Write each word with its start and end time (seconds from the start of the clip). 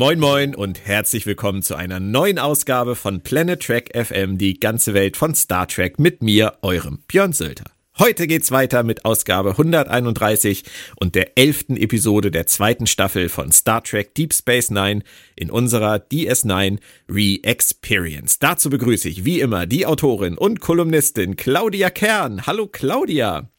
Moin 0.00 0.18
Moin 0.18 0.54
und 0.54 0.86
herzlich 0.86 1.26
willkommen 1.26 1.60
zu 1.60 1.74
einer 1.74 2.00
neuen 2.00 2.38
Ausgabe 2.38 2.96
von 2.96 3.20
Planet 3.20 3.62
Trek 3.62 3.90
FM, 3.94 4.38
die 4.38 4.58
ganze 4.58 4.94
Welt 4.94 5.14
von 5.14 5.34
Star 5.34 5.68
Trek 5.68 5.98
mit 5.98 6.22
mir, 6.22 6.54
eurem 6.62 7.00
Björn 7.06 7.34
Sölder. 7.34 7.64
Heute 7.98 8.26
geht's 8.26 8.50
weiter 8.50 8.82
mit 8.82 9.04
Ausgabe 9.04 9.50
131 9.50 10.64
und 10.96 11.14
der 11.14 11.36
elften 11.36 11.76
Episode 11.76 12.30
der 12.30 12.46
zweiten 12.46 12.86
Staffel 12.86 13.28
von 13.28 13.52
Star 13.52 13.84
Trek 13.84 14.14
Deep 14.14 14.32
Space 14.32 14.70
Nine 14.70 15.02
in 15.36 15.50
unserer 15.50 15.96
DS9 15.96 16.78
Re-Experience. 17.10 18.38
Dazu 18.38 18.70
begrüße 18.70 19.06
ich 19.06 19.26
wie 19.26 19.40
immer 19.40 19.66
die 19.66 19.84
Autorin 19.84 20.38
und 20.38 20.60
Kolumnistin 20.60 21.36
Claudia 21.36 21.90
Kern. 21.90 22.46
Hallo 22.46 22.68
Claudia. 22.68 23.50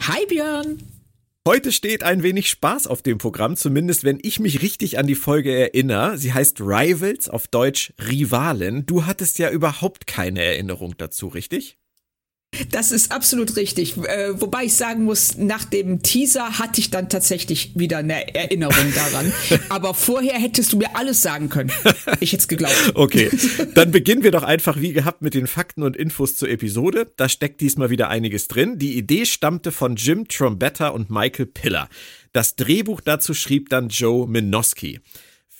Hi 0.00 0.24
Björn. 0.24 0.78
Heute 1.48 1.72
steht 1.72 2.02
ein 2.02 2.22
wenig 2.22 2.50
Spaß 2.50 2.86
auf 2.88 3.00
dem 3.00 3.16
Programm, 3.16 3.56
zumindest 3.56 4.04
wenn 4.04 4.18
ich 4.20 4.38
mich 4.38 4.60
richtig 4.60 4.98
an 4.98 5.06
die 5.06 5.14
Folge 5.14 5.50
erinnere. 5.50 6.18
Sie 6.18 6.34
heißt 6.34 6.60
Rivals, 6.60 7.30
auf 7.30 7.48
Deutsch 7.48 7.94
Rivalen. 7.98 8.84
Du 8.84 9.06
hattest 9.06 9.38
ja 9.38 9.48
überhaupt 9.50 10.06
keine 10.06 10.42
Erinnerung 10.44 10.94
dazu, 10.98 11.28
richtig? 11.28 11.78
Das 12.70 12.92
ist 12.92 13.12
absolut 13.12 13.56
richtig. 13.56 13.96
Äh, 13.98 14.40
wobei 14.40 14.64
ich 14.64 14.74
sagen 14.74 15.04
muss, 15.04 15.36
nach 15.36 15.64
dem 15.64 16.02
Teaser 16.02 16.58
hatte 16.58 16.80
ich 16.80 16.90
dann 16.90 17.08
tatsächlich 17.08 17.72
wieder 17.74 17.98
eine 17.98 18.34
Erinnerung 18.34 18.92
daran. 18.94 19.32
Aber 19.68 19.94
vorher 19.94 20.38
hättest 20.38 20.72
du 20.72 20.78
mir 20.78 20.96
alles 20.96 21.22
sagen 21.22 21.50
können. 21.50 21.70
Ich 22.20 22.32
hätte 22.32 22.42
es 22.42 22.48
geglaubt. 22.48 22.74
Okay, 22.94 23.30
dann 23.74 23.90
beginnen 23.90 24.22
wir 24.22 24.30
doch 24.30 24.42
einfach 24.42 24.80
wie 24.80 24.92
gehabt 24.92 25.22
mit 25.22 25.34
den 25.34 25.46
Fakten 25.46 25.82
und 25.82 25.96
Infos 25.96 26.36
zur 26.36 26.48
Episode. 26.48 27.12
Da 27.16 27.28
steckt 27.28 27.60
diesmal 27.60 27.90
wieder 27.90 28.08
einiges 28.08 28.48
drin. 28.48 28.78
Die 28.78 28.96
Idee 28.96 29.24
stammte 29.24 29.70
von 29.70 29.96
Jim 29.96 30.26
Trombetta 30.26 30.88
und 30.88 31.10
Michael 31.10 31.46
Piller. 31.46 31.88
Das 32.32 32.56
Drehbuch 32.56 33.00
dazu 33.00 33.34
schrieb 33.34 33.68
dann 33.68 33.88
Joe 33.88 34.26
Minoski. 34.26 35.00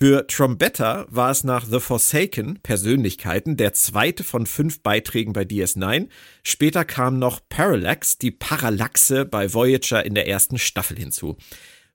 Für 0.00 0.28
Trombetta 0.28 1.06
war 1.10 1.32
es 1.32 1.42
nach 1.42 1.66
The 1.68 1.80
Forsaken 1.80 2.60
Persönlichkeiten 2.62 3.56
der 3.56 3.72
zweite 3.72 4.22
von 4.22 4.46
fünf 4.46 4.80
Beiträgen 4.80 5.32
bei 5.32 5.42
DS9. 5.42 6.06
Später 6.44 6.84
kam 6.84 7.18
noch 7.18 7.40
Parallax, 7.48 8.16
die 8.16 8.30
Parallaxe 8.30 9.24
bei 9.24 9.52
Voyager 9.52 10.06
in 10.06 10.14
der 10.14 10.28
ersten 10.28 10.56
Staffel 10.56 10.96
hinzu. 10.96 11.36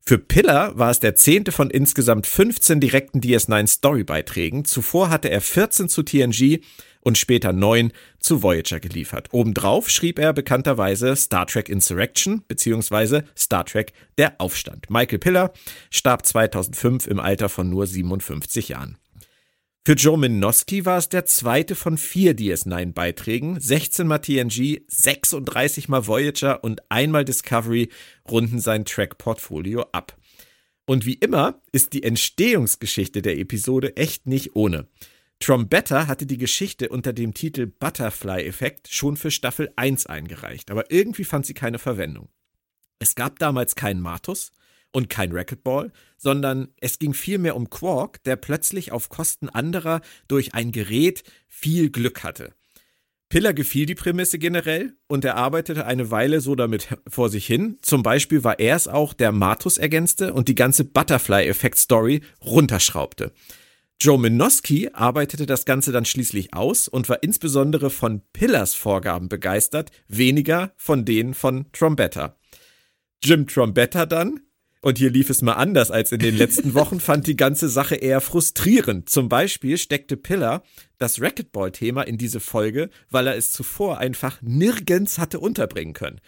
Für 0.01 0.17
Pillar 0.17 0.77
war 0.77 0.91
es 0.91 0.99
der 0.99 1.15
zehnte 1.15 1.53
von 1.53 1.69
insgesamt 1.69 2.27
15 2.27 2.81
direkten 2.81 3.21
DS9 3.21 3.67
Story-Beiträgen. 3.67 4.65
Zuvor 4.65 5.09
hatte 5.09 5.29
er 5.29 5.39
14 5.39 5.87
zu 5.87 6.03
TNG 6.03 6.59
und 7.03 7.17
später 7.17 7.53
neun 7.53 7.91
zu 8.19 8.41
Voyager 8.41 8.79
geliefert. 8.79 9.29
Obendrauf 9.31 9.89
schrieb 9.89 10.17
er 10.19 10.33
bekannterweise 10.33 11.15
Star 11.15 11.45
Trek 11.45 11.69
Insurrection 11.69 12.43
bzw. 12.47 13.23
Star 13.37 13.65
Trek 13.65 13.93
Der 14.17 14.39
Aufstand. 14.39 14.89
Michael 14.89 15.19
Piller 15.19 15.53
starb 15.91 16.25
2005 16.25 17.07
im 17.07 17.19
Alter 17.19 17.49
von 17.49 17.69
nur 17.69 17.85
57 17.85 18.69
Jahren. 18.69 18.97
Für 19.85 19.95
Joe 19.95 20.17
Minoski 20.17 20.85
war 20.85 20.97
es 20.97 21.09
der 21.09 21.25
zweite 21.25 21.75
von 21.75 21.97
vier 21.97 22.37
DS9-Beiträgen. 22.37 23.59
16 23.59 24.07
mal 24.07 24.19
TNG, 24.19 24.79
36 24.87 25.89
mal 25.89 26.07
Voyager 26.07 26.63
und 26.63 26.81
einmal 26.89 27.25
Discovery 27.25 27.89
runden 28.31 28.61
sein 28.61 28.85
Track-Portfolio 28.85 29.81
ab. 29.91 30.15
Und 30.85 31.05
wie 31.05 31.15
immer 31.15 31.61
ist 31.73 31.91
die 31.91 32.03
Entstehungsgeschichte 32.03 33.21
der 33.21 33.37
Episode 33.37 33.97
echt 33.97 34.25
nicht 34.25 34.55
ohne. 34.55 34.87
Trombetta 35.43 36.07
hatte 36.07 36.25
die 36.25 36.37
Geschichte 36.37 36.87
unter 36.87 37.11
dem 37.11 37.33
Titel 37.33 37.65
Butterfly-Effekt 37.65 38.87
schon 38.87 39.17
für 39.17 39.29
Staffel 39.29 39.69
1 39.75 40.05
eingereicht, 40.05 40.71
aber 40.71 40.89
irgendwie 40.89 41.25
fand 41.25 41.45
sie 41.45 41.53
keine 41.53 41.79
Verwendung. 41.79 42.29
Es 42.99 43.13
gab 43.13 43.39
damals 43.39 43.75
keinen 43.75 43.99
Martus 43.99 44.53
und 44.93 45.09
kein 45.09 45.33
Racquetball, 45.33 45.91
sondern 46.15 46.69
es 46.79 46.97
ging 46.97 47.13
vielmehr 47.13 47.57
um 47.57 47.69
Quark, 47.69 48.23
der 48.23 48.37
plötzlich 48.37 48.93
auf 48.93 49.09
Kosten 49.09 49.49
anderer 49.49 49.99
durch 50.29 50.53
ein 50.53 50.71
Gerät 50.71 51.23
viel 51.49 51.89
Glück 51.89 52.23
hatte. 52.23 52.53
Piller 53.27 53.53
gefiel 53.53 53.85
die 53.85 53.95
Prämisse 53.95 54.39
generell 54.39 54.95
und 55.07 55.25
er 55.25 55.35
arbeitete 55.35 55.85
eine 55.85 56.09
Weile 56.09 56.39
so 56.39 56.55
damit 56.55 56.87
vor 57.09 57.29
sich 57.29 57.45
hin. 57.45 57.79
Zum 57.81 58.01
Beispiel 58.01 58.45
war 58.45 58.59
er 58.59 58.77
es 58.77 58.87
auch, 58.87 59.13
der 59.13 59.33
Martus 59.33 59.77
ergänzte 59.77 60.33
und 60.33 60.47
die 60.47 60.55
ganze 60.55 60.85
Butterfly-Effekt-Story 60.85 62.21
runterschraubte. 62.39 63.33
Joe 63.99 64.19
Minoski 64.19 64.89
arbeitete 64.91 65.45
das 65.45 65.65
Ganze 65.65 65.91
dann 65.91 66.05
schließlich 66.05 66.53
aus 66.53 66.87
und 66.87 67.07
war 67.07 67.23
insbesondere 67.23 67.89
von 67.89 68.21
Pillars 68.33 68.73
Vorgaben 68.73 69.29
begeistert, 69.29 69.91
weniger 70.07 70.73
von 70.75 71.05
denen 71.05 71.33
von 71.33 71.71
Trombetta. 71.71 72.37
Jim 73.23 73.47
Trombetta 73.47 74.05
dann, 74.05 74.41
und 74.81 74.97
hier 74.97 75.09
lief 75.09 75.29
es 75.29 75.41
mal 75.41 75.53
anders 75.53 75.91
als 75.91 76.11
in 76.11 76.19
den 76.19 76.35
letzten 76.35 76.73
Wochen, 76.73 76.99
fand 76.99 77.25
die 77.25 77.37
ganze 77.37 77.69
Sache 77.69 77.95
eher 77.95 78.19
frustrierend. 78.19 79.07
Zum 79.07 79.29
Beispiel 79.29 79.77
steckte 79.77 80.17
Pillar 80.17 80.63
das 80.97 81.21
Racquetball-Thema 81.21 82.01
in 82.01 82.17
diese 82.17 82.41
Folge, 82.41 82.89
weil 83.09 83.27
er 83.27 83.37
es 83.37 83.53
zuvor 83.53 83.99
einfach 83.99 84.41
nirgends 84.41 85.17
hatte 85.17 85.39
unterbringen 85.39 85.93
können. 85.93 86.19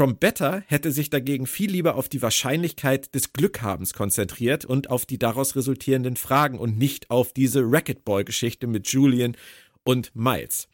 Trombetta 0.00 0.62
hätte 0.68 0.92
sich 0.92 1.10
dagegen 1.10 1.48
viel 1.48 1.72
lieber 1.72 1.96
auf 1.96 2.08
die 2.08 2.22
Wahrscheinlichkeit 2.22 3.12
des 3.16 3.32
Glückhabens 3.32 3.94
konzentriert 3.94 4.64
und 4.64 4.90
auf 4.90 5.06
die 5.06 5.18
daraus 5.18 5.56
resultierenden 5.56 6.14
Fragen 6.14 6.60
und 6.60 6.78
nicht 6.78 7.10
auf 7.10 7.32
diese 7.32 7.62
Racquetball-Geschichte 7.64 8.68
mit 8.68 8.86
Julian 8.86 9.36
und 9.82 10.14
Miles. 10.14 10.68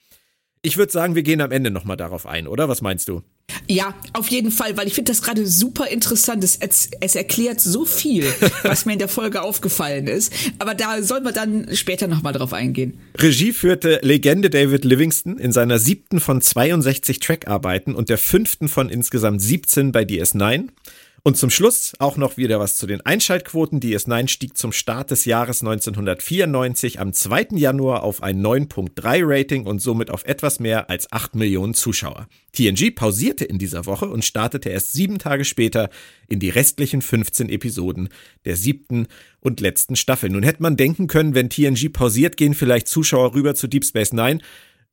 Ich 0.65 0.79
würde 0.79 0.91
sagen, 0.91 1.15
wir 1.15 1.23
gehen 1.23 1.43
am 1.43 1.51
Ende 1.51 1.71
nochmal 1.71 1.99
darauf 1.99 2.25
ein, 2.25 2.49
oder? 2.49 2.71
Was 2.71 2.81
meinst 2.81 3.09
du? 3.09 3.23
Ja, 3.69 3.95
auf 4.15 4.29
jeden 4.29 4.51
Fall, 4.51 4.79
weil 4.79 4.87
ich 4.87 4.95
finde 4.95 5.13
das 5.13 5.21
gerade 5.21 5.47
super 5.47 5.89
interessant. 5.89 6.43
Es, 6.43 6.59
es, 7.01 7.15
erklärt 7.15 7.61
so 7.61 7.85
viel, 7.85 8.25
was 8.63 8.87
mir 8.87 8.95
in 8.95 8.99
der 8.99 9.09
Folge 9.09 9.43
aufgefallen 9.43 10.07
ist. 10.07 10.33
Aber 10.59 10.75
da 10.75 11.03
sollen 11.03 11.23
wir 11.23 11.33
dann 11.33 11.69
später 11.77 12.07
nochmal 12.07 12.33
drauf 12.33 12.55
eingehen. 12.55 12.99
Regie 13.19 13.53
führte 13.53 14.01
Legende 14.01 14.49
David 14.49 14.87
Livingston 14.87 15.37
in 15.37 15.53
seiner 15.53 15.79
siebten 15.79 16.19
von 16.19 16.41
62 16.41 17.19
Trackarbeiten 17.19 17.95
und 17.95 18.09
der 18.09 18.17
fünften 18.17 18.69
von 18.69 18.89
insgesamt 18.89 19.43
17 19.43 19.93
bei 19.93 20.05
DS9. 20.05 20.69
Und 21.27 21.39
zum 21.39 21.49
Schluss 21.49 21.95
auch 22.01 22.19
noch 22.19 22.37
wieder 22.37 22.61
was 22.61 22.77
zu 22.77 22.87
den 22.87 23.01
Einschaltquoten. 23.01 23.81
DS9 23.81 24.29
stieg 24.29 24.59
zum 24.59 24.73
Start 24.73 25.11
des 25.11 25.25
Jahres 25.25 25.63
1994 25.63 27.01
am 27.01 27.15
2. 27.15 27.47
Januar 27.53 28.03
auf 28.03 28.23
ein 28.23 28.45
9.3 28.45 29.23
Rating 29.25 29.65
und 29.65 29.79
somit 29.79 30.11
auf 30.11 30.27
etwas 30.27 30.61
mehr 30.61 30.91
als 30.91 31.11
8 31.11 31.35
Millionen 31.35 31.73
Zuschauer. 31.73 32.29
TNG 32.53 32.95
pausierte 32.95 33.47
in 33.47 33.59
dieser 33.59 33.87
Woche 33.87 34.05
und 34.05 34.23
startete 34.23 34.69
erst 34.69 34.93
sieben 34.93 35.19
Tage 35.19 35.47
später 35.47 35.89
in 36.29 36.41
die 36.41 36.51
restlichen 36.51 37.01
15 37.01 37.49
Episoden 37.49 38.11
der 38.45 38.57
siebten 38.57 39.07
und 39.41 39.61
letzten 39.61 39.97
Staffel. 39.97 40.29
Nun 40.29 40.43
hätte 40.43 40.63
man 40.63 40.77
denken 40.77 41.07
können, 41.07 41.35
wenn 41.35 41.49
TNG 41.49 41.91
pausiert, 41.91 42.37
gehen 42.37 42.53
vielleicht 42.53 42.87
Zuschauer 42.87 43.33
rüber 43.33 43.55
zu 43.55 43.67
Deep 43.67 43.87
Space 43.87 44.13
Nine. 44.13 44.41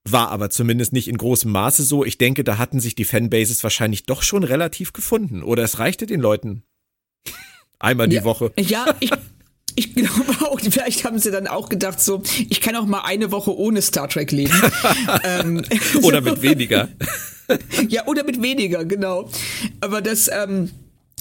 War 0.10 0.30
aber 0.30 0.50
zumindest 0.50 0.94
nicht 0.94 1.08
in 1.08 1.18
großem 1.18 1.52
Maße 1.52 1.84
so. 1.84 2.04
Ich 2.04 2.18
denke, 2.18 2.44
da 2.44 2.58
hatten 2.58 2.80
sich 2.80 2.96
die 2.96 3.06
Fanbases 3.06 3.64
wahrscheinlich 3.64 4.06
doch 4.06 4.24
schon 4.24 4.44
relativ 4.44 4.94
gefunden. 4.94 5.44
Oder 5.44 5.64
es 5.64 5.78
reichte 5.78 6.08
den 6.08 6.20
Leuten 6.20 6.64
einmal 7.80 8.08
die 8.08 8.18
ja, 8.18 8.24
Woche. 8.24 8.52
Ja, 8.58 8.86
ich, 9.00 9.12
ich 9.76 9.96
glaube 9.96 10.48
auch, 10.48 10.60
vielleicht 10.60 11.06
haben 11.06 11.20
sie 11.20 11.32
dann 11.32 11.48
auch 11.48 11.70
gedacht, 11.70 12.00
so, 12.00 12.24
ich 12.50 12.62
kann 12.62 12.76
auch 12.76 12.86
mal 12.86 13.02
eine 13.02 13.32
Woche 13.32 13.56
ohne 13.56 13.82
Star 13.82 14.10
Trek 14.10 14.32
leben. 14.32 14.54
ähm, 15.24 15.62
oder 16.02 16.22
mit 16.22 16.42
weniger. 16.42 16.90
ja, 17.88 18.08
oder 18.08 18.24
mit 18.24 18.42
weniger, 18.42 18.86
genau. 18.86 19.30
Aber 19.82 20.02
das, 20.02 20.30
ähm, 20.30 20.72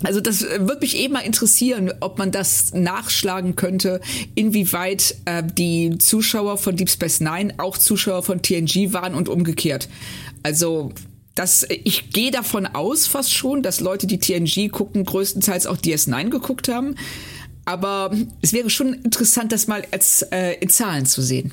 Also 0.02 0.20
das 0.20 0.43
äh, 0.43 0.61
würde 0.61 0.81
mich 0.81 0.97
eben 0.97 1.14
mal 1.14 1.20
interessieren, 1.20 1.93
ob 2.00 2.19
man 2.19 2.31
das 2.31 2.73
nachschlagen 2.73 3.56
könnte, 3.56 4.00
inwieweit 4.35 5.17
äh, 5.25 5.43
die 5.43 5.99
Zuschauer 5.99 6.58
von 6.58 6.76
Deep 6.76 6.91
Space 6.91 7.20
Nine 7.20 7.55
auch 7.58 7.76
Zuschauer 7.76 8.23
von 8.23 8.43
TNG 8.43 8.93
waren 8.93 9.14
und 9.14 9.29
umgekehrt. 9.29 9.88
Also 10.43 10.93
das, 11.35 11.67
ich 11.69 12.11
gehe 12.11 12.31
davon 12.31 12.67
aus 12.67 13.06
fast 13.06 13.32
schon, 13.32 13.62
dass 13.62 13.81
Leute, 13.81 14.06
die 14.06 14.19
TNG 14.19 14.70
gucken, 14.70 15.05
größtenteils 15.05 15.67
auch 15.67 15.76
DS9 15.76 16.31
geguckt 16.31 16.69
haben. 16.69 16.96
Aber 17.64 18.11
es 18.43 18.53
wäre 18.53 18.70
schon 18.70 18.94
interessant, 18.94 19.53
das 19.53 19.67
mal 19.67 19.85
als 19.91 20.23
äh, 20.32 20.55
in 20.61 20.70
Zahlen 20.70 21.06
zu 21.06 21.23
sehen 21.23 21.53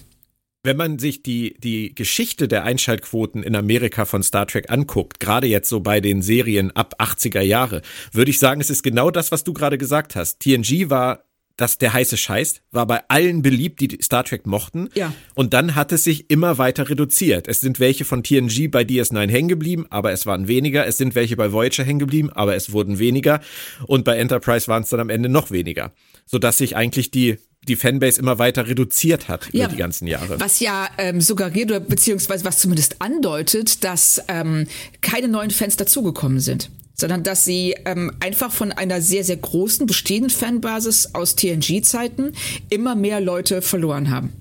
wenn 0.68 0.78
man 0.78 1.00
sich 1.00 1.24
die, 1.24 1.56
die 1.60 1.96
Geschichte 1.96 2.50
der 2.50 2.66
Einschaltquoten 2.66 3.42
in 3.42 3.56
Amerika 3.56 4.04
von 4.04 4.22
Star 4.22 4.46
Trek 4.46 4.70
anguckt, 4.70 5.22
gerade 5.22 5.48
jetzt 5.48 5.70
so 5.70 5.80
bei 5.80 6.02
den 6.02 6.22
Serien 6.22 6.76
ab 6.76 6.96
80er 7.00 7.40
Jahre, 7.40 7.82
würde 8.12 8.32
ich 8.32 8.38
sagen, 8.38 8.60
es 8.60 8.70
ist 8.70 8.84
genau 8.84 9.10
das, 9.10 9.32
was 9.32 9.46
du 9.46 9.54
gerade 9.54 9.78
gesagt 9.78 10.18
hast. 10.18 10.42
TNG 10.42 10.90
war 10.90 11.24
das 11.56 11.78
der 11.78 11.94
heiße 11.94 12.18
Scheiß, 12.18 12.62
war 12.72 12.86
bei 12.86 13.02
allen 13.08 13.42
beliebt, 13.42 13.80
die 13.80 13.98
Star 14.02 14.26
Trek 14.26 14.46
mochten. 14.46 14.90
Ja. 14.94 15.14
Und 15.36 15.54
dann 15.54 15.74
hat 15.74 15.94
es 15.94 16.04
sich 16.04 16.30
immer 16.30 16.58
weiter 16.58 16.90
reduziert. 16.90 17.48
Es 17.48 17.62
sind 17.62 17.80
welche 17.80 18.04
von 18.04 18.22
TNG 18.22 18.70
bei 18.70 18.84
DS9 18.84 19.30
hängen 19.30 19.48
geblieben, 19.48 19.88
aber 19.90 20.12
es 20.12 20.26
waren 20.26 20.50
weniger. 20.50 20.86
Es 20.86 20.98
sind 20.98 21.16
welche 21.16 21.38
bei 21.38 21.54
Voyager 21.54 21.86
hängen 21.86 22.00
geblieben, 22.00 22.30
aber 22.30 22.56
es 22.56 22.74
wurden 22.74 23.00
weniger. 23.00 23.40
Und 23.88 24.04
bei 24.04 24.18
Enterprise 24.18 24.68
waren 24.68 24.84
es 24.84 24.90
dann 24.90 25.00
am 25.00 25.10
Ende 25.10 25.30
noch 25.30 25.50
weniger. 25.50 25.94
Sodass 26.26 26.58
sich 26.58 26.76
eigentlich 26.76 27.10
die 27.10 27.38
die 27.68 27.76
Fanbase 27.76 28.20
immer 28.20 28.40
weiter 28.40 28.68
reduziert 28.68 29.28
hat 29.28 29.50
ja, 29.52 29.66
über 29.66 29.74
die 29.74 29.80
ganzen 29.80 30.08
Jahre. 30.08 30.40
Was 30.40 30.60
ja 30.60 30.88
ähm, 30.98 31.22
suggeriert 31.22 31.70
oder 31.70 31.80
beziehungsweise 31.80 32.46
was 32.46 32.60
zumindest 32.60 33.02
andeutet, 33.02 33.84
dass 33.84 34.22
ähm, 34.28 34.68
keine 35.02 35.28
neuen 35.28 35.52
Fans 35.52 35.78
dazugekommen 35.78 36.40
sind 36.40 36.70
sondern 37.00 37.22
dass 37.22 37.46
sie 37.46 37.76
ähm, 37.86 38.12
einfach 38.22 38.52
von 38.52 38.72
einer 38.72 39.02
sehr, 39.02 39.24
sehr 39.24 39.38
großen 39.38 39.86
bestehenden 39.86 40.32
Fanbasis 40.32 41.14
aus 41.14 41.36
TNG-Zeiten 41.36 42.32
immer 42.72 42.96
mehr 42.96 43.22
Leute 43.22 43.62
verloren 43.62 44.10
haben 44.10 44.34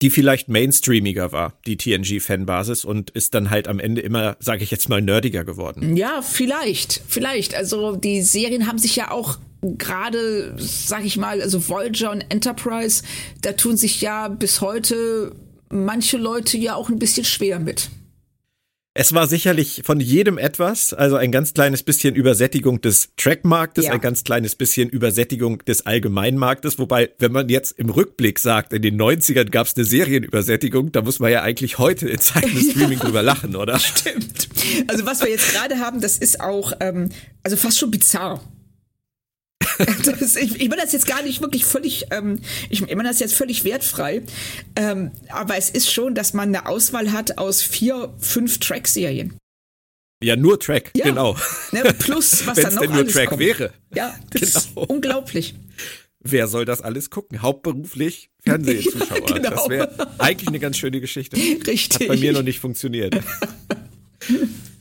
die 0.00 0.10
vielleicht 0.10 0.48
mainstreamiger 0.48 1.32
war, 1.32 1.58
die 1.66 1.76
TNG-Fanbasis, 1.76 2.84
und 2.84 3.10
ist 3.10 3.34
dann 3.34 3.50
halt 3.50 3.66
am 3.66 3.80
Ende 3.80 4.00
immer, 4.00 4.36
sage 4.38 4.62
ich 4.62 4.70
jetzt 4.70 4.88
mal, 4.88 5.02
nerdiger 5.02 5.44
geworden. 5.44 5.96
Ja, 5.96 6.22
vielleicht, 6.22 7.02
vielleicht. 7.08 7.54
Also 7.54 7.96
die 7.96 8.22
Serien 8.22 8.66
haben 8.68 8.78
sich 8.78 8.94
ja 8.94 9.10
auch 9.10 9.38
gerade, 9.62 10.54
sag 10.58 11.04
ich 11.04 11.16
mal, 11.16 11.42
also 11.42 11.68
Voyager 11.68 12.10
und 12.10 12.24
Enterprise, 12.28 13.02
da 13.42 13.52
tun 13.52 13.76
sich 13.76 14.00
ja 14.00 14.28
bis 14.28 14.60
heute 14.60 15.32
manche 15.70 16.16
Leute 16.16 16.56
ja 16.58 16.74
auch 16.74 16.88
ein 16.88 16.98
bisschen 16.98 17.24
schwer 17.24 17.58
mit. 17.58 17.90
Es 19.00 19.14
war 19.14 19.28
sicherlich 19.28 19.82
von 19.84 20.00
jedem 20.00 20.38
etwas, 20.38 20.92
also 20.92 21.14
ein 21.14 21.30
ganz 21.30 21.54
kleines 21.54 21.84
bisschen 21.84 22.16
Übersättigung 22.16 22.80
des 22.80 23.10
Trackmarktes, 23.16 23.84
ja. 23.84 23.92
ein 23.92 24.00
ganz 24.00 24.24
kleines 24.24 24.56
bisschen 24.56 24.88
Übersättigung 24.88 25.64
des 25.66 25.86
Allgemeinmarktes, 25.86 26.80
wobei, 26.80 27.10
wenn 27.20 27.30
man 27.30 27.48
jetzt 27.48 27.78
im 27.78 27.90
Rückblick 27.90 28.40
sagt, 28.40 28.72
in 28.72 28.82
den 28.82 29.00
90ern 29.00 29.50
gab 29.50 29.68
es 29.68 29.76
eine 29.76 29.84
Serienübersättigung, 29.84 30.90
da 30.90 31.02
muss 31.02 31.20
man 31.20 31.30
ja 31.30 31.42
eigentlich 31.42 31.78
heute 31.78 32.08
in 32.08 32.18
Zeiten 32.18 32.52
des 32.52 32.70
Streaming 32.72 32.98
drüber 32.98 33.22
lachen, 33.22 33.54
oder? 33.54 33.78
Stimmt. 33.78 34.48
Also 34.88 35.06
was 35.06 35.20
wir 35.20 35.30
jetzt 35.30 35.52
gerade 35.52 35.78
haben, 35.78 36.00
das 36.00 36.18
ist 36.18 36.40
auch, 36.40 36.72
ähm, 36.80 37.10
also 37.44 37.56
fast 37.56 37.78
schon 37.78 37.92
bizarr. 37.92 38.40
das, 40.04 40.36
ich, 40.36 40.60
ich 40.60 40.68
meine 40.68 40.82
das 40.82 40.92
jetzt 40.92 41.06
gar 41.06 41.22
nicht 41.22 41.40
wirklich 41.40 41.64
völlig, 41.64 42.06
ähm, 42.10 42.40
ich, 42.70 42.82
ich 42.82 42.96
meine 42.96 43.08
das 43.08 43.20
jetzt 43.20 43.34
völlig 43.34 43.64
wertfrei, 43.64 44.22
ähm, 44.76 45.10
aber 45.28 45.56
es 45.56 45.70
ist 45.70 45.92
schon, 45.92 46.14
dass 46.14 46.34
man 46.34 46.48
eine 46.48 46.66
Auswahl 46.66 47.12
hat 47.12 47.38
aus 47.38 47.62
vier, 47.62 48.12
fünf 48.18 48.58
Track-Serien. 48.58 49.36
Ja, 50.22 50.34
nur 50.34 50.58
Track, 50.58 50.90
ja. 50.96 51.04
genau. 51.04 51.36
Ne, 51.70 51.82
plus, 51.98 52.46
was 52.46 52.56
dann 52.60 52.74
noch 52.74 52.82
denn 52.82 52.90
nur 52.90 53.00
alles 53.00 53.12
Track 53.12 53.28
kommt. 53.28 53.40
wäre. 53.40 53.72
Ja, 53.94 54.14
das 54.30 54.40
genau. 54.40 54.58
ist 54.58 54.90
unglaublich. 54.90 55.54
Wer 56.20 56.48
soll 56.48 56.64
das 56.64 56.82
alles 56.82 57.10
gucken? 57.10 57.42
Hauptberuflich 57.42 58.30
Fernsehzuschauer. 58.40 59.28
Ja, 59.28 59.34
genau. 59.34 59.50
Das 59.50 59.68
wäre 59.68 60.08
eigentlich 60.18 60.48
eine 60.48 60.58
ganz 60.58 60.76
schöne 60.76 61.00
Geschichte. 61.00 61.36
Richtig. 61.36 62.00
Hat 62.00 62.08
bei 62.08 62.16
mir 62.16 62.32
noch 62.32 62.42
nicht 62.42 62.58
funktioniert. 62.58 63.16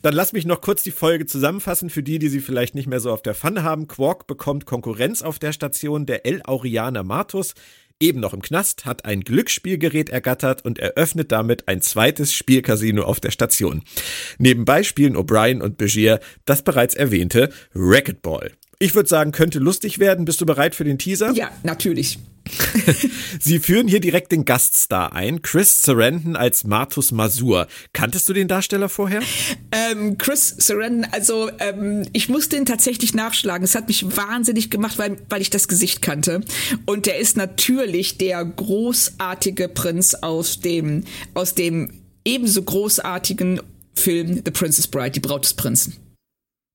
Dann 0.01 0.13
lass 0.13 0.33
mich 0.33 0.45
noch 0.45 0.61
kurz 0.61 0.83
die 0.83 0.91
Folge 0.91 1.25
zusammenfassen 1.25 1.89
für 1.89 2.03
die, 2.03 2.19
die 2.19 2.29
sie 2.29 2.39
vielleicht 2.39 2.75
nicht 2.75 2.87
mehr 2.87 2.99
so 2.99 3.11
auf 3.11 3.21
der 3.21 3.35
Pfanne 3.35 3.63
haben. 3.63 3.87
Quark 3.87 4.27
bekommt 4.27 4.65
Konkurrenz 4.65 5.21
auf 5.21 5.39
der 5.39 5.53
Station. 5.53 6.05
Der 6.05 6.25
El 6.25 6.41
Aurianer 6.43 7.03
Martus, 7.03 7.55
eben 7.99 8.19
noch 8.19 8.33
im 8.33 8.41
Knast, 8.41 8.85
hat 8.85 9.05
ein 9.05 9.21
Glücksspielgerät 9.21 10.09
ergattert 10.09 10.63
und 10.63 10.79
eröffnet 10.79 11.31
damit 11.31 11.67
ein 11.67 11.81
zweites 11.81 12.33
Spielcasino 12.33 13.03
auf 13.03 13.19
der 13.19 13.31
Station. 13.31 13.83
Nebenbei 14.37 14.83
spielen 14.83 15.17
O'Brien 15.17 15.61
und 15.61 15.77
Begier 15.77 16.19
das 16.45 16.61
bereits 16.61 16.95
erwähnte 16.95 17.49
Racquetball. 17.73 18.51
Ich 18.79 18.93
würde 18.93 19.09
sagen, 19.09 19.31
könnte 19.31 19.57
lustig 19.57 19.97
werden. 19.97 20.25
Bist 20.25 20.39
du 20.39 20.45
bereit 20.45 20.75
für 20.75 20.83
den 20.83 20.99
Teaser? 20.99 21.31
Ja, 21.31 21.49
natürlich. 21.63 22.19
Sie 23.39 23.59
führen 23.59 23.87
hier 23.87 23.99
direkt 23.99 24.31
den 24.31 24.45
Gaststar 24.45 25.13
ein, 25.13 25.41
Chris 25.41 25.81
Sarandon 25.81 26.35
als 26.35 26.63
Martus 26.63 27.11
Masur. 27.11 27.67
Kanntest 27.93 28.27
du 28.29 28.33
den 28.33 28.47
Darsteller 28.47 28.89
vorher? 28.89 29.21
Ähm, 29.71 30.17
Chris 30.17 30.55
Sarandon, 30.57 31.05
also 31.11 31.49
ähm, 31.59 32.07
ich 32.13 32.29
musste 32.29 32.57
ihn 32.57 32.65
tatsächlich 32.65 33.13
nachschlagen. 33.13 33.63
Es 33.63 33.75
hat 33.75 33.87
mich 33.87 34.17
wahnsinnig 34.17 34.69
gemacht, 34.69 34.97
weil, 34.97 35.17
weil 35.29 35.41
ich 35.41 35.49
das 35.49 35.67
Gesicht 35.67 36.01
kannte. 36.01 36.41
Und 36.85 37.05
der 37.05 37.17
ist 37.17 37.37
natürlich 37.37 38.17
der 38.17 38.43
großartige 38.43 39.69
Prinz 39.69 40.15
aus 40.15 40.59
dem, 40.59 41.03
aus 41.33 41.55
dem 41.55 41.91
ebenso 42.25 42.61
großartigen 42.61 43.61
Film 43.95 44.41
The 44.45 44.51
Princess 44.51 44.87
Bride, 44.87 45.11
die 45.11 45.19
Braut 45.19 45.45
des 45.45 45.53
Prinzen. 45.53 45.95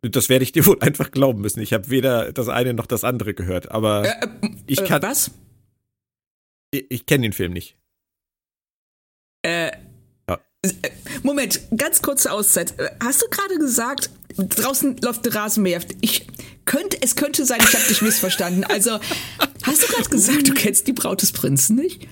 Das 0.02 0.28
werde 0.28 0.42
ich 0.42 0.50
dir 0.50 0.66
wohl 0.66 0.80
einfach 0.80 1.12
glauben 1.12 1.40
müssen. 1.40 1.60
Ich 1.60 1.72
habe 1.72 1.88
weder 1.88 2.32
das 2.32 2.48
eine 2.48 2.74
noch 2.74 2.86
das 2.86 3.04
andere 3.04 3.34
gehört, 3.34 3.70
aber 3.70 4.04
äh, 4.04 4.24
äh, 4.24 4.50
ich 4.66 4.82
kann. 4.84 5.00
Äh, 5.00 5.06
was? 5.06 5.30
Ich, 6.72 6.86
ich 6.88 7.06
kenne 7.06 7.22
den 7.22 7.32
Film 7.32 7.52
nicht. 7.52 7.76
Äh. 9.42 9.70
Ja. 10.28 10.40
Moment, 11.22 11.60
ganz 11.76 12.02
kurze 12.02 12.32
Auszeit. 12.32 12.74
Hast 13.00 13.22
du 13.22 13.26
gerade 13.28 13.58
gesagt, 13.58 14.10
draußen 14.36 14.96
läuft 14.98 15.24
der 15.26 15.34
Rasenmäher? 15.34 15.80
Ich 16.00 16.26
könnte, 16.64 17.00
es 17.02 17.14
könnte 17.16 17.44
sein, 17.44 17.60
ich 17.60 17.74
habe 17.74 17.86
dich 17.88 18.02
missverstanden. 18.02 18.64
Also, 18.64 18.98
hast 19.64 19.82
du 19.82 19.86
gerade 19.88 20.08
gesagt, 20.08 20.48
du 20.48 20.54
kennst 20.54 20.86
die 20.86 20.92
Braut 20.92 21.22
des 21.22 21.32
Prinzen 21.32 21.76
nicht? 21.76 22.08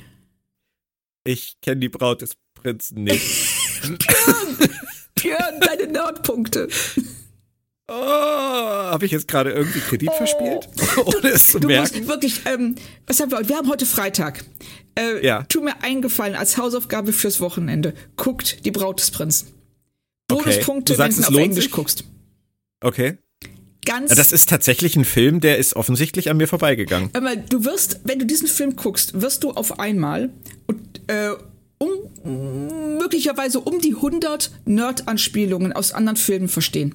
Ich 1.25 1.61
kenne 1.61 1.81
die 1.81 1.89
Braut 1.89 2.23
des 2.23 2.37
Prinzen 2.55 3.05
nicht. 3.05 3.25
Björn, 3.83 4.71
Björn, 5.15 5.61
deine 5.61 5.87
Nordpunkte. 5.93 6.69
Oh, 7.93 7.93
habe 7.93 9.05
ich 9.05 9.11
jetzt 9.11 9.27
gerade 9.27 9.51
irgendwie 9.51 9.81
Kredit 9.81 10.11
oh. 10.13 10.17
verspielt? 10.17 10.69
Ohne 11.05 11.29
es 11.31 11.49
zu 11.49 11.59
du 11.59 11.67
merken. 11.67 11.99
Musst 11.99 12.09
wirklich, 12.09 12.41
ähm, 12.47 12.77
was 13.09 13.19
haben 13.19 13.33
wir 13.33 13.39
heute? 13.39 13.49
Wir 13.49 13.57
haben 13.57 13.69
heute 13.69 13.85
Freitag. 13.85 14.45
Äh, 14.97 15.27
ja. 15.27 15.43
Tu 15.49 15.61
mir 15.61 15.83
eingefallen 15.83 16.37
als 16.37 16.57
Hausaufgabe 16.57 17.13
fürs 17.13 17.41
Wochenende. 17.41 17.95
Guckt 18.15 18.65
die 18.65 18.71
Braut 18.71 19.01
des 19.01 19.11
Prinzen. 19.11 19.49
Bonuspunkte, 20.29 20.93
okay. 20.93 21.03
wenn 21.03 21.17
du 21.17 21.23
auf 21.23 21.35
Englisch 21.35 21.65
sich? 21.65 21.73
guckst. 21.73 22.05
Okay. 22.81 23.19
Ganz. 23.85 24.15
Das 24.15 24.31
ist 24.31 24.49
tatsächlich 24.49 24.95
ein 24.95 25.05
Film, 25.05 25.41
der 25.41 25.59
ist 25.59 25.75
offensichtlich 25.75 26.31
an 26.31 26.37
mir 26.37 26.47
vorbeigegangen. 26.47 27.11
Aber 27.15 27.35
du 27.35 27.65
wirst, 27.65 28.03
wenn 28.05 28.21
du 28.21 28.27
diesen 28.27 28.47
Film 28.47 28.77
guckst, 28.77 29.21
wirst 29.21 29.43
du 29.43 29.51
auf 29.51 29.81
einmal 29.81 30.31
und 30.69 31.01
äh, 31.09 31.31
um, 31.79 32.99
möglicherweise 32.99 33.59
um 33.59 33.81
die 33.81 33.97
100 33.97 34.53
Nerd-Anspielungen 34.65 35.73
aus 35.73 35.93
anderen 35.93 36.17
Filmen 36.17 36.47
verstehen. 36.47 36.95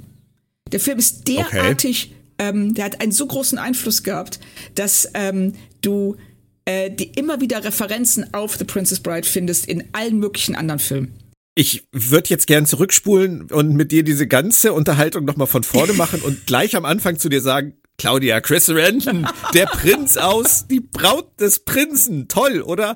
Der 0.72 0.79
Film 0.79 0.98
ist 0.98 1.27
derartig, 1.27 2.12
okay. 2.12 2.50
ähm, 2.50 2.74
der 2.74 2.86
hat 2.86 3.01
einen 3.01 3.12
so 3.12 3.27
großen 3.27 3.57
Einfluss 3.57 4.03
gehabt, 4.03 4.39
dass 4.74 5.10
ähm, 5.13 5.53
du 5.81 6.17
äh, 6.65 6.89
die 6.89 7.12
immer 7.12 7.41
wieder 7.41 7.63
Referenzen 7.63 8.34
auf 8.34 8.57
The 8.57 8.63
Princess 8.63 9.00
Bride 9.00 9.27
findest 9.27 9.67
in 9.67 9.84
allen 9.93 10.17
möglichen 10.17 10.55
anderen 10.55 10.79
Filmen. 10.79 11.13
Ich 11.53 11.88
würde 11.91 12.29
jetzt 12.29 12.48
gern 12.48 12.65
zurückspulen 12.65 13.43
und 13.43 13.75
mit 13.75 13.91
dir 13.91 14.03
diese 14.03 14.27
ganze 14.27 14.74
Unterhaltung 14.74 15.24
nochmal 15.25 15.48
von 15.48 15.63
vorne 15.63 15.93
machen 15.98 16.22
und 16.22 16.48
gleich 16.48 16.75
am 16.75 16.84
Anfang 16.84 17.17
zu 17.17 17.29
dir 17.29 17.41
sagen, 17.41 17.75
Claudia 17.98 18.42
Chris 18.42 18.70
Renton, 18.70 19.28
der 19.54 19.66
Prinz 19.68 20.18
aus 20.18 20.68
Die 20.68 20.82
Braut 20.82 21.40
des 21.40 21.60
Prinzen. 21.60 22.28
Toll, 22.28 22.62
oder? 22.62 22.96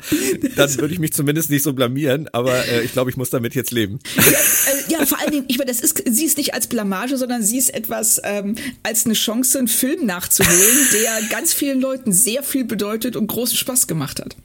Dann 0.56 0.77
würde 0.77 0.94
ich 0.94 1.00
mich 1.00 1.13
zumindest 1.13 1.50
nicht 1.50 1.63
so 1.63 1.74
blamieren, 1.74 2.27
aber 2.34 2.68
äh, 2.68 2.84
ich 2.84 2.91
glaube, 2.91 3.10
ich 3.10 3.18
muss 3.18 3.29
damit 3.29 3.56
jetzt 3.56 3.72
leben. 3.72 4.00
Ja, 4.15 4.24
äh, 4.24 4.91
ja, 5.00 5.06
vor 5.06 5.20
allen 5.20 5.32
Dingen, 5.32 5.46
ich 5.48 5.58
meine, 5.58 5.72
das 5.72 5.79
ist, 5.79 6.03
sie 6.06 6.25
ist 6.25 6.38
nicht 6.38 6.53
als 6.53 6.68
Blamage, 6.68 7.18
sondern 7.18 7.44
sie 7.44 7.58
ist 7.58 7.74
etwas 7.74 8.20
ähm, 8.24 8.56
als 8.84 9.06
eine 9.06 9.13
Chance, 9.13 9.60
einen 9.60 9.68
Film 9.70 10.06
nachzuholen, 10.06 10.88
der 10.94 11.29
ganz 11.29 11.53
vielen 11.53 11.79
Leuten 11.79 12.12
sehr 12.12 12.44
viel 12.44 12.65
bedeutet 12.65 13.15
und 13.15 13.27
großen 13.27 13.58
Spaß 13.58 13.88
gemacht 13.88 14.20
hat. 14.20 14.36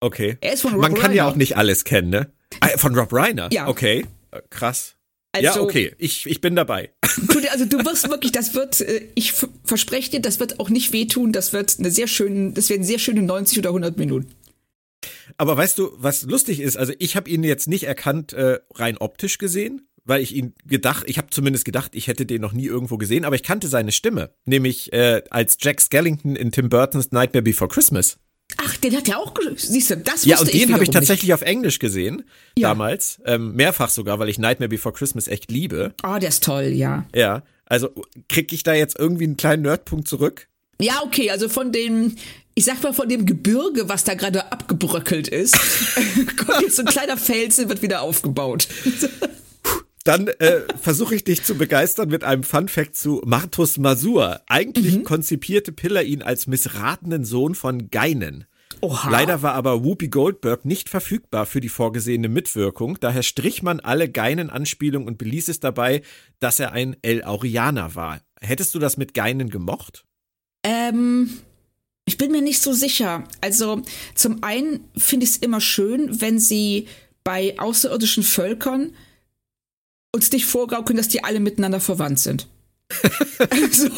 Okay. 0.00 0.38
Man 0.64 0.94
kann 0.94 1.02
Reiner. 1.02 1.14
ja 1.14 1.28
auch 1.28 1.36
nicht 1.36 1.56
alles 1.56 1.84
kennen, 1.84 2.10
ne? 2.10 2.30
Ah, 2.60 2.76
von 2.76 2.94
Rob 2.94 3.12
Reiner? 3.12 3.48
Ja. 3.52 3.68
Okay, 3.68 4.04
äh, 4.30 4.40
krass. 4.50 4.95
Also, 5.44 5.60
ja, 5.60 5.60
okay, 5.60 5.92
ich, 5.98 6.26
ich 6.26 6.40
bin 6.40 6.56
dabei. 6.56 6.90
Also 7.52 7.64
du 7.64 7.78
wirst 7.86 8.10
wirklich, 8.10 8.32
das 8.32 8.54
wird, 8.54 8.80
äh, 8.80 9.08
ich 9.14 9.32
verspreche 9.64 10.10
dir, 10.10 10.20
das 10.20 10.40
wird 10.40 10.60
auch 10.60 10.68
nicht 10.68 10.92
wehtun, 10.92 11.32
das 11.32 11.52
wird 11.52 11.76
eine 11.78 11.90
sehr 11.90 12.06
schöne, 12.06 12.52
das 12.52 12.68
werden 12.68 12.82
sehr 12.82 12.98
schöne 12.98 13.22
90 13.22 13.58
oder 13.60 13.70
100 13.70 13.96
Minuten. 13.96 14.28
Aber 15.38 15.56
weißt 15.56 15.78
du, 15.78 15.92
was 15.96 16.22
lustig 16.22 16.60
ist, 16.60 16.76
also 16.76 16.92
ich 16.98 17.16
habe 17.16 17.30
ihn 17.30 17.44
jetzt 17.44 17.68
nicht 17.68 17.84
erkannt, 17.84 18.32
äh, 18.32 18.58
rein 18.74 18.98
optisch 18.98 19.38
gesehen, 19.38 19.88
weil 20.04 20.22
ich 20.22 20.34
ihn 20.34 20.54
gedacht, 20.64 21.04
ich 21.06 21.18
habe 21.18 21.30
zumindest 21.30 21.64
gedacht, 21.64 21.94
ich 21.94 22.08
hätte 22.08 22.26
den 22.26 22.40
noch 22.40 22.52
nie 22.52 22.66
irgendwo 22.66 22.96
gesehen, 22.96 23.24
aber 23.24 23.36
ich 23.36 23.42
kannte 23.42 23.68
seine 23.68 23.92
Stimme, 23.92 24.30
nämlich 24.44 24.92
äh, 24.92 25.22
als 25.30 25.58
Jack 25.60 25.80
Skellington 25.80 26.36
in 26.36 26.52
Tim 26.52 26.68
Burtons 26.68 27.12
Nightmare 27.12 27.42
Before 27.42 27.68
Christmas. 27.68 28.18
Ach, 28.58 28.76
den 28.78 28.96
hat 28.96 29.08
er 29.08 29.18
auch, 29.18 29.34
siehst 29.56 29.90
du, 29.90 29.96
das 29.98 30.24
Ja, 30.24 30.38
und 30.38 30.52
den 30.52 30.72
habe 30.72 30.82
ich 30.84 30.90
tatsächlich 30.90 31.32
auf 31.34 31.42
Englisch 31.42 31.78
gesehen, 31.78 32.24
Ja. 32.56 32.68
damals, 32.68 33.20
ähm, 33.26 33.54
mehrfach 33.54 33.90
sogar, 33.90 34.18
weil 34.18 34.28
ich 34.28 34.38
Nightmare 34.38 34.68
Before 34.68 34.94
Christmas 34.94 35.28
echt 35.28 35.50
liebe. 35.50 35.92
Nicht. 35.94 35.94
Oh, 36.06 36.18
der 36.18 36.28
ist 36.30 36.42
toll, 36.44 36.64
ja. 36.66 37.06
Ja, 37.14 37.42
also 37.66 37.90
krieg 38.28 38.52
ich 38.52 38.62
da 38.62 38.74
jetzt 38.74 38.98
irgendwie 38.98 39.24
einen 39.24 39.36
kleinen 39.36 39.62
Nerdpunkt 39.62 40.08
zurück? 40.08 40.48
Ja, 40.80 41.02
okay, 41.04 41.30
also 41.30 41.48
von 41.48 41.72
dem, 41.72 42.16
ich 42.54 42.64
sag 42.64 42.82
mal 42.82 42.92
von 42.92 43.08
dem 43.08 43.26
Gebirge, 43.26 43.88
was 43.88 44.04
da 44.04 44.14
gerade 44.14 44.52
abgebröckelt 44.52 45.28
ist, 45.28 45.56
kommt 46.36 46.62
jetzt 46.62 46.76
so 46.76 46.82
ein 46.82 46.88
kleiner 46.88 47.16
Felsen, 47.16 47.68
wird 47.68 47.82
wieder 47.82 48.02
aufgebaut. 48.02 48.68
Dann 50.06 50.28
äh, 50.28 50.60
versuche 50.80 51.16
ich 51.16 51.24
dich 51.24 51.42
zu 51.42 51.56
begeistern 51.56 52.08
mit 52.08 52.22
einem 52.22 52.44
Funfact 52.44 52.96
zu 52.96 53.20
Martus 53.26 53.76
Masur. 53.76 54.40
Eigentlich 54.46 55.02
konzipierte 55.02 55.72
Piller 55.72 56.04
ihn 56.04 56.22
als 56.22 56.46
missratenen 56.46 57.24
Sohn 57.24 57.56
von 57.56 57.90
Geinen. 57.90 58.44
Oha. 58.82 59.10
Leider 59.10 59.42
war 59.42 59.54
aber 59.54 59.84
Whoopi 59.84 60.06
Goldberg 60.06 60.64
nicht 60.64 60.88
verfügbar 60.88 61.44
für 61.44 61.60
die 61.60 61.68
vorgesehene 61.68 62.28
Mitwirkung. 62.28 62.98
Daher 63.00 63.24
strich 63.24 63.64
man 63.64 63.80
alle 63.80 64.08
Geinen-Anspielungen 64.08 65.08
und 65.08 65.18
beließ 65.18 65.48
es 65.48 65.58
dabei, 65.58 66.02
dass 66.38 66.60
er 66.60 66.70
ein 66.70 66.96
El 67.02 67.24
Aurianer 67.24 67.96
war. 67.96 68.20
Hättest 68.40 68.76
du 68.76 68.78
das 68.78 68.96
mit 68.96 69.12
Geinen 69.12 69.50
gemocht? 69.50 70.04
Ähm, 70.62 71.30
ich 72.04 72.16
bin 72.16 72.30
mir 72.30 72.42
nicht 72.42 72.62
so 72.62 72.72
sicher. 72.72 73.24
Also 73.40 73.82
zum 74.14 74.44
einen 74.44 74.84
finde 74.96 75.24
ich 75.24 75.30
es 75.30 75.36
immer 75.38 75.60
schön, 75.60 76.20
wenn 76.20 76.38
sie 76.38 76.86
bei 77.24 77.58
außerirdischen 77.58 78.22
Völkern 78.22 78.92
uns 80.16 80.32
nicht 80.32 80.46
vorgaukeln, 80.46 80.96
dass 80.96 81.08
die 81.08 81.22
alle 81.22 81.40
miteinander 81.40 81.80
verwandt 81.80 82.18
sind. 82.18 82.48
so, 83.72 83.90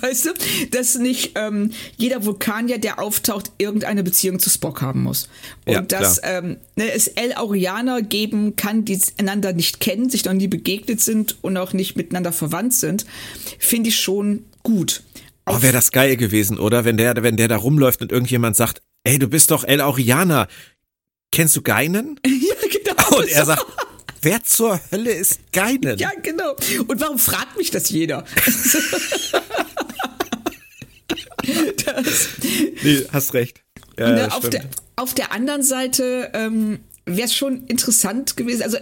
weißt 0.00 0.26
du, 0.26 0.30
dass 0.70 0.96
nicht 0.96 1.32
ähm, 1.34 1.72
jeder 1.96 2.24
Vulkanier, 2.24 2.78
der 2.78 3.00
auftaucht, 3.00 3.50
irgendeine 3.58 4.04
Beziehung 4.04 4.38
zu 4.38 4.48
Spock 4.48 4.80
haben 4.80 5.02
muss. 5.02 5.28
Und 5.66 5.74
Ja, 5.74 5.82
dass 5.82 6.20
ähm, 6.22 6.56
ne, 6.76 6.92
es 6.92 7.08
El-Aurianer 7.08 8.00
geben 8.02 8.54
kann, 8.54 8.84
die 8.84 9.00
einander 9.18 9.52
nicht 9.52 9.80
kennen, 9.80 10.08
sich 10.08 10.24
noch 10.24 10.34
nie 10.34 10.46
begegnet 10.46 11.00
sind 11.00 11.36
und 11.42 11.56
auch 11.56 11.72
nicht 11.72 11.96
miteinander 11.96 12.30
verwandt 12.30 12.74
sind, 12.74 13.06
finde 13.58 13.88
ich 13.88 13.98
schon 13.98 14.44
gut. 14.62 15.02
Oh, 15.46 15.60
wäre 15.60 15.72
das 15.72 15.90
geil 15.90 16.16
gewesen, 16.16 16.58
oder? 16.58 16.84
Wenn 16.84 16.96
der, 16.96 17.20
wenn 17.22 17.36
der 17.36 17.48
da 17.48 17.56
rumläuft 17.56 18.02
und 18.02 18.12
irgendjemand 18.12 18.54
sagt, 18.54 18.82
ey, 19.02 19.18
du 19.18 19.28
bist 19.28 19.50
doch 19.50 19.64
El 19.64 19.80
Aurianer. 19.80 20.46
Kennst 21.32 21.56
du 21.56 21.62
Geinen? 21.62 22.20
ja, 22.26 22.54
genau. 22.70 23.18
Und 23.18 23.28
er 23.28 23.44
sagt, 23.46 23.66
wer 24.28 24.44
zur 24.44 24.78
Hölle 24.92 25.10
ist 25.10 25.52
Geinen? 25.52 25.96
Ja, 25.98 26.10
genau. 26.22 26.54
Und 26.86 27.00
warum 27.00 27.18
fragt 27.18 27.56
mich 27.56 27.70
das 27.70 27.88
jeder? 27.88 28.24
das, 31.86 32.28
Nee, 32.82 33.06
hast 33.10 33.32
recht. 33.34 33.62
Ja, 33.98 34.12
ne, 34.12 34.32
auf, 34.34 34.48
der, 34.50 34.64
auf 34.96 35.14
der 35.14 35.32
anderen 35.32 35.62
Seite 35.62 36.30
ähm, 36.34 36.80
wäre 37.06 37.26
es 37.26 37.34
schon 37.34 37.66
interessant 37.66 38.36
gewesen. 38.36 38.62
Also, 38.62 38.76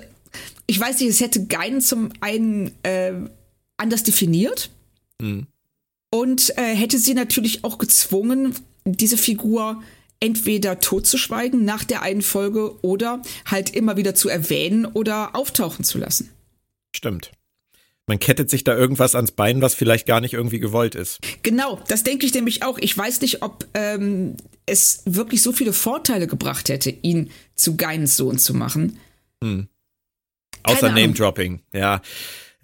ich 0.66 0.78
weiß 0.80 0.98
nicht, 1.00 1.10
es 1.10 1.20
hätte 1.20 1.46
Geinen 1.46 1.80
zum 1.80 2.10
einen 2.20 2.72
äh, 2.82 3.12
anders 3.76 4.02
definiert 4.02 4.70
Mhm. 5.18 5.46
und 6.10 6.58
äh, 6.58 6.74
hätte 6.76 6.98
sie 6.98 7.14
natürlich 7.14 7.64
auch 7.64 7.78
gezwungen, 7.78 8.54
diese 8.84 9.16
Figur 9.16 9.82
entweder 10.20 10.80
totzuschweigen 10.80 11.64
nach 11.64 11.84
der 11.84 12.02
einen 12.02 12.22
Folge 12.22 12.82
oder 12.82 13.22
halt 13.44 13.74
immer 13.74 13.96
wieder 13.96 14.14
zu 14.14 14.28
erwähnen 14.28 14.86
oder 14.86 15.34
auftauchen 15.34 15.84
zu 15.84 15.98
lassen. 15.98 16.30
Stimmt. 16.94 17.32
Man 18.08 18.20
kettet 18.20 18.50
sich 18.50 18.62
da 18.62 18.76
irgendwas 18.76 19.16
ans 19.16 19.32
Bein, 19.32 19.62
was 19.62 19.74
vielleicht 19.74 20.06
gar 20.06 20.20
nicht 20.20 20.34
irgendwie 20.34 20.60
gewollt 20.60 20.94
ist. 20.94 21.18
Genau, 21.42 21.80
das 21.88 22.04
denke 22.04 22.24
ich 22.24 22.32
nämlich 22.34 22.62
auch. 22.62 22.78
Ich 22.78 22.96
weiß 22.96 23.20
nicht, 23.20 23.42
ob 23.42 23.66
ähm, 23.74 24.36
es 24.64 25.02
wirklich 25.06 25.42
so 25.42 25.52
viele 25.52 25.72
Vorteile 25.72 26.28
gebracht 26.28 26.68
hätte, 26.68 26.90
ihn 26.90 27.30
zu 27.56 27.76
Geins 27.76 28.16
Sohn 28.16 28.38
zu 28.38 28.54
machen. 28.54 28.98
Außer 29.42 29.66
Keine 30.62 30.92
Ahnung. 30.92 31.02
Name-Dropping, 31.02 31.60
ja. 31.72 32.00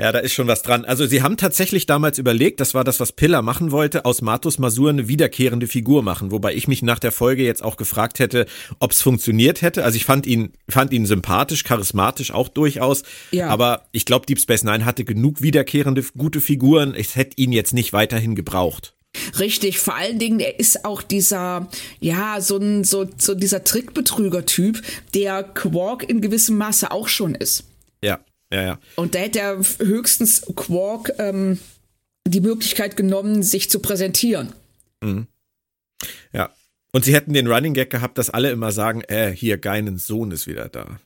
Ja, 0.00 0.10
da 0.10 0.20
ist 0.20 0.32
schon 0.32 0.48
was 0.48 0.62
dran. 0.62 0.86
Also 0.86 1.06
sie 1.06 1.22
haben 1.22 1.36
tatsächlich 1.36 1.84
damals 1.84 2.18
überlegt, 2.18 2.60
das 2.60 2.72
war 2.72 2.82
das, 2.82 2.98
was 2.98 3.12
Piller 3.12 3.42
machen 3.42 3.70
wollte, 3.70 4.06
aus 4.06 4.22
Martus 4.22 4.58
Masur 4.58 4.88
eine 4.88 5.06
wiederkehrende 5.06 5.66
Figur 5.66 6.02
machen. 6.02 6.30
Wobei 6.30 6.54
ich 6.54 6.66
mich 6.66 6.82
nach 6.82 6.98
der 6.98 7.12
Folge 7.12 7.44
jetzt 7.44 7.62
auch 7.62 7.76
gefragt 7.76 8.18
hätte, 8.18 8.46
ob 8.78 8.92
es 8.92 9.02
funktioniert 9.02 9.60
hätte. 9.60 9.84
Also 9.84 9.96
ich 9.96 10.06
fand 10.06 10.26
ihn, 10.26 10.54
fand 10.68 10.92
ihn 10.92 11.04
sympathisch, 11.04 11.62
charismatisch 11.62 12.32
auch 12.32 12.48
durchaus. 12.48 13.02
Ja. 13.32 13.48
Aber 13.48 13.86
ich 13.92 14.06
glaube, 14.06 14.24
Deep 14.24 14.40
Space 14.40 14.64
Nine 14.64 14.86
hatte 14.86 15.04
genug 15.04 15.42
wiederkehrende 15.42 16.02
gute 16.16 16.40
Figuren. 16.40 16.94
Ich 16.96 17.14
hätte 17.14 17.36
ihn 17.36 17.52
jetzt 17.52 17.74
nicht 17.74 17.92
weiterhin 17.92 18.34
gebraucht. 18.34 18.94
Richtig, 19.38 19.78
vor 19.78 19.94
allen 19.94 20.18
Dingen, 20.18 20.40
er 20.40 20.58
ist 20.58 20.86
auch 20.86 21.02
dieser, 21.02 21.68
ja, 22.00 22.40
so 22.40 22.56
ein, 22.56 22.82
so, 22.82 23.06
so 23.18 23.34
dieser 23.34 23.62
Trickbetrüger-Typ, 23.62 24.80
der 25.14 25.42
Quark 25.42 26.08
in 26.08 26.22
gewissem 26.22 26.56
Maße 26.56 26.90
auch 26.90 27.08
schon 27.08 27.34
ist. 27.34 27.64
Ja, 28.02 28.20
ja, 28.52 28.62
ja. 28.62 28.78
Und 28.96 29.14
da 29.14 29.20
hätte 29.20 29.40
er 29.40 29.58
höchstens 29.78 30.42
Quark 30.54 31.12
ähm, 31.18 31.58
die 32.26 32.40
Möglichkeit 32.40 32.96
genommen, 32.96 33.42
sich 33.42 33.70
zu 33.70 33.80
präsentieren. 33.80 34.52
Ja. 36.32 36.50
Und 36.92 37.04
sie 37.04 37.14
hätten 37.14 37.32
den 37.32 37.46
Running 37.46 37.74
Gag 37.74 37.90
gehabt, 37.90 38.18
dass 38.18 38.30
alle 38.30 38.50
immer 38.50 38.70
sagen, 38.70 39.02
äh, 39.08 39.30
hier, 39.30 39.56
Geinens 39.56 40.06
Sohn 40.06 40.30
ist 40.30 40.46
wieder 40.46 40.68
da. 40.68 41.00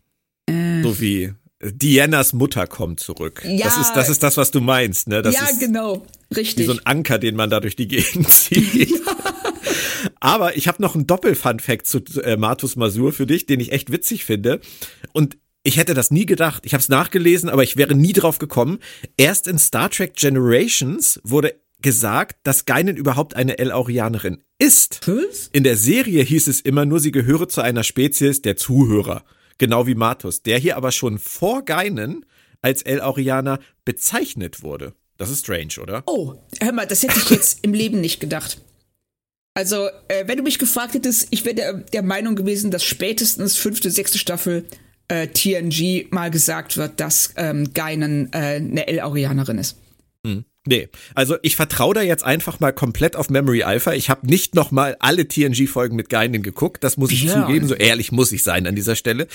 So 0.49 1.01
wie 1.01 1.25
äh, 1.25 1.33
Dianas 1.73 2.33
Mutter 2.33 2.67
kommt 2.67 3.01
zurück. 3.01 3.43
Ja. 3.45 3.67
Das 3.67 3.79
ist, 3.79 3.93
das 3.95 4.09
ist 4.09 4.23
das, 4.23 4.37
was 4.37 4.51
du 4.51 4.61
meinst, 4.61 5.09
ne? 5.09 5.23
Das 5.23 5.35
ja, 5.35 5.45
ist 5.45 5.61
genau, 5.61 6.05
wie 6.31 6.35
richtig. 6.35 6.67
so 6.67 6.73
ein 6.73 6.81
Anker, 6.85 7.19
den 7.19 7.37
man 7.37 7.51
da 7.51 7.61
durch 7.61 7.77
die 7.77 7.89
Gegend 7.89 8.29
zieht. 8.33 9.01
Aber 10.21 10.57
ich 10.57 10.69
habe 10.69 10.83
noch 10.83 10.95
einen 10.95 11.07
Doppel-Fun-Fact 11.07 11.87
zu 11.87 12.01
äh, 12.23 12.37
Martus 12.37 12.77
Masur 12.77 13.13
für 13.13 13.27
dich, 13.27 13.47
den 13.47 13.61
ich 13.61 13.73
echt 13.73 13.91
witzig 13.93 14.25
finde. 14.25 14.61
Und 15.13 15.37
ich 15.67 15.79
hätte 15.79 15.95
das 15.95 16.13
nie 16.13 16.27
gedacht. 16.27 16.65
Ich 16.65 16.75
habe 16.75 16.81
es 16.81 16.89
nachgelesen, 16.89 17.49
aber 17.49 17.65
ich 17.65 17.77
wäre 17.77 17.97
nie 17.97 18.13
drauf 18.13 18.39
gekommen. 18.39 18.79
Erst 19.17 19.49
in 19.49 19.59
Star 19.59 19.91
Trek 19.91 20.15
Generations 20.15 21.21
wurde 21.25 21.57
gesagt, 21.83 22.37
dass 22.45 22.67
Geinen 22.67 22.97
überhaupt 22.97 23.35
eine 23.35 23.59
El-Aurianerin 23.59 24.45
ist. 24.59 25.01
Was? 25.07 25.51
In 25.53 25.65
der 25.65 25.77
Serie 25.77 26.23
hieß 26.23 26.47
es 26.47 26.61
immer 26.61 26.87
nur, 26.87 27.01
sie 27.01 27.11
gehöre 27.11 27.49
zu 27.49 27.63
einer 27.63 27.83
Spezies 27.83 28.43
der 28.43 28.57
Zuhörer. 28.57 29.25
Genau 29.59 29.89
wie 29.89 29.97
Martus, 29.97 30.43
der 30.43 30.59
hier 30.59 30.77
aber 30.77 30.93
schon 30.93 31.19
vor 31.19 31.65
Geinen 31.65 32.25
als 32.63 32.83
El-Aurianer 32.83 33.59
bezeichnet 33.85 34.63
wurde. 34.63 34.95
Das 35.17 35.31
ist 35.31 35.41
strange, 35.41 35.81
oder? 35.83 36.05
Oh, 36.07 36.35
hör 36.61 36.73
mal, 36.73 36.87
das 36.87 37.03
hätte 37.03 37.19
ich 37.19 37.31
jetzt 37.31 37.59
im 37.63 37.75
Leben 37.75 38.01
nicht 38.01 38.21
gedacht. 38.21 38.61
Also, 39.55 39.89
äh, 40.09 40.29
wenn 40.29 40.37
du 40.37 40.45
mich 40.45 40.61
gefragt 40.61 40.95
hättest, 40.95 41.29
ich 41.31 41.45
wäre 41.45 41.55
der, 41.57 41.73
der 41.73 42.03
Meinung 42.03 42.37
gewesen, 42.37 42.71
dass 42.71 42.85
spätestens 42.85 43.57
fünfte, 43.57 43.91
sechste 43.91 44.19
Staffel 44.19 44.65
äh, 45.09 45.29
TNG 45.29 46.07
mal 46.11 46.31
gesagt 46.31 46.77
wird, 46.77 47.01
dass 47.01 47.33
ähm, 47.37 47.73
Geinen 47.75 48.33
äh, 48.33 48.57
eine 48.57 48.87
El-Aurianerin 48.89 49.59
ist. 49.59 49.77
Nee, 50.67 50.89
also 51.15 51.37
ich 51.43 51.55
vertraue 51.55 51.95
da 51.95 52.03
jetzt 52.03 52.25
einfach 52.25 52.59
mal 52.59 52.73
komplett 52.73 53.15
auf 53.15 53.31
Memory 53.31 53.63
Alpha. 53.63 53.93
Ich 53.93 54.11
habe 54.11 54.27
nicht 54.27 54.57
noch 54.57 54.73
mal 54.73 54.97
alle 54.99 55.29
TNG-Folgen 55.29 55.95
mit 55.95 56.09
Geinen 56.09 56.43
geguckt, 56.43 56.83
das 56.83 56.97
muss 56.97 57.13
ich 57.13 57.23
Ja. 57.23 57.47
zugeben, 57.47 57.69
so 57.69 57.75
ehrlich 57.75 58.11
muss 58.11 58.33
ich 58.33 58.43
sein 58.43 58.67
an 58.67 58.75
dieser 58.75 58.97
Stelle. 58.97 59.29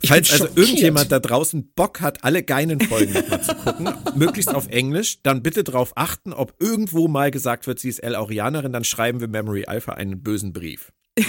Ich 0.00 0.08
Falls 0.08 0.32
also 0.32 0.48
irgendjemand 0.56 1.12
da 1.12 1.20
draußen 1.20 1.72
Bock 1.74 2.00
hat, 2.00 2.24
alle 2.24 2.42
Geinen-Folgen 2.42 3.12
noch 3.12 3.28
mal 3.28 3.42
zu 3.42 3.54
gucken, 3.54 3.88
möglichst 4.16 4.52
auf 4.52 4.68
Englisch, 4.68 5.22
dann 5.22 5.42
bitte 5.44 5.62
darauf 5.62 5.92
achten, 5.96 6.32
ob 6.32 6.54
irgendwo 6.58 7.06
mal 7.06 7.30
gesagt 7.30 7.68
wird, 7.68 7.78
sie 7.78 7.88
ist 7.88 8.00
El-Aurianerin, 8.00 8.72
dann 8.72 8.84
schreiben 8.84 9.20
wir 9.20 9.28
Memory 9.28 9.66
Alpha 9.66 9.92
einen 9.92 10.20
bösen 10.20 10.52
Brief. 10.52 10.92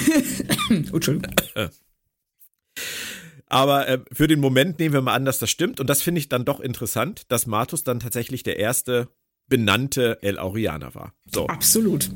Entschuldigung. 0.69 1.35
Aber 3.53 3.87
äh, 3.87 3.99
für 4.11 4.27
den 4.27 4.39
Moment 4.39 4.79
nehmen 4.79 4.93
wir 4.93 5.01
mal 5.01 5.13
an, 5.13 5.25
dass 5.25 5.39
das 5.39 5.49
stimmt. 5.49 5.79
Und 5.79 5.89
das 5.89 6.01
finde 6.01 6.19
ich 6.19 6.29
dann 6.29 6.45
doch 6.45 6.59
interessant, 6.59 7.23
dass 7.29 7.47
Martus 7.47 7.83
dann 7.83 7.99
tatsächlich 7.99 8.43
der 8.43 8.57
erste 8.57 9.07
benannte 9.47 10.17
El-Aurianer 10.21 10.95
war. 10.95 11.13
So. 11.31 11.47
Absolut. 11.47 12.09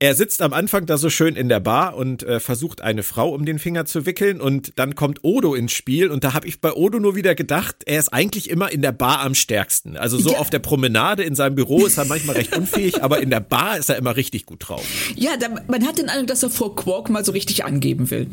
Er 0.00 0.14
sitzt 0.14 0.42
am 0.42 0.52
Anfang 0.52 0.84
da 0.86 0.98
so 0.98 1.08
schön 1.08 1.36
in 1.36 1.48
der 1.48 1.60
Bar 1.60 1.96
und 1.96 2.24
äh, 2.24 2.40
versucht 2.40 2.82
eine 2.82 3.02
Frau 3.04 3.30
um 3.32 3.46
den 3.46 3.58
Finger 3.58 3.86
zu 3.86 4.04
wickeln 4.04 4.40
und 4.40 4.72
dann 4.76 4.96
kommt 4.96 5.20
Odo 5.22 5.54
ins 5.54 5.72
Spiel 5.72 6.10
und 6.10 6.24
da 6.24 6.34
habe 6.34 6.46
ich 6.48 6.60
bei 6.60 6.72
Odo 6.72 6.98
nur 6.98 7.14
wieder 7.14 7.34
gedacht, 7.34 7.76
er 7.86 8.00
ist 8.00 8.12
eigentlich 8.12 8.50
immer 8.50 8.70
in 8.72 8.82
der 8.82 8.92
Bar 8.92 9.20
am 9.20 9.34
stärksten. 9.34 9.96
Also 9.96 10.18
so 10.18 10.32
Ja. 10.32 10.38
auf 10.38 10.50
der 10.50 10.58
Promenade 10.58 11.22
in 11.22 11.34
seinem 11.36 11.54
Büro 11.54 11.86
ist 11.86 11.96
er 11.96 12.04
manchmal 12.06 12.36
recht 12.36 12.54
unfähig, 12.56 13.02
aber 13.02 13.22
in 13.22 13.30
der 13.30 13.40
Bar 13.40 13.78
ist 13.78 13.88
er 13.88 13.96
immer 13.96 14.16
richtig 14.16 14.44
gut 14.46 14.68
drauf. 14.68 14.84
Ja, 15.14 15.36
da, 15.38 15.46
man 15.68 15.86
hat 15.86 15.96
den 15.96 16.08
Eindruck, 16.10 16.26
dass 16.26 16.42
er 16.42 16.50
vor 16.50 16.74
Quark 16.76 17.08
mal 17.08 17.24
so 17.24 17.32
richtig 17.32 17.64
angeben 17.64 18.10
will. 18.10 18.26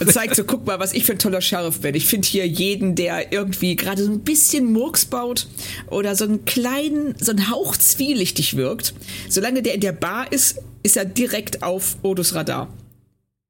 Und 0.00 0.10
zeigt 0.10 0.34
so, 0.34 0.44
guck 0.44 0.66
mal, 0.66 0.80
was 0.80 0.94
ich 0.94 1.04
für 1.04 1.12
ein 1.12 1.18
toller 1.18 1.40
Sheriff 1.40 1.80
bin. 1.80 1.94
Ich 1.94 2.06
finde 2.06 2.26
hier 2.26 2.46
jeden, 2.46 2.94
der 2.94 3.32
irgendwie 3.32 3.76
gerade 3.76 4.02
so 4.02 4.10
ein 4.10 4.20
bisschen 4.20 4.72
Murks 4.72 5.04
baut 5.04 5.46
oder 5.88 6.16
so 6.16 6.24
einen 6.24 6.44
kleinen, 6.44 7.14
so 7.20 7.30
einen 7.30 7.50
Hauch 7.50 7.76
zwielichtig 7.76 8.56
wirkt. 8.56 8.94
Solange 9.28 9.62
der 9.62 9.74
in 9.74 9.80
der 9.80 9.92
Bar 9.92 10.32
ist, 10.32 10.58
ist 10.82 10.96
er 10.96 11.04
direkt 11.04 11.62
auf 11.62 11.96
Odos 12.02 12.34
Radar. 12.34 12.72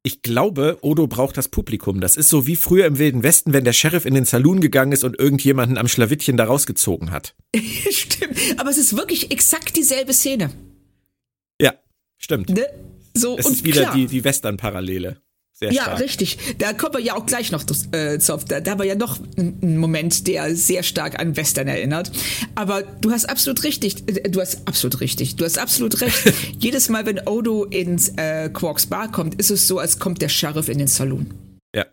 ich 0.04 0.22
glaube, 0.22 0.78
Odo 0.82 1.06
braucht 1.06 1.36
das 1.36 1.48
Publikum. 1.48 2.00
Das 2.00 2.16
ist 2.16 2.28
so 2.28 2.46
wie 2.48 2.56
früher 2.56 2.86
im 2.86 2.98
Wilden 2.98 3.22
Westen, 3.22 3.52
wenn 3.52 3.64
der 3.64 3.72
Sheriff 3.72 4.04
in 4.04 4.14
den 4.14 4.24
Saloon 4.24 4.60
gegangen 4.60 4.92
ist 4.92 5.04
und 5.04 5.18
irgendjemanden 5.18 5.78
am 5.78 5.86
Schlawittchen 5.86 6.36
da 6.36 6.44
rausgezogen 6.44 7.12
hat. 7.12 7.36
stimmt, 7.90 8.36
aber 8.56 8.70
es 8.70 8.78
ist 8.78 8.96
wirklich 8.96 9.30
exakt 9.30 9.76
dieselbe 9.76 10.12
Szene. 10.12 10.50
Ja, 11.60 11.74
stimmt. 12.18 12.50
Ne? 12.50 12.66
So, 13.14 13.38
es 13.38 13.46
und 13.46 13.52
ist 13.52 13.64
wieder 13.64 13.82
klar. 13.82 13.94
die, 13.94 14.06
die 14.06 14.24
Western-Parallele. 14.24 15.20
Sehr 15.62 15.72
ja, 15.72 15.82
stark. 15.84 16.00
richtig. 16.00 16.38
Da 16.58 16.72
kommen 16.72 16.94
wir 16.94 17.00
ja 17.00 17.14
auch 17.16 17.24
gleich 17.26 17.52
noch 17.52 17.64
äh, 17.92 18.18
zu. 18.18 18.36
Da, 18.48 18.60
da 18.60 18.78
war 18.78 18.84
ja 18.84 18.94
noch 18.94 19.18
ein 19.36 19.78
Moment, 19.78 20.26
der 20.26 20.54
sehr 20.56 20.82
stark 20.82 21.18
an 21.20 21.36
Western 21.36 21.68
erinnert. 21.68 22.10
Aber 22.54 22.82
du 22.82 23.10
hast 23.12 23.26
absolut 23.26 23.62
richtig. 23.64 23.96
äh, 24.08 24.28
Du 24.28 24.40
hast 24.40 24.66
absolut 24.66 25.00
richtig. 25.00 25.36
Du 25.36 25.44
hast 25.44 25.58
absolut 25.58 26.00
recht. 26.00 26.32
Jedes 26.58 26.88
Mal, 26.88 27.06
wenn 27.06 27.20
Odo 27.26 27.64
ins 27.64 28.08
äh, 28.16 28.48
Quarks 28.52 28.86
Bar 28.86 29.10
kommt, 29.12 29.36
ist 29.36 29.50
es 29.50 29.68
so, 29.68 29.78
als 29.78 29.98
kommt 29.98 30.20
der 30.20 30.28
Sheriff 30.28 30.68
in 30.68 30.78
den 30.78 30.88
Saloon. 30.88 31.26
Ja. 31.74 31.84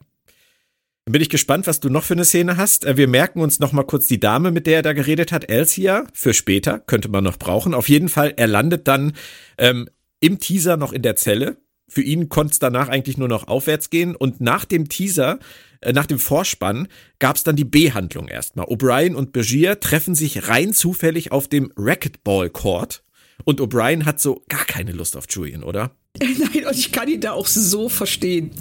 Dann 1.06 1.12
bin 1.14 1.22
ich 1.22 1.30
gespannt, 1.30 1.68
was 1.68 1.80
du 1.80 1.90
noch 1.90 2.04
für 2.04 2.14
eine 2.14 2.26
Szene 2.26 2.58
hast. 2.58 2.86
Äh, 2.86 2.98
Wir 2.98 3.08
merken 3.08 3.42
uns 3.42 3.60
noch 3.60 3.72
mal 3.72 3.84
kurz 3.84 4.08
die 4.08 4.20
Dame, 4.20 4.52
mit 4.52 4.68
der 4.68 4.78
er 4.78 4.82
da 4.82 4.94
geredet 4.94 5.32
hat, 5.32 5.50
Elsia, 5.50 6.06
für 6.14 6.34
später, 6.34 6.80
könnte 6.80 7.10
man 7.10 7.24
noch 7.24 7.38
brauchen. 7.38 7.74
Auf 7.74 7.90
jeden 7.90 8.10
Fall, 8.10 8.34
er 8.38 8.48
landet 8.48 8.88
dann 8.88 9.14
ähm, 9.58 9.88
im 10.20 10.40
Teaser 10.40 10.76
noch 10.78 10.92
in 10.94 11.02
der 11.02 11.16
Zelle. 11.16 11.58
Für 11.90 12.02
ihn 12.02 12.30
konnte 12.30 12.54
es 12.54 12.60
danach 12.60 12.88
eigentlich 12.88 13.18
nur 13.18 13.28
noch 13.28 13.48
aufwärts 13.48 13.90
gehen. 13.90 14.16
Und 14.16 14.40
nach 14.40 14.66
dem 14.66 14.88
Teaser, 14.88 15.40
äh, 15.82 15.92
nach 15.92 16.06
dem 16.06 16.20
Vorspann, 16.20 16.88
gab 17.20 17.36
es 17.36 17.44
dann 17.44 17.56
die 17.56 17.66
B-Handlung 17.66 18.28
erstmal. 18.28 18.68
O'Brien 18.68 19.16
und 19.16 19.34
Begier 19.34 19.80
treffen 19.80 20.16
sich 20.16 20.48
rein 20.48 20.74
zufällig 20.74 21.32
auf 21.32 21.48
dem 21.48 21.72
Racquetball-Court. 21.76 23.04
Und 23.44 23.62
O'Brien 23.62 24.06
hat 24.06 24.20
so 24.20 24.44
gar 24.50 24.66
keine 24.66 24.92
Lust 24.92 25.18
auf 25.18 25.26
Julian, 25.30 25.64
oder? 25.64 25.92
Nein, 26.54 26.66
und 26.68 26.76
ich 26.78 26.92
kann 26.92 27.08
ihn 27.08 27.22
da 27.22 27.32
auch 27.32 27.48
so 27.48 27.88
verstehen. 27.88 28.52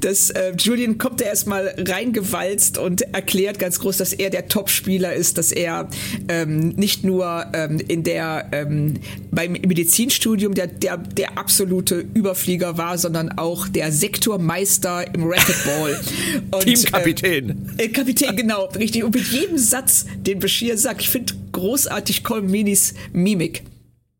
Dass 0.00 0.30
äh, 0.30 0.54
Julian 0.58 0.96
kommt 0.96 1.20
da 1.20 1.26
erstmal 1.26 1.74
reingewalzt 1.78 2.78
und 2.78 3.02
erklärt 3.14 3.58
ganz 3.58 3.78
groß, 3.80 3.98
dass 3.98 4.12
er 4.12 4.30
der 4.30 4.48
Top-Spieler 4.48 5.12
ist, 5.12 5.36
dass 5.36 5.52
er 5.52 5.88
ähm, 6.28 6.70
nicht 6.70 7.04
nur 7.04 7.46
ähm, 7.52 7.80
in 7.86 8.02
der 8.02 8.48
ähm, 8.52 8.94
beim 9.30 9.52
Medizinstudium 9.52 10.54
der, 10.54 10.68
der, 10.68 10.96
der 10.96 11.36
absolute 11.36 12.04
Überflieger 12.14 12.78
war, 12.78 12.96
sondern 12.96 13.30
auch 13.38 13.68
der 13.68 13.92
Sektormeister 13.92 15.14
im 15.14 15.24
Racquetball. 15.24 16.00
Und, 16.50 16.60
Teamkapitän. 16.62 17.72
Äh, 17.76 17.88
Kapitän, 17.88 18.36
genau, 18.36 18.66
richtig. 18.76 19.04
Und 19.04 19.14
mit 19.14 19.26
jedem 19.26 19.58
Satz, 19.58 20.06
den 20.16 20.38
Bashir 20.38 20.78
sagt, 20.78 21.02
ich 21.02 21.10
finde 21.10 21.34
großartig 21.52 22.24
Colminis 22.24 22.94
Mimik. 23.12 23.64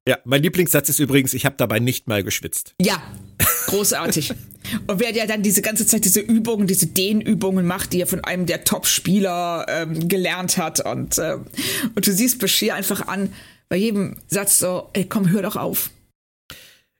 Ja, 0.06 0.18
mein 0.24 0.42
Lieblingssatz 0.42 0.88
ist 0.88 0.98
übrigens, 0.98 1.32
ich 1.32 1.46
habe 1.46 1.54
dabei 1.56 1.78
nicht 1.78 2.08
mal 2.08 2.24
geschwitzt. 2.24 2.74
Ja, 2.80 3.00
großartig. 3.66 4.34
Und 4.88 5.00
wer 5.00 5.12
ja 5.12 5.26
dann 5.26 5.42
diese 5.42 5.62
ganze 5.62 5.86
Zeit 5.86 6.04
diese 6.04 6.20
Übungen, 6.20 6.66
diese 6.66 6.86
Dehnübungen 6.86 7.66
macht, 7.66 7.92
die 7.92 8.00
er 8.00 8.06
von 8.08 8.24
einem 8.24 8.46
der 8.46 8.64
Top-Spieler 8.64 9.66
ähm, 9.68 10.08
gelernt 10.08 10.56
hat. 10.56 10.80
Und, 10.84 11.18
ähm, 11.18 11.46
und 11.94 12.06
du 12.06 12.12
siehst 12.12 12.40
Bashir 12.40 12.74
einfach 12.74 13.06
an, 13.06 13.32
bei 13.68 13.76
jedem 13.76 14.16
Satz 14.26 14.58
so, 14.58 14.90
ey, 14.92 15.04
komm, 15.04 15.30
hör 15.30 15.42
doch 15.42 15.56
auf. 15.56 15.90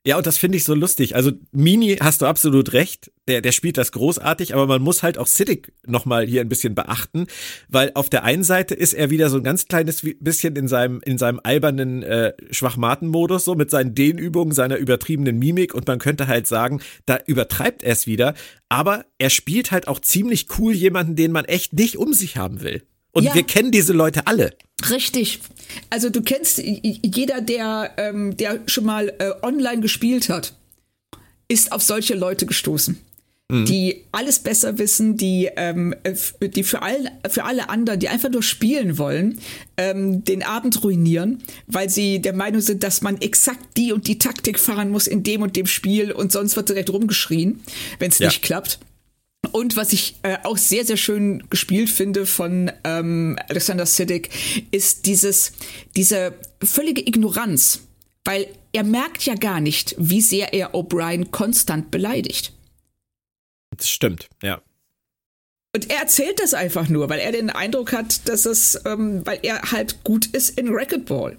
Ja, 0.05 0.17
und 0.17 0.27
das 0.27 0.37
finde 0.37 0.59
ich 0.59 0.65
so 0.65 0.75
lustig. 0.75 1.15
Also 1.15 1.31
Mini, 1.53 1.97
hast 2.01 2.23
du 2.23 2.27
absolut 2.27 2.73
recht, 2.73 3.13
der, 3.29 3.41
der 3.41 3.53
spielt 3.53 3.79
das 3.79 3.93
großartig, 3.93 4.53
aber 4.53 4.67
man 4.67 4.83
muss 4.83 5.05
halt 5.05 5.17
auch 5.17 5.29
Siddick 5.29 5.73
nochmal 5.87 6.27
hier 6.27 6.41
ein 6.41 6.49
bisschen 6.49 6.75
beachten, 6.75 7.29
weil 7.69 7.93
auf 7.95 8.11
der 8.11 8.25
einen 8.25 8.43
Seite 8.43 8.75
ist 8.75 8.95
er 8.95 9.11
wieder 9.11 9.31
so 9.31 9.37
ein 9.37 9.45
ganz 9.45 9.69
kleines 9.69 10.05
bisschen 10.19 10.57
in 10.57 10.67
seinem, 10.67 11.01
in 11.05 11.19
seinem 11.19 11.39
albernen 11.45 12.03
äh, 12.03 12.33
Schwachmaten-Modus, 12.51 13.45
so 13.45 13.55
mit 13.55 13.71
seinen 13.71 13.95
Dehnübungen, 13.95 14.53
seiner 14.53 14.77
übertriebenen 14.77 15.39
Mimik 15.39 15.73
und 15.73 15.87
man 15.87 16.01
könnte 16.01 16.27
halt 16.27 16.49
sagen, 16.49 16.81
da 17.07 17.21
übertreibt 17.25 17.85
er 17.85 17.93
es 17.93 18.09
wieder, 18.09 18.35
aber 18.69 19.05
er 19.19 19.31
spielt 19.31 19.71
halt 19.71 19.87
auch 19.87 20.01
ziemlich 20.01 20.49
cool 20.59 20.73
jemanden, 20.73 21.15
den 21.15 21.31
man 21.31 21.45
echt 21.45 21.75
nicht 21.75 21.97
um 21.97 22.13
sich 22.13 22.37
haben 22.37 22.61
will. 22.61 22.83
Und 23.13 23.25
Ja. 23.25 23.35
wir 23.35 23.43
kennen 23.43 23.71
diese 23.71 23.93
Leute 23.93 24.27
alle. 24.27 24.55
Richtig. 24.91 25.41
Also 25.91 26.11
du 26.11 26.23
kennst 26.23 26.59
jeder, 26.59 27.41
der, 27.41 27.93
ähm, 27.99 28.37
der 28.37 28.61
schon 28.67 28.85
mal 28.85 29.13
äh, 29.19 29.31
online 29.43 29.81
gespielt 29.81 30.29
hat, 30.29 30.55
ist 31.49 31.73
auf 31.73 31.83
solche 31.83 32.15
Leute 32.15 32.47
gestoßen. 32.47 32.99
Die 33.55 34.05
alles 34.13 34.39
besser 34.39 34.79
wissen, 34.79 35.19
die, 35.19 35.51
ähm, 35.57 35.95
die 36.41 36.63
für, 36.63 36.81
all, 36.81 37.11
für 37.29 37.45
alle 37.45 37.69
anderen, 37.69 38.01
die 38.01 38.09
einfach 38.09 38.31
nur 38.31 38.43
spielen 38.43 38.97
wollen, 38.97 39.41
ähm, 39.77 40.25
den 40.25 40.43
Abend 40.43 40.83
ruinieren, 40.83 41.43
weil 41.67 41.91
sie 41.91 42.21
der 42.23 42.33
Meinung 42.33 42.63
sind, 42.63 42.83
dass 42.83 43.03
man 43.03 43.21
exakt 43.21 43.77
die 43.77 43.93
und 43.93 44.07
die 44.09 44.17
Taktik 44.17 44.59
fahren 44.59 44.89
muss 44.89 45.07
in 45.07 45.23
dem 45.23 45.43
und 45.43 45.55
dem 45.55 45.67
Spiel 45.67 46.13
und 46.13 46.33
sonst 46.33 46.57
wird 46.57 46.71
direkt 46.71 46.89
rumgeschrien, 46.89 47.61
wenn 47.99 48.11
es 48.11 48.21
Ja. 48.21 48.29
nicht 48.29 48.41
klappt. 48.41 48.79
Und 49.53 49.77
was 49.77 49.93
ich 49.93 50.17
äh, 50.23 50.39
auch 50.43 50.57
sehr, 50.57 50.85
sehr 50.85 50.97
schön 50.97 51.45
gespielt 51.51 51.91
finde 51.91 52.27
von 52.27 52.71
ähm, 52.85 53.39
Alexander 53.49 53.87
Siddig, 53.87 54.31
ist 54.71 55.07
dieses, 55.07 55.53
diese 55.97 56.35
völlige 56.63 57.07
Ignoranz. 57.07 57.81
Weil 58.25 58.47
er 58.73 58.85
merkt 58.85 59.25
ja 59.25 59.35
gar 59.35 59.61
nicht, 59.61 59.95
wie 59.99 60.21
sehr 60.21 60.55
er 60.55 60.75
O'Brien 60.75 61.31
konstant 61.31 61.91
beleidigt. 61.91 62.53
Das 63.77 63.89
stimmt, 63.89 64.29
ja. 64.43 64.63
Und 65.75 65.91
er 65.91 66.01
erzählt 66.01 66.39
das 66.41 66.55
einfach 66.55 66.89
nur, 66.89 67.09
weil 67.09 67.19
er 67.19 67.33
den 67.33 67.51
Eindruck 67.51 67.93
hat, 67.93 68.29
dass 68.29 68.45
es, 68.45 68.81
ähm, 68.85 69.25
weil 69.25 69.41
er 69.43 69.73
halt 69.73 70.05
gut 70.05 70.27
ist 70.27 70.59
in 70.59 70.69
Racquetball. 70.69 71.39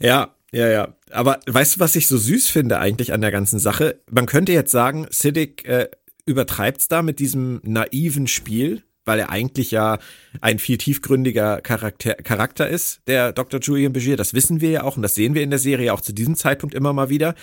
Ja, 0.00 0.34
ja, 0.52 0.68
ja. 0.68 0.94
Aber 1.10 1.40
weißt 1.46 1.76
du, 1.76 1.80
was 1.80 1.96
ich 1.96 2.08
so 2.08 2.16
süß 2.16 2.48
finde 2.48 2.78
eigentlich 2.78 3.12
an 3.12 3.20
der 3.20 3.30
ganzen 3.30 3.58
Sache? 3.58 4.00
Man 4.10 4.26
könnte 4.26 4.52
jetzt 4.52 4.70
sagen, 4.70 5.06
Siddick 5.10 5.66
äh, 5.66 5.88
übertreibt's 6.28 6.88
da 6.88 7.02
mit 7.02 7.18
diesem 7.18 7.60
naiven 7.64 8.26
Spiel, 8.26 8.82
weil 9.04 9.18
er 9.18 9.30
eigentlich 9.30 9.70
ja 9.70 9.98
ein 10.40 10.58
viel 10.58 10.78
tiefgründiger 10.78 11.60
Charakter, 11.62 12.14
Charakter 12.14 12.68
ist, 12.68 13.00
der 13.06 13.32
Dr. 13.32 13.60
Julian 13.60 13.92
Begier. 13.92 14.16
Das 14.16 14.34
wissen 14.34 14.60
wir 14.60 14.70
ja 14.70 14.82
auch 14.84 14.96
und 14.96 15.02
das 15.02 15.14
sehen 15.14 15.34
wir 15.34 15.42
in 15.42 15.50
der 15.50 15.58
Serie 15.58 15.92
auch 15.92 16.02
zu 16.02 16.12
diesem 16.12 16.36
Zeitpunkt 16.36 16.74
immer 16.74 16.92
mal 16.92 17.08
wieder. 17.08 17.34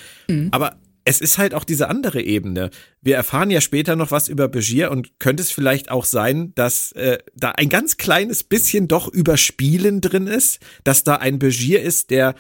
Aber 0.52 0.78
es 1.06 1.22
ist 1.22 1.38
halt 1.38 1.54
auch 1.54 1.64
diese 1.64 1.88
andere 1.88 2.22
Ebene. 2.22 2.72
Wir 3.02 3.16
erfahren 3.16 3.52
ja 3.52 3.62
später 3.62 3.96
noch 3.96 4.12
was 4.12 4.28
über 4.28 4.48
Begier 4.48 4.90
und 4.90 5.20
könnte 5.20 5.44
es 5.44 5.52
vielleicht 5.52 5.92
auch 5.92 6.04
sein, 6.04 6.52
dass 6.56 6.92
äh, 6.94 7.20
da 7.36 7.52
ein 7.52 7.70
ganz 7.70 7.98
kleines 7.98 8.44
bisschen 8.44 8.88
doch 8.88 9.08
Überspielen 9.08 10.02
drin 10.02 10.26
ist, 10.26 10.60
dass 10.84 11.04
da 11.04 11.18
ein 11.18 11.38
Begier 11.38 11.82
ist, 11.82 12.10
der 12.10 12.34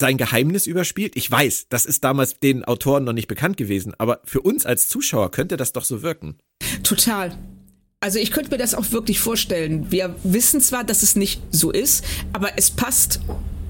sein 0.00 0.16
Geheimnis 0.16 0.66
überspielt. 0.66 1.12
Ich 1.14 1.30
weiß, 1.30 1.66
das 1.68 1.86
ist 1.86 2.02
damals 2.02 2.38
den 2.40 2.64
Autoren 2.64 3.04
noch 3.04 3.12
nicht 3.12 3.28
bekannt 3.28 3.56
gewesen, 3.56 3.94
aber 3.98 4.20
für 4.24 4.40
uns 4.40 4.66
als 4.66 4.88
Zuschauer 4.88 5.30
könnte 5.30 5.56
das 5.56 5.72
doch 5.72 5.84
so 5.84 6.02
wirken. 6.02 6.38
Total. 6.82 7.36
Also 8.00 8.18
ich 8.18 8.32
könnte 8.32 8.50
mir 8.50 8.56
das 8.56 8.74
auch 8.74 8.90
wirklich 8.92 9.20
vorstellen. 9.20 9.90
Wir 9.90 10.16
wissen 10.24 10.60
zwar, 10.62 10.84
dass 10.84 11.02
es 11.02 11.16
nicht 11.16 11.42
so 11.50 11.70
ist, 11.70 12.02
aber 12.32 12.52
es 12.56 12.70
passt 12.70 13.20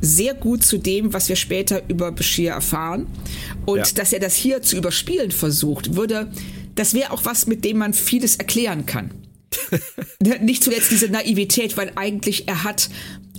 sehr 0.00 0.34
gut 0.34 0.62
zu 0.64 0.78
dem, 0.78 1.12
was 1.12 1.28
wir 1.28 1.36
später 1.36 1.82
über 1.88 2.12
Bashir 2.12 2.52
erfahren. 2.52 3.06
Und 3.66 3.78
Ja. 3.78 3.84
dass 3.96 4.12
er 4.12 4.20
das 4.20 4.34
hier 4.36 4.62
zu 4.62 4.76
überspielen 4.76 5.32
versucht, 5.32 5.96
würde, 5.96 6.30
das 6.76 6.94
wäre 6.94 7.10
auch 7.10 7.24
was, 7.24 7.46
mit 7.48 7.64
dem 7.64 7.78
man 7.78 7.92
vieles 7.92 8.36
erklären 8.36 8.86
kann. 8.86 9.10
nicht 10.40 10.62
zuletzt 10.62 10.92
diese 10.92 11.08
Naivität, 11.08 11.76
weil 11.76 11.92
eigentlich 11.96 12.46
er 12.46 12.62
hat, 12.62 12.88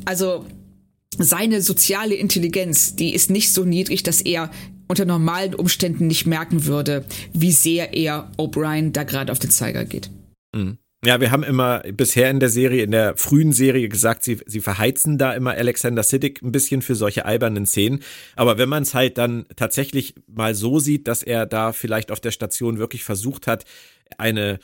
also 0.06 0.46
seine 1.18 1.62
soziale 1.62 2.16
Intelligenz, 2.16 2.96
die 2.96 3.14
ist 3.14 3.30
nicht 3.30 3.54
so 3.54 3.64
niedrig, 3.66 4.04
dass 4.04 4.22
er 4.22 4.50
unter 4.88 5.06
normalen 5.06 5.56
Umständen 5.56 6.08
nicht 6.08 6.26
merken 6.26 6.66
würde, 6.66 7.06
wie 7.34 7.52
sehr 7.52 7.94
er 7.94 8.30
O'Brien 8.38 8.92
da 8.92 9.04
gerade 9.04 9.32
auf 9.32 9.40
den 9.40 9.50
Zeiger 9.50 9.86
geht. 9.86 10.10
Ja, 11.04 11.20
wir 11.20 11.32
haben 11.32 11.44
immer 11.44 11.80
bisher 11.80 12.30
in 12.30 12.40
der 12.40 12.50
Serie, 12.50 12.84
in 12.84 12.92
der 12.92 13.18
frühen 13.18 13.54
Serie 13.54 13.90
gesagt, 13.90 14.24
sie, 14.24 14.40
sie 14.46 14.60
verheizen 14.60 15.18
da 15.18 15.34
immer 15.34 15.52
Alexander 15.52 16.04
Siddig 16.04 16.44
ein 16.44 16.52
bisschen 16.52 16.84
für 16.84 16.94
solche 16.94 17.26
albernen 17.26 17.66
Szenen. 17.66 18.04
Aber 18.36 18.60
wenn 18.60 18.70
man 18.70 18.84
es 18.84 18.94
halt 18.94 19.18
dann 19.18 19.46
tatsächlich 19.56 20.14
mal 20.28 20.54
so 20.54 20.78
sieht, 20.78 21.08
dass 21.08 21.24
er 21.24 21.48
da 21.48 21.74
vielleicht 21.74 22.12
auf 22.12 22.20
der 22.20 22.30
Station 22.30 22.78
wirklich 22.78 23.04
versucht 23.04 23.48
hat, 23.48 23.66
eine, 24.20 24.60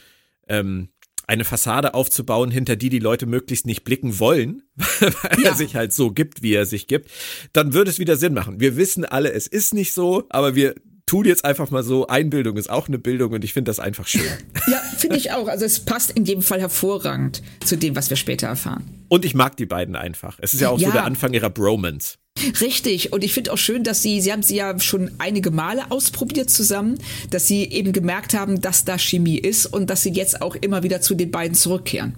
ähm, 0.48 0.90
eine 1.28 1.44
Fassade 1.46 1.94
aufzubauen, 1.94 2.50
hinter 2.52 2.76
die 2.78 2.90
die 2.90 3.00
Leute 3.00 3.26
möglichst 3.26 3.66
nicht 3.66 3.84
blicken 3.84 4.20
wollen, 4.20 4.64
weil 5.00 5.12
Ja. 5.44 5.50
er 5.52 5.56
sich 5.56 5.76
halt 5.76 5.94
so 5.94 6.12
gibt, 6.12 6.42
wie 6.42 6.54
er 6.54 6.66
sich 6.66 6.88
gibt, 6.88 7.12
dann 7.54 7.74
würde 7.74 7.92
es 7.92 8.00
wieder 8.00 8.16
Sinn 8.18 8.34
machen. 8.34 8.60
Wir 8.60 8.78
wissen 8.78 9.06
alle, 9.06 9.32
es 9.34 9.46
ist 9.48 9.74
nicht 9.74 9.94
so, 9.94 10.24
aber 10.30 10.56
wir 10.56 10.76
tun 11.06 11.26
jetzt 11.26 11.46
einfach 11.46 11.70
mal 11.72 11.84
so, 11.84 12.08
Einbildung 12.08 12.58
ist 12.58 12.70
auch 12.70 12.88
eine 12.88 12.98
Bildung 13.00 13.32
und 13.34 13.44
ich 13.44 13.54
finde 13.54 13.70
das 13.70 13.80
einfach 13.80 14.08
schön. 14.08 14.24
Ja, 14.68 14.78
finde 14.98 15.18
ich 15.18 15.32
auch. 15.32 15.48
Also 15.48 15.64
es 15.66 15.80
passt 15.80 16.12
in 16.12 16.26
jedem 16.26 16.42
Fall 16.44 16.60
hervorragend 16.60 17.42
zu 17.64 17.78
dem, 17.78 17.96
was 17.96 18.10
wir 18.10 18.18
später 18.18 18.48
erfahren. 18.48 18.97
Und 19.10 19.24
ich 19.26 19.34
mag 19.36 19.56
die 19.58 19.66
beiden 19.66 19.96
einfach. 19.96 20.38
Es 20.42 20.54
ist 20.54 20.60
ja 20.60 20.70
auch 20.70 20.80
Ja. 20.80 20.88
so 20.88 20.94
der 20.94 21.06
Anfang 21.06 21.34
ihrer 21.34 21.50
Bromance. 21.50 22.18
Richtig. 22.62 23.14
Und 23.14 23.24
ich 23.24 23.34
finde 23.34 23.52
auch 23.54 23.58
schön, 23.58 23.84
dass 23.84 24.02
sie, 24.04 24.22
sie 24.22 24.32
haben 24.32 24.44
sie 24.44 24.56
ja 24.58 24.78
schon 24.80 25.12
einige 25.18 25.50
Male 25.50 25.90
ausprobiert 25.92 26.50
zusammen, 26.50 27.00
dass 27.32 27.48
sie 27.48 27.64
eben 27.64 27.94
gemerkt 27.94 28.34
haben, 28.36 28.62
dass 28.62 28.86
da 28.86 28.98
Chemie 29.00 29.38
ist 29.40 29.66
und 29.66 29.90
dass 29.90 30.04
sie 30.04 30.12
jetzt 30.12 30.42
auch 30.42 30.56
immer 30.56 30.84
wieder 30.84 31.02
zu 31.02 31.16
den 31.16 31.32
beiden 31.32 31.56
zurückkehren. 31.56 32.16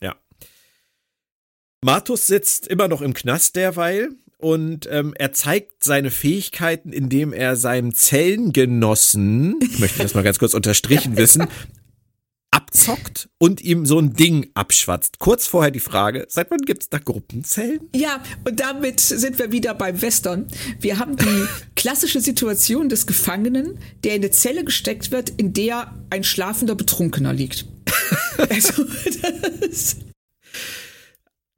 Ja. 0.00 0.14
Martus 1.82 2.26
sitzt 2.26 2.66
immer 2.68 2.88
noch 2.88 3.00
im 3.02 3.14
Knast 3.14 3.56
derweil. 3.56 4.10
und 4.38 4.86
ähm, 4.92 5.14
er 5.18 5.32
zeigt 5.32 5.82
seine 5.82 6.10
Fähigkeiten, 6.10 6.92
indem 6.92 7.32
er 7.32 7.56
seinem 7.56 7.94
Zellengenossen, 7.94 9.56
ich 9.62 9.78
möchte 9.78 10.02
das 10.02 10.12
mal 10.14 10.22
ganz 10.22 10.38
kurz 10.38 10.52
unterstrichen 10.54 11.16
wissen, 11.16 11.46
abzockt 12.56 13.28
und 13.38 13.60
ihm 13.60 13.84
so 13.84 13.98
ein 13.98 14.14
Ding 14.14 14.50
abschwatzt. 14.54 15.18
Kurz 15.18 15.46
vorher 15.46 15.70
die 15.70 15.80
Frage, 15.80 16.26
seit 16.28 16.50
wann 16.50 16.60
gibt 16.60 16.82
es 16.84 16.88
da 16.88 16.98
Gruppenzellen? 16.98 17.80
Ja, 17.94 18.22
und 18.44 18.58
damit 18.58 18.98
sind 18.98 19.38
wir 19.38 19.52
wieder 19.52 19.74
beim 19.74 20.00
Western. 20.00 20.46
Wir 20.80 20.98
haben 20.98 21.16
die 21.16 21.44
klassische 21.76 22.20
Situation 22.20 22.88
des 22.88 23.06
Gefangenen, 23.06 23.78
der 24.04 24.14
in 24.14 24.22
eine 24.22 24.30
Zelle 24.30 24.64
gesteckt 24.64 25.10
wird, 25.10 25.28
in 25.28 25.52
der 25.52 25.94
ein 26.08 26.24
schlafender 26.24 26.74
Betrunkener 26.74 27.34
liegt. 27.34 27.66
also, 28.48 28.84
das, 29.60 29.96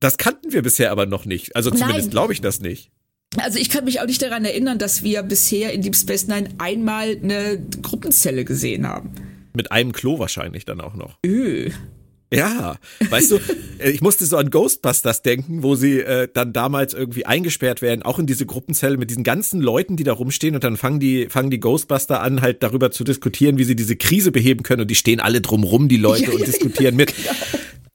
das 0.01 0.19
kannten 0.19 0.53
wir 0.53 0.63
bisher 0.63 0.91
aber 0.91 1.07
noch 1.07 1.25
nicht. 1.25 1.55
Also 1.55 1.71
zumindest 1.71 2.11
glaube 2.11 2.33
ich 2.33 2.41
das 2.41 2.61
nicht. 2.61 2.91
Also 3.37 3.59
ich 3.59 3.71
kann 3.71 3.85
mich 3.85 4.01
auch 4.01 4.07
nicht 4.07 4.23
daran 4.23 4.45
erinnern, 4.45 4.79
dass 4.79 5.03
wir 5.03 5.23
bisher 5.23 5.73
in 5.73 5.83
Deep 5.83 5.95
Space 5.95 6.27
Nine 6.27 6.49
einmal 6.59 7.19
eine 7.23 7.63
Gruppenzelle 7.83 8.45
gesehen 8.45 8.89
haben. 8.89 9.13
Mit 9.59 9.73
einem 9.73 9.91
Klo 9.91 10.21
wahrscheinlich 10.21 10.65
dann 10.67 10.81
auch 10.81 10.95
noch. 10.95 11.19
Öh. 11.27 11.73
Ja, 12.33 12.77
weißt 13.11 13.33
du, 13.33 13.41
äh, 13.79 13.91
ich 13.91 14.03
musste 14.03 14.25
so 14.25 14.37
an 14.37 14.51
Ghostbusters 14.51 15.23
denken, 15.23 15.65
wo 15.65 15.75
sie 15.75 15.99
äh, 15.99 16.29
dann 16.33 16.53
damals 16.53 16.95
irgendwie 16.95 17.27
eingesperrt 17.27 17.83
werden, 17.83 18.05
auch 18.05 18.21
in 18.21 18.27
diese 18.27 18.47
Gruppenzelle 18.47 18.99
mit 18.99 19.11
diesen 19.11 19.25
ganzen 19.25 19.61
Leuten, 19.61 19.97
die 19.97 20.05
da 20.05 20.13
rumstehen 20.13 20.55
und 20.55 20.63
dann 20.63 20.77
fangen 20.77 21.01
die, 21.01 21.27
fangen 21.29 21.51
die 21.51 21.59
Ghostbuster 21.59 22.21
an, 22.21 22.41
halt 22.41 22.63
darüber 22.63 22.93
zu 22.93 23.03
diskutieren, 23.03 23.59
wie 23.59 23.65
sie 23.65 23.75
diese 23.75 23.97
Krise 23.97 24.31
beheben 24.31 24.63
können 24.63 24.83
und 24.83 24.91
die 24.93 24.95
stehen 24.95 25.19
alle 25.19 25.41
drumrum, 25.41 25.89
die 25.89 25.97
Leute, 25.97 26.27
ja, 26.27 26.31
und 26.31 26.39
ja, 26.39 26.47
diskutieren 26.47 26.95
ja, 26.95 26.97
mit. 26.97 27.17
Genau. 27.17 27.31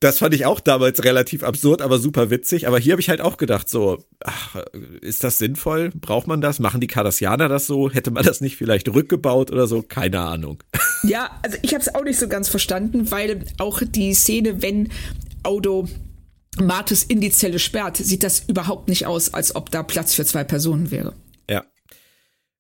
Das 0.03 0.19
fand 0.19 0.33
ich 0.33 0.45
auch 0.45 0.59
damals 0.59 1.01
relativ 1.05 1.43
absurd, 1.43 1.81
aber 1.81 1.97
super 1.97 2.29
witzig. 2.29 2.67
Aber 2.67 2.77
hier 2.77 2.91
habe 2.91 2.99
ich 2.99 3.07
halt 3.07 3.21
auch 3.21 3.37
gedacht, 3.37 3.69
so, 3.69 4.03
ach, 4.21 4.57
ist 4.99 5.23
das 5.23 5.37
sinnvoll? 5.37 5.91
Braucht 5.95 6.27
man 6.27 6.41
das? 6.41 6.59
Machen 6.59 6.81
die 6.81 6.87
Cardassianer 6.87 7.47
das 7.47 7.67
so? 7.67 7.89
Hätte 7.89 8.11
man 8.11 8.25
das 8.25 8.41
nicht 8.41 8.57
vielleicht 8.57 8.93
rückgebaut 8.93 9.49
oder 9.49 9.65
so? 9.65 9.81
Keine 9.81 10.19
Ahnung. 10.19 10.61
Ja, 11.05 11.31
also 11.41 11.57
ich 11.61 11.73
habe 11.73 11.81
es 11.81 11.93
auch 11.93 12.05
nicht 12.05 12.17
so 12.17 12.29
ganz 12.29 12.47
verstanden, 12.47 13.11
weil 13.11 13.43
auch 13.57 13.81
die 13.85 14.13
Szene, 14.13 14.61
wenn 14.61 14.87
Auto 15.43 15.89
Martus 16.57 17.03
in 17.03 17.19
die 17.19 17.29
Zelle 17.29 17.59
sperrt, 17.59 17.97
sieht 17.97 18.23
das 18.23 18.45
überhaupt 18.47 18.87
nicht 18.87 19.05
aus, 19.05 19.33
als 19.33 19.53
ob 19.53 19.69
da 19.69 19.83
Platz 19.83 20.13
für 20.13 20.23
zwei 20.23 20.45
Personen 20.45 20.91
wäre. 20.91 21.13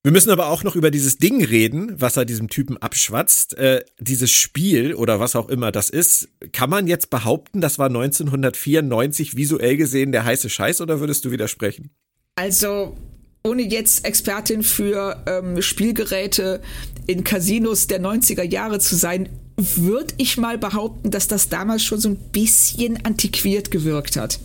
Wir 0.05 0.11
müssen 0.11 0.31
aber 0.31 0.47
auch 0.47 0.65
noch 0.65 0.75
über 0.75 0.91
dieses 0.91 1.17
Ding 1.17 1.41
reden, 1.45 1.93
was 1.97 2.17
er 2.17 2.25
diesem 2.25 2.49
Typen 2.49 2.75
abschwatzt. 2.75 3.57
Äh, 3.57 3.85
dieses 3.99 4.31
Spiel 4.31 4.95
oder 4.95 5.21
was 5.21 5.37
auch 5.37 5.47
immer 5.47 5.71
das 5.71 5.89
ist, 5.89 6.27
kann 6.51 6.69
man 6.69 6.87
jetzt 6.87 7.09
behaupten, 7.09 7.61
das 7.61 7.79
war 7.79 7.87
1994 7.87 9.37
visuell 9.37 9.77
gesehen 9.77 10.11
der 10.11 10.25
heiße 10.25 10.49
Scheiß 10.49 10.81
oder 10.81 10.99
würdest 10.99 11.23
du 11.23 11.31
widersprechen? 11.31 11.89
Also, 12.35 12.97
ohne 13.45 13.61
jetzt 13.61 14.03
Expertin 14.03 14.61
für 14.61 15.23
ähm, 15.25 15.61
Spielgeräte 15.61 16.61
in 17.07 17.23
Casinos 17.23 17.87
der 17.87 18.01
90er 18.01 18.43
Jahre 18.43 18.79
zu 18.79 18.97
sein, 18.97 19.29
würde 19.55 20.15
ich 20.17 20.35
mal 20.35 20.57
behaupten, 20.57 21.11
dass 21.11 21.29
das 21.29 21.47
damals 21.47 21.81
schon 21.81 22.01
so 22.01 22.09
ein 22.09 22.17
bisschen 22.33 23.05
antiquiert 23.05 23.71
gewirkt 23.71 24.17
hat. 24.17 24.39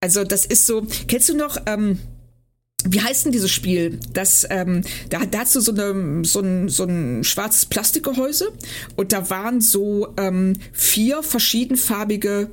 Also, 0.00 0.22
das 0.22 0.46
ist 0.46 0.66
so, 0.66 0.86
kennst 1.08 1.28
du 1.28 1.36
noch, 1.36 1.56
ähm, 1.66 1.98
wie 2.88 3.00
heißt 3.00 3.24
denn 3.24 3.32
dieses 3.32 3.50
Spiel? 3.50 3.98
Das, 4.12 4.46
ähm, 4.50 4.82
da, 5.08 5.24
da 5.26 5.40
hast 5.40 5.54
du 5.56 5.60
so, 5.60 5.72
eine, 5.72 6.24
so, 6.24 6.40
ein, 6.40 6.68
so 6.68 6.84
ein 6.84 7.24
schwarzes 7.24 7.66
Plastikgehäuse 7.66 8.52
und 8.96 9.12
da 9.12 9.30
waren 9.30 9.60
so 9.60 10.14
ähm, 10.16 10.54
vier 10.72 11.22
verschiedenfarbige 11.22 12.50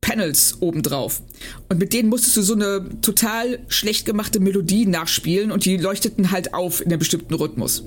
Panels 0.00 0.56
obendrauf. 0.60 1.22
Und 1.68 1.78
mit 1.78 1.92
denen 1.92 2.08
musstest 2.08 2.36
du 2.36 2.42
so 2.42 2.54
eine 2.54 2.88
total 3.02 3.60
schlecht 3.68 4.06
gemachte 4.06 4.40
Melodie 4.40 4.86
nachspielen 4.86 5.50
und 5.50 5.64
die 5.64 5.76
leuchteten 5.76 6.30
halt 6.30 6.54
auf 6.54 6.80
in 6.80 6.86
einem 6.88 6.98
bestimmten 6.98 7.34
Rhythmus. 7.34 7.84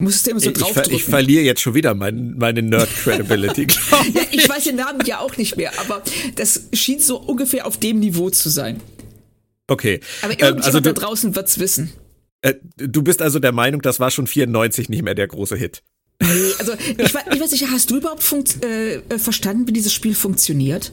Musstest 0.00 0.26
du 0.28 0.30
immer 0.30 0.40
so 0.40 0.52
draufdrücken. 0.52 0.92
Ich, 0.92 0.98
ich 0.98 1.04
verliere 1.04 1.42
jetzt 1.42 1.60
schon 1.60 1.74
wieder 1.74 1.92
mein, 1.94 2.36
meine 2.38 2.62
Nerd-Credibility. 2.62 3.66
ja, 4.14 4.22
ich 4.30 4.48
weiß 4.48 4.64
den 4.64 4.76
Namen 4.76 5.00
ja 5.04 5.18
auch 5.18 5.36
nicht 5.36 5.56
mehr, 5.56 5.72
aber 5.80 6.04
das 6.36 6.68
schien 6.72 7.00
so 7.00 7.18
ungefähr 7.18 7.66
auf 7.66 7.78
dem 7.78 7.98
Niveau 7.98 8.30
zu 8.30 8.48
sein. 8.48 8.80
Okay. 9.68 10.00
Aber 10.22 10.32
irgendjemand 10.32 10.58
ähm, 10.58 10.64
also 10.64 10.80
du, 10.80 10.92
da 10.92 11.00
draußen 11.00 11.36
wird's 11.36 11.58
wissen. 11.58 11.92
Äh, 12.42 12.54
du 12.76 13.02
bist 13.02 13.22
also 13.22 13.38
der 13.38 13.52
Meinung, 13.52 13.82
das 13.82 14.00
war 14.00 14.10
schon 14.10 14.26
94 14.26 14.88
nicht 14.88 15.02
mehr 15.02 15.14
der 15.14 15.28
große 15.28 15.56
Hit. 15.56 15.82
Nee, 16.20 16.52
also 16.58 16.72
ich, 16.96 16.98
ich 16.98 17.14
weiß 17.14 17.52
nicht, 17.52 17.70
hast 17.70 17.90
du 17.90 17.98
überhaupt 17.98 18.24
äh, 18.64 18.96
äh, 18.96 19.18
verstanden, 19.18 19.66
wie 19.68 19.72
dieses 19.72 19.92
Spiel 19.92 20.14
funktioniert? 20.14 20.92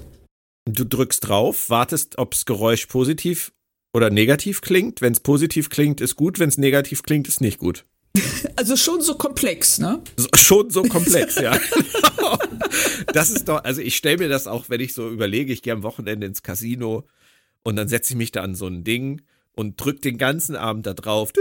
Du 0.70 0.84
drückst 0.84 1.28
drauf, 1.28 1.70
wartest, 1.70 2.18
ob's 2.18 2.46
Geräusch 2.46 2.88
positiv 2.88 3.52
oder 3.94 4.10
negativ 4.10 4.62
klingt. 4.62 5.02
Wenn 5.02 5.14
es 5.14 5.20
positiv 5.20 5.70
klingt, 5.70 6.02
ist 6.02 6.16
gut. 6.16 6.40
Wenn 6.40 6.50
es 6.50 6.58
negativ 6.58 7.04
klingt, 7.04 7.28
ist 7.28 7.42
nicht 7.42 7.60
gut. 7.60 7.86
Also 8.58 8.78
schon 8.78 9.02
so 9.02 9.16
komplex, 9.16 9.80
ne? 9.80 10.02
So, 10.16 10.30
schon 10.34 10.70
so 10.70 10.84
komplex, 10.84 11.36
ja. 11.36 11.60
das 13.14 13.30
ist 13.30 13.50
doch, 13.50 13.66
also 13.66 13.82
ich 13.82 13.98
stelle 13.98 14.18
mir 14.18 14.30
das 14.30 14.48
auch, 14.48 14.70
wenn 14.70 14.80
ich 14.80 14.94
so 14.94 15.10
überlege, 15.10 15.52
ich 15.52 15.62
gehe 15.62 15.74
am 15.74 15.84
Wochenende 15.84 16.26
ins 16.26 16.42
Casino 16.42 17.04
und 17.66 17.76
dann 17.76 17.90
setze 17.90 18.14
ich 18.14 18.18
mich 18.18 18.32
da 18.32 18.44
an 18.44 18.56
so 18.56 18.68
ein 18.68 18.84
Ding 18.84 19.22
und 19.54 19.82
drück 19.82 20.02
den 20.02 20.18
ganzen 20.18 20.56
Abend 20.56 20.86
da 20.86 20.94
drauf. 20.94 21.34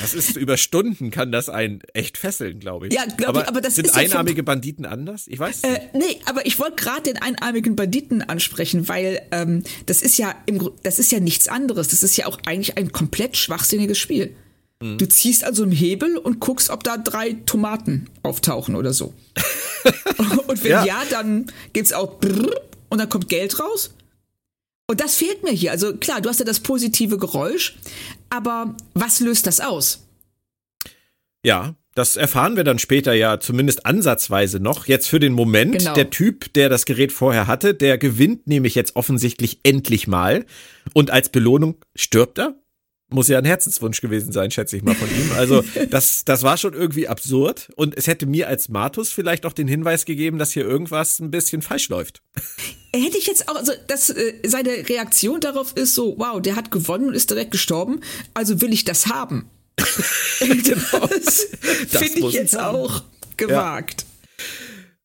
Das 0.00 0.14
ist 0.14 0.36
über 0.36 0.56
Stunden 0.56 1.10
kann 1.10 1.30
das 1.30 1.48
einen 1.48 1.80
echt 1.92 2.16
fesseln, 2.16 2.58
glaube 2.58 2.88
ich. 2.88 2.94
Ja, 2.94 3.04
glaube 3.04 3.40
ich, 3.40 3.48
aber 3.48 3.60
das 3.60 3.74
sind 3.74 3.86
ist 3.86 3.96
einarmige 3.96 4.38
ja 4.38 4.42
Banditen 4.42 4.86
anders? 4.86 5.26
Ich 5.28 5.38
weiß 5.38 5.62
äh, 5.62 5.70
nicht. 5.70 5.94
Nee, 5.94 6.20
aber 6.24 6.46
ich 6.46 6.58
wollte 6.58 6.76
gerade 6.76 7.02
den 7.02 7.18
einarmigen 7.18 7.76
Banditen 7.76 8.22
ansprechen, 8.22 8.88
weil 8.88 9.20
ähm, 9.30 9.62
das 9.86 10.02
ist 10.02 10.18
ja 10.18 10.34
im, 10.46 10.70
das 10.82 10.98
ist 10.98 11.12
ja 11.12 11.20
nichts 11.20 11.48
anderes. 11.48 11.88
Das 11.88 12.02
ist 12.02 12.16
ja 12.16 12.26
auch 12.26 12.38
eigentlich 12.46 12.76
ein 12.78 12.92
komplett 12.92 13.36
schwachsinniges 13.36 13.98
Spiel. 13.98 14.34
Mhm. 14.80 14.98
Du 14.98 15.08
ziehst 15.08 15.44
also 15.44 15.62
einen 15.62 15.72
Hebel 15.72 16.16
und 16.16 16.40
guckst, 16.40 16.70
ob 16.70 16.84
da 16.84 16.96
drei 16.96 17.32
Tomaten 17.46 18.08
auftauchen 18.22 18.76
oder 18.76 18.92
so. 18.92 19.12
und 20.46 20.62
wenn 20.62 20.70
ja, 20.70 20.84
ja 20.84 21.02
dann 21.10 21.46
gibt's 21.72 21.92
auch 21.92 22.18
Brrr 22.20 22.54
und 22.88 22.98
dann 22.98 23.08
kommt 23.08 23.28
Geld 23.28 23.58
raus. 23.58 23.94
Und 24.86 25.00
das 25.00 25.16
fehlt 25.16 25.42
mir 25.42 25.52
hier. 25.52 25.70
Also 25.70 25.96
klar, 25.96 26.20
du 26.20 26.28
hast 26.28 26.38
ja 26.38 26.46
das 26.46 26.60
positive 26.60 27.18
Geräusch, 27.18 27.76
aber 28.30 28.74
was 28.94 29.20
löst 29.20 29.46
das 29.46 29.60
aus? 29.60 30.06
Ja, 31.44 31.74
das 31.94 32.16
erfahren 32.16 32.56
wir 32.56 32.64
dann 32.64 32.78
später 32.78 33.12
ja 33.12 33.40
zumindest 33.40 33.84
ansatzweise 33.84 34.60
noch. 34.60 34.86
Jetzt 34.86 35.08
für 35.08 35.20
den 35.20 35.32
Moment, 35.32 35.78
genau. 35.78 35.94
der 35.94 36.10
Typ, 36.10 36.52
der 36.54 36.68
das 36.68 36.86
Gerät 36.86 37.12
vorher 37.12 37.46
hatte, 37.46 37.74
der 37.74 37.98
gewinnt 37.98 38.46
nämlich 38.46 38.76
jetzt 38.76 38.96
offensichtlich 38.96 39.58
endlich 39.62 40.06
mal. 40.06 40.46
Und 40.94 41.10
als 41.10 41.28
Belohnung 41.28 41.76
stirbt 41.94 42.38
er 42.38 42.54
muss 43.10 43.28
ja 43.28 43.38
ein 43.38 43.44
Herzenswunsch 43.44 44.00
gewesen 44.00 44.32
sein, 44.32 44.50
schätze 44.50 44.76
ich 44.76 44.82
mal 44.82 44.94
von 44.94 45.08
ihm. 45.08 45.32
Also 45.36 45.64
das, 45.90 46.24
das 46.24 46.42
war 46.42 46.56
schon 46.56 46.74
irgendwie 46.74 47.08
absurd 47.08 47.70
und 47.76 47.96
es 47.96 48.06
hätte 48.06 48.26
mir 48.26 48.48
als 48.48 48.68
Martus 48.68 49.10
vielleicht 49.10 49.46
auch 49.46 49.52
den 49.52 49.68
Hinweis 49.68 50.04
gegeben, 50.04 50.38
dass 50.38 50.52
hier 50.52 50.64
irgendwas 50.64 51.18
ein 51.18 51.30
bisschen 51.30 51.62
falsch 51.62 51.88
läuft. 51.88 52.22
Hätte 52.94 53.18
ich 53.18 53.26
jetzt 53.26 53.48
auch, 53.48 53.56
also 53.56 53.72
dass 53.86 54.10
äh, 54.10 54.34
seine 54.46 54.70
Reaktion 54.88 55.40
darauf 55.40 55.74
ist 55.76 55.94
so, 55.94 56.14
wow, 56.18 56.40
der 56.40 56.56
hat 56.56 56.70
gewonnen 56.70 57.08
und 57.08 57.14
ist 57.14 57.30
direkt 57.30 57.50
gestorben, 57.50 58.00
also 58.34 58.60
will 58.60 58.72
ich 58.72 58.84
das 58.84 59.06
haben. 59.06 59.48
genau. 60.40 61.06
Das, 61.06 61.48
finde 61.90 62.28
ich 62.28 62.32
jetzt 62.32 62.56
haben. 62.56 62.76
auch 62.76 63.02
gewagt. 63.36 64.02
Ja. 64.02 64.08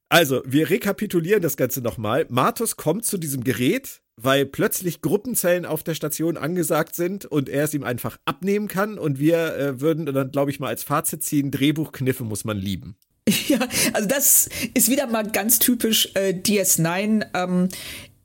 Also, 0.10 0.44
wir 0.46 0.70
rekapitulieren 0.70 1.42
das 1.42 1.58
Ganze 1.58 1.82
nochmal. 1.82 2.28
Martus 2.30 2.76
kommt 2.76 3.04
zu 3.04 3.18
diesem 3.18 3.44
Gerät, 3.44 4.03
weil 4.16 4.46
plötzlich 4.46 5.02
Gruppenzellen 5.02 5.66
auf 5.66 5.84
der 5.84 5.96
Station 5.96 6.38
angesagt 6.38 6.96
sind 6.96 7.26
und 7.26 7.50
er 7.50 7.64
es 7.64 7.74
ihm 7.74 7.84
einfach 7.84 8.18
abnehmen 8.26 8.68
kann. 8.68 8.98
Und 8.98 9.20
wir 9.20 9.56
äh, 9.56 9.82
würden 9.82 10.06
dann, 10.06 10.32
glaube 10.32 10.52
ich, 10.52 10.60
mal 10.60 10.68
als 10.68 10.84
Fazit 10.84 11.24
ziehen, 11.24 11.52
Drehbuchkniffe 11.52 12.24
muss 12.24 12.46
man 12.46 12.58
lieben. 12.58 12.96
Ja, 13.48 13.60
also 13.94 14.08
das 14.08 14.50
ist 14.74 14.90
wieder 14.90 15.08
mal 15.08 15.24
ganz 15.24 15.60
typisch 15.60 16.10
äh, 16.14 16.34
DS9. 16.34 17.26
Ähm, 17.34 17.70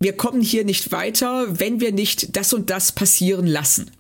wir 0.01 0.16
kommen 0.16 0.40
hier 0.40 0.64
nicht 0.64 0.92
weiter, 0.92 1.59
wenn 1.59 1.81
wir 1.81 1.92
nicht 1.92 2.37
das 2.37 2.53
und 2.53 2.70
das 2.70 2.92
passieren 2.92 3.46
lassen. 3.46 3.90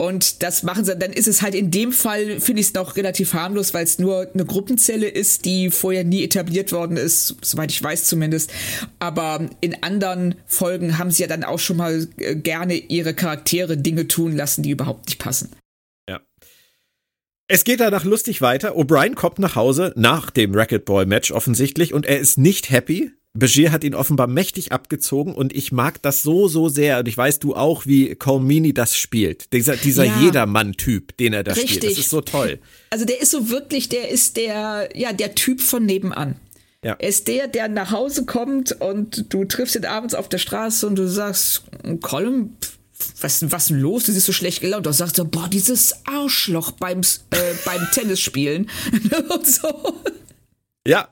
Und 0.00 0.42
das 0.42 0.62
machen 0.62 0.86
sie, 0.86 0.96
dann 0.96 1.12
ist 1.12 1.28
es 1.28 1.42
halt 1.42 1.54
in 1.54 1.70
dem 1.70 1.92
Fall, 1.92 2.40
finde 2.40 2.62
ich 2.62 2.68
es 2.68 2.72
noch 2.72 2.96
relativ 2.96 3.34
harmlos, 3.34 3.74
weil 3.74 3.84
es 3.84 3.98
nur 3.98 4.30
eine 4.32 4.46
Gruppenzelle 4.46 5.06
ist, 5.06 5.44
die 5.44 5.68
vorher 5.68 6.04
nie 6.04 6.24
etabliert 6.24 6.72
worden 6.72 6.96
ist, 6.96 7.36
soweit 7.42 7.70
ich 7.70 7.82
weiß 7.82 8.04
zumindest. 8.04 8.50
Aber 8.98 9.50
in 9.60 9.82
anderen 9.82 10.36
Folgen 10.46 10.96
haben 10.96 11.10
sie 11.10 11.20
ja 11.20 11.28
dann 11.28 11.44
auch 11.44 11.58
schon 11.58 11.76
mal 11.76 12.08
äh, 12.16 12.34
gerne 12.34 12.76
ihre 12.76 13.12
Charaktere 13.12 13.76
Dinge 13.76 14.08
tun 14.08 14.34
lassen, 14.34 14.62
die 14.62 14.70
überhaupt 14.70 15.04
nicht 15.08 15.18
passen. 15.18 15.50
Ja. 16.08 16.20
Es 17.46 17.64
geht 17.64 17.80
danach 17.80 18.04
lustig 18.04 18.40
weiter. 18.40 18.76
O'Brien 18.76 19.14
kommt 19.14 19.38
nach 19.38 19.54
Hause 19.54 19.92
nach 19.96 20.30
dem 20.30 20.54
Racquetball-Match 20.54 21.30
offensichtlich 21.30 21.92
und 21.92 22.06
er 22.06 22.20
ist 22.20 22.38
nicht 22.38 22.70
happy. 22.70 23.12
Begier 23.32 23.70
hat 23.70 23.84
ihn 23.84 23.94
offenbar 23.94 24.26
mächtig 24.26 24.72
abgezogen 24.72 25.34
und 25.34 25.54
ich 25.54 25.70
mag 25.70 26.02
das 26.02 26.22
so, 26.22 26.48
so 26.48 26.68
sehr. 26.68 26.98
Und 26.98 27.06
ich 27.06 27.16
weiß 27.16 27.38
du 27.38 27.54
auch, 27.54 27.86
wie 27.86 28.16
Colmini 28.16 28.74
das 28.74 28.96
spielt. 28.96 29.52
Dieser, 29.52 29.76
dieser 29.76 30.04
ja. 30.04 30.20
Jedermann-Typ, 30.20 31.16
den 31.16 31.32
er 31.32 31.44
da 31.44 31.52
Richtig. 31.52 31.76
spielt. 31.76 31.92
Das 31.92 31.98
ist 31.98 32.10
so 32.10 32.22
toll. 32.22 32.58
Also 32.90 33.04
der 33.04 33.20
ist 33.20 33.30
so 33.30 33.48
wirklich, 33.48 33.88
der 33.88 34.08
ist 34.08 34.36
der, 34.36 34.88
ja, 34.94 35.12
der 35.12 35.36
Typ 35.36 35.60
von 35.60 35.86
nebenan. 35.86 36.36
Ja. 36.84 36.96
Er 36.98 37.08
ist 37.08 37.28
der, 37.28 37.46
der 37.46 37.68
nach 37.68 37.92
Hause 37.92 38.24
kommt 38.24 38.72
und 38.80 39.32
du 39.32 39.44
triffst 39.44 39.76
ihn 39.76 39.84
abends 39.84 40.14
auf 40.14 40.28
der 40.28 40.38
Straße 40.38 40.86
und 40.86 40.96
du 40.96 41.08
sagst, 41.08 41.62
Colin, 42.00 42.56
was, 43.20 43.48
was 43.52 43.62
ist 43.62 43.70
denn 43.70 43.80
los? 43.80 44.04
Du 44.04 44.12
siehst 44.12 44.26
so 44.26 44.32
schlecht 44.32 44.60
gelaunt. 44.60 44.86
Du 44.86 44.92
sagst 44.92 45.16
so, 45.16 45.24
boah, 45.24 45.48
dieses 45.48 45.94
Arschloch 46.06 46.72
beim, 46.72 47.02
äh, 47.30 47.54
beim 47.64 47.86
Tennisspielen. 47.92 48.68
und 49.28 49.46
so. 49.46 50.02
Ja, 50.86 51.08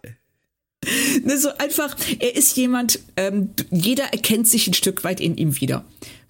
Ne, 1.25 1.37
so 1.38 1.51
einfach, 1.59 1.97
er 2.21 2.37
ist 2.37 2.57
jemand, 2.57 3.01
ähm, 3.17 3.51
jeder 3.71 4.05
erkennt 4.05 4.47
sich 4.49 4.67
ein 4.69 4.75
Stück 4.75 5.03
weit 5.05 5.21
in 5.21 5.37
ihm 5.37 5.61
wieder. 5.61 5.85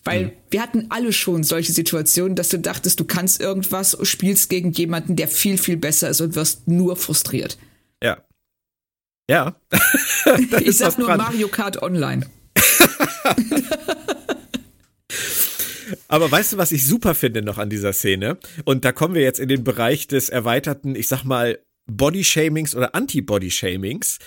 Weil 0.04 0.24
Mhm. 0.26 0.30
wir 0.50 0.62
hatten 0.62 0.86
alle 0.88 1.12
schon 1.12 1.44
solche 1.44 1.72
Situationen, 1.72 2.34
dass 2.34 2.48
du 2.48 2.58
dachtest, 2.58 2.98
du 2.98 3.04
kannst 3.04 3.40
irgendwas, 3.40 3.96
spielst 4.02 4.48
gegen 4.48 4.72
jemanden, 4.72 5.16
der 5.16 5.28
viel, 5.28 5.58
viel 5.58 5.76
besser 5.76 6.08
ist 6.08 6.20
und 6.22 6.34
wirst 6.34 6.66
nur 6.68 6.96
frustriert. 6.96 7.58
ja. 8.02 8.18
Ja. 9.30 9.56
Ich 10.64 10.78
sag 10.78 10.96
nur 10.98 11.08
dran. 11.08 11.18
Mario 11.18 11.48
Kart 11.48 11.82
Online. 11.82 12.26
Aber 16.08 16.30
weißt 16.30 16.54
du, 16.54 16.58
was 16.58 16.72
ich 16.72 16.86
super 16.86 17.14
finde 17.14 17.42
noch 17.42 17.58
an 17.58 17.70
dieser 17.70 17.92
Szene? 17.92 18.38
Und 18.64 18.84
da 18.84 18.92
kommen 18.92 19.14
wir 19.14 19.22
jetzt 19.22 19.40
in 19.40 19.48
den 19.48 19.64
Bereich 19.64 20.06
des 20.06 20.28
erweiterten, 20.28 20.94
ich 20.96 21.08
sag 21.08 21.24
mal, 21.24 21.58
Bodyshamings 21.90 22.74
oder 22.74 22.94
Anti-Bodyshamings. 22.94 24.18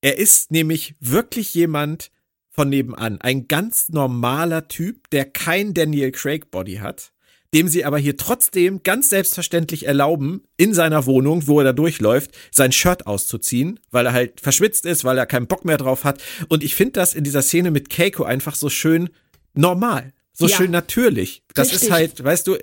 Er 0.00 0.18
ist 0.18 0.50
nämlich 0.50 0.94
wirklich 1.00 1.54
jemand 1.54 2.10
von 2.50 2.68
nebenan. 2.68 3.20
Ein 3.20 3.48
ganz 3.48 3.88
normaler 3.88 4.68
Typ, 4.68 5.10
der 5.10 5.24
kein 5.24 5.74
Daniel 5.74 6.12
Craig 6.12 6.50
Body 6.50 6.76
hat, 6.76 7.12
dem 7.52 7.68
sie 7.68 7.84
aber 7.84 7.98
hier 7.98 8.16
trotzdem 8.16 8.82
ganz 8.82 9.10
selbstverständlich 9.10 9.86
erlauben, 9.86 10.42
in 10.56 10.74
seiner 10.74 11.06
Wohnung, 11.06 11.46
wo 11.46 11.60
er 11.60 11.64
da 11.64 11.72
durchläuft, 11.72 12.32
sein 12.50 12.72
Shirt 12.72 13.06
auszuziehen, 13.06 13.80
weil 13.90 14.06
er 14.06 14.12
halt 14.12 14.40
verschwitzt 14.40 14.86
ist, 14.86 15.04
weil 15.04 15.18
er 15.18 15.26
keinen 15.26 15.46
Bock 15.46 15.64
mehr 15.64 15.78
drauf 15.78 16.04
hat. 16.04 16.22
Und 16.48 16.62
ich 16.62 16.74
finde 16.74 16.92
das 16.92 17.14
in 17.14 17.24
dieser 17.24 17.42
Szene 17.42 17.70
mit 17.70 17.90
Keiko 17.90 18.24
einfach 18.24 18.54
so 18.56 18.68
schön 18.68 19.08
normal, 19.54 20.12
so 20.32 20.46
Ja. 20.46 20.56
schön 20.56 20.70
natürlich. 20.70 21.42
Das 21.54 21.70
Richtig. 21.70 21.84
ist 21.88 21.90
halt, 21.92 22.22
weißt 22.24 22.46
du, 22.46 22.56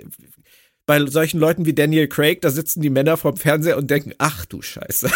bei 0.92 1.06
solchen 1.06 1.40
Leuten 1.40 1.66
wie 1.66 1.72
Daniel 1.72 2.10
Craig, 2.10 2.42
da 2.42 2.50
sitzen 2.50 2.82
die 2.82 2.90
Männer 2.90 3.16
vorm 3.16 3.38
Fernseher 3.38 3.78
und 3.78 3.90
denken, 3.90 4.12
ach 4.18 4.46
du 4.46 4.62
Scheiße. 4.62 5.10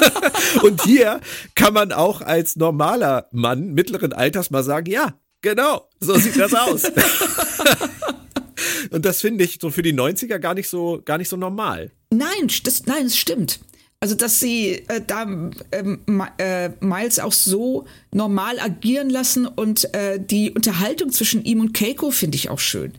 und 0.62 0.80
hier 0.82 1.18
kann 1.56 1.74
man 1.74 1.90
auch 1.90 2.20
als 2.20 2.54
normaler 2.54 3.26
Mann 3.32 3.74
mittleren 3.74 4.12
Alters 4.12 4.52
mal 4.52 4.62
sagen, 4.62 4.88
ja, 4.88 5.18
genau, 5.42 5.88
so 5.98 6.14
sieht 6.14 6.38
das 6.38 6.54
aus. 6.54 6.84
und 8.90 9.04
das 9.04 9.20
finde 9.20 9.42
ich 9.42 9.58
so 9.60 9.70
für 9.70 9.82
die 9.82 9.92
90er 9.92 10.38
gar 10.38 10.54
nicht 10.54 10.68
so, 10.68 11.02
gar 11.04 11.18
nicht 11.18 11.28
so 11.28 11.36
normal. 11.36 11.90
Nein, 12.10 12.46
das, 12.62 12.86
nein, 12.86 13.06
es 13.06 13.16
stimmt. 13.16 13.58
Also, 13.98 14.14
dass 14.14 14.38
sie 14.38 14.84
äh, 14.86 15.00
da 15.04 15.26
ähm, 15.72 15.98
äh, 16.38 16.70
Miles 16.78 17.18
auch 17.18 17.32
so 17.32 17.86
normal 18.12 18.60
agieren 18.60 19.10
lassen 19.10 19.48
und 19.48 19.92
äh, 19.96 20.20
die 20.20 20.52
Unterhaltung 20.52 21.10
zwischen 21.10 21.44
ihm 21.44 21.60
und 21.60 21.74
Keiko 21.74 22.12
finde 22.12 22.36
ich 22.36 22.50
auch 22.50 22.60
schön. 22.60 22.92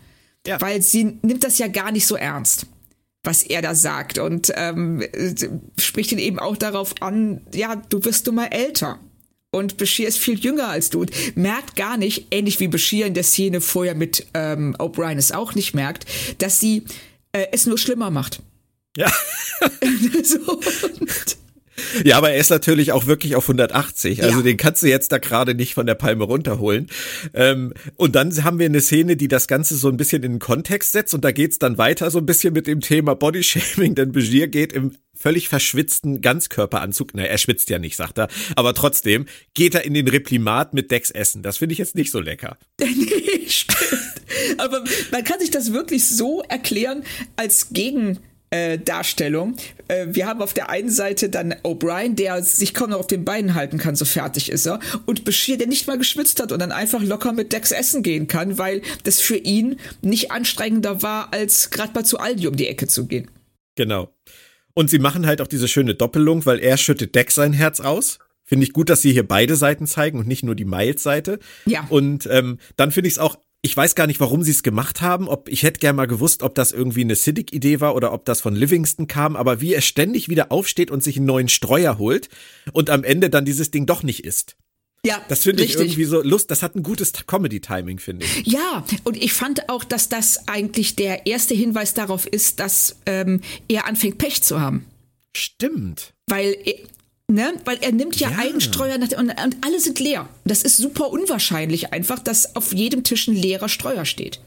Ja. 0.47 0.60
Weil 0.62 0.82
sie 0.82 1.19
nimmt 1.21 1.43
das 1.43 1.58
ja 1.58 1.67
gar 1.67 1.91
nicht 1.91 2.08
so 2.08 2.15
ernst, 2.15 2.65
was 3.23 3.43
er 3.43 3.62
da 3.62 3.75
sagt 3.75 4.17
und 4.17 4.52
ähm, 4.56 5.02
äh, 5.02 5.36
spricht 5.78 6.12
ihn 6.12 6.19
eben 6.19 6.39
auch 6.39 6.58
darauf 6.58 7.02
an, 7.02 7.41
ja, 7.54 7.75
du 7.75 8.04
wirst 8.06 8.28
du 8.28 8.32
mal 8.32 8.47
älter. 8.47 8.99
Und 9.52 9.78
Bashir 9.78 10.08
ist 10.08 10.19
viel 10.19 10.38
jünger 10.38 10.67
als 10.67 10.91
du 10.91 11.02
und 11.02 11.36
merkt 11.36 11.75
gar 11.75 11.97
nicht, 11.97 12.28
ähnlich 12.32 12.60
wie 12.60 12.67
Bashir 12.67 13.08
in 13.08 13.15
der 13.15 13.23
Szene 13.23 13.62
vorher 13.62 13.95
mit 13.95 14.28
ähm, 14.36 14.75
O'Brien 14.78 15.17
es 15.17 15.32
auch 15.32 15.56
nicht 15.56 15.73
merkt, 15.73 16.06
dass 16.38 16.60
sie 16.60 16.84
äh, 17.32 17.47
es 17.52 17.65
nur 17.65 17.80
schlimmer 17.80 18.12
macht. 18.12 18.41
Ja. 18.95 19.12
so, 20.23 20.54
und 20.54 21.38
Ja, 22.04 22.17
aber 22.17 22.32
er 22.32 22.38
ist 22.39 22.49
natürlich 22.49 22.91
auch 22.91 23.06
wirklich 23.06 23.36
auf 23.36 23.47
180. 23.47 24.23
Also 24.23 24.38
Ja. 24.39 24.43
den 24.43 24.58
kannst 24.58 24.84
du 24.84 24.88
jetzt 24.88 25.12
da 25.12 25.17
gerade 25.17 25.56
nicht 25.56 25.73
von 25.73 25.86
der 25.86 25.95
Palme 25.95 26.23
runterholen. 26.23 26.88
Ähm, 27.34 27.73
und 27.95 28.15
dann 28.15 28.43
haben 28.43 28.60
wir 28.60 28.65
eine 28.65 28.82
Szene, 28.82 29.15
die 29.17 29.28
das 29.28 29.47
Ganze 29.47 29.75
so 29.75 29.89
ein 29.89 29.97
bisschen 29.97 30.23
in 30.23 30.34
den 30.34 30.39
Kontext 30.39 30.91
setzt. 30.91 31.13
Und 31.13 31.23
da 31.23 31.32
geht's 31.32 31.60
dann 31.60 31.78
weiter 31.78 32.12
so 32.12 32.19
ein 32.19 32.25
bisschen 32.25 32.54
mit 32.54 32.67
dem 32.67 32.82
Thema 32.82 33.15
Bodyshaming, 33.15 33.95
denn 33.95 34.12
Begier 34.12 34.47
geht 34.47 34.73
im 34.73 34.93
völlig 35.21 35.49
verschwitzten 35.49 36.21
Ganzkörperanzug. 36.21 37.10
Na, 37.13 37.23
er 37.23 37.38
schwitzt 37.38 37.69
ja 37.69 37.78
nicht, 37.78 37.97
sagt 37.97 38.17
er. 38.19 38.30
Aber 38.56 38.73
trotzdem 38.73 39.25
geht 39.54 39.75
er 39.75 39.84
in 39.84 39.93
den 39.93 40.08
Replimat 40.08 40.73
mit 40.73 40.91
Dex 40.91 41.12
essen. 41.12 41.43
Das 41.43 41.58
finde 41.58 41.73
ich 41.73 41.80
jetzt 41.80 41.95
nicht 41.95 42.12
so 42.12 42.21
lecker. 42.21 42.58
nee, 42.80 43.47
stimmt. 43.47 43.80
Aber 44.58 44.84
man 45.12 45.23
kann 45.25 45.39
sich 45.39 45.52
das 45.52 45.73
wirklich 45.73 46.08
so 46.08 46.41
erklären 46.47 47.04
als 47.36 47.69
Gegendarstellung. 47.71 48.28
Äh, 48.51 48.79
Darstellung. 48.79 49.55
äh, 49.89 50.07
wir 50.09 50.25
haben 50.25 50.41
auf 50.41 50.53
der 50.53 50.69
einen 50.69 50.89
Seite 50.89 51.29
dann 51.29 51.53
O'Brien, 51.63 52.15
der 52.15 52.41
sich 52.41 52.73
kaum 52.73 52.89
noch 52.89 52.99
auf 52.99 53.07
den 53.07 53.23
Beinen 53.23 53.53
halten 53.53 53.77
kann, 53.77 53.95
so 53.95 54.05
fertig 54.05 54.51
ist 54.51 54.65
er. 54.65 54.79
Und 55.05 55.23
Bashir, 55.23 55.57
der 55.57 55.67
nicht 55.67 55.85
mal 55.85 55.97
geschwitzt 55.99 56.41
hat 56.41 56.51
und 56.51 56.59
dann 56.59 56.71
einfach 56.71 57.01
locker 57.03 57.31
mit 57.31 57.53
Dex 57.53 57.71
essen 57.71 58.01
gehen 58.01 58.27
kann, 58.27 58.57
weil 58.57 58.81
das 59.03 59.21
für 59.21 59.38
ihn 59.38 59.79
nicht 60.01 60.31
anstrengender 60.31 61.03
war, 61.03 61.31
als 61.31 61.69
gerade 61.69 61.93
mal 61.93 62.05
zu 62.05 62.19
Aldi 62.19 62.47
um 62.47 62.55
die 62.55 62.67
Ecke 62.67 62.88
zu 62.88 63.05
gehen. 63.05 63.29
Genau. 63.75 64.13
Und 64.73 64.89
sie 64.89 64.99
machen 64.99 65.27
halt 65.27 65.41
auch 65.41 65.47
diese 65.47 65.67
schöne 65.67 65.93
Doppelung, 65.93 66.45
weil 66.45 66.59
er 66.59 66.77
schüttet 66.77 67.13
Dex 67.13 67.35
sein 67.35 67.53
Herz 67.53 67.79
aus. 67.79 68.19
Finde 68.43 68.65
ich 68.65 68.73
gut, 68.73 68.89
dass 68.89 69.03
sie 69.03 69.12
hier 69.12 69.27
beide 69.27 69.55
Seiten 69.55 69.85
zeigen 69.85 70.17
und 70.17 70.27
nicht 70.27 70.43
nur 70.43 70.55
die 70.55 70.65
Miles-Seite. 70.65 71.38
Ja. 71.65 71.85
Und 71.89 72.27
ähm, 72.31 72.57
dann 72.77 72.91
finde 72.91 73.07
ich 73.07 73.13
es 73.13 73.19
auch, 73.19 73.38
ich 73.62 73.76
weiß 73.76 73.95
gar 73.95 74.08
nicht, 74.08 74.19
warum 74.19 74.43
sie 74.43 74.52
es 74.52 74.63
gemacht 74.63 75.02
haben. 75.02 75.28
Ob 75.28 75.50
ich 75.50 75.63
hätte 75.63 75.80
gern 75.80 75.95
mal 75.95 76.08
gewusst, 76.08 76.43
ob 76.43 76.56
das 76.56 76.72
irgendwie 76.72 77.02
eine 77.02 77.15
Siddiq-Idee 77.15 77.82
war 77.82 77.95
oder 77.95 78.13
ob 78.13 78.26
das 78.26 78.41
von 78.41 78.56
Livingston 78.56 79.08
kam. 79.08 79.36
Aber 79.36 79.60
wie 79.60 79.74
er 79.74 79.82
ständig 79.82 80.30
wieder 80.30 80.52
aufsteht 80.52 80.91
und 80.91 81.04
sich 81.04 81.17
einen 81.17 81.26
neuen 81.26 81.50
Streuer 81.50 81.98
holt 81.98 82.30
und 82.72 82.89
am 82.89 83.04
Ende 83.04 83.30
dann 83.30 83.45
dieses 83.45 83.72
Ding 83.72 83.86
doch 83.86 84.04
nicht 84.04 84.24
isst. 84.24 84.56
Ja, 85.06 85.22
Das 85.30 85.43
finde 85.43 85.63
ich 85.63 85.76
irgendwie 85.76 86.04
so 86.04 86.22
Lust. 86.22 86.52
Das 86.52 86.62
hat 86.62 86.76
ein 86.76 86.84
gutes 86.84 87.13
Comedy-Timing, 87.26 88.00
finde 88.00 88.26
ich. 88.26 88.48
Ja, 88.48 88.86
und 89.06 89.15
ich 89.15 89.34
fand 89.34 89.69
auch, 89.69 89.84
dass 89.84 90.10
das 90.10 90.48
eigentlich 90.48 90.95
der 90.95 91.26
erste 91.26 91.54
Hinweis 91.54 91.93
darauf 91.93 92.28
ist, 92.28 92.60
dass 92.60 92.98
ähm, 93.06 93.41
er 93.69 93.88
anfängt, 93.88 94.17
Pech 94.17 94.41
zu 94.41 94.60
haben. 94.60 94.86
Stimmt. 95.36 96.13
Weil 96.28 96.56
er, 96.65 96.76
ne, 97.29 97.53
weil 97.65 97.77
er 97.81 97.91
nimmt 97.91 98.19
ja, 98.19 98.29
Ja. 98.31 98.37
Eigenstreuer 98.39 98.97
nach, 98.97 99.11
und, 99.17 99.29
und 99.29 99.57
alle 99.61 99.79
sind 99.79 99.99
leer. 99.99 100.27
Das 100.45 100.63
ist 100.63 100.77
super 100.77 101.09
unwahrscheinlich 101.11 101.93
einfach, 101.93 102.19
dass 102.19 102.55
auf 102.55 102.73
jedem 102.73 103.03
Tisch 103.03 103.27
ein 103.27 103.35
leerer 103.35 103.69
Streuer 103.69 104.05
steht. 104.05 104.41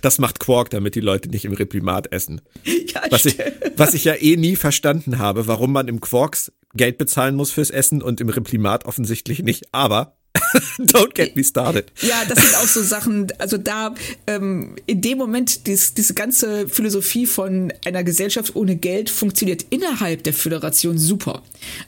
Das 0.00 0.18
macht 0.18 0.38
Quark, 0.40 0.70
damit 0.70 0.94
die 0.94 1.00
Leute 1.00 1.28
nicht 1.28 1.44
im 1.44 1.52
Reprimat 1.52 2.12
essen. 2.12 2.40
Ja, 2.92 3.00
Was 3.08 3.24
ich, 3.24 3.38
was 3.76 3.94
ich 3.94 4.04
ja 4.04 4.14
eh 4.14 4.36
nie 4.36 4.54
verstanden 4.54 5.18
habe, 5.18 5.46
warum 5.46 5.72
man 5.72 5.88
im 5.88 6.00
Quarks 6.02 6.52
Geld 6.74 6.98
bezahlen 6.98 7.34
muss 7.34 7.50
fürs 7.50 7.70
Essen 7.70 8.02
und 8.02 8.20
im 8.20 8.28
Reprimat 8.28 8.84
offensichtlich 8.84 9.42
nicht. 9.42 9.72
Aber 9.72 10.18
don't 10.78 11.14
get 11.14 11.36
me 11.36 11.44
started. 11.44 11.92
Ja, 12.00 12.24
das 12.26 12.38
sind 12.40 12.54
auch 12.56 12.66
so 12.66 12.82
Sachen, 12.82 13.30
also 13.38 13.58
da 13.58 13.94
ähm, 14.26 14.76
in 14.86 15.00
dem 15.00 15.18
Moment, 15.18 15.66
dies, 15.66 15.92
diese 15.94 16.14
ganze 16.14 16.68
Philosophie 16.68 17.26
von 17.26 17.72
einer 17.84 18.02
Gesellschaft 18.02 18.56
ohne 18.56 18.76
Geld 18.76 19.10
funktioniert 19.10 19.66
innerhalb 19.70 20.22
der 20.24 20.32
Föderation 20.32 20.96
super. 20.98 21.42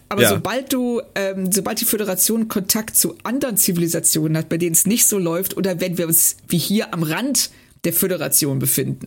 Aber 0.09 0.23
Ja. 0.23 0.29
sobald 0.29 0.73
du, 0.73 1.01
ähm, 1.15 1.51
sobald 1.53 1.81
die 1.81 1.85
Föderation 1.87 2.49
Kontakt 2.49 2.97
zu 2.97 3.17
anderen 3.23 3.57
Zivilisationen 3.57 4.37
hat, 4.37 4.49
bei 4.49 4.59
denen 4.59 4.73
es 4.73 4.87
nicht 4.87 5.07
so 5.07 5.19
läuft, 5.19 5.57
oder 5.57 5.81
wenn 5.81 5.97
wir 5.97 6.07
uns 6.07 6.37
wie 6.49 6.59
hier 6.59 6.93
am 6.93 7.03
Rand 7.03 7.51
der 7.85 7.93
Föderation 7.93 8.59
befinden, 8.59 9.07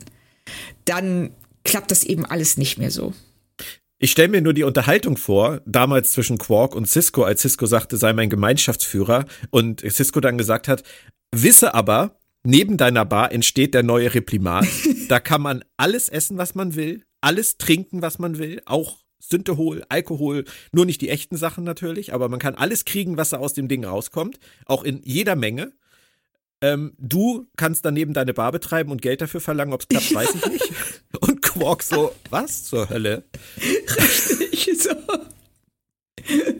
dann 0.85 1.31
klappt 1.63 1.91
das 1.91 2.03
eben 2.03 2.25
alles 2.25 2.57
nicht 2.57 2.77
mehr 2.77 2.91
so. 2.91 3.13
Ich 3.99 4.11
stelle 4.11 4.27
mir 4.27 4.41
nur 4.41 4.53
die 4.53 4.63
Unterhaltung 4.63 5.17
vor, 5.17 5.61
damals 5.65 6.11
zwischen 6.11 6.37
Quark 6.37 6.75
und 6.75 6.87
Cisco, 6.87 7.23
als 7.23 7.41
Cisco 7.41 7.65
sagte, 7.65 7.97
sei 7.97 8.13
mein 8.13 8.29
Gemeinschaftsführer 8.29 9.25
und 9.49 9.81
Cisco 9.81 10.19
dann 10.19 10.37
gesagt 10.37 10.67
hat, 10.67 10.83
wisse 11.33 11.73
aber, 11.73 12.19
neben 12.43 12.77
deiner 12.77 13.05
Bar 13.05 13.31
entsteht 13.31 13.73
der 13.73 13.81
neue 13.81 14.13
Reprimat. 14.13 14.67
da 15.09 15.19
kann 15.19 15.41
man 15.41 15.63
alles 15.77 16.09
essen, 16.09 16.37
was 16.37 16.53
man 16.53 16.75
will, 16.75 17.05
alles 17.21 17.57
trinken, 17.57 18.03
was 18.03 18.19
man 18.19 18.37
will, 18.37 18.61
auch 18.65 18.99
Synthehol, 19.19 19.83
Alkohol, 19.89 20.45
nur 20.71 20.85
nicht 20.85 21.01
die 21.01 21.09
echten 21.09 21.35
Sachen 21.35 21.63
natürlich, 21.63 22.13
aber 22.13 22.29
man 22.29 22.39
kann 22.39 22.53
alles 22.53 22.85
kriegen, 22.85 23.17
was 23.17 23.31
da 23.31 23.37
aus 23.37 23.53
dem 23.53 23.67
Ding 23.67 23.83
rauskommt, 23.83 24.37
auch 24.67 24.83
in 24.83 25.01
jeder 25.03 25.35
Menge. 25.35 25.73
Ähm, 26.61 26.93
du 26.97 27.47
kannst 27.55 27.85
daneben 27.85 28.13
deine 28.13 28.33
Bar 28.33 28.51
betreiben 28.51 28.91
und 28.91 29.01
Geld 29.01 29.21
dafür 29.21 29.41
verlangen, 29.41 29.73
ob 29.73 29.81
es 29.81 29.87
klappt, 29.87 30.13
weiß 30.13 30.35
ich 30.35 30.45
nicht. 30.47 30.71
Und 31.19 31.41
Quark 31.41 31.83
so, 31.83 32.13
was 32.29 32.65
zur 32.65 32.89
Hölle? 32.89 33.23
Ich 34.51 34.69
so. 34.81 34.89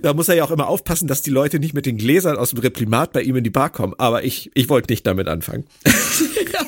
Da 0.01 0.13
muss 0.13 0.29
er 0.29 0.35
ja 0.35 0.43
auch 0.43 0.51
immer 0.51 0.67
aufpassen, 0.67 1.07
dass 1.07 1.21
die 1.21 1.31
Leute 1.31 1.59
nicht 1.59 1.73
mit 1.73 1.85
den 1.85 1.97
Gläsern 1.97 2.37
aus 2.37 2.51
dem 2.51 2.59
Reprimat 2.59 3.11
bei 3.11 3.21
ihm 3.21 3.35
in 3.35 3.43
die 3.43 3.49
Bar 3.49 3.71
kommen. 3.71 3.93
Aber 3.97 4.23
ich, 4.23 4.51
ich 4.53 4.69
wollte 4.69 4.91
nicht 4.91 5.05
damit 5.05 5.27
anfangen. 5.27 5.65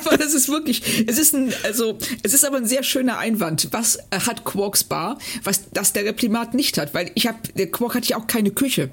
aber 0.04 0.18
das 0.18 0.34
ist 0.34 0.48
wirklich, 0.48 1.04
es 1.06 1.18
ist 1.18 1.34
ein, 1.34 1.52
also, 1.62 1.98
es 2.22 2.34
ist 2.34 2.44
aber 2.44 2.58
ein 2.58 2.66
sehr 2.66 2.82
schöner 2.82 3.18
Einwand. 3.18 3.68
Was 3.70 3.96
äh, 4.10 4.20
hat 4.20 4.44
Quarks 4.44 4.84
Bar, 4.84 5.18
was 5.44 5.70
das 5.70 5.92
der 5.92 6.04
Reprimat 6.04 6.54
nicht 6.54 6.78
hat? 6.78 6.94
Weil 6.94 7.10
ich 7.14 7.26
habe, 7.26 7.38
der 7.56 7.70
Quark 7.70 7.94
hat 7.94 8.06
ja 8.06 8.18
auch 8.18 8.26
keine 8.26 8.50
Küche. 8.50 8.90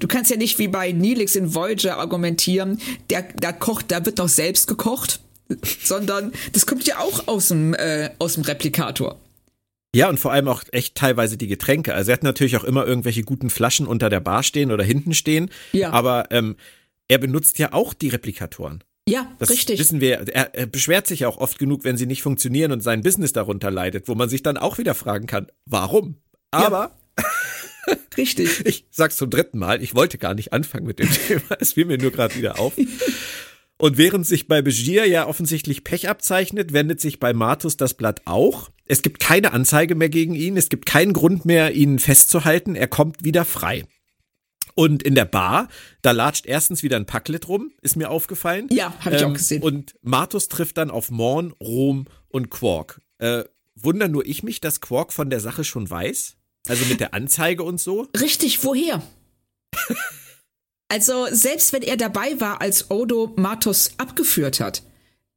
Du 0.00 0.08
kannst 0.08 0.30
ja 0.30 0.36
nicht 0.36 0.58
wie 0.58 0.68
bei 0.68 0.90
Neelix 0.92 1.36
in 1.36 1.54
Voyager 1.54 1.98
argumentieren, 1.98 2.80
der, 3.10 3.22
da 3.36 3.52
kocht, 3.52 3.90
da 3.92 4.04
wird 4.04 4.18
doch 4.18 4.28
selbst 4.28 4.66
gekocht, 4.66 5.20
sondern 5.82 6.32
das 6.52 6.66
kommt 6.66 6.86
ja 6.86 6.98
auch 6.98 7.28
aus 7.28 7.48
dem, 7.48 7.74
äh, 7.74 8.10
aus 8.18 8.34
dem 8.34 8.42
Replikator. 8.42 9.20
Ja, 9.94 10.08
und 10.08 10.18
vor 10.18 10.32
allem 10.32 10.48
auch 10.48 10.64
echt 10.72 10.96
teilweise 10.96 11.36
die 11.36 11.46
Getränke. 11.46 11.94
Also 11.94 12.10
er 12.10 12.14
hat 12.14 12.24
natürlich 12.24 12.56
auch 12.56 12.64
immer 12.64 12.84
irgendwelche 12.84 13.22
guten 13.22 13.48
Flaschen 13.48 13.86
unter 13.86 14.10
der 14.10 14.18
Bar 14.18 14.42
stehen 14.42 14.72
oder 14.72 14.82
hinten 14.82 15.14
stehen. 15.14 15.50
Ja. 15.70 15.90
Aber 15.90 16.26
ähm, 16.30 16.56
er 17.06 17.18
benutzt 17.18 17.60
ja 17.60 17.72
auch 17.72 17.94
die 17.94 18.08
Replikatoren. 18.08 18.82
Ja, 19.08 19.30
Das 19.38 19.50
richtig. 19.50 19.78
wissen 19.78 20.00
wir. 20.00 20.26
Er, 20.34 20.52
er 20.54 20.66
beschwert 20.66 21.06
sich 21.06 21.20
ja 21.20 21.28
auch 21.28 21.36
oft 21.36 21.60
genug, 21.60 21.84
wenn 21.84 21.96
sie 21.96 22.06
nicht 22.06 22.22
funktionieren 22.22 22.72
und 22.72 22.80
sein 22.80 23.02
Business 23.02 23.32
darunter 23.32 23.70
leidet, 23.70 24.08
wo 24.08 24.16
man 24.16 24.28
sich 24.28 24.42
dann 24.42 24.56
auch 24.56 24.78
wieder 24.78 24.94
fragen 24.94 25.28
kann, 25.28 25.46
warum? 25.66 26.16
Aber 26.50 26.90
Richtig. 28.16 28.64
ich 28.66 28.86
sag's 28.90 29.16
zum 29.16 29.30
dritten 29.30 29.58
Mal, 29.58 29.82
ich 29.82 29.94
wollte 29.94 30.18
gar 30.18 30.34
nicht 30.34 30.52
anfangen 30.52 30.86
mit 30.86 30.98
dem 30.98 31.10
Thema, 31.28 31.56
es 31.58 31.74
fiel 31.74 31.84
mir 31.84 31.98
nur 31.98 32.10
gerade 32.10 32.34
wieder 32.36 32.58
auf. 32.58 32.74
Und 33.76 33.98
während 33.98 34.26
sich 34.26 34.46
bei 34.46 34.62
Begier 34.62 35.06
ja 35.06 35.26
offensichtlich 35.26 35.84
Pech 35.84 36.08
abzeichnet, 36.08 36.72
wendet 36.72 37.00
sich 37.00 37.18
bei 37.18 37.32
Martus 37.32 37.76
das 37.76 37.94
Blatt 37.94 38.22
auch. 38.24 38.70
Es 38.86 39.02
gibt 39.02 39.20
keine 39.20 39.52
Anzeige 39.52 39.94
mehr 39.94 40.08
gegen 40.08 40.34
ihn, 40.34 40.56
es 40.56 40.68
gibt 40.68 40.86
keinen 40.86 41.12
Grund 41.12 41.44
mehr, 41.44 41.72
ihn 41.72 41.98
festzuhalten, 41.98 42.76
er 42.76 42.88
kommt 42.88 43.24
wieder 43.24 43.44
frei. 43.44 43.84
Und 44.74 45.02
in 45.02 45.14
der 45.14 45.24
Bar, 45.24 45.68
da 46.02 46.10
latscht 46.10 46.46
erstens 46.46 46.82
wieder 46.82 46.96
ein 46.96 47.06
Packlet 47.06 47.48
rum, 47.48 47.72
ist 47.80 47.96
mir 47.96 48.10
aufgefallen. 48.10 48.68
Ja, 48.72 48.92
hab 49.04 49.12
ich 49.12 49.24
auch 49.24 49.32
gesehen. 49.32 49.62
Und 49.62 49.94
Martus 50.02 50.48
trifft 50.48 50.78
dann 50.78 50.90
auf 50.90 51.10
Morn, 51.10 51.52
Rom 51.60 52.06
und 52.28 52.50
Quark. 52.50 53.00
Äh, 53.18 53.44
wunder 53.76 54.08
nur 54.08 54.26
ich 54.26 54.42
mich, 54.42 54.60
dass 54.60 54.80
Quark 54.80 55.12
von 55.12 55.30
der 55.30 55.40
Sache 55.40 55.62
schon 55.62 55.88
weiß? 55.88 56.36
Also 56.68 56.84
mit 56.86 57.00
der 57.00 57.14
Anzeige 57.14 57.62
und 57.62 57.80
so? 57.80 58.08
Richtig, 58.18 58.64
woher? 58.64 59.02
also, 60.88 61.26
selbst 61.30 61.72
wenn 61.72 61.82
er 61.82 61.96
dabei 61.96 62.40
war, 62.40 62.60
als 62.60 62.90
Odo 62.90 63.32
Matos 63.36 63.92
abgeführt 63.98 64.60
hat, 64.60 64.82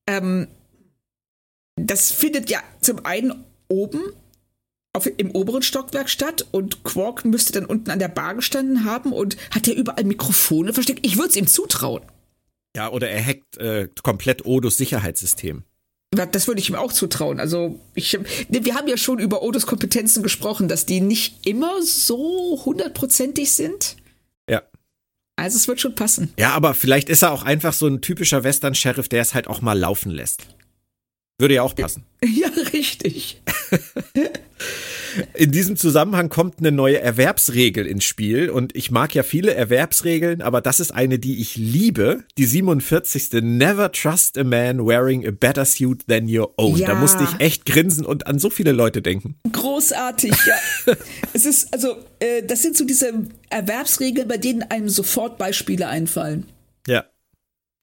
ähm, 0.08 0.48
das 1.76 2.12
findet 2.12 2.50
ja 2.50 2.62
zum 2.82 3.06
einen 3.06 3.46
oben 3.68 4.02
auf, 4.94 5.08
im 5.18 5.32
oberen 5.32 5.62
Stockwerk 5.62 6.10
statt 6.10 6.46
und 6.52 6.84
Quark 6.84 7.24
müsste 7.24 7.54
dann 7.54 7.66
unten 7.66 7.92
an 7.92 8.00
der 8.00 8.08
Bar 8.08 8.36
gestanden 8.36 8.84
haben 8.84 9.14
und 9.14 9.38
hat 9.52 9.68
ja 9.68 9.74
überall 9.74 10.04
Mikrofone 10.04 10.74
versteckt. 10.74 11.06
Ich 11.06 11.18
würde 11.18 11.30
es 11.30 11.36
ihm 11.36 11.48
zutrauen. 11.48 12.04
Ja, 12.76 12.90
oder 12.90 13.10
er 13.10 13.24
hackt 13.24 13.58
äh, 13.58 13.90
komplett 14.04 14.46
Odos 14.46 14.78
Sicherheitssystem. 14.78 15.64
Das 16.26 16.48
würde 16.48 16.60
ich 16.60 16.70
ihm 16.70 16.76
auch 16.76 16.92
zutrauen. 16.92 17.40
Also, 17.40 17.80
ich, 17.94 18.18
wir 18.50 18.76
haben 18.76 18.88
ja 18.88 18.98
schon 18.98 19.20
über 19.20 19.44
Odos 19.44 19.66
Kompetenzen 19.66 20.24
gesprochen, 20.24 20.68
dass 20.68 20.86
die 20.86 21.02
nicht 21.02 21.46
immer 21.46 21.82
so 21.82 22.62
hundertprozentig 22.66 23.52
sind. 23.52 23.98
Ja. 24.50 24.64
Also, 25.36 25.58
es 25.58 25.68
wird 25.68 25.80
schon 25.80 25.96
passen. 25.96 26.34
Ja, 26.38 26.52
aber 26.52 26.74
vielleicht 26.74 27.10
ist 27.10 27.22
er 27.22 27.32
auch 27.32 27.44
einfach 27.44 27.74
so 27.74 27.88
ein 27.88 28.02
typischer 28.02 28.44
Western-Sheriff, 28.44 29.08
der 29.08 29.22
es 29.22 29.34
halt 29.34 29.48
auch 29.48 29.62
mal 29.62 29.78
laufen 29.78 30.12
lässt. 30.12 30.48
Würde 31.40 31.56
ja 31.56 31.62
auch 31.62 31.76
passen. 31.76 32.04
Ja, 32.26 32.50
richtig. 32.74 33.42
In 35.34 35.52
diesem 35.52 35.78
Zusammenhang 35.78 36.30
kommt 36.30 36.60
eine 36.60 36.72
neue 36.72 37.00
Erwerbsregel 37.00 37.86
ins 37.86 38.04
Spiel 38.04 38.50
und 38.50 38.76
ich 38.76 38.92
mag 38.92 39.14
ja 39.16 39.24
viele 39.24 39.54
Erwerbsregeln, 39.54 40.42
aber 40.42 40.62
das 40.62 40.80
ist 40.80 40.92
eine, 40.92 41.20
die 41.20 41.40
ich 41.40 41.56
liebe. 41.56 42.24
Die 42.38 42.46
47. 42.46 43.42
Never 43.42 43.92
trust 43.92 44.38
a 44.38 44.44
man 44.44 44.86
wearing 44.86 45.28
a 45.28 45.32
better 45.32 45.66
suit 45.66 46.08
than 46.08 46.28
your 46.28 46.54
own. 46.58 46.78
Ja. 46.78 46.88
Da 46.88 46.96
musste 46.96 47.24
ich 47.24 47.40
echt 47.40 47.66
grinsen 47.66 48.06
und 48.06 48.28
an 48.28 48.40
so 48.40 48.50
viele 48.50 48.72
Leute 48.72 49.02
denken. 49.02 49.36
Großartig, 49.52 50.34
ja. 50.46 50.94
es 51.34 51.46
ist, 51.46 51.74
also, 51.74 51.98
äh, 52.20 52.44
das 52.44 52.62
sind 52.62 52.78
so 52.78 52.86
diese 52.86 53.12
Erwerbsregeln, 53.50 54.28
bei 54.28 54.38
denen 54.38 54.64
einem 54.64 54.90
sofort 54.90 55.38
Beispiele 55.38 55.88
einfallen. 55.88 56.46
Ja. 56.88 57.06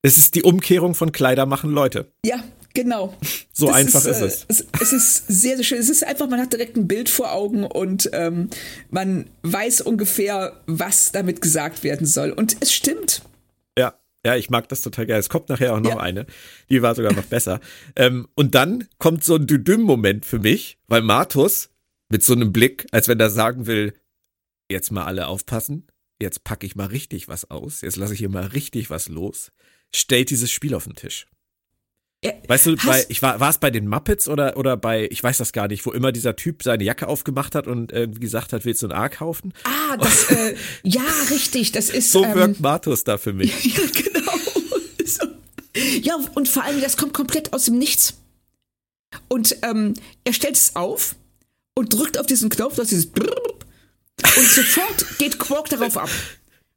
Es 0.02 0.18
ist 0.18 0.34
die 0.34 0.42
Umkehrung 0.42 0.94
von 0.94 1.12
Kleider 1.12 1.46
machen 1.46 1.70
Leute. 1.70 2.12
Ja, 2.26 2.42
genau. 2.74 3.16
So 3.52 3.66
Das 3.66 3.76
einfach 3.76 4.04
ist 4.04 4.20
äh, 4.20 4.24
es. 4.26 4.46
es. 4.48 4.66
Es 4.80 4.92
ist 4.92 5.26
sehr, 5.28 5.56
sehr 5.56 5.64
schön. 5.64 5.78
Es 5.78 5.88
ist 5.88 6.04
einfach, 6.04 6.28
man 6.28 6.40
hat 6.40 6.52
direkt 6.52 6.76
ein 6.76 6.86
Bild 6.88 7.08
vor 7.08 7.32
Augen 7.32 7.64
und 7.64 8.10
ähm, 8.12 8.50
man 8.90 9.30
weiß 9.42 9.80
ungefähr, 9.82 10.60
was 10.66 11.12
damit 11.12 11.40
gesagt 11.40 11.82
werden 11.84 12.06
soll. 12.06 12.30
Und 12.30 12.56
es 12.60 12.72
stimmt. 12.72 13.22
Ja, 13.78 13.98
ja, 14.26 14.36
ich 14.36 14.50
mag 14.50 14.68
das 14.68 14.82
total 14.82 15.06
geil. 15.06 15.20
Es 15.20 15.28
kommt 15.28 15.48
nachher 15.48 15.74
auch 15.74 15.80
noch 15.80 15.90
Ja. 15.92 16.00
eine. 16.00 16.26
Die 16.68 16.82
war 16.82 16.94
sogar 16.94 17.12
noch 17.12 17.24
besser. 17.24 17.60
ähm, 17.96 18.28
und 18.34 18.54
dann 18.54 18.88
kommt 18.98 19.24
so 19.24 19.36
ein 19.36 19.46
Düdüm-Moment 19.46 20.26
für 20.26 20.38
mich, 20.40 20.78
weil 20.88 21.02
Martus 21.02 21.70
mit 22.10 22.22
so 22.22 22.32
einem 22.34 22.52
Blick, 22.52 22.86
als 22.92 23.08
wenn 23.08 23.18
er 23.20 23.30
sagen 23.30 23.66
will, 23.66 23.94
jetzt 24.70 24.90
mal 24.92 25.04
alle 25.04 25.26
aufpassen, 25.26 25.86
jetzt 26.20 26.44
packe 26.44 26.66
ich 26.66 26.76
mal 26.76 26.86
richtig 26.86 27.28
was 27.28 27.50
aus, 27.50 27.80
jetzt 27.82 27.96
lasse 27.96 28.12
ich 28.14 28.18
hier 28.20 28.28
mal 28.28 28.46
richtig 28.46 28.88
was 28.88 29.08
los, 29.08 29.52
stellt 29.94 30.30
dieses 30.30 30.50
Spiel 30.50 30.74
auf 30.74 30.84
den 30.84 30.94
Tisch. 30.94 31.26
Weißt 32.46 32.66
du, 32.66 32.76
bei, 32.76 33.04
ich 33.08 33.22
war, 33.22 33.40
war 33.40 33.50
es 33.50 33.58
bei 33.58 33.70
den 33.70 33.88
Muppets 33.88 34.28
oder, 34.28 34.56
oder 34.56 34.76
bei, 34.76 35.08
ich 35.10 35.22
weiß 35.22 35.38
das 35.38 35.52
gar 35.52 35.68
nicht, 35.68 35.84
wo 35.86 35.92
immer 35.92 36.12
dieser 36.12 36.36
Typ 36.36 36.62
seine 36.62 36.84
Jacke 36.84 37.08
aufgemacht 37.08 37.54
hat 37.54 37.66
und 37.66 37.92
irgendwie 37.92 38.20
gesagt 38.20 38.52
hat, 38.52 38.64
willst 38.64 38.82
du 38.82 38.88
ein 38.88 38.92
A 38.92 39.08
kaufen? 39.08 39.52
Ah, 39.64 39.96
das, 39.96 40.30
äh, 40.30 40.54
ja, 40.82 41.02
richtig. 41.30 41.72
Das 41.72 41.90
ist. 41.90 42.12
So 42.12 42.24
ähm, 42.24 42.34
wirkt 42.34 42.60
Martus 42.60 43.04
da 43.04 43.18
für 43.18 43.32
mich. 43.32 43.52
Ja, 43.74 43.82
genau. 43.92 44.32
So. 45.04 45.26
Ja, 46.02 46.16
und 46.34 46.48
vor 46.48 46.64
allem, 46.64 46.80
das 46.80 46.96
kommt 46.96 47.14
komplett 47.14 47.52
aus 47.52 47.66
dem 47.66 47.78
Nichts. 47.78 48.14
Und 49.28 49.56
ähm, 49.62 49.94
er 50.24 50.32
stellt 50.32 50.56
es 50.56 50.76
auf 50.76 51.16
und 51.74 51.92
drückt 51.92 52.18
auf 52.18 52.26
diesen 52.26 52.50
Knopf, 52.50 52.76
das 52.76 52.88
dieses 52.88 53.06
und 53.06 54.46
sofort 54.46 55.18
geht 55.18 55.38
Quark 55.38 55.68
darauf 55.68 55.96
ab. 55.96 56.08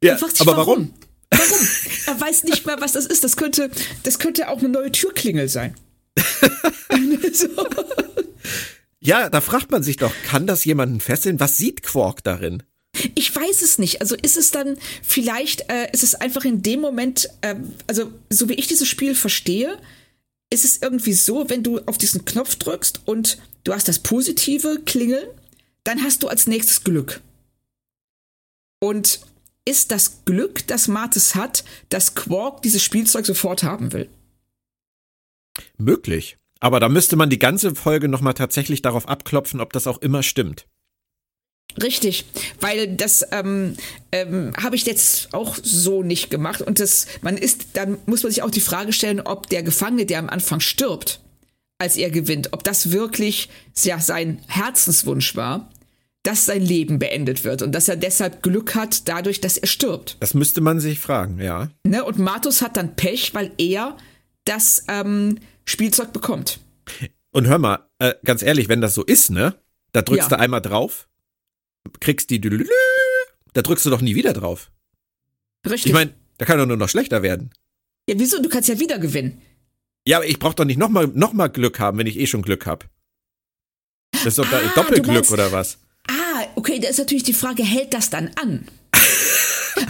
Ja, 0.02 0.14
Er 0.14 0.22
aber 0.40 0.56
warum? 0.56 0.66
Warum? 0.66 0.94
Er 1.30 2.20
weiß 2.20 2.44
nicht 2.44 2.66
mehr, 2.66 2.80
was 2.80 2.92
das 2.92 3.06
ist. 3.06 3.22
Das 3.24 3.36
könnte, 3.36 3.70
das 4.02 4.18
könnte 4.18 4.48
auch 4.48 4.58
eine 4.58 4.68
neue 4.68 4.90
Türklingel 4.90 5.48
sein. 5.48 5.74
so. 7.32 7.48
Ja, 9.00 9.28
da 9.28 9.40
fragt 9.40 9.70
man 9.70 9.82
sich 9.82 9.96
doch, 9.96 10.12
kann 10.24 10.46
das 10.46 10.64
jemanden 10.64 11.00
fesseln? 11.00 11.38
Was 11.38 11.56
sieht 11.56 11.82
Quark 11.82 12.24
darin? 12.24 12.62
Ich 13.14 13.34
weiß 13.34 13.62
es 13.62 13.78
nicht. 13.78 14.00
Also 14.00 14.16
ist 14.16 14.36
es 14.36 14.50
dann 14.50 14.76
vielleicht, 15.02 15.70
äh, 15.70 15.90
ist 15.92 16.02
es 16.02 16.14
einfach 16.14 16.44
in 16.44 16.62
dem 16.62 16.80
Moment, 16.80 17.28
ähm, 17.42 17.74
also 17.86 18.10
so 18.30 18.48
wie 18.48 18.54
ich 18.54 18.66
dieses 18.66 18.88
Spiel 18.88 19.14
verstehe, 19.14 19.78
ist 20.50 20.64
es 20.64 20.80
irgendwie 20.82 21.12
so, 21.12 21.48
wenn 21.48 21.62
du 21.62 21.78
auf 21.80 21.98
diesen 21.98 22.24
Knopf 22.24 22.56
drückst 22.56 23.02
und 23.04 23.38
du 23.64 23.74
hast 23.74 23.86
das 23.86 23.98
positive 23.98 24.80
Klingeln, 24.84 25.28
dann 25.84 26.02
hast 26.02 26.22
du 26.22 26.28
als 26.28 26.46
nächstes 26.46 26.84
Glück. 26.84 27.20
Und 28.80 29.20
ist 29.68 29.90
das 29.90 30.24
Glück, 30.24 30.66
das 30.66 30.88
Martis 30.88 31.34
hat, 31.34 31.62
dass 31.90 32.14
Quark 32.14 32.62
dieses 32.62 32.82
Spielzeug 32.82 33.26
sofort 33.26 33.62
haben 33.62 33.92
will? 33.92 34.08
Möglich. 35.76 36.38
Aber 36.58 36.80
da 36.80 36.88
müsste 36.88 37.16
man 37.16 37.28
die 37.28 37.38
ganze 37.38 37.74
Folge 37.74 38.08
nochmal 38.08 38.34
tatsächlich 38.34 38.80
darauf 38.80 39.06
abklopfen, 39.08 39.60
ob 39.60 39.72
das 39.74 39.86
auch 39.86 39.98
immer 39.98 40.22
stimmt. 40.22 40.66
Richtig, 41.80 42.24
weil 42.60 42.96
das 42.96 43.24
ähm, 43.30 43.76
ähm, 44.10 44.52
habe 44.60 44.74
ich 44.74 44.86
jetzt 44.86 45.34
auch 45.34 45.56
so 45.62 46.02
nicht 46.02 46.30
gemacht 46.30 46.62
und 46.62 46.80
das 46.80 47.06
man 47.20 47.36
ist, 47.36 47.66
dann 47.74 47.98
muss 48.06 48.22
man 48.22 48.32
sich 48.32 48.42
auch 48.42 48.50
die 48.50 48.60
Frage 48.60 48.92
stellen, 48.92 49.20
ob 49.20 49.48
der 49.48 49.62
Gefangene, 49.62 50.06
der 50.06 50.18
am 50.18 50.30
Anfang 50.30 50.60
stirbt, 50.60 51.20
als 51.76 51.96
er 51.96 52.10
gewinnt, 52.10 52.52
ob 52.52 52.64
das 52.64 52.90
wirklich 52.90 53.50
ja 53.84 54.00
sein 54.00 54.42
Herzenswunsch 54.48 55.36
war, 55.36 55.70
dass 56.28 56.44
sein 56.44 56.60
Leben 56.62 56.98
beendet 56.98 57.42
wird 57.44 57.62
und 57.62 57.72
dass 57.72 57.88
er 57.88 57.96
deshalb 57.96 58.42
Glück 58.42 58.74
hat 58.74 59.08
dadurch, 59.08 59.40
dass 59.40 59.56
er 59.56 59.66
stirbt. 59.66 60.18
Das 60.20 60.34
müsste 60.34 60.60
man 60.60 60.78
sich 60.78 61.00
fragen, 61.00 61.40
ja. 61.40 61.70
Ne? 61.86 62.04
Und 62.04 62.18
Martus 62.18 62.60
hat 62.60 62.76
dann 62.76 62.96
Pech, 62.96 63.32
weil 63.32 63.50
er 63.56 63.96
das 64.44 64.84
ähm, 64.88 65.38
Spielzeug 65.64 66.12
bekommt. 66.12 66.60
Und 67.30 67.46
hör 67.46 67.58
mal, 67.58 67.88
äh, 67.98 68.14
ganz 68.24 68.42
ehrlich, 68.42 68.68
wenn 68.68 68.80
das 68.82 68.94
so 68.94 69.04
ist, 69.04 69.30
ne? 69.30 69.54
Da 69.92 70.02
drückst 70.02 70.30
Ja. 70.30 70.36
du 70.36 70.42
einmal 70.42 70.60
drauf, 70.60 71.08
kriegst 72.00 72.28
die 72.28 72.40
da 72.40 73.62
drückst 73.62 73.86
du 73.86 73.90
doch 73.90 74.02
nie 74.02 74.14
wieder 74.14 74.34
drauf. 74.34 74.70
Richtig. 75.66 75.86
Ich 75.86 75.92
meine, 75.94 76.12
da 76.36 76.44
kann 76.44 76.58
doch 76.58 76.66
nur 76.66 76.76
noch 76.76 76.88
schlechter 76.90 77.22
werden. 77.22 77.50
ja, 78.08 78.18
wieso? 78.18 78.40
Du 78.42 78.48
kannst 78.50 78.68
ja 78.68 78.78
wieder 78.78 78.98
gewinnen. 78.98 79.40
Ja, 80.06 80.18
aber 80.18 80.26
ich 80.26 80.38
brauch 80.38 80.54
doch 80.54 80.64
nicht 80.66 80.78
nochmal 80.78 81.06
noch 81.08 81.32
mal 81.32 81.48
Glück 81.48 81.80
haben, 81.80 81.96
wenn 81.98 82.06
ich 82.06 82.18
eh 82.18 82.26
schon 82.26 82.42
Glück 82.42 82.66
hab. 82.66 82.88
Das 84.12 84.26
ist 84.26 84.38
doch 84.38 84.52
Ah, 84.52 84.60
Doppelglück 84.74 85.06
meinst- 85.06 85.32
oder 85.32 85.52
was? 85.52 85.78
Okay, 86.54 86.78
da 86.78 86.88
ist 86.88 86.98
natürlich 86.98 87.24
die 87.24 87.32
Frage, 87.32 87.62
hält 87.62 87.94
das 87.94 88.10
dann 88.10 88.30
an? 88.36 88.66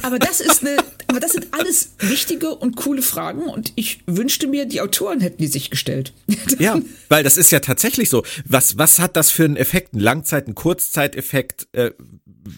Aber 0.03 0.19
das 0.19 0.41
ist 0.41 0.65
eine, 0.67 0.77
aber 1.09 1.19
das 1.21 1.33
sind 1.33 1.49
alles 1.53 1.93
wichtige 1.99 2.55
und 2.55 2.77
coole 2.77 3.03
Fragen 3.03 3.43
und 3.43 3.73
ich 3.75 4.01
wünschte 4.07 4.47
mir, 4.47 4.67
die 4.67 4.81
Autoren 4.81 5.21
hätten 5.21 5.39
die 5.39 5.47
sich 5.49 5.71
gestellt. 5.71 6.13
Ja, 6.59 6.81
weil 7.09 7.23
das 7.23 7.37
ist 7.37 7.51
ja 7.53 7.61
tatsächlich 7.61 8.09
so. 8.11 8.25
Was, 8.45 8.79
was 8.79 8.99
hat 8.99 9.17
das 9.17 9.31
für 9.31 9.45
einen 9.45 9.57
Effekt? 9.57 9.95
Ein 9.95 10.01
Langzeit-, 10.01 10.49
ein 10.49 10.55
Kurzzeiteffekt? 10.57 11.69
Äh, 11.73 11.93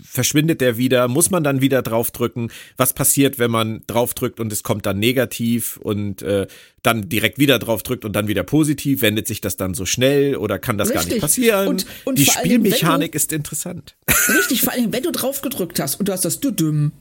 verschwindet 0.05 0.61
der 0.61 0.79
wieder? 0.79 1.07
Muss 1.09 1.31
man 1.31 1.45
dann 1.45 1.61
wieder 1.61 1.83
draufdrücken? 1.83 2.51
Was 2.77 2.93
passiert, 2.95 3.39
wenn 3.39 3.51
man 3.51 3.83
draufdrückt 3.87 4.41
und 4.41 4.53
es 4.53 4.63
kommt 4.63 4.87
dann 4.87 4.99
negativ 4.99 5.77
und 5.77 6.23
äh, 6.23 6.47
dann 6.83 7.09
direkt 7.09 7.39
wieder 7.39 7.59
draufdrückt 7.59 8.05
und 8.05 8.15
dann 8.15 8.27
wieder 8.29 8.43
positiv? 8.43 9.03
Wendet 9.03 9.27
sich 9.27 9.41
das 9.41 9.57
dann 9.57 9.75
so 9.75 9.85
schnell 9.87 10.37
oder 10.37 10.59
kann 10.59 10.79
das 10.79 10.89
gar 10.89 10.97
nicht 11.01 11.07
Richtig. 11.07 11.21
passieren? 11.21 11.69
Und- 11.69 11.87
und 12.05 12.19
Die 12.19 12.25
Spielmechanik 12.27 13.13
du- 13.13 13.17
ist 13.17 13.33
interessant. 13.33 13.97
Richtig, 14.29 14.63
vor 14.63 14.73
allem, 14.73 14.93
wenn 14.93 15.03
du 15.03 15.11
drauf 15.13 15.43
gedrückt 15.43 15.79
hast 15.81 16.01
und 16.01 16.09
du 16.09 16.13
hast 16.13 16.25
das 16.25 16.41
Düdüm, 16.41 16.93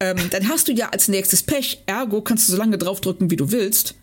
ähm, 0.00 0.16
dann 0.30 0.48
hast 0.48 0.68
du 0.68 0.72
ja 0.72 0.90
als 0.90 1.08
nächstes 1.08 1.42
Pech, 1.42 1.82
ergo 1.86 2.22
kannst 2.22 2.48
du 2.48 2.52
so 2.52 2.58
lange 2.58 2.78
draufdrücken, 2.78 3.30
wie 3.30 3.36
du 3.36 3.50
willst. 3.50 3.94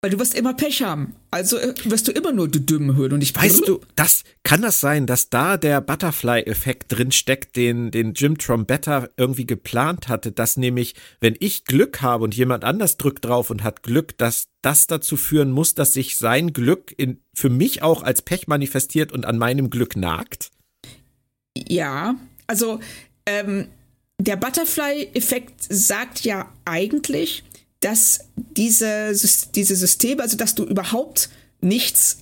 Weil 0.00 0.12
du 0.12 0.20
wirst 0.20 0.36
immer 0.36 0.54
Pech 0.54 0.82
haben. 0.82 1.16
Also 1.32 1.58
äh, 1.58 1.74
wirst 1.86 2.06
du 2.06 2.12
immer 2.12 2.30
nur 2.30 2.46
die 2.46 2.64
Dümmen 2.64 2.94
hören 2.94 3.14
und 3.14 3.20
ich 3.20 3.34
Weißt 3.34 3.66
du, 3.66 3.80
das 3.96 4.22
kann 4.44 4.62
das 4.62 4.78
sein, 4.78 5.06
dass 5.06 5.28
da 5.28 5.56
der 5.56 5.80
Butterfly-Effekt 5.80 6.84
drin 6.96 7.10
steckt, 7.10 7.56
den, 7.56 7.90
den 7.90 8.14
Jim 8.14 8.38
Trombetta 8.38 9.08
irgendwie 9.16 9.44
geplant 9.44 10.06
hatte, 10.06 10.30
dass 10.30 10.56
nämlich, 10.56 10.94
wenn 11.18 11.34
ich 11.40 11.64
Glück 11.64 12.00
habe 12.00 12.22
und 12.22 12.36
jemand 12.36 12.62
anders 12.62 12.96
drückt 12.96 13.24
drauf 13.24 13.50
und 13.50 13.64
hat 13.64 13.82
Glück, 13.82 14.16
dass 14.18 14.46
das 14.62 14.86
dazu 14.86 15.16
führen 15.16 15.50
muss, 15.50 15.74
dass 15.74 15.94
sich 15.94 16.16
sein 16.16 16.52
Glück 16.52 16.94
in, 16.96 17.20
für 17.34 17.50
mich 17.50 17.82
auch 17.82 18.04
als 18.04 18.22
Pech 18.22 18.46
manifestiert 18.46 19.10
und 19.10 19.26
an 19.26 19.36
meinem 19.36 19.68
Glück 19.68 19.96
nagt? 19.96 20.52
Ja, 21.56 22.14
also 22.46 22.78
ähm, 23.26 23.66
der 24.18 24.36
Butterfly-Effekt 24.36 25.54
sagt 25.68 26.24
ja 26.24 26.52
eigentlich, 26.64 27.44
dass 27.80 28.20
diese, 28.34 29.12
diese 29.54 29.76
Systeme, 29.76 30.22
also 30.22 30.36
dass 30.36 30.54
du 30.54 30.64
überhaupt 30.64 31.30
nichts 31.60 32.18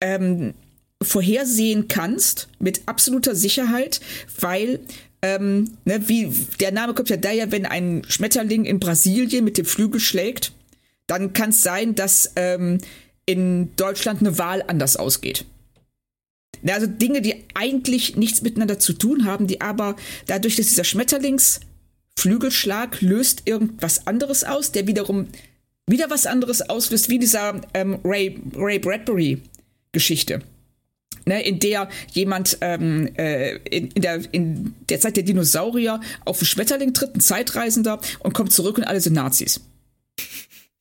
ähm, 0.00 0.54
vorhersehen 1.02 1.88
kannst 1.88 2.48
mit 2.58 2.82
absoluter 2.86 3.34
Sicherheit, 3.34 4.00
weil 4.40 4.80
ähm, 5.22 5.78
ne, 5.84 6.08
wie 6.08 6.28
der 6.60 6.72
Name 6.72 6.94
kommt 6.94 7.08
ja 7.08 7.16
daher, 7.16 7.50
wenn 7.50 7.66
ein 7.66 8.02
Schmetterling 8.06 8.64
in 8.64 8.78
Brasilien 8.78 9.44
mit 9.44 9.58
dem 9.58 9.64
Flügel 9.64 10.00
schlägt, 10.00 10.52
dann 11.06 11.32
kann 11.32 11.50
es 11.50 11.62
sein, 11.62 11.94
dass 11.94 12.32
ähm, 12.36 12.78
in 13.26 13.74
Deutschland 13.76 14.20
eine 14.20 14.38
Wahl 14.38 14.62
anders 14.66 14.96
ausgeht. 14.96 15.44
Also 16.66 16.86
Dinge, 16.86 17.22
die 17.22 17.44
eigentlich 17.54 18.16
nichts 18.16 18.42
miteinander 18.42 18.78
zu 18.78 18.92
tun 18.92 19.24
haben, 19.24 19.46
die 19.46 19.60
aber 19.60 19.96
dadurch, 20.26 20.56
dass 20.56 20.66
dieser 20.66 20.84
Schmetterlings 20.84 21.60
Flügelschlag 22.18 23.00
löst 23.00 23.42
irgendwas 23.44 24.06
anderes 24.06 24.42
aus, 24.42 24.72
der 24.72 24.86
wiederum 24.86 25.28
wieder 25.86 26.10
was 26.10 26.26
anderes 26.26 26.62
auslöst, 26.68 27.08
wie 27.08 27.18
dieser 27.18 27.60
ähm, 27.74 27.98
Ray, 28.04 28.40
Ray 28.56 28.78
Bradbury 28.78 29.40
Geschichte. 29.92 30.40
Ne, 31.24 31.42
in 31.42 31.58
der 31.58 31.88
jemand 32.12 32.58
ähm, 32.62 33.10
äh, 33.16 33.56
in, 33.56 33.88
in, 33.88 34.02
der, 34.02 34.20
in 34.32 34.74
der 34.88 34.98
Zeit 34.98 35.16
der 35.16 35.24
Dinosaurier 35.24 36.00
auf 36.24 36.38
einen 36.38 36.46
Schmetterling 36.46 36.94
tritt, 36.94 37.16
ein 37.16 37.20
Zeitreisender, 37.20 38.00
und 38.20 38.32
kommt 38.32 38.52
zurück 38.52 38.78
und 38.78 38.84
alle 38.84 39.00
sind 39.00 39.12
Nazis. 39.12 39.60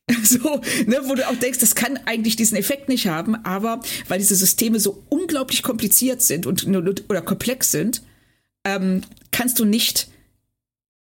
So, 0.24 0.62
ne, 0.86 1.02
wo 1.04 1.16
du 1.16 1.28
auch 1.28 1.36
denkst, 1.36 1.60
das 1.60 1.76
kann 1.76 2.00
eigentlich 2.06 2.36
diesen 2.36 2.58
Effekt 2.58 2.90
nicht 2.90 3.08
haben, 3.08 3.36
aber 3.46 3.82
weil 4.08 4.20
diese 4.20 4.36
Systeme 4.36 4.80
so 4.80 5.04
unglaublich 5.10 5.64
kompliziert 5.64 6.22
sind 6.22 6.46
und 6.46 6.66
oder 6.68 7.22
komplex 7.22 7.72
sind, 7.72 8.04
ähm, 8.66 9.02
kannst 9.32 9.60
du 9.60 9.66
nicht 9.66 10.10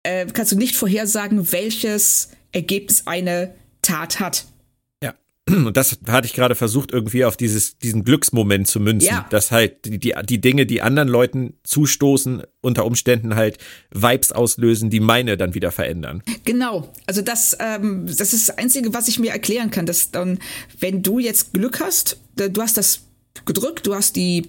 äh, 0.03 0.27
kannst 0.27 0.53
du 0.53 0.57
nicht 0.57 0.77
vorhersagen, 0.77 1.53
welches 1.53 2.31
Ergebnis 2.53 3.07
eine 3.07 3.55
Tat 3.83 4.21
hat. 4.21 4.47
Und 5.49 5.77
das 5.77 5.99
hatte 6.09 6.27
ich 6.27 6.35
gerade 6.35 6.57
versucht, 6.57 6.93
irgendwie 6.93 7.25
auf 7.25 7.37
dieses, 7.37 7.79
diesen 7.79 8.03
Glücksmoment 8.03 8.67
zu 8.67 8.81
münzen. 8.81 9.09
Ja. 9.09 9.27
Dass 9.31 9.53
halt 9.53 9.85
die, 9.85 9.99
die, 9.99 10.15
die 10.25 10.41
Dinge, 10.41 10.67
die 10.67 10.83
anderen 10.83 11.09
Leuten 11.09 11.55
zustoßen, 11.63 12.43
unter 12.63 12.85
Umständen 12.85 13.37
halt 13.37 13.59
Vibes 13.95 14.33
auslösen, 14.33 14.91
die 14.91 14.99
meine 14.99 15.37
dann 15.37 15.55
wieder 15.55 15.71
verändern. 15.71 16.23
Genau. 16.45 16.93
Also 17.07 17.23
das, 17.23 17.57
ähm, 17.61 18.07
das 18.07 18.33
ist 18.33 18.49
das 18.49 18.59
Einzige, 18.59 18.93
was 18.93 19.07
ich 19.07 19.21
mir 19.21 19.31
erklären 19.31 19.71
kann, 19.71 19.87
dass 19.87 20.11
dann, 20.11 20.41
wenn 20.81 21.03
du 21.03 21.21
jetzt 21.21 21.53
Glück 21.53 21.79
hast, 21.79 22.19
du 22.35 22.61
hast 22.61 22.77
das 22.77 23.03
gedrückt, 23.45 23.87
du 23.87 23.95
hast 23.95 24.17
die 24.17 24.49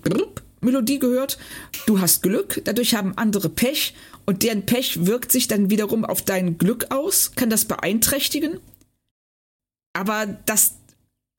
Melodie 0.61 0.97
gehört, 0.97 1.37
du 1.85 1.99
hast 1.99 2.23
Glück, 2.23 2.61
dadurch 2.63 2.95
haben 2.95 3.15
andere 3.17 3.49
Pech 3.49 3.93
und 4.25 4.41
deren 4.41 4.65
Pech 4.65 5.05
wirkt 5.05 5.31
sich 5.31 5.47
dann 5.47 5.69
wiederum 5.69 6.03
auf 6.03 6.23
dein 6.23 6.57
Glück 6.57 6.87
aus, 6.89 7.33
kann 7.35 7.51
das 7.51 7.65
beeinträchtigen. 7.65 8.59
Aber 9.93 10.25
das. 10.45 10.75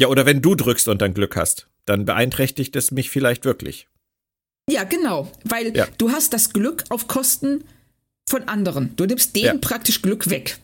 Ja, 0.01 0.09
oder 0.09 0.27
wenn 0.27 0.43
du 0.43 0.55
drückst 0.55 0.89
und 0.89 1.03
dann 1.03 1.15
Glück 1.15 1.37
hast, 1.37 1.69
dann 1.85 2.05
beeinträchtigt 2.05 2.77
es 2.77 2.91
mich 2.91 3.11
vielleicht 3.11 3.45
wirklich. 3.45 3.89
Ja, 4.71 4.85
genau, 4.85 5.31
weil 5.45 5.77
ja. 5.77 5.87
du 5.97 6.11
hast 6.11 6.33
das 6.33 6.53
Glück 6.53 6.85
auf 6.91 7.09
Kosten 7.09 7.65
von 8.29 8.45
anderen. 8.45 8.95
Du 8.97 9.07
nimmst 9.07 9.35
denen 9.35 9.45
ja. 9.47 9.59
praktisch 9.61 10.03
Glück 10.03 10.31
weg. 10.31 10.59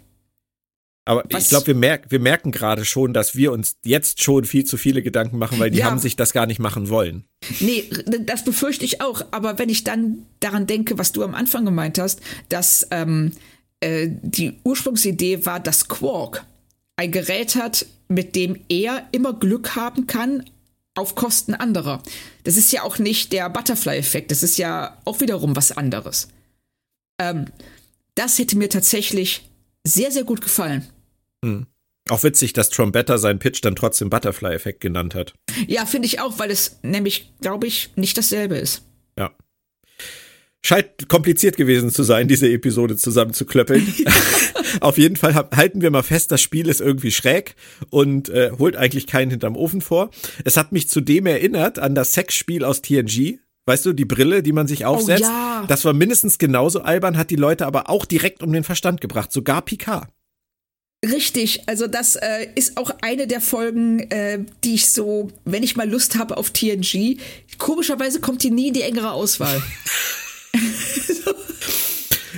Aber 1.07 1.25
Was? 1.31 1.45
ich 1.45 1.49
glaube, 1.51 1.67
wir, 1.67 1.75
merk, 1.75 2.11
wir 2.11 2.21
merken 2.21 2.51
gerade 2.51 2.85
schon, 2.85 3.13
dass 3.13 3.37
wir 3.37 3.53
uns 3.53 3.77
jetzt 3.85 4.23
schon 4.23 4.45
viel 4.45 4.65
zu 4.65 4.79
viele 4.79 5.03
Gedanken 5.03 5.37
machen, 5.39 5.59
weil 5.59 5.71
die 5.71 5.79
ja. 5.79 5.87
haben 5.87 5.99
sich 5.99 6.17
das 6.17 6.33
gar 6.33 6.47
nicht 6.47 6.61
machen 6.61 6.89
wollen. 6.89 7.25
Nee, 7.61 7.91
das 8.21 8.45
befürchte 8.45 8.87
ich 8.87 9.03
auch. 9.03 9.23
Aber 9.31 9.59
wenn 9.59 9.69
ich 9.69 9.85
dann 9.85 10.25
daran 10.41 10.67
denke, 10.67 10.97
was 10.97 11.13
du 11.13 11.23
am 11.23 11.35
Anfang 11.35 11.67
gemeint 11.67 11.99
hast, 11.99 12.21
dass 12.49 12.87
ähm, 12.91 13.33
äh, 13.81 14.09
die 14.09 14.55
Ursprungsidee 14.65 15.45
war, 15.45 15.61
dass 15.61 15.89
Quark 15.89 16.47
ein 16.97 17.11
Gerät 17.11 17.57
hat, 17.57 17.85
mit 18.09 18.37
dem 18.37 18.61
er 18.69 19.09
immer 19.13 19.33
Glück 19.33 19.77
haben 19.77 20.07
kann 20.07 20.45
auf 20.95 21.15
Kosten 21.15 21.55
anderer. 21.55 22.03
Das 22.45 22.57
ist 22.57 22.73
ja 22.73 22.83
auch 22.83 22.99
nicht 22.99 23.33
der 23.33 23.51
Butterfly-Effekt. 23.51 24.31
Das 24.31 24.43
ist 24.43 24.59
ja 24.59 24.97
auch 25.05 25.21
wiederum 25.21 25.57
was 25.57 25.73
anderes. 25.73 26.29
Ähm, 27.21 27.47
das 28.15 28.39
hätte 28.39 28.57
mir 28.57 28.69
tatsächlich 28.69 29.49
sehr, 29.85 30.11
sehr 30.11 30.25
gut 30.25 30.41
gefallen. 30.41 30.87
Hm. 31.45 31.67
Auch 32.11 32.23
witzig, 32.23 32.53
dass 32.53 32.69
Trombetta 32.69 33.19
seinen 33.19 33.39
Pitch 33.39 33.65
dann 33.65 33.77
trotzdem 33.77 34.11
Butterfly-Effekt 34.11 34.81
genannt 34.81 35.15
hat. 35.15 35.35
Ja, 35.67 35.87
finde 35.87 36.07
ich 36.07 36.21
auch, 36.21 36.39
weil 36.39 36.51
es 36.51 36.79
nämlich, 36.83 37.33
glaube 37.41 37.67
ich, 37.67 37.91
nicht 37.97 38.17
dasselbe 38.19 38.57
ist. 38.57 38.83
Ja. 39.19 39.33
Scheint 40.67 41.11
kompliziert 41.11 41.59
gewesen 41.59 41.91
zu 41.91 42.05
sein, 42.05 42.27
diese 42.27 42.49
Episode 42.51 42.97
zusammenzuklöppeln. 42.97 43.87
Auf 44.81 44.97
jeden 44.97 45.17
Fall 45.17 45.35
halten 45.35 45.83
wir 45.83 45.91
mal 45.91 46.03
fest, 46.03 46.33
das 46.33 46.41
Spiel 46.41 46.71
ist 46.71 46.81
irgendwie 46.81 47.11
schräg 47.11 47.55
und 47.91 48.31
äh, 48.31 48.51
holt 48.59 48.75
eigentlich 48.75 49.07
keinen 49.07 49.31
hinterm 49.31 49.57
Ofen 49.57 49.83
vor. 49.83 50.09
Es 50.43 50.57
hat 50.57 50.73
mich 50.73 50.89
zudem 50.89 51.27
erinnert 51.27 51.79
an 51.79 51.95
das 51.95 52.15
Sexspiel 52.15 52.65
aus 52.65 52.81
TNG. 52.81 53.41
Weißt 53.67 53.85
du, 53.85 53.93
die 53.93 54.07
Brille, 54.07 54.43
die 54.43 54.53
man 54.53 54.67
sich 54.67 54.87
oh 54.87 54.89
aufsetzt. 54.89 55.25
Oh, 55.25 55.27
ja. 55.27 55.65
Das 55.69 55.85
war 55.85 55.93
mindestens 55.93 56.39
genauso 56.39 56.81
albern, 56.81 57.19
hat 57.19 57.29
die 57.29 57.37
Leute 57.37 57.67
aber 57.67 57.91
auch 57.91 58.07
direkt 58.07 58.43
um 58.43 58.51
den 58.51 58.65
Verstand 58.65 59.03
gebracht. 59.03 59.33
Sogar 59.33 59.61
Picard. 59.61 60.09
Richtig, 61.05 61.69
also 61.69 61.87
das 61.87 62.17
äh, 62.17 62.47
ist 62.55 62.79
auch 62.79 62.91
eine 63.03 63.27
der 63.27 63.43
Folgen, 63.43 64.01
äh, 64.11 64.39
die 64.65 64.77
ich 64.77 64.91
so, 64.91 65.29
wenn 65.45 65.63
ich 65.63 65.77
mal 65.77 65.89
Lust 65.89 66.17
habe 66.17 66.39
auf 66.39 66.51
TNG, 66.51 67.19
komischerweise 67.59 68.21
kommt 68.21 68.43
die 68.43 68.51
nie 68.51 68.69
in 68.69 68.75
die 68.75 68.83
engere 68.83 69.13
Auswahl. 69.13 69.63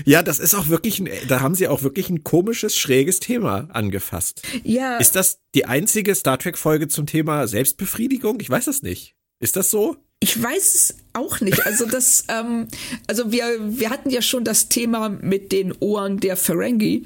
Ja, 0.05 0.23
das 0.23 0.39
ist 0.39 0.55
auch 0.55 0.69
wirklich, 0.69 1.01
ein, 1.01 1.09
da 1.29 1.41
haben 1.41 1.55
sie 1.55 1.69
auch 1.69 1.83
wirklich 1.83 2.11
ein 2.11 2.25
komisches, 2.25 2.77
schräges 2.77 3.21
Thema 3.21 3.69
angefasst. 3.71 4.43
Ja. 4.63 4.99
Ist 4.99 5.17
das 5.17 5.41
die 5.55 5.65
einzige 5.65 6.15
Star 6.15 6.39
Trek 6.39 6.59
Folge 6.59 6.89
zum 6.89 7.07
Thema 7.07 7.47
Selbstbefriedigung? 7.47 8.39
Ich 8.41 8.51
weiß 8.51 8.67
das 8.67 8.83
nicht. 8.83 9.15
Ist 9.41 9.57
das 9.57 9.71
so? 9.71 9.97
Ich 10.21 10.43
weiß 10.43 10.75
es 10.75 10.97
auch 11.13 11.41
nicht. 11.41 11.67
Also 11.67 11.87
das, 11.87 12.25
ähm, 12.29 12.69
also 13.07 13.33
wir, 13.33 13.45
wir 13.61 13.91
hatten 13.91 14.11
ja 14.11 14.23
schon 14.23 14.45
das 14.45 14.69
Thema 14.69 15.09
mit 15.09 15.53
den 15.53 15.73
Ohren 15.81 16.21
der 16.21 16.37
Ferengi. 16.37 17.05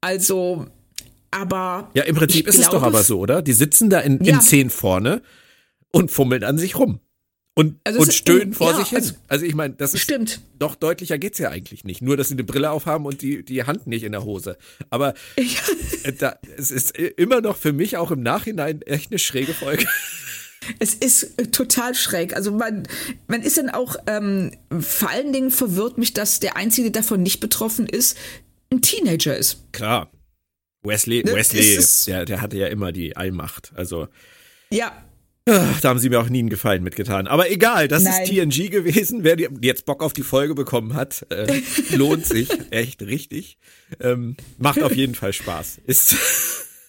Also, 0.00 0.66
aber. 1.30 1.90
Ja, 1.94 2.04
im 2.04 2.16
Prinzip 2.16 2.46
ist 2.46 2.56
glaube, 2.56 2.76
es 2.76 2.80
doch 2.80 2.82
aber 2.82 3.02
so, 3.02 3.20
oder? 3.20 3.42
Die 3.42 3.52
sitzen 3.52 3.90
da 3.90 4.00
in, 4.00 4.22
ja. 4.22 4.34
in 4.34 4.40
zehn 4.40 4.70
vorne 4.70 5.22
und 5.92 6.10
fummeln 6.10 6.44
an 6.44 6.58
sich 6.58 6.78
rum. 6.78 7.00
Und, 7.58 7.80
also 7.84 8.00
und 8.00 8.12
stöhnen 8.12 8.52
vor 8.52 8.72
ja, 8.72 8.76
sich 8.76 8.88
hin. 8.88 8.98
Also, 8.98 9.14
also 9.28 9.46
ich 9.46 9.54
meine, 9.54 9.72
das 9.72 9.94
ist 9.94 10.02
stimmt. 10.02 10.42
doch 10.58 10.74
deutlicher 10.74 11.16
geht's 11.16 11.38
ja 11.38 11.48
eigentlich 11.48 11.84
nicht. 11.84 12.02
Nur, 12.02 12.18
dass 12.18 12.28
sie 12.28 12.34
eine 12.34 12.44
Brille 12.44 12.70
aufhaben 12.70 13.06
und 13.06 13.22
die, 13.22 13.42
die 13.42 13.64
Hand 13.64 13.86
nicht 13.86 14.02
in 14.02 14.12
der 14.12 14.24
Hose. 14.24 14.58
Aber 14.90 15.14
ja. 15.38 15.44
Äh, 16.02 16.12
da, 16.12 16.38
es 16.58 16.70
ist 16.70 16.98
immer 16.98 17.40
noch 17.40 17.56
für 17.56 17.72
mich 17.72 17.96
auch 17.96 18.10
im 18.10 18.22
Nachhinein 18.22 18.82
echt 18.82 19.10
eine 19.10 19.18
schräge 19.18 19.54
Folge. 19.54 19.86
Es 20.80 20.94
ist 20.94 21.38
äh, 21.38 21.46
total 21.46 21.94
schräg. 21.94 22.34
Also 22.34 22.50
man, 22.50 22.88
man 23.28 23.40
ist 23.42 23.56
dann 23.56 23.70
auch, 23.70 23.94
ähm, 24.08 24.50
vor 24.80 25.10
allen 25.10 25.32
Dingen 25.32 25.52
verwirrt 25.52 25.96
mich, 25.96 26.12
dass 26.12 26.40
der 26.40 26.56
Einzige, 26.56 26.90
der 26.90 27.02
davon 27.02 27.22
nicht 27.22 27.38
betroffen 27.38 27.86
ist, 27.86 28.18
ein 28.72 28.82
Teenager 28.82 29.36
ist. 29.36 29.72
Klar. 29.72 30.10
Wesley, 30.82 31.22
ne? 31.22 31.34
Wesley, 31.34 31.78
der, 32.08 32.24
der 32.24 32.40
hatte 32.40 32.56
ja 32.56 32.66
immer 32.66 32.90
die 32.90 33.16
Allmacht. 33.16 33.72
Also. 33.76 34.08
Ja. 34.70 35.05
Da 35.46 35.90
haben 35.90 36.00
sie 36.00 36.08
mir 36.08 36.20
auch 36.20 36.28
nie 36.28 36.40
einen 36.40 36.50
Gefallen 36.50 36.82
mitgetan. 36.82 37.28
Aber 37.28 37.48
egal, 37.48 37.86
das 37.86 38.02
Nein. 38.02 38.24
ist 38.24 38.30
TNG 38.30 38.68
gewesen. 38.68 39.22
Wer 39.22 39.36
jetzt 39.60 39.86
Bock 39.86 40.02
auf 40.02 40.12
die 40.12 40.24
Folge 40.24 40.56
bekommen 40.56 40.94
hat, 40.94 41.24
äh, 41.30 41.62
lohnt 41.96 42.26
sich 42.26 42.48
echt 42.72 43.00
richtig. 43.02 43.56
Ähm, 44.00 44.36
macht 44.58 44.82
auf 44.82 44.96
jeden 44.96 45.14
Fall 45.14 45.32
Spaß. 45.32 45.82
Ist 45.86 46.16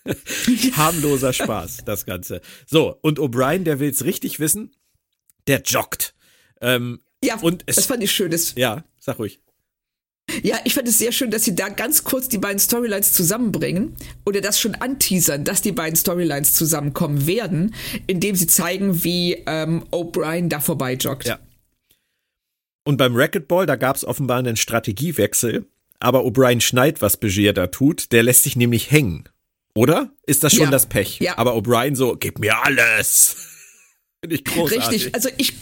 harmloser 0.76 1.34
Spaß, 1.34 1.84
das 1.86 2.08
Ganze. 2.08 2.42
So, 2.66 2.98
und 3.02 3.20
O'Brien, 3.20 3.64
der 3.64 3.80
will's 3.80 4.06
richtig 4.06 4.40
wissen, 4.40 4.76
der 5.46 5.62
joggt. 5.62 6.16
Ähm, 6.60 7.02
ja, 7.24 7.36
und 7.40 7.64
es, 7.68 7.76
das 7.76 7.86
fand 7.86 8.02
ich 8.04 8.12
schön. 8.12 8.32
Das, 8.32 8.56
ja, 8.56 8.84
sag 8.98 9.20
ruhig. 9.20 9.40
Ja, 10.44 10.60
ich 10.66 10.74
fand 10.74 10.88
es 10.88 10.98
sehr 10.98 11.12
schön, 11.12 11.32
dass 11.32 11.46
sie 11.46 11.56
da 11.56 11.70
ganz 11.70 12.04
kurz 12.04 12.28
die 12.28 12.38
beiden 12.38 12.60
Storylines 12.60 13.14
zusammenbringen 13.14 13.96
oder 14.26 14.42
das 14.42 14.60
schon 14.60 14.76
anteasern, 14.76 15.46
dass 15.46 15.62
die 15.62 15.72
beiden 15.72 15.96
Storylines 15.96 16.54
zusammenkommen 16.54 17.26
werden, 17.28 17.74
indem 18.08 18.36
sie 18.36 18.48
zeigen, 18.48 19.04
wie 19.04 19.42
ähm, 19.46 19.84
O'Brien 19.92 20.50
da 20.50 20.60
vorbei 20.60 20.94
joggt. 20.94 21.28
Ja. 21.28 21.40
Und 22.84 22.98
beim 22.98 23.16
Racquetball, 23.16 23.66
da 23.66 23.76
gab 23.76 23.96
es 23.96 24.06
offenbar 24.06 24.40
einen 24.40 24.58
Strategiewechsel, 24.58 25.66
aber 26.00 26.22
O'Brien 26.26 26.62
schneit, 26.62 27.02
was 27.02 27.18
Begier 27.18 27.54
da 27.54 27.68
tut. 27.68 28.12
Der 28.12 28.24
lässt 28.24 28.44
sich 28.44 28.56
nämlich 28.56 28.92
hängen. 28.92 29.30
Oder? 29.76 30.12
Ist 30.26 30.44
das 30.44 30.54
schon 30.54 30.66
Ja. 30.66 30.72
das 30.72 30.88
Pech? 30.88 31.20
Ja. 31.20 31.38
Aber 31.38 31.56
O'Brien 31.56 31.96
so, 31.96 32.16
gib 32.16 32.40
mir 32.40 32.64
alles. 32.64 33.36
Finde 34.22 34.36
ich 34.36 34.44
großartig. 34.46 34.88
Richtig, 35.06 35.16
also 35.16 35.30
ich, 35.38 35.54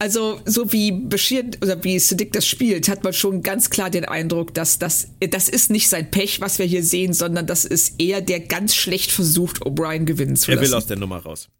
also 0.00 0.40
so 0.46 0.72
wie 0.72 0.92
Bashir 0.92 1.44
oder 1.62 1.84
wie 1.84 1.98
Siddiq 1.98 2.32
das 2.32 2.46
spielt, 2.46 2.88
hat 2.88 3.04
man 3.04 3.12
schon 3.12 3.42
ganz 3.42 3.68
klar 3.68 3.90
den 3.90 4.06
Eindruck, 4.06 4.54
dass 4.54 4.78
das, 4.78 5.08
das 5.20 5.50
ist 5.50 5.70
nicht 5.70 5.90
sein 5.90 6.10
Pech, 6.10 6.40
was 6.40 6.58
wir 6.58 6.64
hier 6.64 6.82
sehen, 6.82 7.12
sondern 7.12 7.46
das 7.46 7.66
ist 7.66 8.00
eher 8.00 8.22
der 8.22 8.40
ganz 8.40 8.74
schlecht 8.74 9.12
versucht, 9.12 9.60
O'Brien 9.62 10.06
gewinnen 10.06 10.36
zu 10.36 10.50
er 10.50 10.56
lassen. 10.56 10.68
will 10.68 10.74
aus 10.74 10.86
der 10.86 10.96
Nummer 10.96 11.18
raus. 11.18 11.50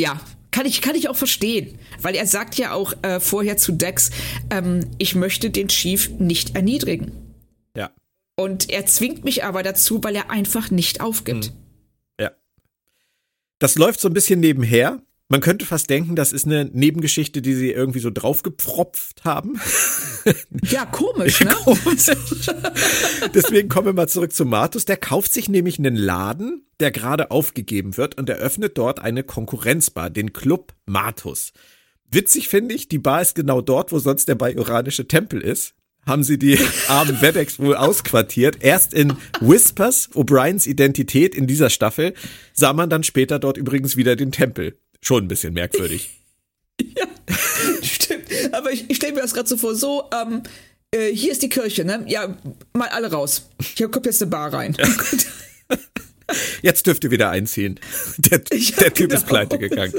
Ja, 0.00 0.18
kann 0.50 0.64
ich, 0.64 0.80
kann 0.80 0.94
ich 0.94 1.10
auch 1.10 1.16
verstehen. 1.16 1.78
Weil 2.00 2.14
er 2.14 2.26
sagt 2.26 2.56
ja 2.56 2.72
auch 2.72 2.94
äh, 3.02 3.20
vorher 3.20 3.58
zu 3.58 3.72
Dex, 3.72 4.10
ähm, 4.48 4.86
ich 4.96 5.14
möchte 5.14 5.50
den 5.50 5.68
Chief 5.68 6.08
nicht 6.18 6.56
erniedrigen. 6.56 7.12
Ja. 7.76 7.90
Und 8.36 8.70
er 8.70 8.86
zwingt 8.86 9.22
mich 9.22 9.44
aber 9.44 9.62
dazu, 9.62 10.02
weil 10.02 10.16
er 10.16 10.30
einfach 10.30 10.70
nicht 10.70 11.02
aufgibt. 11.02 11.52
Ja. 12.18 12.30
Das 13.58 13.74
läuft 13.76 14.00
so 14.00 14.08
ein 14.08 14.14
bisschen 14.14 14.40
nebenher. 14.40 15.02
Man 15.28 15.40
könnte 15.40 15.66
fast 15.66 15.90
denken, 15.90 16.14
das 16.14 16.32
ist 16.32 16.46
eine 16.46 16.66
Nebengeschichte, 16.66 17.42
die 17.42 17.54
sie 17.54 17.72
irgendwie 17.72 17.98
so 17.98 18.10
draufgepfropft 18.10 19.24
haben. 19.24 19.60
Ja, 20.70 20.86
komisch, 20.86 21.40
ne? 21.44 21.54
Deswegen 23.32 23.68
kommen 23.68 23.86
wir 23.86 23.92
mal 23.92 24.08
zurück 24.08 24.32
zu 24.32 24.44
Martus. 24.44 24.84
Der 24.84 24.96
kauft 24.96 25.32
sich 25.32 25.48
nämlich 25.48 25.78
einen 25.78 25.94
Laden, 25.94 26.66
der 26.80 26.90
gerade 26.90 27.30
aufgegeben 27.30 27.96
wird 27.96 28.18
und 28.18 28.28
eröffnet 28.28 28.76
dort 28.76 28.98
eine 28.98 29.22
Konkurrenzbar, 29.22 30.10
den 30.10 30.32
Club 30.32 30.74
Martus. 30.84 31.52
Witzig 32.10 32.48
finde 32.48 32.74
ich, 32.74 32.88
die 32.88 32.98
Bar 32.98 33.22
ist 33.22 33.36
genau 33.36 33.60
dort, 33.60 33.92
wo 33.92 34.00
sonst 34.00 34.26
der 34.26 34.34
bajoranische 34.34 35.06
Tempel 35.06 35.40
ist. 35.40 35.74
Haben 36.06 36.22
sie 36.22 36.38
die 36.38 36.58
armen 36.88 37.20
Webex 37.20 37.58
wohl 37.58 37.74
ausquartiert. 37.74 38.58
Erst 38.62 38.94
in 38.94 39.12
Whispers, 39.40 40.10
O'Briens 40.14 40.66
Identität 40.66 41.34
in 41.34 41.48
dieser 41.48 41.70
Staffel, 41.70 42.14
sah 42.52 42.72
man 42.72 42.90
dann 42.90 43.02
später 43.02 43.40
dort 43.40 43.56
übrigens 43.56 43.96
wieder 43.96 44.14
den 44.14 44.30
Tempel. 44.30 44.78
Schon 45.06 45.24
ein 45.24 45.28
bisschen 45.28 45.54
merkwürdig. 45.54 46.10
Ja, 46.78 47.06
stimmt. 47.82 48.28
Aber 48.52 48.70
ich, 48.70 48.90
ich 48.90 48.98
stelle 48.98 49.14
mir 49.14 49.22
das 49.22 49.32
gerade 49.32 49.48
so 49.48 49.56
vor, 49.56 49.74
so, 49.74 50.10
ähm, 50.12 50.42
äh, 50.90 51.10
hier 51.10 51.32
ist 51.32 51.42
die 51.42 51.48
Kirche, 51.48 51.86
ne? 51.86 52.04
Ja, 52.06 52.36
mal 52.74 52.88
alle 52.88 53.10
raus. 53.10 53.48
Hier 53.76 53.88
kommt 53.88 54.04
jetzt 54.04 54.20
eine 54.20 54.30
Bar 54.30 54.52
rein. 54.52 54.76
Jetzt 56.62 56.86
dürft 56.86 57.04
ihr 57.04 57.10
wieder 57.10 57.30
einziehen. 57.30 57.80
Der, 58.18 58.42
Ja, 58.52 58.76
der 58.80 58.92
Typ 58.92 59.10
ist 59.10 59.20
genau. 59.20 59.28
pleite 59.28 59.58
gegangen. 59.58 59.94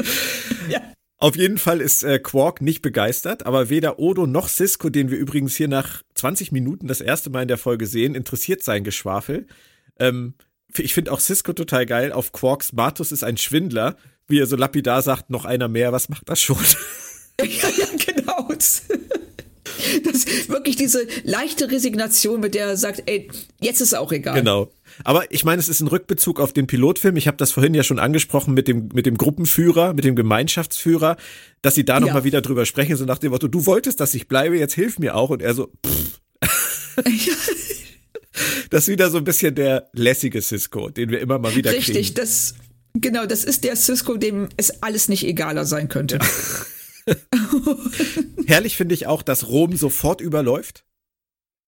ja. 0.69 0.81
Auf 1.17 1.35
jeden 1.35 1.57
Fall 1.57 1.81
ist 1.81 2.03
äh, 2.03 2.19
Quark 2.19 2.61
nicht 2.61 2.83
begeistert, 2.83 3.47
aber 3.47 3.69
weder 3.69 3.97
Odo 3.97 4.27
noch 4.27 4.49
Cisco, 4.49 4.89
den 4.89 5.09
wir 5.09 5.17
übrigens 5.17 5.55
hier 5.55 5.67
nach 5.67 6.03
20 6.13 6.51
Minuten 6.51 6.87
das 6.87 7.01
erste 7.01 7.31
Mal 7.31 7.41
in 7.41 7.47
der 7.47 7.57
Folge 7.57 7.87
sehen, 7.87 8.13
interessiert 8.13 8.61
sein 8.61 8.83
Geschwafel. 8.83 9.47
Ähm, 9.99 10.35
ich 10.77 10.93
finde 10.93 11.11
auch 11.11 11.19
Cisco 11.19 11.53
total 11.53 11.87
geil. 11.87 12.11
Auf 12.11 12.33
Quarks 12.33 12.73
Martus 12.73 13.11
ist 13.11 13.23
ein 13.23 13.37
Schwindler, 13.37 13.97
wie 14.27 14.39
er 14.39 14.47
so 14.47 14.55
lapidar 14.55 15.01
sagt, 15.01 15.29
noch 15.29 15.45
einer 15.45 15.67
mehr, 15.67 15.91
was 15.91 16.09
macht 16.09 16.29
das 16.29 16.41
schon? 16.41 16.57
Ja, 17.39 17.69
ja, 17.69 17.85
genau. 18.03 18.47
Das 20.03 20.15
ist 20.23 20.49
wirklich 20.49 20.75
diese 20.75 21.05
leichte 21.23 21.69
Resignation, 21.69 22.39
mit 22.39 22.55
der 22.55 22.65
er 22.65 22.77
sagt, 22.77 23.03
ey, 23.05 23.29
jetzt 23.61 23.79
ist 23.79 23.93
auch 23.93 24.11
egal. 24.11 24.33
Genau. 24.33 24.71
Aber 25.03 25.31
ich 25.31 25.43
meine, 25.45 25.59
es 25.59 25.69
ist 25.69 25.81
ein 25.81 25.87
Rückbezug 25.87 26.39
auf 26.39 26.51
den 26.51 26.65
Pilotfilm. 26.65 27.15
Ich 27.15 27.27
habe 27.27 27.37
das 27.37 27.51
vorhin 27.51 27.75
ja 27.75 27.83
schon 27.83 27.99
angesprochen 27.99 28.55
mit 28.55 28.67
dem, 28.67 28.89
mit 28.93 29.05
dem 29.05 29.17
Gruppenführer, 29.17 29.93
mit 29.93 30.03
dem 30.03 30.15
Gemeinschaftsführer, 30.15 31.15
dass 31.61 31.75
sie 31.75 31.85
da 31.85 31.99
Ja. 31.99 32.11
mal 32.11 32.23
wieder 32.23 32.41
drüber 32.41 32.65
sprechen, 32.65 32.95
so 32.97 33.05
nach 33.05 33.19
dem 33.19 33.31
Motto, 33.31 33.47
du 33.47 33.67
wolltest, 33.67 33.99
dass 33.99 34.15
ich 34.15 34.27
bleibe, 34.27 34.57
jetzt 34.57 34.73
hilf 34.73 34.97
mir 34.97 35.15
auch. 35.15 35.29
Und 35.29 35.43
er 35.43 35.53
so, 35.53 35.71
pff. 35.85 36.19
Das 38.69 38.83
ist 38.83 38.87
wieder 38.89 39.09
so 39.09 39.17
ein 39.17 39.23
bisschen 39.23 39.55
der 39.55 39.89
lässige 39.93 40.41
Cisco, 40.41 40.89
den 40.89 41.09
wir 41.09 41.19
immer 41.19 41.39
mal 41.39 41.55
wieder 41.55 41.71
Richtig, 41.71 41.95
kriegen. 41.95 42.15
das, 42.15 42.55
genau, 42.93 43.25
das 43.25 43.43
ist 43.43 43.63
der 43.63 43.75
Cisco, 43.75 44.17
dem 44.17 44.49
es 44.57 44.81
alles 44.83 45.09
nicht 45.09 45.25
egaler 45.25 45.65
sein 45.65 45.89
könnte. 45.89 46.19
Herrlich 48.47 48.77
finde 48.77 48.95
ich 48.95 49.07
auch, 49.07 49.21
dass 49.21 49.47
Rom 49.47 49.75
sofort 49.75 50.21
überläuft. 50.21 50.83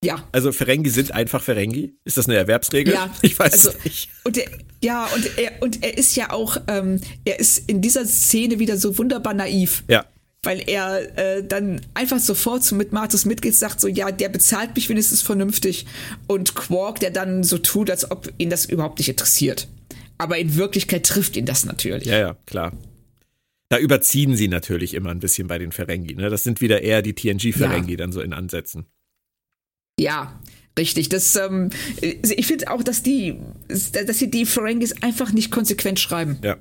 Ja. 0.04 0.24
Also 0.32 0.52
Ferengi 0.52 0.90
sind 0.90 1.12
einfach 1.12 1.44
Ferengi. 1.44 1.94
Ist 2.06 2.18
das 2.18 2.28
eine 2.28 2.38
Erwerbsregel? 2.38 2.94
Ja, 2.94 3.14
ich 3.22 3.38
weiß 3.38 3.52
also, 3.52 3.72
nicht. 3.84 4.10
Und 4.24 4.38
er, 4.38 4.50
ja, 4.82 5.06
und 5.08 5.38
er, 5.38 5.62
und 5.62 5.84
er 5.84 5.98
ist 5.98 6.16
ja 6.16 6.32
auch, 6.32 6.58
ähm, 6.68 7.02
er 7.26 7.40
ist 7.40 7.70
in 7.70 7.82
dieser 7.82 8.06
Szene 8.06 8.60
wieder 8.60 8.78
so 8.78 8.98
wunderbar 8.98 9.34
naiv. 9.34 9.84
Ja, 9.90 10.06
Weil 10.42 10.64
er 10.68 11.18
äh, 11.18 11.44
dann 11.44 11.82
einfach 11.94 12.20
sofort 12.20 12.64
so 12.64 12.76
mit 12.76 12.94
Martus 12.94 13.26
mitgeht, 13.26 13.56
sagt 13.56 13.82
so, 13.82 13.90
ja, 13.90 14.12
der 14.12 14.30
bezahlt 14.30 14.76
mich 14.76 14.88
wenigstens 14.88 15.22
vernünftig. 15.22 15.86
Und 16.28 16.56
Quark, 16.56 17.02
der 17.02 17.12
dann 17.12 17.44
so 17.44 17.58
tut, 17.58 17.90
als 17.90 18.10
ob 18.10 18.32
ihn 18.38 18.50
das 18.50 18.66
überhaupt 18.66 19.00
nicht 19.00 19.10
interessiert. 19.10 19.68
Aber 20.20 20.38
in 20.38 20.56
Wirklichkeit 20.56 21.06
trifft 21.06 21.36
ihn 21.38 21.46
das 21.46 21.66
natürlich. 21.66 22.06
ja, 22.06 22.20
ja, 22.20 22.38
klar. 22.46 22.74
Da 23.70 23.78
überziehen 23.78 24.36
sie 24.36 24.48
natürlich 24.48 24.94
immer 24.94 25.12
ein 25.12 25.20
bisschen 25.20 25.48
bei 25.48 25.58
den 25.58 25.72
Ferengi. 25.72 26.16
Ne? 26.16 26.30
Das 26.30 26.44
sind 26.44 26.60
wieder 26.60 26.82
eher 26.82 27.02
die 27.02 27.14
TNG-Ferengi 27.14 27.96
dann 27.98 28.12
so 28.12 28.20
in 28.20 28.34
Ansätzen. 28.34 28.86
Ja, 30.00 30.40
richtig. 30.78 31.10
Das, 31.10 31.36
ähm, 31.36 31.70
ich 32.02 32.48
finde 32.48 32.72
auch, 32.72 32.84
dass 32.84 33.04
die, 33.04 33.40
dass 33.68 34.18
sie 34.18 34.32
die 34.32 34.46
Ferengis 34.46 35.04
einfach 35.04 35.32
nicht 35.32 35.52
konsequent 35.52 36.00
schreiben. 36.00 36.40
Ja. 36.44 36.58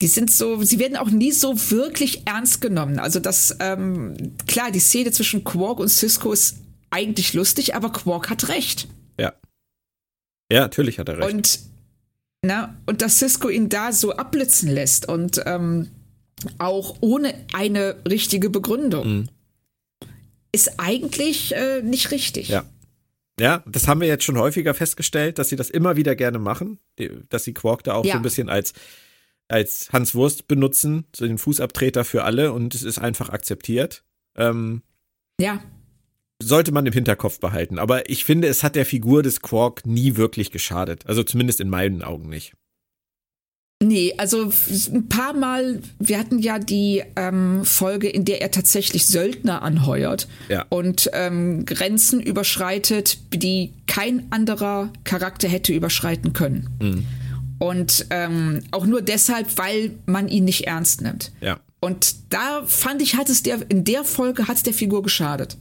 Die 0.00 0.06
sind 0.06 0.30
so, 0.30 0.62
sie 0.62 0.78
werden 0.78 0.96
auch 0.96 1.10
nie 1.10 1.32
so 1.32 1.54
wirklich 1.70 2.26
ernst 2.26 2.60
genommen. 2.60 2.98
Also 2.98 3.18
das, 3.18 3.56
ähm, 3.60 4.34
klar, 4.46 4.70
die 4.70 4.80
Szene 4.80 5.10
zwischen 5.10 5.44
Quark 5.44 5.80
und 5.80 5.88
Cisco 5.88 6.32
ist 6.32 6.58
eigentlich 6.90 7.34
lustig, 7.34 7.74
aber 7.74 7.90
Quark 7.90 8.30
hat 8.30 8.48
recht. 8.48 8.88
Ja. 9.18 9.32
Ja, 10.52 10.60
natürlich 10.60 10.98
hat 10.98 11.08
er 11.08 11.18
recht. 11.18 11.32
Und, 11.32 11.71
na, 12.44 12.76
und 12.86 13.02
dass 13.02 13.18
Cisco 13.18 13.48
ihn 13.48 13.68
da 13.68 13.92
so 13.92 14.12
abblitzen 14.12 14.68
lässt 14.68 15.08
und 15.08 15.40
ähm, 15.46 15.88
auch 16.58 16.96
ohne 17.00 17.34
eine 17.52 17.96
richtige 18.08 18.50
Begründung. 18.50 19.08
Mhm. 19.08 19.28
Ist 20.50 20.78
eigentlich 20.78 21.54
äh, 21.54 21.82
nicht 21.82 22.10
richtig. 22.10 22.48
Ja. 22.48 22.64
Ja, 23.40 23.62
das 23.66 23.88
haben 23.88 24.00
wir 24.02 24.08
jetzt 24.08 24.24
schon 24.24 24.36
häufiger 24.36 24.74
festgestellt, 24.74 25.38
dass 25.38 25.48
sie 25.48 25.56
das 25.56 25.70
immer 25.70 25.96
wieder 25.96 26.14
gerne 26.14 26.38
machen, 26.38 26.78
dass 27.30 27.44
sie 27.44 27.54
Quark 27.54 27.82
da 27.84 27.94
auch 27.94 28.04
Ja. 28.04 28.12
so 28.12 28.18
ein 28.18 28.22
bisschen 28.22 28.50
als, 28.50 28.74
als 29.48 29.90
Hans 29.90 30.14
Wurst 30.14 30.48
benutzen, 30.48 31.06
so 31.16 31.26
den 31.26 31.38
Fußabtreter 31.38 32.04
für 32.04 32.24
alle 32.24 32.52
und 32.52 32.74
es 32.74 32.82
ist 32.82 32.98
einfach 32.98 33.30
akzeptiert. 33.30 34.04
Ähm, 34.36 34.82
ja. 35.40 35.62
Sollte 36.46 36.72
man 36.72 36.86
im 36.86 36.92
Hinterkopf 36.92 37.40
behalten. 37.40 37.78
Aber 37.78 38.08
ich 38.10 38.24
finde, 38.24 38.48
es 38.48 38.62
hat 38.62 38.76
der 38.76 38.86
Figur 38.86 39.22
des 39.22 39.40
Quark 39.40 39.86
nie 39.86 40.16
wirklich 40.16 40.50
geschadet. 40.50 41.06
Also 41.06 41.22
zumindest 41.22 41.60
in 41.60 41.68
meinen 41.70 42.02
Augen 42.02 42.28
nicht. 42.28 42.52
Nee, 43.82 44.14
also 44.16 44.52
ein 44.92 45.08
paar 45.08 45.32
Mal, 45.32 45.80
wir 45.98 46.16
hatten 46.18 46.38
ja 46.38 46.60
die 46.60 47.02
ähm, 47.16 47.64
Folge, 47.64 48.08
in 48.08 48.24
der 48.24 48.40
er 48.40 48.52
tatsächlich 48.52 49.08
Söldner 49.08 49.62
anheuert 49.62 50.28
Ja. 50.48 50.66
und 50.68 51.10
ähm, 51.14 51.66
Grenzen 51.66 52.20
überschreitet, 52.20 53.18
die 53.34 53.72
kein 53.88 54.30
anderer 54.30 54.92
Charakter 55.02 55.48
hätte 55.48 55.72
überschreiten 55.72 56.32
können. 56.32 57.04
Und 57.58 58.06
ähm, 58.10 58.60
auch 58.70 58.86
nur 58.86 59.02
deshalb, 59.02 59.58
weil 59.58 59.90
man 60.06 60.28
ihn 60.28 60.44
nicht 60.44 60.66
ernst 60.68 61.00
nimmt. 61.00 61.32
Ja. 61.40 61.58
Und 61.80 62.14
da 62.32 62.62
fand 62.64 63.02
ich, 63.02 63.16
hat 63.16 63.28
es 63.28 63.42
der, 63.42 63.68
in 63.68 63.82
der 63.82 64.04
Folge 64.04 64.46
hat 64.46 64.58
es 64.58 64.62
der 64.62 64.74
Figur 64.74 65.02
geschadet. 65.02 65.56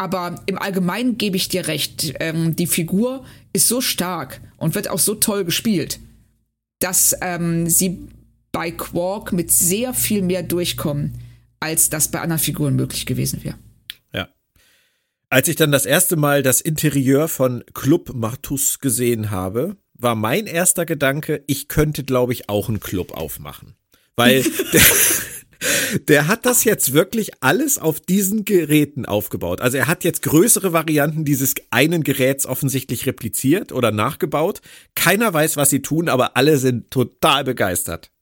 Aber 0.00 0.40
im 0.46 0.56
Allgemeinen 0.56 1.18
gebe 1.18 1.36
ich 1.36 1.50
dir 1.50 1.66
recht. 1.66 2.14
Ähm, 2.20 2.56
die 2.56 2.66
Figur 2.66 3.22
ist 3.52 3.68
so 3.68 3.82
stark 3.82 4.40
und 4.56 4.74
wird 4.74 4.88
auch 4.88 4.98
so 4.98 5.14
toll 5.14 5.44
gespielt, 5.44 6.00
dass 6.78 7.14
ähm, 7.20 7.68
sie 7.68 8.08
bei 8.50 8.70
Quark 8.70 9.34
mit 9.34 9.50
sehr 9.50 9.92
viel 9.92 10.22
mehr 10.22 10.42
durchkommen, 10.42 11.18
als 11.60 11.90
das 11.90 12.10
bei 12.10 12.22
anderen 12.22 12.40
Figuren 12.40 12.76
möglich 12.76 13.04
gewesen 13.04 13.44
wäre. 13.44 13.56
Ja. 14.14 14.30
Als 15.28 15.48
ich 15.48 15.56
dann 15.56 15.70
das 15.70 15.84
erste 15.84 16.16
Mal 16.16 16.42
das 16.42 16.62
Interieur 16.62 17.28
von 17.28 17.62
Club 17.74 18.14
Martus 18.14 18.78
gesehen 18.78 19.30
habe, 19.30 19.76
war 19.92 20.14
mein 20.14 20.46
erster 20.46 20.86
Gedanke, 20.86 21.44
ich 21.46 21.68
könnte, 21.68 22.04
glaube 22.04 22.32
ich, 22.32 22.48
auch 22.48 22.70
einen 22.70 22.80
Club 22.80 23.12
aufmachen. 23.12 23.74
Weil 24.16 24.46
der 26.08 26.26
hat 26.28 26.46
das 26.46 26.64
jetzt 26.64 26.92
wirklich 26.92 27.30
alles 27.40 27.78
auf 27.78 28.00
diesen 28.00 28.44
Geräten 28.44 29.04
aufgebaut. 29.06 29.60
Also 29.60 29.76
er 29.76 29.86
hat 29.88 30.04
jetzt 30.04 30.22
größere 30.22 30.72
Varianten 30.72 31.24
dieses 31.24 31.54
einen 31.70 32.02
Geräts 32.02 32.46
offensichtlich 32.46 33.06
repliziert 33.06 33.72
oder 33.72 33.90
nachgebaut. 33.90 34.60
Keiner 34.94 35.32
weiß, 35.32 35.56
was 35.56 35.70
sie 35.70 35.82
tun, 35.82 36.08
aber 36.08 36.36
alle 36.36 36.58
sind 36.58 36.90
total 36.90 37.44
begeistert. 37.44 38.10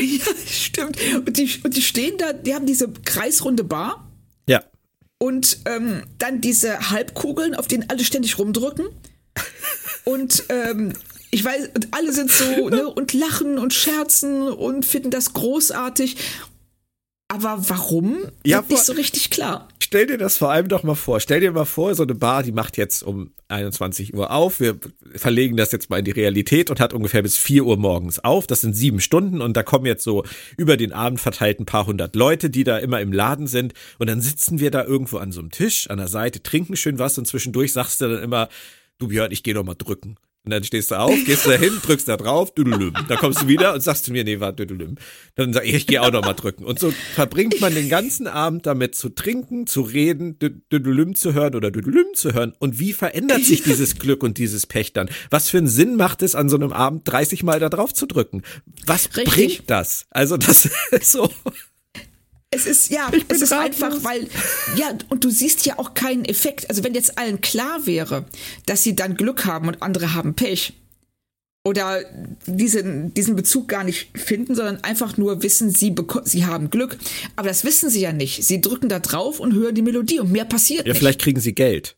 Ja, 0.00 0.24
stimmt. 0.46 0.96
Und 1.26 1.36
die, 1.36 1.50
und 1.64 1.76
die 1.76 1.82
stehen 1.82 2.16
da, 2.16 2.32
die 2.32 2.54
haben 2.54 2.64
diese 2.64 2.88
kreisrunde 2.92 3.64
Bar 3.64 4.08
Ja. 4.48 4.62
und 5.18 5.58
ähm, 5.64 6.02
dann 6.18 6.40
diese 6.40 6.90
Halbkugeln, 6.90 7.56
auf 7.56 7.66
denen 7.66 7.90
alle 7.90 8.04
ständig 8.04 8.38
rumdrücken. 8.38 8.86
Und 10.04 10.44
ähm, 10.48 10.92
ich 11.30 11.44
weiß, 11.44 11.70
und 11.74 11.88
alle 11.92 12.12
sind 12.12 12.30
so, 12.30 12.68
ne, 12.70 12.88
und 12.88 13.12
lachen 13.12 13.58
und 13.58 13.72
scherzen 13.74 14.42
und 14.48 14.84
finden 14.84 15.10
das 15.10 15.32
großartig. 15.32 16.16
Aber 17.28 17.56
warum? 17.68 18.24
Ja, 18.44 18.58
Wird 18.58 18.70
nicht 18.70 18.82
so 18.82 18.92
richtig 18.94 19.30
klar. 19.30 19.68
stell 19.78 20.06
dir 20.08 20.18
das 20.18 20.36
vor 20.36 20.50
allem 20.50 20.66
doch 20.66 20.82
mal 20.82 20.96
vor. 20.96 21.20
Stell 21.20 21.38
dir 21.38 21.52
mal 21.52 21.64
vor, 21.64 21.94
so 21.94 22.02
eine 22.02 22.16
Bar, 22.16 22.42
die 22.42 22.50
macht 22.50 22.76
jetzt 22.76 23.04
um 23.04 23.30
21 23.46 24.14
Uhr 24.14 24.32
auf. 24.32 24.58
Wir 24.58 24.78
verlegen 25.14 25.56
das 25.56 25.70
jetzt 25.70 25.90
mal 25.90 25.98
in 25.98 26.04
die 26.04 26.10
Realität 26.10 26.70
und 26.70 26.80
hat 26.80 26.92
ungefähr 26.92 27.22
bis 27.22 27.36
4 27.36 27.64
Uhr 27.64 27.76
morgens 27.76 28.18
auf. 28.18 28.48
Das 28.48 28.62
sind 28.62 28.74
sieben 28.74 29.00
Stunden 29.00 29.40
und 29.40 29.56
da 29.56 29.62
kommen 29.62 29.86
jetzt 29.86 30.02
so 30.02 30.24
über 30.56 30.76
den 30.76 30.92
Abend 30.92 31.20
verteilt 31.20 31.60
ein 31.60 31.66
paar 31.66 31.86
hundert 31.86 32.16
Leute, 32.16 32.50
die 32.50 32.64
da 32.64 32.78
immer 32.78 33.00
im 33.00 33.12
Laden 33.12 33.46
sind. 33.46 33.74
Und 34.00 34.08
dann 34.08 34.20
sitzen 34.20 34.58
wir 34.58 34.72
da 34.72 34.84
irgendwo 34.84 35.18
an 35.18 35.30
so 35.30 35.38
einem 35.38 35.52
Tisch 35.52 35.88
an 35.88 35.98
der 35.98 36.08
Seite, 36.08 36.42
trinken 36.42 36.74
schön 36.74 36.98
was 36.98 37.16
und 37.16 37.26
zwischendurch 37.26 37.72
sagst 37.72 38.00
du 38.00 38.08
dann 38.08 38.24
immer, 38.24 38.48
du 38.98 39.06
Björn, 39.06 39.30
ich 39.30 39.44
gehe 39.44 39.54
noch 39.54 39.64
mal 39.64 39.74
drücken. 39.74 40.16
Und 40.50 40.54
dann 40.54 40.64
stehst 40.64 40.90
du 40.90 40.98
auf, 40.98 41.14
gehst 41.26 41.46
da 41.46 41.52
hin, 41.52 41.78
drückst 41.80 42.08
da 42.08 42.16
drauf, 42.16 42.52
düdelüm. 42.52 42.92
Dann 43.06 43.18
kommst 43.18 43.42
du 43.42 43.46
wieder 43.46 43.72
und 43.72 43.82
sagst 43.82 44.06
zu 44.06 44.10
mir, 44.10 44.24
nee, 44.24 44.40
war 44.40 44.52
düdelüm. 44.52 44.96
Dann 45.36 45.52
sag 45.52 45.64
ich, 45.64 45.74
ich 45.74 45.86
gehe 45.86 46.02
auch 46.02 46.10
noch 46.10 46.22
mal 46.22 46.32
drücken. 46.32 46.64
Und 46.64 46.80
so 46.80 46.92
verbringt 47.14 47.60
man 47.60 47.72
den 47.72 47.88
ganzen 47.88 48.26
Abend 48.26 48.66
damit 48.66 48.96
zu 48.96 49.10
trinken, 49.10 49.68
zu 49.68 49.82
reden, 49.82 50.40
düdelüm 50.40 51.14
zu 51.14 51.34
hören 51.34 51.54
oder 51.54 51.70
düdelüm 51.70 52.06
zu 52.14 52.34
hören. 52.34 52.52
Und 52.58 52.80
wie 52.80 52.92
verändert 52.92 53.44
sich 53.44 53.62
dieses 53.62 53.94
Glück 53.94 54.24
und 54.24 54.38
dieses 54.38 54.66
Pech 54.66 54.92
dann? 54.92 55.08
Was 55.30 55.48
für 55.48 55.58
einen 55.58 55.68
Sinn 55.68 55.94
macht 55.94 56.20
es, 56.20 56.34
an 56.34 56.48
so 56.48 56.56
einem 56.56 56.72
Abend 56.72 57.06
30 57.06 57.44
Mal 57.44 57.60
da 57.60 57.68
drauf 57.68 57.94
zu 57.94 58.06
drücken? 58.06 58.42
Was 58.86 59.04
Richtig. 59.16 59.32
bringt 59.32 59.70
das? 59.70 60.06
Also 60.10 60.36
das 60.36 60.68
ist 60.90 61.12
so. 61.12 61.30
Es 62.52 62.66
ist, 62.66 62.90
ja, 62.90 63.10
es 63.28 63.42
ist 63.42 63.52
ratlos. 63.52 63.82
einfach, 63.82 64.04
weil, 64.04 64.28
ja, 64.76 64.92
und 65.08 65.22
du 65.22 65.30
siehst 65.30 65.64
ja 65.66 65.78
auch 65.78 65.94
keinen 65.94 66.24
Effekt. 66.24 66.68
Also 66.68 66.82
wenn 66.82 66.94
jetzt 66.94 67.16
allen 67.16 67.40
klar 67.40 67.86
wäre, 67.86 68.24
dass 68.66 68.82
sie 68.82 68.96
dann 68.96 69.14
Glück 69.14 69.44
haben 69.44 69.68
und 69.68 69.82
andere 69.82 70.14
haben 70.14 70.34
Pech, 70.34 70.74
oder 71.62 72.02
diesen, 72.46 73.12
diesen 73.12 73.36
Bezug 73.36 73.68
gar 73.68 73.84
nicht 73.84 74.18
finden, 74.18 74.54
sondern 74.54 74.82
einfach 74.82 75.18
nur 75.18 75.42
wissen, 75.42 75.70
sie, 75.70 75.94
sie 76.24 76.46
haben 76.46 76.70
Glück. 76.70 76.96
Aber 77.36 77.48
das 77.48 77.64
wissen 77.64 77.90
sie 77.90 78.00
ja 78.00 78.12
nicht. 78.12 78.44
Sie 78.44 78.60
drücken 78.60 78.88
da 78.88 78.98
drauf 78.98 79.40
und 79.40 79.54
hören 79.54 79.74
die 79.74 79.82
Melodie 79.82 80.20
und 80.20 80.32
mehr 80.32 80.46
passiert 80.46 80.86
ja, 80.86 80.92
nicht. 80.92 80.98
vielleicht 80.98 81.20
kriegen 81.20 81.40
sie 81.40 81.54
Geld. 81.54 81.96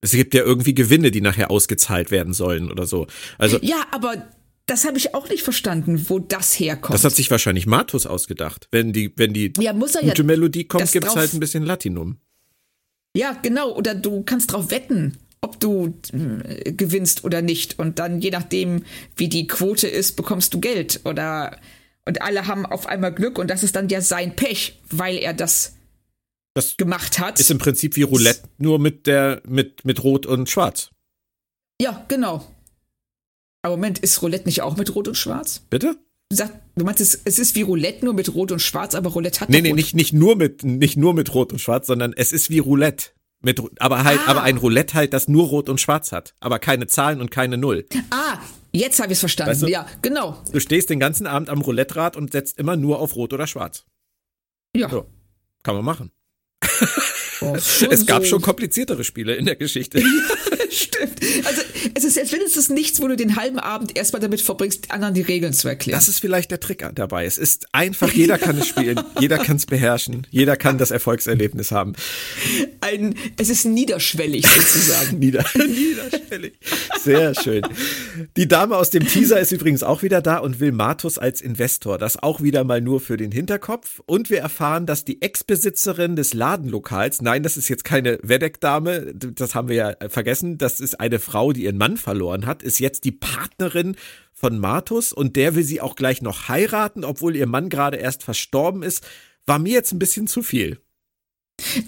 Es 0.00 0.12
gibt 0.12 0.32
ja 0.32 0.44
irgendwie 0.44 0.74
Gewinne, 0.74 1.10
die 1.10 1.20
nachher 1.20 1.50
ausgezahlt 1.50 2.12
werden 2.12 2.32
sollen 2.32 2.70
oder 2.70 2.86
so. 2.86 3.08
Also 3.36 3.58
ja, 3.62 3.84
aber 3.90 4.28
das 4.68 4.84
habe 4.84 4.98
ich 4.98 5.14
auch 5.14 5.28
nicht 5.28 5.42
verstanden, 5.42 6.08
wo 6.08 6.18
das 6.18 6.58
herkommt. 6.60 6.94
Das 6.94 7.04
hat 7.04 7.16
sich 7.16 7.30
wahrscheinlich 7.30 7.66
Matus 7.66 8.06
ausgedacht. 8.06 8.68
Wenn 8.70 8.92
die, 8.92 9.12
wenn 9.16 9.32
die 9.32 9.52
ja, 9.58 9.72
gute 9.72 10.04
ja 10.04 10.22
Melodie 10.22 10.64
kommt, 10.64 10.92
gibt 10.92 11.06
es 11.06 11.16
halt 11.16 11.32
ein 11.32 11.40
bisschen 11.40 11.64
Latinum. 11.64 12.18
Ja, 13.16 13.32
genau. 13.32 13.74
Oder 13.74 13.94
du 13.94 14.22
kannst 14.22 14.52
drauf 14.52 14.70
wetten, 14.70 15.16
ob 15.40 15.58
du 15.58 15.94
äh, 16.12 16.72
gewinnst 16.72 17.24
oder 17.24 17.40
nicht. 17.40 17.78
Und 17.78 17.98
dann, 17.98 18.20
je 18.20 18.30
nachdem, 18.30 18.84
wie 19.16 19.28
die 19.28 19.46
Quote 19.46 19.88
ist, 19.88 20.16
bekommst 20.16 20.52
du 20.52 20.60
Geld. 20.60 21.00
Oder 21.04 21.58
und 22.04 22.20
alle 22.20 22.46
haben 22.46 22.66
auf 22.66 22.86
einmal 22.86 23.12
Glück 23.12 23.38
und 23.38 23.48
das 23.48 23.62
ist 23.62 23.74
dann 23.74 23.88
ja 23.88 24.00
sein 24.00 24.36
Pech, 24.36 24.80
weil 24.90 25.16
er 25.16 25.32
das, 25.32 25.76
das 26.54 26.76
gemacht 26.76 27.18
hat. 27.18 27.40
Ist 27.40 27.50
im 27.50 27.58
Prinzip 27.58 27.96
wie 27.96 28.02
Roulette, 28.02 28.48
nur 28.58 28.78
mit 28.78 29.06
der, 29.06 29.42
mit, 29.46 29.84
mit 29.84 30.02
Rot 30.04 30.26
und 30.26 30.48
Schwarz. 30.48 30.90
Ja, 31.80 32.04
genau. 32.08 32.46
Aber 33.68 33.76
Moment, 33.76 33.98
ist 33.98 34.22
Roulette 34.22 34.46
nicht 34.46 34.62
auch 34.62 34.78
mit 34.78 34.94
Rot 34.94 35.08
und 35.08 35.14
Schwarz? 35.14 35.60
Bitte? 35.68 35.98
Du 36.30 36.84
meinst, 36.86 37.02
es, 37.02 37.20
es 37.26 37.38
ist 37.38 37.54
wie 37.54 37.60
Roulette 37.60 38.02
nur 38.02 38.14
mit 38.14 38.34
Rot 38.34 38.50
und 38.50 38.60
Schwarz, 38.60 38.94
aber 38.94 39.10
Roulette 39.10 39.42
hat 39.42 39.50
Nee, 39.50 39.60
nee, 39.60 39.74
nicht, 39.74 39.94
nicht, 39.94 40.14
nur 40.14 40.36
mit, 40.36 40.64
nicht 40.64 40.96
nur 40.96 41.12
mit 41.12 41.34
Rot 41.34 41.52
und 41.52 41.58
Schwarz, 41.58 41.86
sondern 41.86 42.14
es 42.14 42.32
ist 42.32 42.48
wie 42.48 42.60
Roulette. 42.60 43.10
Mit, 43.42 43.60
aber 43.78 44.04
halt, 44.04 44.20
ah. 44.24 44.30
aber 44.30 44.42
ein 44.42 44.56
Roulette 44.56 44.94
halt, 44.94 45.12
das 45.12 45.28
nur 45.28 45.48
Rot 45.48 45.68
und 45.68 45.82
Schwarz 45.82 46.12
hat. 46.12 46.34
Aber 46.40 46.58
keine 46.58 46.86
Zahlen 46.86 47.20
und 47.20 47.30
keine 47.30 47.58
Null. 47.58 47.84
Ah, 48.08 48.38
jetzt 48.72 49.00
habe 49.00 49.12
ich 49.12 49.16
es 49.16 49.20
verstanden. 49.20 49.50
Weißt 49.50 49.62
du, 49.64 49.66
ja, 49.68 49.86
genau. 50.00 50.42
Du 50.50 50.60
stehst 50.60 50.88
den 50.88 50.98
ganzen 50.98 51.26
Abend 51.26 51.50
am 51.50 51.60
Roulette-Rad 51.60 52.16
und 52.16 52.32
setzt 52.32 52.58
immer 52.58 52.76
nur 52.76 53.00
auf 53.00 53.16
Rot 53.16 53.34
oder 53.34 53.46
Schwarz. 53.46 53.84
Ja. 54.74 54.88
So. 54.88 55.04
Kann 55.62 55.74
man 55.74 55.84
machen. 55.84 56.10
Oh, 57.42 57.54
es 57.54 58.06
gab 58.06 58.22
so. 58.22 58.30
schon 58.30 58.40
kompliziertere 58.40 59.04
Spiele 59.04 59.34
in 59.34 59.44
der 59.44 59.56
Geschichte. 59.56 60.02
Stimmt. 60.70 61.20
Also 61.44 61.62
es 61.94 62.04
ist 62.04 62.16
jetzt 62.16 62.32
wenigstens 62.32 62.68
nichts, 62.68 63.00
wo 63.00 63.08
du 63.08 63.16
den 63.16 63.36
halben 63.36 63.58
Abend 63.58 63.96
erstmal 63.96 64.20
damit 64.20 64.40
verbringst, 64.40 64.90
anderen 64.90 65.14
die 65.14 65.22
Regeln 65.22 65.52
zu 65.52 65.68
erklären. 65.68 65.98
Das 65.98 66.08
ist 66.08 66.20
vielleicht 66.20 66.50
der 66.50 66.60
Trick 66.60 66.84
dabei. 66.94 67.24
Es 67.24 67.38
ist 67.38 67.66
einfach, 67.72 68.12
jeder 68.12 68.38
kann 68.38 68.58
es 68.58 68.68
spielen, 68.68 69.00
jeder 69.20 69.38
kann 69.38 69.56
es 69.56 69.66
beherrschen, 69.66 70.26
jeder 70.30 70.56
kann 70.56 70.78
das 70.78 70.90
Erfolgserlebnis 70.90 71.72
haben. 71.72 71.94
Ein, 72.80 73.14
es 73.36 73.48
ist 73.48 73.64
niederschwellig 73.64 74.46
sozusagen. 74.46 75.18
Nieder, 75.28 75.44
niederschwellig. 75.54 76.54
Sehr 77.02 77.34
schön. 77.34 77.62
Die 78.36 78.46
Dame 78.46 78.76
aus 78.76 78.90
dem 78.90 79.06
Teaser 79.06 79.40
ist 79.40 79.52
übrigens 79.52 79.82
auch 79.82 80.02
wieder 80.02 80.20
da 80.20 80.38
und 80.38 80.60
will 80.60 80.72
Matus 80.72 81.18
als 81.18 81.40
Investor. 81.40 81.98
Das 81.98 82.22
auch 82.22 82.40
wieder 82.40 82.64
mal 82.64 82.80
nur 82.80 83.00
für 83.00 83.16
den 83.16 83.32
Hinterkopf. 83.32 84.00
Und 84.06 84.30
wir 84.30 84.38
erfahren, 84.38 84.86
dass 84.86 85.04
die 85.04 85.22
Ex-Besitzerin 85.22 86.16
des 86.16 86.34
Ladenlokals, 86.34 87.20
nein, 87.22 87.42
das 87.42 87.56
ist 87.56 87.68
jetzt 87.68 87.84
keine 87.84 88.18
Wedek-Dame, 88.22 89.14
das 89.14 89.54
haben 89.54 89.68
wir 89.68 89.76
ja 89.76 89.94
vergessen, 90.08 90.57
das 90.58 90.80
ist 90.80 91.00
eine 91.00 91.18
Frau, 91.18 91.52
die 91.52 91.64
ihren 91.64 91.78
Mann 91.78 91.96
verloren 91.96 92.46
hat, 92.46 92.62
ist 92.62 92.78
jetzt 92.78 93.04
die 93.04 93.12
Partnerin 93.12 93.96
von 94.32 94.58
Martus 94.58 95.12
und 95.12 95.36
der 95.36 95.54
will 95.54 95.64
sie 95.64 95.80
auch 95.80 95.96
gleich 95.96 96.22
noch 96.22 96.48
heiraten, 96.48 97.04
obwohl 97.04 97.36
ihr 97.36 97.46
Mann 97.46 97.68
gerade 97.68 97.96
erst 97.96 98.22
verstorben 98.22 98.82
ist. 98.82 99.06
War 99.46 99.58
mir 99.58 99.72
jetzt 99.72 99.92
ein 99.92 99.98
bisschen 99.98 100.26
zu 100.26 100.42
viel. 100.42 100.80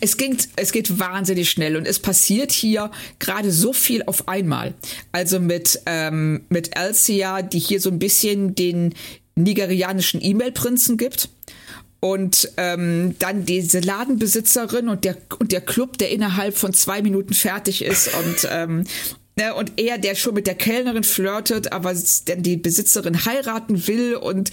Es 0.01 0.17
ging, 0.17 0.37
es 0.57 0.73
geht 0.73 0.99
wahnsinnig 0.99 1.49
schnell 1.49 1.77
und 1.77 1.87
es 1.87 2.01
passiert 2.01 2.51
hier 2.51 2.91
gerade 3.21 3.53
so 3.53 3.73
viel 3.73 4.03
auf 4.07 4.27
einmal. 4.27 4.75
Also 5.13 5.39
mit, 5.39 5.81
ähm, 5.87 6.45
mit 6.49 6.77
Elsia, 6.77 7.43
die 7.43 7.61
hier 7.61 7.81
so 7.81 7.91
ein 7.91 8.01
bisschen 8.01 8.57
den 8.57 8.95
nigerianischen 9.37 10.21
E-Mail-Prinzen 10.23 10.97
gibt 10.97 11.29
und 12.01 12.51
ähm, 12.57 13.15
dann 13.19 13.45
diese 13.45 13.81
Ladenbesitzerin 13.81 14.89
und 14.89 15.05
der 15.05 15.17
und 15.39 15.53
der 15.53 15.61
Club, 15.61 15.99
der 15.99 16.11
innerhalb 16.11 16.57
von 16.57 16.73
zwei 16.73 17.03
Minuten 17.03 17.35
fertig 17.35 17.83
ist 17.85 18.09
und 18.15 18.49
ähm, 18.51 18.85
ne, 19.37 19.55
und 19.55 19.73
er, 19.77 19.99
der 19.99 20.15
schon 20.15 20.35
mit 20.35 20.47
der 20.47 20.55
Kellnerin 20.55 21.05
flirtet, 21.05 21.73
aber 21.73 21.95
dann 22.25 22.43
die 22.43 22.57
Besitzerin 22.57 23.25
heiraten 23.27 23.87
will 23.87 24.17
und 24.17 24.51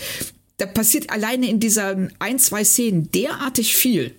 da 0.58 0.66
passiert 0.66 1.10
alleine 1.10 1.50
in 1.50 1.60
dieser 1.60 1.96
ein 2.20 2.40
zwei 2.40 2.64
Szenen 2.64 3.12
derartig 3.12 3.76
viel, 3.76 4.16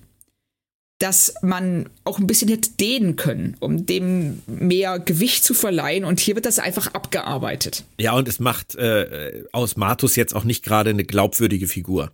dass 0.99 1.33
man 1.41 1.89
auch 2.03 2.19
ein 2.19 2.27
bisschen 2.27 2.49
hätte 2.49 2.71
dehnen 2.79 3.15
können, 3.15 3.55
um 3.59 3.85
dem 3.85 4.41
mehr 4.47 4.99
Gewicht 4.99 5.43
zu 5.43 5.53
verleihen. 5.53 6.05
Und 6.05 6.19
hier 6.19 6.35
wird 6.35 6.45
das 6.45 6.59
einfach 6.59 6.87
abgearbeitet. 6.93 7.83
Ja, 7.99 8.13
und 8.13 8.27
es 8.27 8.39
macht 8.39 8.75
äh, 8.75 9.43
aus 9.51 9.77
Martus 9.77 10.15
jetzt 10.15 10.35
auch 10.35 10.43
nicht 10.43 10.63
gerade 10.63 10.89
eine 10.89 11.05
glaubwürdige 11.05 11.67
Figur. 11.67 12.11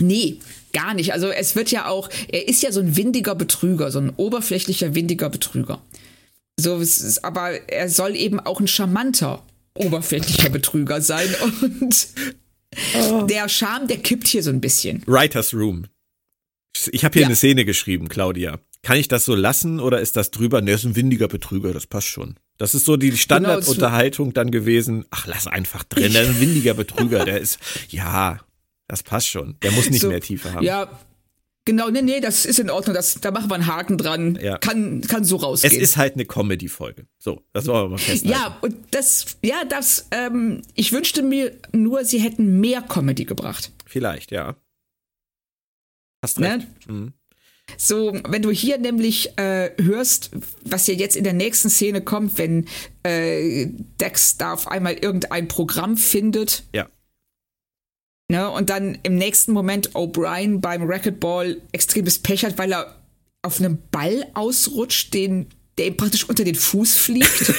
Nee, 0.00 0.38
gar 0.72 0.94
nicht. 0.94 1.12
Also 1.12 1.28
es 1.28 1.56
wird 1.56 1.70
ja 1.70 1.86
auch, 1.86 2.08
er 2.28 2.48
ist 2.48 2.62
ja 2.62 2.72
so 2.72 2.80
ein 2.80 2.96
windiger 2.96 3.34
Betrüger, 3.34 3.90
so 3.90 3.98
ein 3.98 4.10
oberflächlicher 4.10 4.94
windiger 4.94 5.30
Betrüger. 5.30 5.82
So, 6.60 6.78
ist, 6.78 7.24
aber 7.24 7.70
er 7.70 7.88
soll 7.88 8.16
eben 8.16 8.40
auch 8.40 8.60
ein 8.60 8.66
charmanter, 8.68 9.44
oberflächlicher 9.74 10.50
Betrüger 10.50 11.00
sein 11.00 11.28
und 11.70 12.08
oh. 12.96 13.22
der 13.22 13.48
Charme, 13.48 13.86
der 13.86 13.98
kippt 13.98 14.26
hier 14.26 14.42
so 14.42 14.50
ein 14.50 14.60
bisschen. 14.60 15.02
Writers 15.06 15.54
Room. 15.54 15.86
Ich 16.92 17.04
habe 17.04 17.14
hier 17.14 17.22
ja. 17.22 17.28
eine 17.28 17.36
Szene 17.36 17.64
geschrieben, 17.64 18.08
Claudia. 18.08 18.60
Kann 18.82 18.98
ich 18.98 19.08
das 19.08 19.24
so 19.24 19.34
lassen 19.34 19.80
oder 19.80 20.00
ist 20.00 20.16
das 20.16 20.30
drüber? 20.30 20.60
Ne, 20.60 20.72
ist 20.72 20.84
ein 20.84 20.96
windiger 20.96 21.28
Betrüger, 21.28 21.72
das 21.72 21.86
passt 21.86 22.06
schon. 22.06 22.36
Das 22.58 22.74
ist 22.74 22.84
so 22.84 22.96
die 22.96 23.08
genau, 23.08 23.18
Standardunterhaltung 23.18 24.28
genau, 24.28 24.34
dann 24.34 24.50
gewesen. 24.50 25.04
Ach, 25.10 25.26
lass 25.26 25.46
einfach 25.46 25.84
drin, 25.84 26.12
der 26.12 26.22
ist 26.22 26.28
ein 26.28 26.40
windiger 26.40 26.74
Betrüger, 26.74 27.24
der 27.24 27.40
ist, 27.40 27.58
ja, 27.88 28.40
das 28.88 29.02
passt 29.02 29.28
schon. 29.28 29.56
Der 29.62 29.70
muss 29.72 29.90
nicht 29.90 30.00
so, 30.00 30.08
mehr 30.08 30.20
Tiefe 30.20 30.52
haben. 30.52 30.64
Ja, 30.64 30.98
genau. 31.64 31.90
Nee, 31.90 32.02
nee, 32.02 32.20
das 32.20 32.46
ist 32.46 32.58
in 32.58 32.70
Ordnung. 32.70 32.94
Das, 32.94 33.20
da 33.20 33.30
machen 33.30 33.50
wir 33.50 33.54
einen 33.54 33.66
Haken 33.66 33.98
dran. 33.98 34.38
Ja. 34.42 34.56
Kann, 34.58 35.02
kann 35.02 35.24
so 35.24 35.36
rausgehen. 35.36 35.74
Es 35.74 35.78
ist 35.78 35.96
halt 35.98 36.14
eine 36.14 36.24
Comedy-Folge. 36.24 37.06
So, 37.18 37.42
das 37.52 37.66
wollen 37.66 37.84
wir 37.84 37.88
mal 37.90 37.98
festhalten. 37.98 38.28
Ja, 38.28 38.58
und 38.62 38.74
das, 38.90 39.36
ja, 39.42 39.64
das, 39.68 40.08
ähm, 40.10 40.62
ich 40.74 40.90
wünschte 40.92 41.22
mir 41.22 41.52
nur, 41.72 42.04
sie 42.04 42.18
hätten 42.18 42.60
mehr 42.60 42.80
Comedy 42.82 43.26
gebracht. 43.26 43.70
Vielleicht, 43.84 44.32
ja. 44.32 44.56
Hast 46.22 46.40
recht. 46.40 46.66
Ne? 46.88 46.94
Mhm. 46.94 47.12
So, 47.76 48.18
wenn 48.26 48.40
du 48.40 48.50
hier 48.50 48.78
nämlich 48.78 49.38
äh, 49.38 49.70
hörst, 49.78 50.30
was 50.64 50.86
ja 50.86 50.94
jetzt 50.94 51.16
in 51.16 51.24
der 51.24 51.34
nächsten 51.34 51.68
Szene 51.68 52.00
kommt, 52.00 52.38
wenn 52.38 52.66
äh, 53.02 53.66
Dex 54.00 54.38
da 54.38 54.54
auf 54.54 54.68
einmal 54.68 54.94
irgendein 54.94 55.48
Programm 55.48 55.98
findet. 55.98 56.64
Ja. 56.74 56.88
Ne? 58.30 58.50
Und 58.50 58.68
dann 58.70 58.98
im 59.02 59.16
nächsten 59.16 59.52
Moment 59.52 59.94
O'Brien 59.94 60.60
beim 60.60 60.82
Racquetball 60.82 61.60
extremes 61.72 62.18
Pech 62.18 62.44
hat, 62.44 62.58
weil 62.58 62.72
er 62.72 62.94
auf 63.42 63.58
einem 63.58 63.78
Ball 63.90 64.26
ausrutscht, 64.34 65.14
den, 65.14 65.46
der 65.78 65.86
ihm 65.86 65.96
praktisch 65.96 66.28
unter 66.28 66.44
den 66.44 66.54
Fuß 66.54 66.96
fliegt. 66.96 67.52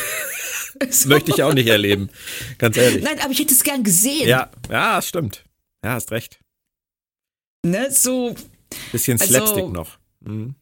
so. 0.91 1.09
Möchte 1.09 1.31
ich 1.31 1.43
auch 1.43 1.53
nicht 1.53 1.67
erleben, 1.67 2.09
ganz 2.57 2.77
ehrlich. 2.77 3.03
Nein, 3.03 3.19
aber 3.19 3.31
ich 3.31 3.39
hätte 3.39 3.53
es 3.53 3.63
gern 3.63 3.83
gesehen. 3.83 4.29
Ja, 4.29 4.49
ja, 4.69 5.01
stimmt. 5.01 5.43
Ja, 5.83 5.93
hast 5.93 6.11
recht. 6.11 6.39
Ne, 7.65 7.91
so. 7.91 8.35
Bisschen 8.91 9.19
also 9.19 9.33
Slapstick 9.33 9.63
also, 9.63 9.73
noch. 9.73 9.97
Mhm. 10.21 10.55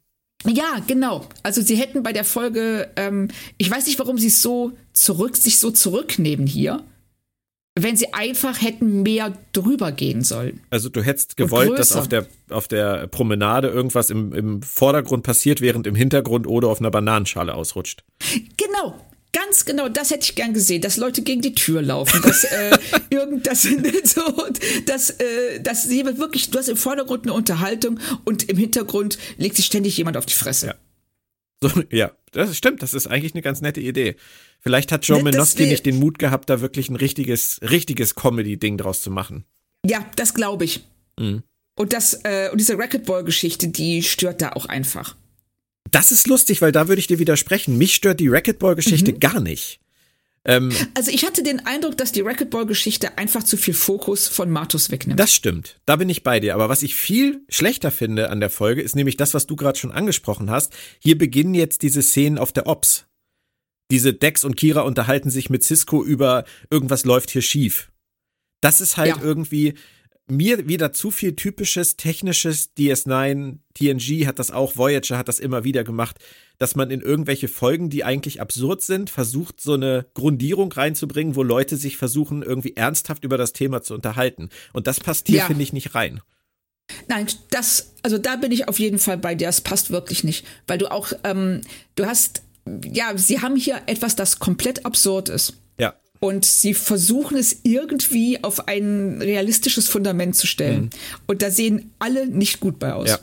Ja, 0.45 0.82
genau. 0.88 1.28
Also 1.43 1.62
sie 1.62 1.76
hätten 1.76 2.03
bei 2.03 2.14
der 2.14 2.24
Folge, 2.24 2.91
ähm, 2.95 3.28
ich 3.58 3.70
weiß 3.70 3.86
nicht, 3.88 3.99
warum 3.99 4.18
sie 4.18 4.30
so 4.30 4.72
zurück, 4.93 5.36
sich 5.36 5.60
so 5.60 5.72
zurücknehmen 5.72 6.47
hier 6.47 6.84
wenn 7.84 7.95
sie 7.95 8.13
einfach 8.13 8.61
hätten 8.61 9.03
mehr 9.03 9.38
drüber 9.53 9.91
gehen 9.91 10.23
sollen. 10.23 10.61
Also 10.69 10.89
du 10.89 11.01
hättest 11.01 11.38
gewollt, 11.38 11.78
dass 11.78 11.95
auf 11.95 12.07
der, 12.07 12.25
auf 12.49 12.67
der 12.67 13.07
Promenade 13.07 13.67
irgendwas 13.69 14.09
im, 14.09 14.34
im 14.34 14.61
Vordergrund 14.61 15.23
passiert, 15.23 15.61
während 15.61 15.88
im 15.88 15.95
Hintergrund 15.95 16.47
oder 16.47 16.67
auf 16.69 16.80
einer 16.80 16.91
Bananenschale 16.91 17.53
ausrutscht. 17.53 18.03
Genau, 18.57 18.95
Ganz 19.34 19.65
genau, 19.65 19.89
das 19.89 20.09
hätte 20.09 20.23
ich 20.23 20.36
gern 20.36 20.53
gesehen, 20.53 20.82
dass 20.82 20.97
Leute 20.97 21.21
gegen 21.21 21.41
die 21.41 21.53
Tür 21.53 21.82
laufen, 21.82 22.21
dass 22.23 22.43
äh, 22.45 22.78
irgend 23.09 23.45
das 23.45 23.63
so, 24.03 24.21
dass 24.86 25.11
äh, 25.11 25.59
dass 25.61 25.84
sie 25.84 26.03
wirklich, 26.05 26.49
du 26.49 26.57
hast 26.57 26.69
im 26.69 26.78
Vordergrund 26.78 27.25
eine 27.25 27.34
Unterhaltung 27.34 27.99
und 28.23 28.49
im 28.49 28.57
Hintergrund 28.57 29.19
legt 29.38 29.57
sich 29.57 29.65
ständig 29.65 29.97
jemand 29.97 30.17
auf 30.17 30.25
die 30.25 30.34
Fresse. 30.34 30.67
Ja. 30.67 30.75
So, 31.62 31.70
ja, 31.91 32.12
das 32.32 32.55
stimmt, 32.58 32.82
das 32.82 32.93
ist 32.93 33.08
eigentlich 33.08 33.34
eine 33.34 33.41
ganz 33.41 33.62
nette 33.62 33.82
Idee. 33.82 34.16
Vielleicht 34.60 34.91
hat 34.91 35.08
Joe 35.08 35.24
Menowski 35.24 35.66
nicht 35.66 35.86
den 35.86 35.99
Mut 35.99 36.20
gehabt, 36.20 36.49
da 36.49 36.62
wirklich 36.62 36.89
ein 36.89 36.95
richtiges, 36.95 37.60
richtiges 37.62 38.16
Comedy-Ding 38.16 38.78
draus 38.78 39.01
zu 39.01 39.12
machen. 39.12 39.45
Ja, 39.86 40.05
das 40.16 40.34
glaube 40.34 40.66
ich. 40.66 40.84
Mhm. 41.20 41.43
Und 41.76 41.93
das, 41.93 42.22
äh, 42.24 42.49
und 42.51 42.60
diese 42.60 42.78
Racquetball-Geschichte, 42.78 43.68
die 43.70 44.01
stört 44.03 44.41
da 44.41 44.53
auch 44.53 44.66
einfach. 44.66 45.16
Das 45.91 46.12
ist 46.12 46.28
lustig, 46.28 46.62
weil 46.62 46.72
da 46.72 46.88
würde 46.88 46.99
ich 46.99 47.08
dir 47.08 47.20
widersprechen. 47.20 47.78
Mich 47.78 47.95
stört 47.95 48.20
die 48.20 48.28
Racquetball-Geschichte 48.28 49.14
mhm. 49.14 49.20
gar 49.20 49.39
nicht. 49.39 49.80
Ähm, 50.48 50.72
also 50.95 51.12
ich 51.12 51.26
hatte 51.26 51.43
den 51.43 51.66
Eindruck, 51.66 51.98
dass 51.98 52.14
die 52.14 52.22
Racquetball-Geschichte 52.22 53.18
einfach 53.18 53.43
zu 53.43 53.58
viel 53.58 53.74
Fokus 53.74 54.30
von 54.30 54.50
Martus 54.50 54.89
wegnimmt. 54.89 55.20
Das 55.20 55.34
stimmt. 55.34 55.80
Da 55.86 55.98
bin 55.98 56.10
ich 56.10 56.24
bei 56.24 56.39
dir. 56.39 56.56
Aber 56.56 56.70
was 56.70 56.84
ich 56.84 56.95
viel 56.95 57.41
schlechter 57.50 57.91
finde 57.91 58.30
an 58.30 58.39
der 58.39 58.50
Folge, 58.50 58.82
ist 58.82 58.95
nämlich 58.95 59.18
das, 59.18 59.34
was 59.34 59.45
du 59.45 59.58
gerade 59.58 59.78
schon 59.78 59.91
angesprochen 59.91 60.50
hast. 60.50 60.74
Hier 61.00 61.18
beginnen 61.18 61.54
jetzt 61.54 61.82
diese 61.82 62.02
Szenen 62.02 62.38
auf 62.38 62.54
der 62.54 62.66
Ops. 62.66 63.06
Diese 63.91 64.14
Dex 64.14 64.43
und 64.43 64.56
Kira 64.56 64.82
unterhalten 64.82 65.30
sich 65.30 65.50
mit 65.50 65.64
Cisco 65.64 66.04
über 66.04 66.45
irgendwas 66.70 67.06
läuft 67.06 67.30
hier 67.30 67.41
schief. 67.41 67.91
Das 68.62 68.82
ist 68.82 68.98
halt 68.98 69.18
ja. 69.18 69.22
irgendwie, 69.22 69.76
mir 70.28 70.67
wieder 70.67 70.91
zu 70.91 71.11
viel 71.11 71.36
typisches 71.36 71.95
technisches 71.95 72.75
DS9, 72.78 73.57
TNG 73.73 74.28
hat 74.28 74.39
das 74.39 74.51
auch, 74.51 74.75
Voyager 74.75 75.17
hat 75.17 75.28
das 75.28 75.39
immer 75.39 75.63
wieder 75.63 75.84
gemacht, 75.84 76.17
dass 76.57 76.75
man 76.75 76.91
in 76.91 77.01
irgendwelche 77.01 77.47
Folgen, 77.47 77.89
die 77.89 78.03
eigentlich 78.03 78.41
absurd 78.41 78.82
sind, 78.82 79.09
versucht, 79.09 79.61
so 79.61 79.73
eine 79.73 80.05
Grundierung 80.13 80.71
reinzubringen, 80.71 81.36
wo 81.36 81.43
Leute 81.43 81.78
sich 81.78 81.97
versuchen, 81.97 82.41
irgendwie 82.41 82.75
ernsthaft 82.75 83.23
über 83.23 83.38
das 83.38 83.53
Thema 83.53 83.82
zu 83.82 83.93
unterhalten. 83.93 84.49
Und 84.73 84.88
das 84.88 84.99
passt 84.99 85.28
hier, 85.28 85.39
ja. 85.39 85.45
finde 85.45 85.63
ich, 85.63 85.73
nicht 85.73 85.95
rein. 85.95 86.21
Nein, 87.07 87.28
das, 87.51 87.93
also 88.01 88.17
da 88.17 88.38
bin 88.38 88.51
ich 88.51 88.67
auf 88.67 88.80
jeden 88.80 88.99
Fall 88.99 89.17
bei 89.17 89.36
dir. 89.36 89.47
Das 89.47 89.61
passt 89.61 89.91
wirklich 89.91 90.23
nicht, 90.23 90.45
weil 90.67 90.78
du 90.78 90.91
auch, 90.91 91.11
ähm, 91.23 91.61
du 91.95 92.05
hast, 92.05 92.41
ja, 92.91 93.17
sie 93.17 93.41
haben 93.41 93.55
hier 93.55 93.82
etwas, 93.86 94.15
das 94.15 94.39
komplett 94.39 94.86
absurd 94.86 95.30
ist. 95.30 95.53
Und 96.20 96.45
sie 96.45 96.74
versuchen 96.74 97.38
es 97.38 97.61
irgendwie 97.63 98.43
auf 98.43 98.68
ein 98.68 99.22
realistisches 99.22 99.88
Fundament 99.88 100.36
zu 100.36 100.47
stellen. 100.47 100.84
Mhm. 100.84 100.89
Und 101.28 101.41
da 101.41 101.51
sehen 101.51 101.91
alle 101.99 102.28
nicht 102.28 102.59
gut 102.59 102.80
bei 102.80 102.93
aus. 102.93 103.09
Ja. 103.09 103.20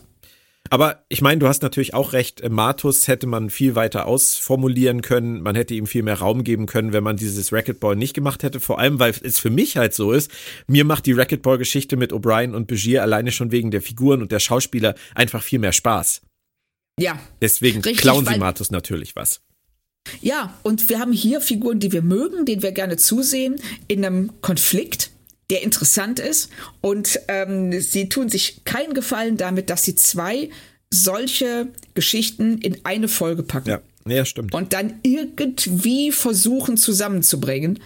Aber 0.70 1.04
ich 1.08 1.20
meine, 1.20 1.38
du 1.38 1.46
hast 1.46 1.62
natürlich 1.62 1.94
auch 1.94 2.14
recht, 2.14 2.48
Martus 2.48 3.06
hätte 3.06 3.26
man 3.26 3.50
viel 3.50 3.74
weiter 3.74 4.06
ausformulieren 4.06 5.02
können, 5.02 5.42
man 5.42 5.54
hätte 5.54 5.74
ihm 5.74 5.86
viel 5.86 6.02
mehr 6.02 6.18
Raum 6.18 6.42
geben 6.42 6.66
können, 6.66 6.92
wenn 6.92 7.04
man 7.04 7.16
dieses 7.16 7.52
Racquetball 7.52 7.96
nicht 7.96 8.14
gemacht 8.14 8.42
hätte, 8.42 8.60
vor 8.60 8.78
allem, 8.78 8.98
weil 8.98 9.14
es 9.22 9.38
für 9.38 9.50
mich 9.50 9.76
halt 9.76 9.94
so 9.94 10.12
ist, 10.12 10.30
mir 10.66 10.84
macht 10.84 11.06
die 11.06 11.12
Racquetball-Geschichte 11.12 11.96
mit 11.96 12.12
O'Brien 12.12 12.54
und 12.54 12.66
Begier 12.66 13.02
alleine 13.02 13.30
schon 13.30 13.52
wegen 13.52 13.70
der 13.70 13.82
Figuren 13.82 14.22
und 14.22 14.32
der 14.32 14.40
Schauspieler 14.40 14.94
einfach 15.14 15.42
viel 15.42 15.58
mehr 15.58 15.72
Spaß. 15.72 16.22
Ja. 16.98 17.18
Deswegen 17.42 17.82
richtig, 17.82 18.00
klauen 18.00 18.24
sie 18.24 18.38
Martus 18.38 18.70
natürlich 18.70 19.14
was. 19.16 19.42
Ja, 20.20 20.54
und 20.62 20.88
wir 20.88 20.98
haben 20.98 21.12
hier 21.12 21.40
Figuren, 21.40 21.80
die 21.80 21.92
wir 21.92 22.02
mögen, 22.02 22.44
denen 22.44 22.62
wir 22.62 22.72
gerne 22.72 22.96
zusehen, 22.96 23.56
in 23.88 24.04
einem 24.04 24.30
Konflikt, 24.42 25.10
der 25.50 25.62
interessant 25.62 26.18
ist. 26.18 26.50
Und 26.80 27.20
ähm, 27.28 27.80
sie 27.80 28.08
tun 28.08 28.28
sich 28.28 28.64
keinen 28.64 28.94
Gefallen 28.94 29.36
damit, 29.36 29.70
dass 29.70 29.84
sie 29.84 29.94
zwei 29.94 30.50
solche 30.90 31.68
Geschichten 31.94 32.58
in 32.58 32.84
eine 32.84 33.08
Folge 33.08 33.42
packen. 33.42 33.68
Ja, 33.68 33.80
ja 34.06 34.24
stimmt. 34.24 34.54
Und 34.54 34.72
dann 34.72 35.00
irgendwie 35.02 36.12
versuchen 36.12 36.76
zusammenzubringen. 36.76 37.80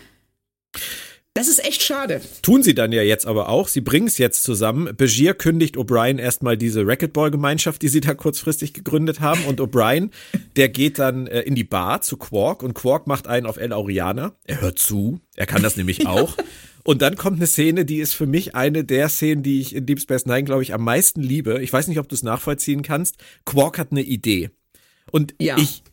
Das 1.38 1.46
ist 1.46 1.64
echt 1.64 1.84
schade. 1.84 2.20
Tun 2.42 2.64
sie 2.64 2.74
dann 2.74 2.90
ja 2.90 3.00
jetzt 3.00 3.24
aber 3.24 3.48
auch. 3.48 3.68
Sie 3.68 3.80
bringen 3.80 4.08
es 4.08 4.18
jetzt 4.18 4.42
zusammen. 4.42 4.96
Begier 4.96 5.34
kündigt 5.34 5.76
O'Brien 5.76 6.18
erstmal 6.18 6.56
diese 6.56 6.84
Racquetball-Gemeinschaft, 6.84 7.80
die 7.80 7.86
sie 7.86 8.00
da 8.00 8.14
kurzfristig 8.14 8.74
gegründet 8.74 9.20
haben. 9.20 9.44
Und 9.44 9.60
O'Brien, 9.60 10.10
der 10.56 10.68
geht 10.68 10.98
dann 10.98 11.28
äh, 11.28 11.42
in 11.42 11.54
die 11.54 11.62
Bar 11.62 12.00
zu 12.02 12.16
Quark 12.16 12.64
und 12.64 12.74
Quark 12.74 13.06
macht 13.06 13.28
einen 13.28 13.46
auf 13.46 13.56
El 13.56 13.72
Auriana. 13.72 14.34
Er 14.46 14.60
hört 14.62 14.80
zu. 14.80 15.20
Er 15.36 15.46
kann 15.46 15.62
das 15.62 15.76
nämlich 15.76 16.06
auch. 16.08 16.36
Und 16.82 17.02
dann 17.02 17.14
kommt 17.14 17.36
eine 17.36 17.46
Szene, 17.46 17.84
die 17.84 17.98
ist 17.98 18.14
für 18.14 18.26
mich 18.26 18.56
eine 18.56 18.82
der 18.82 19.08
Szenen, 19.08 19.44
die 19.44 19.60
ich 19.60 19.76
in 19.76 19.86
Deep 19.86 20.00
Space 20.00 20.26
Nine, 20.26 20.42
glaube 20.42 20.64
ich, 20.64 20.74
am 20.74 20.82
meisten 20.82 21.22
liebe. 21.22 21.62
Ich 21.62 21.72
weiß 21.72 21.86
nicht, 21.86 22.00
ob 22.00 22.08
du 22.08 22.16
es 22.16 22.24
nachvollziehen 22.24 22.82
kannst. 22.82 23.14
Quark 23.44 23.78
hat 23.78 23.92
eine 23.92 24.02
Idee. 24.02 24.50
Und 25.12 25.36
ja. 25.40 25.56
ich 25.56 25.84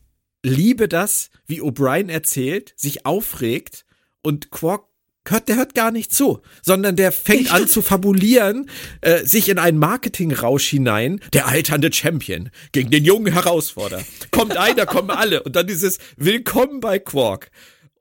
liebe 0.41 0.88
das, 0.88 1.30
wie 1.46 1.62
O'Brien 1.62 2.10
erzählt, 2.10 2.74
sich 2.76 3.06
aufregt 3.06 3.86
und 4.24 4.50
Quark 4.50 4.86
hört, 5.30 5.49
der 5.49 5.57
hört 5.57 5.76
gar 5.76 5.91
nicht 5.91 6.13
zu, 6.13 6.41
sondern 6.61 6.95
der 6.95 7.11
fängt 7.11 7.51
an 7.51 7.67
zu 7.67 7.82
fabulieren, 7.82 8.69
äh, 9.01 9.23
sich 9.26 9.49
in 9.49 9.59
einen 9.59 9.78
Marketingrausch 9.78 10.67
hinein. 10.67 11.19
Der 11.34 11.47
alternde 11.47 11.91
Champion 11.91 12.49
gegen 12.71 12.91
den 12.91 13.05
jungen 13.05 13.34
Herausforderer. 13.34 14.03
Kommt 14.32 14.57
einer, 14.57 14.86
kommen 14.86 15.11
alle. 15.11 15.43
Und 15.43 15.55
dann 15.55 15.67
dieses 15.67 15.97
Willkommen 16.17 16.80
bei 16.80 16.99
Quark. 16.99 17.49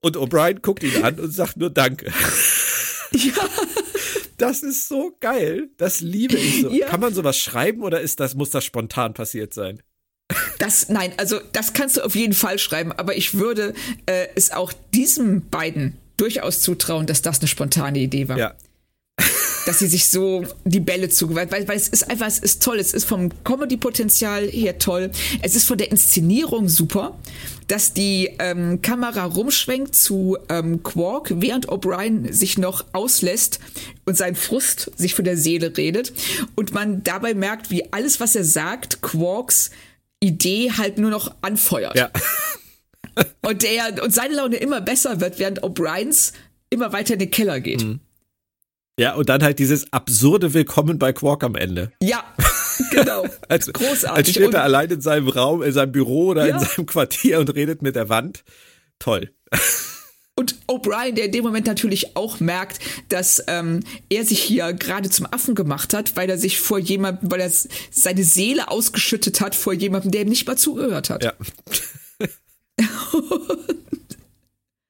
Und 0.00 0.16
O'Brien 0.16 0.60
guckt 0.60 0.82
ihn 0.82 1.02
an 1.02 1.18
und 1.18 1.32
sagt 1.32 1.56
nur 1.56 1.70
Danke. 1.70 2.12
Ja. 3.12 3.32
Das 4.36 4.62
ist 4.62 4.88
so 4.88 5.16
geil. 5.20 5.68
Das 5.76 6.00
liebe 6.00 6.36
ich 6.36 6.62
so. 6.62 6.70
Ja. 6.70 6.88
Kann 6.88 7.00
man 7.00 7.14
sowas 7.14 7.38
schreiben 7.38 7.82
oder 7.82 8.00
ist 8.00 8.20
das, 8.20 8.34
muss 8.34 8.50
das 8.50 8.64
spontan 8.64 9.14
passiert 9.14 9.54
sein? 9.54 9.82
Das, 10.58 10.88
nein, 10.88 11.12
also 11.16 11.38
das 11.52 11.72
kannst 11.72 11.96
du 11.96 12.04
auf 12.04 12.14
jeden 12.14 12.34
Fall 12.34 12.58
schreiben, 12.58 12.92
aber 12.92 13.16
ich 13.16 13.34
würde 13.34 13.74
äh, 14.06 14.26
es 14.34 14.50
auch 14.50 14.72
diesen 14.92 15.48
beiden 15.48 15.96
durchaus 16.16 16.60
zutrauen, 16.60 17.06
dass 17.06 17.22
das 17.22 17.40
eine 17.40 17.48
spontane 17.48 17.98
Idee 17.98 18.28
war. 18.28 18.38
Ja. 18.38 18.54
dass 19.66 19.78
sie 19.78 19.86
sich 19.86 20.08
so 20.08 20.44
die 20.64 20.80
Bälle 20.80 21.08
zugewandt, 21.08 21.52
weil, 21.52 21.66
weil 21.68 21.76
es 21.76 21.88
ist 21.88 22.10
einfach, 22.10 22.26
es 22.26 22.38
ist 22.38 22.62
toll, 22.62 22.78
es 22.78 22.92
ist 22.92 23.04
vom 23.04 23.30
Comedy-Potenzial 23.44 24.46
her 24.48 24.78
toll, 24.78 25.10
es 25.42 25.54
ist 25.54 25.66
von 25.66 25.78
der 25.78 25.90
Inszenierung 25.90 26.68
super, 26.68 27.18
dass 27.68 27.94
die 27.94 28.30
ähm, 28.38 28.82
Kamera 28.82 29.24
rumschwenkt 29.24 29.94
zu 29.94 30.36
ähm, 30.48 30.82
Quark, 30.82 31.32
während 31.36 31.68
O'Brien 31.68 32.30
sich 32.32 32.58
noch 32.58 32.84
auslässt 32.92 33.60
und 34.04 34.16
sein 34.16 34.34
Frust 34.34 34.90
sich 34.96 35.14
von 35.14 35.24
der 35.24 35.36
Seele 35.36 35.74
redet 35.76 36.12
und 36.56 36.74
man 36.74 37.02
dabei 37.02 37.34
merkt, 37.34 37.70
wie 37.70 37.92
alles, 37.92 38.20
was 38.20 38.36
er 38.36 38.44
sagt, 38.44 39.00
Quarks 39.00 39.70
Idee 40.20 40.72
halt 40.76 40.98
nur 40.98 41.10
noch 41.10 41.34
anfeuert. 41.42 41.96
Ja. 41.96 42.10
und 43.42 43.62
der 43.62 44.02
und 44.02 44.12
seine 44.12 44.34
Laune 44.34 44.56
immer 44.56 44.80
besser 44.80 45.20
wird, 45.20 45.38
während 45.38 45.62
O'Briens 45.62 46.32
immer 46.70 46.92
weiter 46.92 47.14
in 47.14 47.20
den 47.20 47.30
Keller 47.30 47.60
geht. 47.60 47.82
Mhm. 47.82 48.00
Ja, 48.98 49.14
und 49.14 49.28
dann 49.28 49.42
halt 49.42 49.58
dieses 49.58 49.92
absurde 49.92 50.54
Willkommen 50.54 50.98
bei 50.98 51.12
Quark 51.12 51.42
am 51.42 51.56
Ende. 51.56 51.90
Ja, 52.00 52.22
genau. 52.92 53.26
als, 53.48 53.72
Großartig. 53.72 54.10
Als 54.10 54.30
steht 54.30 54.54
er 54.54 54.62
allein 54.62 54.88
in 54.90 55.00
seinem 55.00 55.28
Raum, 55.28 55.62
in 55.62 55.72
seinem 55.72 55.90
Büro 55.90 56.28
oder 56.28 56.46
ja. 56.46 56.54
in 56.54 56.64
seinem 56.64 56.86
Quartier 56.86 57.40
und 57.40 57.52
redet 57.54 57.82
mit 57.82 57.96
der 57.96 58.08
Wand. 58.08 58.44
Toll. 59.00 59.32
Und 60.36 60.56
O'Brien, 60.66 61.14
der 61.14 61.26
in 61.26 61.32
dem 61.32 61.44
Moment 61.44 61.66
natürlich 61.66 62.16
auch 62.16 62.40
merkt, 62.40 62.80
dass 63.08 63.42
ähm, 63.46 63.80
er 64.08 64.24
sich 64.24 64.40
hier 64.40 64.72
gerade 64.72 65.08
zum 65.08 65.26
Affen 65.30 65.54
gemacht 65.54 65.94
hat, 65.94 66.16
weil 66.16 66.28
er 66.28 66.38
sich 66.38 66.60
vor 66.60 66.78
jemandem, 66.78 67.30
weil 67.30 67.40
er 67.40 67.50
seine 67.90 68.24
Seele 68.24 68.68
ausgeschüttet 68.68 69.40
hat 69.40 69.54
vor 69.54 69.72
jemandem, 69.72 70.10
der 70.10 70.22
ihm 70.22 70.28
nicht 70.28 70.46
mal 70.46 70.56
zugehört 70.56 71.10
hat. 71.10 71.24
Ja. 71.24 71.32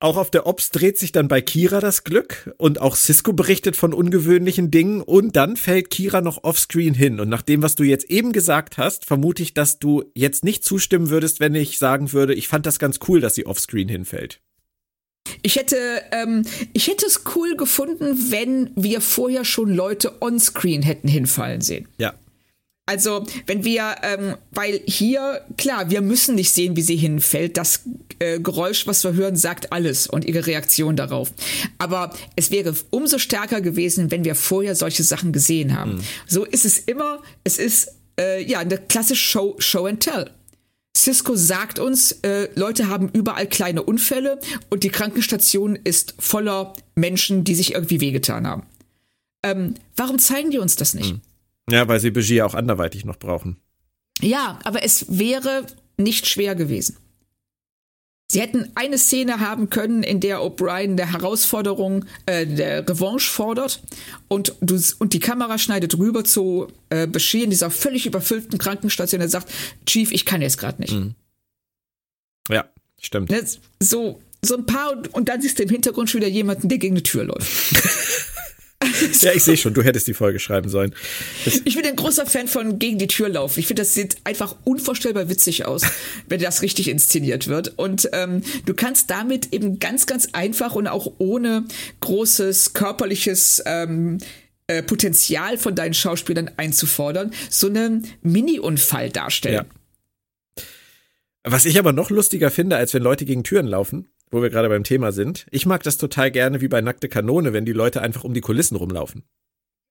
Auch 0.05 0.18
auf 0.18 0.31
der 0.31 0.47
Ops 0.47 0.70
dreht 0.70 0.99
sich 0.99 1.12
dann 1.12 1.29
bei 1.29 1.41
Kira 1.41 1.81
das 1.81 2.05
Glück 2.05 2.55
und 2.59 2.79
auch 2.79 2.95
Cisco 2.95 3.33
berichtet 3.33 3.75
von 3.75 3.95
ungewöhnlichen 3.95 4.70
Dingen 4.70 5.01
und 5.01 5.35
dann 5.35 5.57
fällt 5.57 5.89
Kira 5.89 6.20
noch 6.20 6.45
offscreen 6.45 6.93
hin. 6.93 7.20
Und 7.20 7.31
nach 7.31 7.41
dem, 7.41 7.62
was 7.62 7.75
du 7.75 7.85
jetzt 7.85 8.11
eben 8.11 8.33
gesagt 8.33 8.77
hast, 8.77 9.07
vermute 9.07 9.43
ich, 9.43 9.55
dass 9.55 9.79
du 9.79 10.05
jetzt 10.14 10.45
nicht 10.45 10.62
zustimmen 10.62 11.09
würdest, 11.09 11.41
wenn 11.41 11.55
ich 11.55 11.79
sagen 11.79 12.12
würde, 12.12 12.35
ich 12.35 12.49
fand 12.49 12.66
das 12.66 12.79
ganz 12.79 12.99
cool, 13.09 13.20
dass 13.22 13.35
sie 13.35 13.47
offscreen 13.47 13.89
hinfällt. 13.89 14.43
Ich 15.41 15.57
hätte, 15.57 16.03
ähm, 16.12 16.43
ich 16.75 16.89
hätte 16.89 17.07
es 17.07 17.22
cool 17.35 17.57
gefunden, 17.57 18.31
wenn 18.31 18.72
wir 18.77 19.01
vorher 19.01 19.47
schon 19.47 19.75
Leute 19.75 20.20
onscreen 20.20 20.83
hätten 20.83 21.09
hinfallen 21.09 21.62
sehen. 21.62 21.89
Ja. 21.97 22.12
Also, 22.87 23.24
wenn 23.47 23.64
wir, 23.64 23.97
ähm, 24.03 24.37
weil 24.51 24.82
hier, 24.87 25.41
klar, 25.57 25.89
wir 25.89 26.03
müssen 26.03 26.35
nicht 26.35 26.53
sehen, 26.53 26.76
wie 26.76 26.82
sie 26.82 26.97
hinfällt. 26.97 27.57
Das 27.57 27.80
äh, 28.18 28.41
Geräusch, 28.41 28.87
was 28.87 29.03
wir 29.05 29.14
hören, 29.14 29.37
sagt 29.37 29.72
alles 29.72 30.07
und 30.07 30.26
ihre 30.26 30.47
Reaktion 30.47 30.95
darauf. 30.95 31.32
Aber 31.78 32.14
es 32.37 32.51
wäre 32.51 32.74
umso 32.91 33.18
stärker 33.18 33.62
gewesen, 33.62 34.11
wenn 34.11 34.24
wir 34.24 34.35
vorher 34.35 34.74
solche 34.74 35.03
Sachen 35.03 35.32
gesehen 35.32 35.74
haben. 35.74 35.95
Mhm. 35.95 36.01
So 36.26 36.45
ist 36.45 36.66
es 36.66 36.78
immer, 36.78 37.22
es 37.43 37.57
ist 37.57 37.95
äh, 38.20 38.43
ja 38.45 38.59
eine 38.59 38.76
klassische 38.76 39.24
Show, 39.24 39.57
Show 39.59 39.87
and 39.87 40.01
Tell. 40.01 40.30
Cisco 40.97 41.35
sagt 41.35 41.78
uns, 41.78 42.12
äh, 42.22 42.49
Leute 42.55 42.89
haben 42.89 43.09
überall 43.09 43.49
kleine 43.49 43.82
Unfälle 43.82 44.39
und 44.70 44.85
die 44.85 44.91
Krankenstation 44.91 45.76
ist 45.76 46.14
voller 46.18 46.74
Menschen, 46.95 47.45
die 47.45 47.55
sich 47.55 47.74
irgendwie 47.74 48.01
wehgetan 48.01 48.47
haben. 48.47 48.62
Ähm, 49.43 49.74
warum 49.97 50.18
zeigen 50.18 50.51
die 50.51 50.59
uns 50.59 50.76
das 50.76 50.95
nicht? 50.95 51.16
Ja, 51.71 51.89
weil 51.89 52.01
sie 52.01 52.11
Budget 52.11 52.43
auch 52.43 52.55
anderweitig 52.55 53.05
noch 53.05 53.19
brauchen. 53.19 53.57
Ja, 54.21 54.59
aber 54.65 54.83
es 54.83 55.19
wäre 55.19 55.67
nicht 55.97 56.27
schwer 56.27 56.55
gewesen. 56.55 56.97
Sie 58.31 58.41
hätten 58.41 58.71
eine 58.75 58.99
Szene 58.99 59.39
haben 59.41 59.71
können, 59.71 60.03
in 60.03 60.19
der 60.19 60.41
O'Brien 60.41 60.97
der 60.97 61.12
Herausforderung, 61.12 62.07
äh, 62.27 62.47
der 62.47 62.89
Revanche 62.89 63.31
fordert 63.31 63.83
und, 64.29 64.55
du, 64.61 64.81
und 64.99 65.12
die 65.12 65.21
Kamera 65.21 65.59
schneidet 65.59 65.97
rüber 65.99 66.25
zu 66.25 66.69
äh, 66.89 67.07
Bashir 67.07 67.45
in 67.45 67.51
dieser 67.51 67.71
völlig 67.71 68.07
überfüllten 68.07 68.59
Krankenstation. 68.59 69.21
Er 69.21 69.29
sagt, 69.29 69.53
Chief, 69.87 70.11
ich 70.11 70.25
kann 70.25 70.43
jetzt 70.43 70.59
gerade 70.59 70.81
nicht. 70.81 70.95
Mhm. 70.95 71.15
Ja, 72.49 72.65
stimmt. 73.01 73.31
Ne, 73.31 73.47
so, 73.79 74.21
so 74.43 74.57
ein 74.57 74.67
paar 74.67 74.93
und, 74.93 75.12
und 75.15 75.29
dann 75.29 75.43
siehst 75.43 75.59
du 75.59 75.62
im 75.62 75.69
Hintergrund 75.69 76.11
schon 76.11 76.21
wieder 76.21 76.31
jemanden, 76.31 76.69
der 76.69 76.79
gegen 76.79 76.95
eine 76.95 77.03
Tür 77.03 77.25
läuft. 77.25 77.49
ja, 79.20 79.32
ich 79.32 79.45
sehe 79.45 79.57
schon, 79.57 79.74
du 79.74 79.82
hättest 79.82 80.07
die 80.07 80.14
Folge 80.14 80.39
schreiben 80.39 80.68
sollen. 80.68 80.95
Das 81.45 81.61
ich 81.64 81.76
bin 81.76 81.87
ein 81.87 81.97
großer 81.97 82.26
Fan 82.26 82.49
von 82.49 82.78
gegen 82.78 82.99
die 82.99 83.07
Tür 83.07 83.28
laufen. 83.28 83.61
Ich 83.61 83.66
finde, 83.66 83.82
das 83.82 83.95
sieht 83.95 84.16
einfach 84.24 84.57
unvorstellbar 84.64 85.28
witzig 85.28 85.66
aus, 85.66 85.82
wenn 86.28 86.41
das 86.41 86.62
richtig 86.62 86.89
inszeniert 86.89 87.49
wird. 87.49 87.74
Und 87.76 88.09
ähm, 88.12 88.43
du 88.66 88.74
kannst 88.74 89.11
damit 89.11 89.53
eben 89.53 89.78
ganz, 89.78 90.07
ganz 90.07 90.28
einfach 90.32 90.74
und 90.74 90.87
auch 90.87 91.12
ohne 91.18 91.64
großes 92.01 92.72
körperliches 92.72 93.62
ähm, 93.66 94.18
äh, 94.66 94.82
Potenzial 94.82 95.59
von 95.59 95.74
deinen 95.74 95.95
Schauspielern 95.95 96.51
einzufordern, 96.57 97.32
so 97.51 97.66
einen 97.66 98.07
Mini-Unfall 98.22 99.11
darstellen. 99.11 99.66
Ja. 99.66 100.64
Was 101.47 101.66
ich 101.66 101.78
aber 101.78 101.93
noch 101.93 102.09
lustiger 102.09 102.51
finde, 102.51 102.76
als 102.76 102.95
wenn 102.95 103.03
Leute 103.03 103.26
gegen 103.26 103.45
Türen 103.45 103.66
laufen, 103.66 104.09
wo 104.35 104.43
wir 104.43 104.51
gerade 104.51 104.68
beim 104.68 104.85
Thema 104.85 105.12
sind. 105.12 105.47
Ich 105.51 105.64
mag 105.64 105.82
das 105.85 105.97
total 105.97 106.30
gerne 106.30 106.61
wie 106.61 106.68
bei 106.68 106.80
Nackte 106.80 107.09
Kanone, 107.09 107.53
wenn 107.53 107.64
die 107.64 107.72
Leute 107.72 108.03
einfach 108.03 108.24
um 108.24 108.35
die 108.35 108.41
Kulissen 108.41 108.76
rumlaufen. 108.76 109.22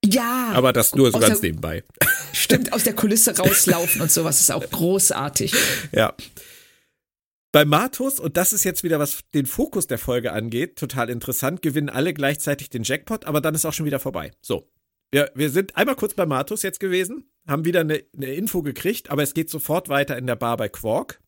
Ja. 0.05 0.51
Aber 0.53 0.73
das 0.73 0.93
nur 0.95 1.11
so 1.11 1.19
ganz 1.19 1.39
der, 1.39 1.49
nebenbei. 1.49 1.83
Stimmt, 2.33 2.73
aus 2.73 2.83
der 2.83 2.93
Kulisse 2.93 3.37
rauslaufen 3.37 4.01
und 4.01 4.11
sowas 4.11 4.41
ist 4.41 4.51
auch 4.51 4.69
großartig. 4.69 5.53
Ja. 5.93 6.13
Bei 7.53 7.63
Matus, 7.63 8.19
und 8.19 8.35
das 8.35 8.51
ist 8.51 8.65
jetzt 8.65 8.83
wieder, 8.83 8.99
was 8.99 9.19
den 9.33 9.45
Fokus 9.45 9.87
der 9.87 9.97
Folge 9.97 10.33
angeht, 10.33 10.75
total 10.75 11.09
interessant, 11.09 11.61
gewinnen 11.61 11.89
alle 11.89 12.13
gleichzeitig 12.13 12.69
den 12.69 12.83
Jackpot, 12.83 13.25
aber 13.25 13.39
dann 13.39 13.55
ist 13.55 13.63
auch 13.65 13.73
schon 13.73 13.85
wieder 13.85 13.99
vorbei. 13.99 14.31
So. 14.41 14.67
Wir, 15.11 15.31
wir 15.35 15.51
sind 15.51 15.77
einmal 15.77 15.95
kurz 15.95 16.15
bei 16.15 16.25
Matus 16.25 16.63
jetzt 16.63 16.79
gewesen, 16.79 17.31
haben 17.47 17.63
wieder 17.63 17.81
eine, 17.81 18.03
eine 18.13 18.33
Info 18.33 18.63
gekriegt, 18.63 19.09
aber 19.09 19.23
es 19.23 19.35
geht 19.35 19.49
sofort 19.49 19.87
weiter 19.87 20.17
in 20.17 20.27
der 20.27 20.35
Bar 20.35 20.57
bei 20.57 20.67
Quark. 20.67 21.21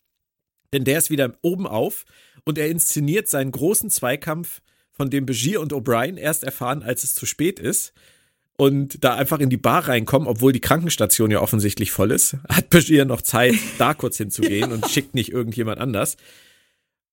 Denn 0.74 0.84
der 0.84 0.98
ist 0.98 1.12
wieder 1.12 1.38
oben 1.42 1.68
auf 1.68 2.06
und 2.46 2.58
er 2.58 2.70
inszeniert 2.70 3.28
seinen 3.28 3.52
großen 3.52 3.90
Zweikampf, 3.90 4.62
von 4.96 5.10
dem 5.10 5.26
Begier 5.26 5.62
und 5.62 5.74
O'Brien 5.74 6.18
erst 6.18 6.44
erfahren, 6.44 6.82
als 6.82 7.04
es 7.04 7.14
zu 7.14 7.26
spät 7.26 7.60
ist. 7.60 7.94
Und 8.58 9.04
da 9.04 9.16
einfach 9.16 9.40
in 9.40 9.50
die 9.50 9.58
Bar 9.58 9.90
reinkommen, 9.90 10.30
obwohl 10.30 10.54
die 10.54 10.62
Krankenstation 10.62 11.30
ja 11.30 11.42
offensichtlich 11.42 11.92
voll 11.92 12.12
ist, 12.12 12.38
hat 12.50 12.70
Begier 12.70 13.04
noch 13.04 13.22
Zeit, 13.22 13.56
da 13.78 13.94
kurz 13.94 14.18
hinzugehen 14.18 14.72
und 14.72 14.90
schickt 14.90 15.14
nicht 15.14 15.32
irgendjemand 15.32 15.80
anders. 15.80 16.16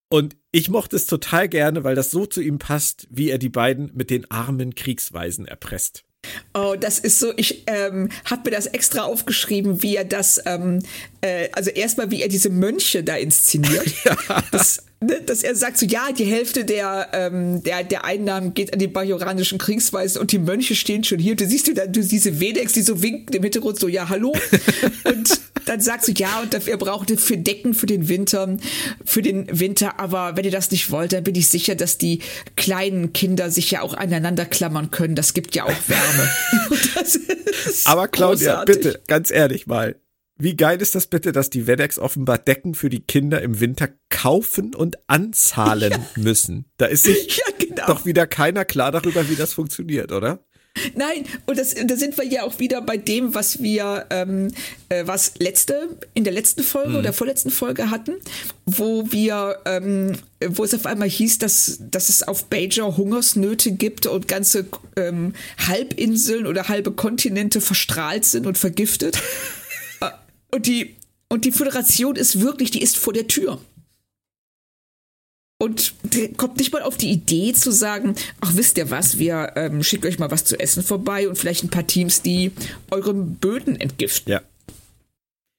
Und 0.08 0.36
ich 0.52 0.68
mochte 0.68 0.94
es 0.94 1.06
total 1.06 1.48
gerne, 1.48 1.84
weil 1.84 1.94
das 1.94 2.10
so 2.10 2.26
zu 2.26 2.42
ihm 2.42 2.58
passt, 2.58 3.08
wie 3.10 3.30
er 3.30 3.38
die 3.38 3.48
beiden 3.48 3.90
mit 3.94 4.10
den 4.10 4.30
armen 4.30 4.74
Kriegsweisen 4.74 5.46
erpresst. 5.48 6.04
Oh, 6.54 6.76
das 6.78 6.98
ist 6.98 7.18
so, 7.18 7.32
ich 7.36 7.64
ähm, 7.66 8.10
habe 8.26 8.42
mir 8.44 8.54
das 8.54 8.66
extra 8.66 9.02
aufgeschrieben, 9.02 9.82
wie 9.82 9.96
er 9.96 10.04
das, 10.04 10.40
ähm, 10.46 10.80
äh, 11.22 11.48
also 11.52 11.70
erstmal, 11.70 12.10
wie 12.10 12.22
er 12.22 12.28
diese 12.28 12.50
Mönche 12.50 13.02
da 13.02 13.16
inszeniert. 13.16 13.86
ja. 14.04 14.16
Das, 14.52 14.84
dass 15.26 15.42
er 15.42 15.54
sagt 15.54 15.78
so, 15.78 15.86
ja, 15.86 16.12
die 16.16 16.24
Hälfte 16.24 16.64
der, 16.64 17.08
ähm, 17.12 17.62
der, 17.62 17.84
der 17.84 18.04
Einnahmen 18.04 18.54
geht 18.54 18.72
an 18.72 18.78
die 18.78 18.86
bajoranischen 18.86 19.58
Kriegsweisen 19.58 20.20
und 20.20 20.32
die 20.32 20.38
Mönche 20.38 20.74
stehen 20.74 21.04
schon 21.04 21.18
hier. 21.18 21.32
Und 21.32 21.40
du 21.40 21.46
siehst 21.46 21.68
du, 21.68 21.74
da, 21.74 21.86
du 21.86 22.00
diese 22.02 22.40
Vedex, 22.40 22.72
die 22.72 22.82
so 22.82 23.02
winken 23.02 23.34
im 23.34 23.42
Hintergrund 23.42 23.78
so, 23.78 23.88
ja, 23.88 24.08
hallo. 24.08 24.34
und 25.04 25.40
dann 25.66 25.80
sagst 25.80 26.08
du, 26.08 26.12
ja, 26.12 26.40
und 26.40 26.52
dafür 26.54 26.76
braucht 26.76 27.10
ihr 27.10 27.18
für 27.18 27.36
Decken 27.36 27.74
für 27.74 27.86
den 27.86 28.08
Winter, 28.08 28.56
für 29.04 29.22
den 29.22 29.46
Winter. 29.58 30.00
Aber 30.00 30.36
wenn 30.36 30.44
ihr 30.44 30.50
das 30.50 30.70
nicht 30.70 30.90
wollt, 30.90 31.12
dann 31.12 31.24
bin 31.24 31.34
ich 31.34 31.48
sicher, 31.48 31.74
dass 31.74 31.98
die 31.98 32.20
kleinen 32.56 33.12
Kinder 33.12 33.50
sich 33.50 33.70
ja 33.70 33.82
auch 33.82 33.94
aneinander 33.94 34.44
klammern 34.44 34.90
können. 34.90 35.14
Das 35.14 35.34
gibt 35.34 35.54
ja 35.54 35.64
auch 35.64 35.88
Wärme. 35.88 36.30
aber 37.84 38.08
Claudia, 38.08 38.64
großartig. 38.64 38.76
bitte, 38.76 39.00
ganz 39.06 39.30
ehrlich 39.30 39.66
mal. 39.66 39.96
Wie 40.38 40.56
geil 40.56 40.80
ist 40.80 40.94
das 40.94 41.06
bitte, 41.06 41.32
dass 41.32 41.50
die 41.50 41.66
Wedex 41.66 41.98
offenbar 41.98 42.38
Decken 42.38 42.74
für 42.74 42.88
die 42.88 43.00
Kinder 43.00 43.42
im 43.42 43.60
Winter 43.60 43.88
kaufen 44.08 44.74
und 44.74 44.98
anzahlen 45.06 45.92
ja. 46.16 46.22
müssen? 46.22 46.66
Da 46.78 46.86
ist 46.86 47.04
sich 47.04 47.36
ja, 47.46 47.66
genau. 47.66 47.86
doch 47.86 48.04
wieder 48.04 48.26
keiner 48.26 48.64
klar 48.64 48.92
darüber, 48.92 49.28
wie 49.28 49.36
das 49.36 49.52
funktioniert, 49.52 50.12
oder? 50.12 50.40
Nein, 50.94 51.24
und 51.44 51.58
das, 51.58 51.74
da 51.74 51.96
sind 51.96 52.16
wir 52.16 52.24
ja 52.24 52.44
auch 52.44 52.58
wieder 52.58 52.80
bei 52.80 52.96
dem, 52.96 53.34
was 53.34 53.62
wir, 53.62 54.06
ähm, 54.08 54.48
äh, 54.88 55.06
was 55.06 55.34
letzte, 55.38 55.96
in 56.14 56.24
der 56.24 56.32
letzten 56.32 56.62
Folge 56.62 56.90
mhm. 56.90 56.96
oder 56.96 57.12
vorletzten 57.12 57.50
Folge 57.50 57.90
hatten, 57.90 58.14
wo 58.64 59.10
wir, 59.12 59.58
ähm, 59.66 60.12
wo 60.46 60.64
es 60.64 60.72
auf 60.72 60.86
einmal 60.86 61.10
hieß, 61.10 61.38
dass, 61.38 61.78
dass 61.78 62.08
es 62.08 62.22
auf 62.22 62.46
Bajor 62.46 62.96
Hungersnöte 62.96 63.72
gibt 63.72 64.06
und 64.06 64.28
ganze 64.28 64.66
ähm, 64.96 65.34
Halbinseln 65.58 66.46
oder 66.46 66.68
halbe 66.68 66.92
Kontinente 66.92 67.60
verstrahlt 67.60 68.24
sind 68.24 68.46
und 68.46 68.56
vergiftet. 68.56 69.20
Und 70.54 70.66
die, 70.66 70.96
und 71.28 71.44
die 71.44 71.52
Föderation 71.52 72.16
ist 72.16 72.40
wirklich, 72.40 72.70
die 72.70 72.82
ist 72.82 72.96
vor 72.96 73.12
der 73.12 73.26
Tür 73.26 73.58
und 75.62 75.94
kommt 76.38 76.56
nicht 76.56 76.72
mal 76.72 76.82
auf 76.82 76.96
die 76.96 77.10
Idee 77.10 77.52
zu 77.52 77.70
sagen, 77.70 78.16
ach 78.40 78.56
wisst 78.56 78.78
ihr 78.78 78.90
was, 78.90 79.18
wir 79.20 79.52
ähm, 79.54 79.84
schicken 79.84 80.08
euch 80.08 80.18
mal 80.18 80.32
was 80.32 80.44
zu 80.44 80.58
essen 80.58 80.82
vorbei 80.82 81.28
und 81.28 81.38
vielleicht 81.38 81.62
ein 81.62 81.70
paar 81.70 81.86
Teams, 81.86 82.20
die 82.20 82.50
eure 82.90 83.14
Böden 83.14 83.80
entgiften. 83.80 84.32
Ja. 84.32 84.40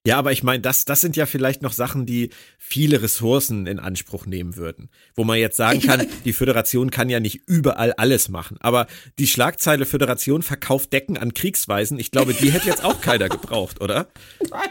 Ja, 0.05 0.17
aber 0.17 0.33
ich 0.33 0.43
meine, 0.43 0.59
das, 0.59 0.83
das 0.83 0.99
sind 0.99 1.15
ja 1.15 1.25
vielleicht 1.25 1.61
noch 1.61 1.71
Sachen, 1.71 2.05
die 2.05 2.29
viele 2.57 3.01
Ressourcen 3.01 3.67
in 3.67 3.79
Anspruch 3.79 4.25
nehmen 4.25 4.57
würden. 4.57 4.89
Wo 5.15 5.23
man 5.23 5.39
jetzt 5.39 5.55
sagen 5.55 5.79
kann, 5.79 6.05
die 6.25 6.33
Föderation 6.33 6.91
kann 6.91 7.09
ja 7.09 7.21
nicht 7.21 7.43
überall 7.47 7.93
alles 7.93 8.27
machen. 8.27 8.57
Aber 8.59 8.87
die 9.17 9.27
Schlagzeile 9.27 9.85
Föderation 9.85 10.43
verkauft 10.43 10.91
Decken 10.91 11.17
an 11.17 11.33
Kriegsweisen, 11.33 11.99
ich 11.99 12.11
glaube, 12.11 12.33
die 12.33 12.51
hätte 12.51 12.67
jetzt 12.67 12.83
auch 12.83 12.99
keiner 12.99 13.29
gebraucht, 13.29 13.79
oder? 13.79 14.09
Nein, 14.49 14.69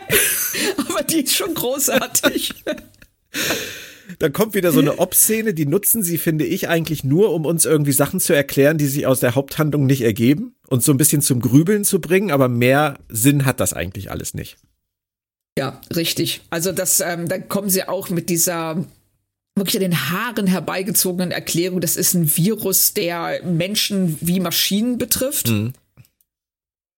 aber 0.77 1.03
die 1.03 1.23
ist 1.23 1.35
schon 1.35 1.55
großartig. 1.55 2.53
Dann 4.19 4.35
kommt 4.35 4.53
wieder 4.53 4.73
so 4.73 4.81
eine 4.81 4.99
Ob-Szene, 4.99 5.55
die 5.55 5.65
nutzen 5.65 6.03
sie, 6.03 6.19
finde 6.19 6.45
ich, 6.45 6.69
eigentlich 6.69 7.05
nur, 7.05 7.33
um 7.33 7.47
uns 7.47 7.65
irgendwie 7.65 7.93
Sachen 7.93 8.21
zu 8.21 8.35
erklären, 8.35 8.77
die 8.77 8.87
sich 8.87 9.07
aus 9.07 9.21
der 9.21 9.35
Haupthandlung 9.35 9.87
nicht 9.87 10.03
ergeben 10.03 10.57
und 10.69 10.83
so 10.83 10.93
ein 10.93 10.99
bisschen 10.99 11.23
zum 11.23 11.41
Grübeln 11.41 11.85
zu 11.85 12.03
bringen, 12.03 12.31
aber 12.31 12.49
mehr 12.49 12.99
Sinn 13.09 13.47
hat 13.47 13.61
das 13.61 13.73
eigentlich 13.73 14.11
alles 14.11 14.35
nicht. 14.35 14.59
Ja, 15.59 15.81
richtig. 15.95 16.41
Also 16.51 16.73
das, 16.73 17.01
ähm, 17.01 17.29
dann 17.29 17.49
kommen 17.49 17.69
sie 17.69 17.87
auch 17.87 18.09
mit 18.09 18.31
dieser 18.31 18.85
wirklich 19.55 19.77
an 19.77 19.91
den 19.91 20.11
Haaren 20.11 20.47
herbeigezogenen 20.47 21.31
Erklärung, 21.31 21.81
das 21.81 21.97
ist 21.97 22.15
ein 22.15 22.37
Virus, 22.37 22.95
der 22.95 23.43
Menschen 23.45 24.17
wie 24.21 24.41
Maschinen 24.41 24.99
betrifft. 24.99 25.49
Mhm. 25.49 25.75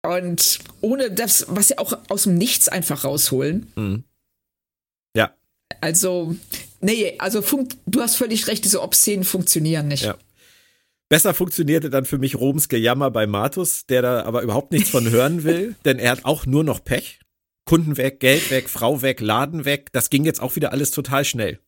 Und 0.06 0.58
ohne 0.80 1.10
das, 1.10 1.46
was 1.48 1.68
sie 1.68 1.78
auch 1.78 1.98
aus 2.08 2.24
dem 2.24 2.36
Nichts 2.36 2.68
einfach 2.68 3.04
rausholen. 3.04 3.72
Mhm. 3.74 4.04
Ja. 5.16 5.34
Also, 5.80 6.36
nee, 6.80 7.14
also 7.18 7.42
du 7.86 8.00
hast 8.00 8.16
völlig 8.16 8.46
recht, 8.46 8.64
diese 8.64 8.82
Obszenen 8.82 9.24
funktionieren 9.24 9.88
nicht. 9.88 10.04
Ja. 10.04 10.16
Besser 11.08 11.34
funktionierte 11.34 11.90
dann 11.90 12.04
für 12.04 12.18
mich 12.18 12.36
Roms 12.36 12.68
Gejammer 12.68 13.10
bei 13.10 13.26
Matus, 13.26 13.86
der 13.86 14.02
da 14.02 14.22
aber 14.24 14.42
überhaupt 14.42 14.72
nichts 14.72 14.90
von 14.90 15.08
hören 15.10 15.44
will, 15.44 15.74
denn 15.84 15.98
er 15.98 16.12
hat 16.12 16.24
auch 16.24 16.46
nur 16.46 16.64
noch 16.64 16.84
Pech. 16.84 17.20
Kunden 17.64 17.96
weg, 17.96 18.20
Geld 18.20 18.50
weg, 18.50 18.68
Frau 18.68 19.02
weg, 19.02 19.20
Laden 19.20 19.64
weg. 19.64 19.90
Das 19.92 20.10
ging 20.10 20.24
jetzt 20.24 20.40
auch 20.40 20.56
wieder 20.56 20.72
alles 20.72 20.90
total 20.90 21.24
schnell. 21.24 21.58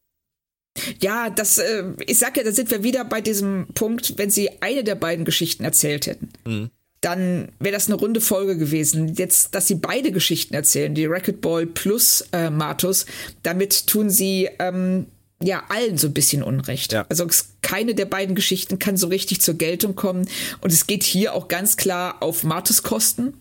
Ja, 1.01 1.31
das, 1.31 1.59
äh, 1.59 1.85
ich 2.07 2.19
sag 2.19 2.37
ja, 2.37 2.45
da 2.45 2.53
sind 2.53 2.71
wir 2.71 2.83
wieder 2.83 3.05
bei 3.05 3.23
diesem 3.23 3.67
Punkt, 3.75 4.19
wenn 4.19 4.29
sie 4.29 4.61
eine 4.61 4.85
der 4.85 4.95
beiden 4.95 5.25
Geschichten 5.25 5.65
erzählt 5.65 6.07
hätten. 6.07 6.29
Mhm 6.45 6.71
dann 7.07 7.53
wäre 7.61 7.75
das 7.75 7.87
eine 7.87 7.95
runde 7.95 8.21
Folge 8.21 8.57
gewesen. 8.57 9.15
Jetzt, 9.15 9.55
dass 9.55 9.69
sie 9.69 9.77
beide 9.77 10.11
Geschichten 10.11 10.55
erzählen, 10.55 10.95
die 10.95 11.07
Racquetball 11.07 11.67
plus 11.67 12.25
äh, 12.33 12.51
Matus, 12.51 13.07
damit 13.45 13.87
tun 13.87 14.11
sie 14.11 14.49
ähm, 14.59 15.07
ja 15.41 15.63
allen 15.69 15.99
so 15.99 16.09
ein 16.09 16.15
bisschen 16.15 16.43
Unrecht. 16.43 16.93
Ja. 16.93 17.07
Also 17.09 17.29
keine 17.63 17.95
der 17.95 18.07
beiden 18.07 18.35
Geschichten 18.35 18.79
kann 18.79 18.97
so 18.97 19.07
richtig 19.09 19.41
zur 19.41 19.55
Geltung 19.55 19.95
kommen. 19.95 20.29
Und 20.61 20.73
es 20.73 20.87
geht 20.87 21.05
hier 21.05 21.35
auch 21.35 21.49
ganz 21.49 21.77
klar 21.77 22.23
auf 22.23 22.43
Matus 22.43 22.83
Kosten, 22.83 23.35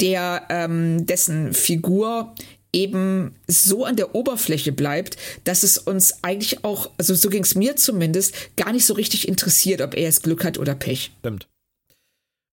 der 0.00 0.46
ähm, 0.50 1.06
dessen 1.06 1.54
Figur 1.54 2.34
eben 2.72 3.34
so 3.46 3.84
an 3.84 3.96
der 3.96 4.14
Oberfläche 4.14 4.72
bleibt, 4.72 5.16
dass 5.44 5.62
es 5.62 5.78
uns 5.78 6.22
eigentlich 6.22 6.64
auch, 6.64 6.90
also 6.98 7.14
so 7.14 7.30
ging 7.30 7.42
es 7.42 7.54
mir 7.54 7.76
zumindest, 7.76 8.34
gar 8.56 8.72
nicht 8.72 8.84
so 8.84 8.94
richtig 8.94 9.26
interessiert, 9.26 9.80
ob 9.80 9.94
er 9.94 10.02
jetzt 10.02 10.22
Glück 10.22 10.44
hat 10.44 10.58
oder 10.58 10.74
Pech. 10.74 11.12
Stimmt. 11.20 11.48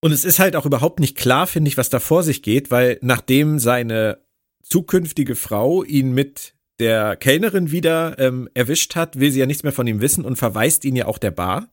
Und 0.00 0.12
es 0.12 0.24
ist 0.24 0.38
halt 0.38 0.56
auch 0.56 0.66
überhaupt 0.66 1.00
nicht 1.00 1.16
klar, 1.16 1.46
finde 1.46 1.68
ich, 1.68 1.76
was 1.76 1.90
da 1.90 2.00
vor 2.00 2.22
sich 2.22 2.42
geht, 2.42 2.70
weil 2.70 2.98
nachdem 3.02 3.58
seine 3.58 4.18
zukünftige 4.62 5.34
Frau 5.34 5.82
ihn 5.82 6.12
mit 6.12 6.54
der 6.78 7.16
Kellnerin 7.16 7.70
wieder 7.70 8.18
ähm, 8.18 8.48
erwischt 8.54 8.96
hat, 8.96 9.20
will 9.20 9.30
sie 9.30 9.40
ja 9.40 9.46
nichts 9.46 9.62
mehr 9.62 9.72
von 9.72 9.86
ihm 9.86 10.00
wissen 10.00 10.24
und 10.24 10.36
verweist 10.36 10.84
ihn 10.84 10.96
ja 10.96 11.06
auch 11.06 11.18
der 11.18 11.30
Bar. 11.30 11.68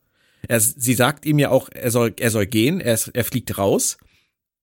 Er, 0.47 0.59
sie 0.59 0.93
sagt 0.93 1.25
ihm 1.25 1.39
ja 1.39 1.49
auch, 1.49 1.69
er 1.73 1.91
soll, 1.91 2.13
er 2.19 2.31
soll 2.31 2.45
gehen, 2.45 2.79
er, 2.79 2.99
er 3.13 3.23
fliegt 3.23 3.57
raus. 3.57 3.97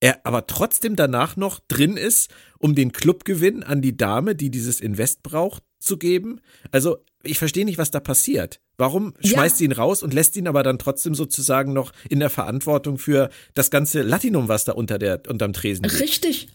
Er 0.00 0.24
aber 0.24 0.46
trotzdem 0.46 0.94
danach 0.94 1.36
noch 1.36 1.60
drin 1.66 1.96
ist, 1.96 2.30
um 2.58 2.74
den 2.74 2.92
Clubgewinn 2.92 3.62
an 3.62 3.82
die 3.82 3.96
Dame, 3.96 4.34
die 4.34 4.50
dieses 4.50 4.80
Invest 4.80 5.22
braucht, 5.22 5.62
zu 5.80 5.96
geben. 5.96 6.40
Also 6.70 6.98
ich 7.22 7.38
verstehe 7.38 7.64
nicht, 7.64 7.78
was 7.78 7.90
da 7.90 8.00
passiert. 8.00 8.60
Warum 8.76 9.14
schmeißt 9.24 9.56
ja. 9.56 9.58
sie 9.58 9.64
ihn 9.64 9.72
raus 9.72 10.04
und 10.04 10.14
lässt 10.14 10.36
ihn 10.36 10.46
aber 10.46 10.62
dann 10.62 10.78
trotzdem 10.78 11.14
sozusagen 11.14 11.72
noch 11.72 11.92
in 12.08 12.20
der 12.20 12.30
Verantwortung 12.30 12.98
für 12.98 13.28
das 13.54 13.70
ganze 13.70 14.02
Latinum, 14.02 14.48
was 14.48 14.64
da 14.64 14.72
unter 14.72 14.98
der 14.98 15.22
unterm 15.28 15.52
Tresen 15.52 15.84
liegt? 15.84 16.00
Richtig. 16.00 16.48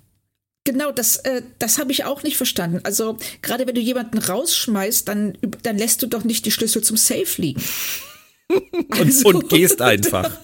Genau, 0.64 0.94
das, 0.94 1.18
äh, 1.18 1.42
das 1.60 1.78
habe 1.78 1.92
ich 1.92 2.06
auch 2.06 2.24
nicht 2.24 2.38
verstanden. 2.38 2.80
Also 2.84 3.18
gerade 3.42 3.68
wenn 3.68 3.76
du 3.76 3.82
jemanden 3.82 4.18
rausschmeißt, 4.18 5.06
dann, 5.10 5.38
dann 5.64 5.78
lässt 5.78 6.02
du 6.02 6.08
doch 6.08 6.24
nicht 6.24 6.46
die 6.46 6.52
Schlüssel 6.52 6.82
zum 6.82 6.96
Safe 6.96 7.42
liegen. 7.42 7.62
und, 8.48 9.00
also, 9.00 9.28
und 9.28 9.50
gehst 9.50 9.82
einfach. 9.82 10.40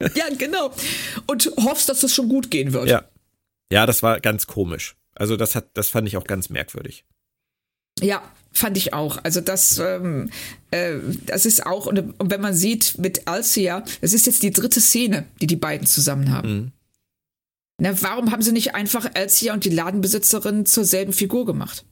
ja, 0.14 0.24
genau. 0.36 0.72
Und 1.26 1.52
hoffst, 1.58 1.88
dass 1.88 2.02
es 2.02 2.14
schon 2.14 2.28
gut 2.28 2.50
gehen 2.50 2.72
wird. 2.72 2.88
Ja. 2.88 3.08
Ja, 3.72 3.86
das 3.86 4.02
war 4.02 4.20
ganz 4.20 4.46
komisch. 4.46 4.96
Also 5.14 5.36
das 5.36 5.54
hat, 5.54 5.68
das 5.74 5.88
fand 5.88 6.06
ich 6.08 6.16
auch 6.16 6.24
ganz 6.24 6.50
merkwürdig. 6.50 7.04
Ja, 8.00 8.22
fand 8.52 8.76
ich 8.76 8.92
auch. 8.92 9.18
Also 9.22 9.40
das, 9.40 9.78
ähm, 9.78 10.30
äh, 10.70 10.96
das 11.26 11.46
ist 11.46 11.64
auch, 11.66 11.86
und, 11.86 11.98
und, 12.18 12.30
wenn 12.30 12.40
man 12.40 12.54
sieht 12.54 12.98
mit 12.98 13.26
Alcia, 13.26 13.84
das 14.00 14.12
ist 14.12 14.26
jetzt 14.26 14.42
die 14.42 14.50
dritte 14.50 14.80
Szene, 14.80 15.26
die 15.40 15.46
die 15.46 15.56
beiden 15.56 15.86
zusammen 15.86 16.30
haben. 16.30 16.52
Mhm. 16.52 16.72
Na, 17.78 18.02
warum 18.02 18.30
haben 18.30 18.42
sie 18.42 18.52
nicht 18.52 18.74
einfach 18.74 19.10
Alcia 19.14 19.52
und 19.52 19.64
die 19.64 19.70
Ladenbesitzerin 19.70 20.66
zur 20.66 20.84
selben 20.84 21.12
Figur 21.12 21.44
gemacht? 21.44 21.84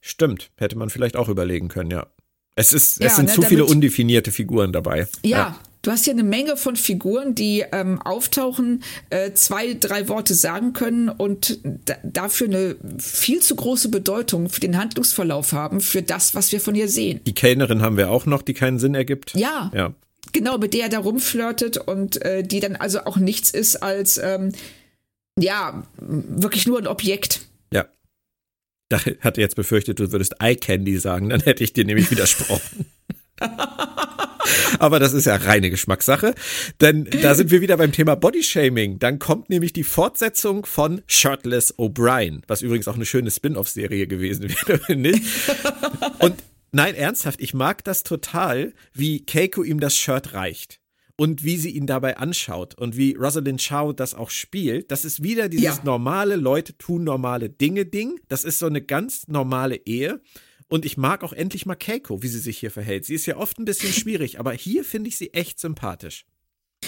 Stimmt, 0.00 0.50
hätte 0.56 0.78
man 0.78 0.88
vielleicht 0.88 1.16
auch 1.16 1.28
überlegen 1.28 1.68
können, 1.68 1.90
ja. 1.90 2.06
Es, 2.56 2.72
ist, 2.72 3.00
ja, 3.00 3.06
es 3.06 3.16
sind 3.16 3.26
ne, 3.26 3.34
zu 3.34 3.42
viele 3.42 3.64
undefinierte 3.64 4.32
Figuren 4.32 4.72
dabei. 4.72 5.06
Ja, 5.22 5.38
ja, 5.38 5.60
du 5.82 5.90
hast 5.90 6.04
hier 6.04 6.12
eine 6.12 6.22
Menge 6.22 6.56
von 6.56 6.76
Figuren, 6.76 7.34
die 7.34 7.64
ähm, 7.72 8.00
auftauchen, 8.02 8.82
äh, 9.10 9.32
zwei, 9.32 9.74
drei 9.74 10.08
Worte 10.08 10.34
sagen 10.34 10.72
können 10.72 11.08
und 11.08 11.58
dafür 12.02 12.46
eine 12.46 12.76
viel 12.98 13.40
zu 13.40 13.56
große 13.56 13.88
Bedeutung 13.88 14.48
für 14.48 14.60
den 14.60 14.78
Handlungsverlauf 14.78 15.52
haben, 15.52 15.80
für 15.80 16.02
das, 16.02 16.34
was 16.34 16.52
wir 16.52 16.60
von 16.60 16.74
ihr 16.74 16.88
sehen. 16.88 17.20
Die 17.26 17.34
Kellnerin 17.34 17.82
haben 17.82 17.96
wir 17.96 18.10
auch 18.10 18.26
noch, 18.26 18.42
die 18.42 18.54
keinen 18.54 18.78
Sinn 18.78 18.94
ergibt. 18.94 19.34
Ja. 19.34 19.70
Ja. 19.74 19.94
Genau, 20.32 20.58
mit 20.58 20.74
der 20.74 20.84
er 20.84 20.88
da 20.90 20.98
rumflirtet 20.98 21.76
und 21.76 22.22
äh, 22.22 22.42
die 22.42 22.60
dann 22.60 22.76
also 22.76 23.00
auch 23.04 23.16
nichts 23.16 23.50
ist 23.50 23.76
als, 23.76 24.18
ähm, 24.18 24.52
ja, 25.38 25.84
wirklich 25.98 26.66
nur 26.66 26.78
ein 26.78 26.86
Objekt. 26.86 27.40
Ja. 27.72 27.86
Da 28.88 29.00
hatte 29.20 29.40
jetzt 29.40 29.56
befürchtet, 29.56 29.98
du 29.98 30.12
würdest 30.12 30.36
Eye 30.40 30.56
Candy 30.56 30.98
sagen, 30.98 31.30
dann 31.30 31.40
hätte 31.40 31.64
ich 31.64 31.72
dir 31.72 31.84
nämlich 31.84 32.10
widersprochen. 32.10 32.86
Aber 34.78 34.98
das 34.98 35.12
ist 35.12 35.26
ja 35.26 35.36
reine 35.36 35.70
Geschmackssache. 35.70 36.34
Denn 36.80 37.04
da 37.22 37.34
sind 37.34 37.50
wir 37.50 37.60
wieder 37.60 37.76
beim 37.76 37.92
Thema 37.92 38.14
Bodyshaming. 38.14 38.98
Dann 38.98 39.18
kommt 39.18 39.50
nämlich 39.50 39.72
die 39.72 39.84
Fortsetzung 39.84 40.64
von 40.64 41.02
Shirtless 41.06 41.78
O'Brien, 41.78 42.42
was 42.46 42.62
übrigens 42.62 42.88
auch 42.88 42.94
eine 42.94 43.06
schöne 43.06 43.30
Spin-off-Serie 43.30 44.06
gewesen 44.06 44.48
wäre, 44.66 44.78
finde 44.78 45.10
ich. 45.10 45.22
Und 46.18 46.34
Nein, 46.72 46.94
ernsthaft, 46.94 47.40
ich 47.40 47.52
mag 47.52 47.82
das 47.82 48.04
total, 48.04 48.74
wie 48.94 49.24
Keiko 49.26 49.64
ihm 49.64 49.80
das 49.80 49.96
Shirt 49.96 50.34
reicht 50.34 50.80
und 51.16 51.42
wie 51.42 51.56
sie 51.56 51.70
ihn 51.70 51.86
dabei 51.86 52.16
anschaut 52.16 52.76
und 52.76 52.96
wie 52.96 53.14
Rosalind 53.14 53.66
Chow 53.66 53.92
das 53.92 54.14
auch 54.14 54.30
spielt. 54.30 54.90
Das 54.92 55.04
ist 55.04 55.22
wieder 55.22 55.48
dieses 55.48 55.78
ja. 55.78 55.84
normale 55.84 56.36
Leute 56.36 56.78
tun 56.78 57.02
normale 57.02 57.50
Dinge 57.50 57.86
Ding. 57.86 58.20
Das 58.28 58.44
ist 58.44 58.60
so 58.60 58.66
eine 58.66 58.82
ganz 58.82 59.26
normale 59.26 59.76
Ehe. 59.84 60.20
Und 60.70 60.84
ich 60.84 60.96
mag 60.96 61.24
auch 61.24 61.32
endlich 61.32 61.66
mal 61.66 61.74
Keiko, 61.74 62.22
wie 62.22 62.28
sie 62.28 62.38
sich 62.38 62.58
hier 62.58 62.70
verhält. 62.70 63.04
Sie 63.04 63.14
ist 63.14 63.26
ja 63.26 63.36
oft 63.36 63.58
ein 63.58 63.64
bisschen 63.66 63.92
schwierig, 63.92 64.38
aber 64.38 64.52
hier 64.52 64.84
finde 64.84 65.08
ich 65.08 65.18
sie 65.18 65.34
echt 65.34 65.60
sympathisch. 65.60 66.24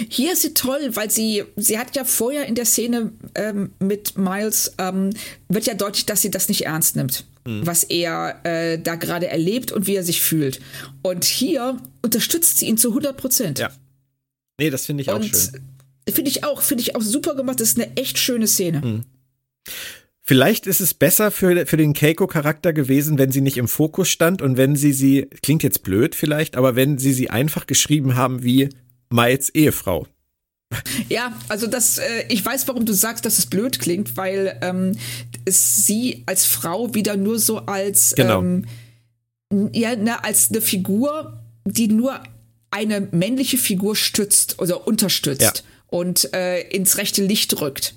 Hier 0.08 0.32
ist 0.32 0.40
sie 0.40 0.54
toll, 0.54 0.90
weil 0.94 1.10
sie, 1.10 1.44
sie 1.56 1.78
hat 1.78 1.94
ja 1.94 2.04
vorher 2.04 2.46
in 2.46 2.54
der 2.54 2.64
Szene 2.64 3.12
ähm, 3.34 3.72
mit 3.78 4.16
Miles, 4.16 4.72
ähm, 4.78 5.10
wird 5.48 5.66
ja 5.66 5.74
deutlich, 5.74 6.06
dass 6.06 6.22
sie 6.22 6.30
das 6.30 6.48
nicht 6.48 6.64
ernst 6.64 6.96
nimmt, 6.96 7.26
mhm. 7.44 7.66
was 7.66 7.84
er 7.84 8.40
äh, 8.44 8.78
da 8.78 8.94
gerade 8.94 9.26
erlebt 9.26 9.70
und 9.70 9.86
wie 9.86 9.96
er 9.96 10.02
sich 10.02 10.22
fühlt. 10.22 10.60
Und 11.02 11.24
hier 11.24 11.76
unterstützt 12.00 12.58
sie 12.58 12.68
ihn 12.68 12.78
zu 12.78 12.88
100 12.88 13.16
Prozent. 13.18 13.58
Ja. 13.58 13.70
Nee, 14.58 14.70
das 14.70 14.86
finde 14.86 15.02
ich 15.02 15.10
auch 15.10 15.16
und 15.16 15.26
schön. 15.26 15.60
Finde 16.08 16.30
ich 16.30 16.44
auch, 16.44 16.62
finde 16.62 16.82
ich 16.82 16.96
auch 16.96 17.02
super 17.02 17.34
gemacht. 17.34 17.60
Das 17.60 17.68
ist 17.68 17.80
eine 17.80 17.94
echt 17.96 18.16
schöne 18.16 18.46
Szene. 18.46 18.80
Mhm. 18.80 19.04
Vielleicht 20.24 20.68
ist 20.68 20.80
es 20.80 20.94
besser 20.94 21.32
für, 21.32 21.66
für 21.66 21.76
den 21.76 21.94
Keiko-Charakter 21.94 22.72
gewesen, 22.72 23.18
wenn 23.18 23.32
sie 23.32 23.40
nicht 23.40 23.56
im 23.56 23.66
Fokus 23.66 24.08
stand 24.08 24.40
und 24.40 24.56
wenn 24.56 24.76
sie 24.76 24.92
sie, 24.92 25.28
klingt 25.42 25.64
jetzt 25.64 25.82
blöd 25.82 26.14
vielleicht, 26.14 26.56
aber 26.56 26.76
wenn 26.76 26.96
sie 26.96 27.12
sie 27.12 27.28
einfach 27.28 27.66
geschrieben 27.66 28.14
haben 28.14 28.44
wie 28.44 28.68
Miles 29.10 29.50
Ehefrau. 29.50 30.06
Ja, 31.08 31.36
also 31.48 31.66
das, 31.66 31.98
äh, 31.98 32.24
ich 32.28 32.42
weiß, 32.44 32.66
warum 32.68 32.86
du 32.86 32.94
sagst, 32.94 33.26
dass 33.26 33.38
es 33.38 33.46
blöd 33.46 33.78
klingt, 33.80 34.16
weil 34.16 34.58
ähm, 34.62 34.96
sie 35.46 36.22
als 36.24 36.46
Frau 36.46 36.94
wieder 36.94 37.16
nur 37.16 37.38
so 37.38 37.58
als 37.58 38.14
genau. 38.14 38.40
ähm, 38.40 38.64
ja, 39.72 39.96
ne, 39.96 40.24
als 40.24 40.48
eine 40.50 40.62
Figur, 40.62 41.42
die 41.66 41.88
nur 41.88 42.22
eine 42.70 43.08
männliche 43.10 43.58
Figur 43.58 43.96
stützt 43.96 44.60
oder 44.60 44.86
unterstützt 44.86 45.42
ja. 45.42 45.52
und 45.88 46.32
äh, 46.32 46.62
ins 46.68 46.96
rechte 46.96 47.22
Licht 47.22 47.60
rückt 47.60 47.96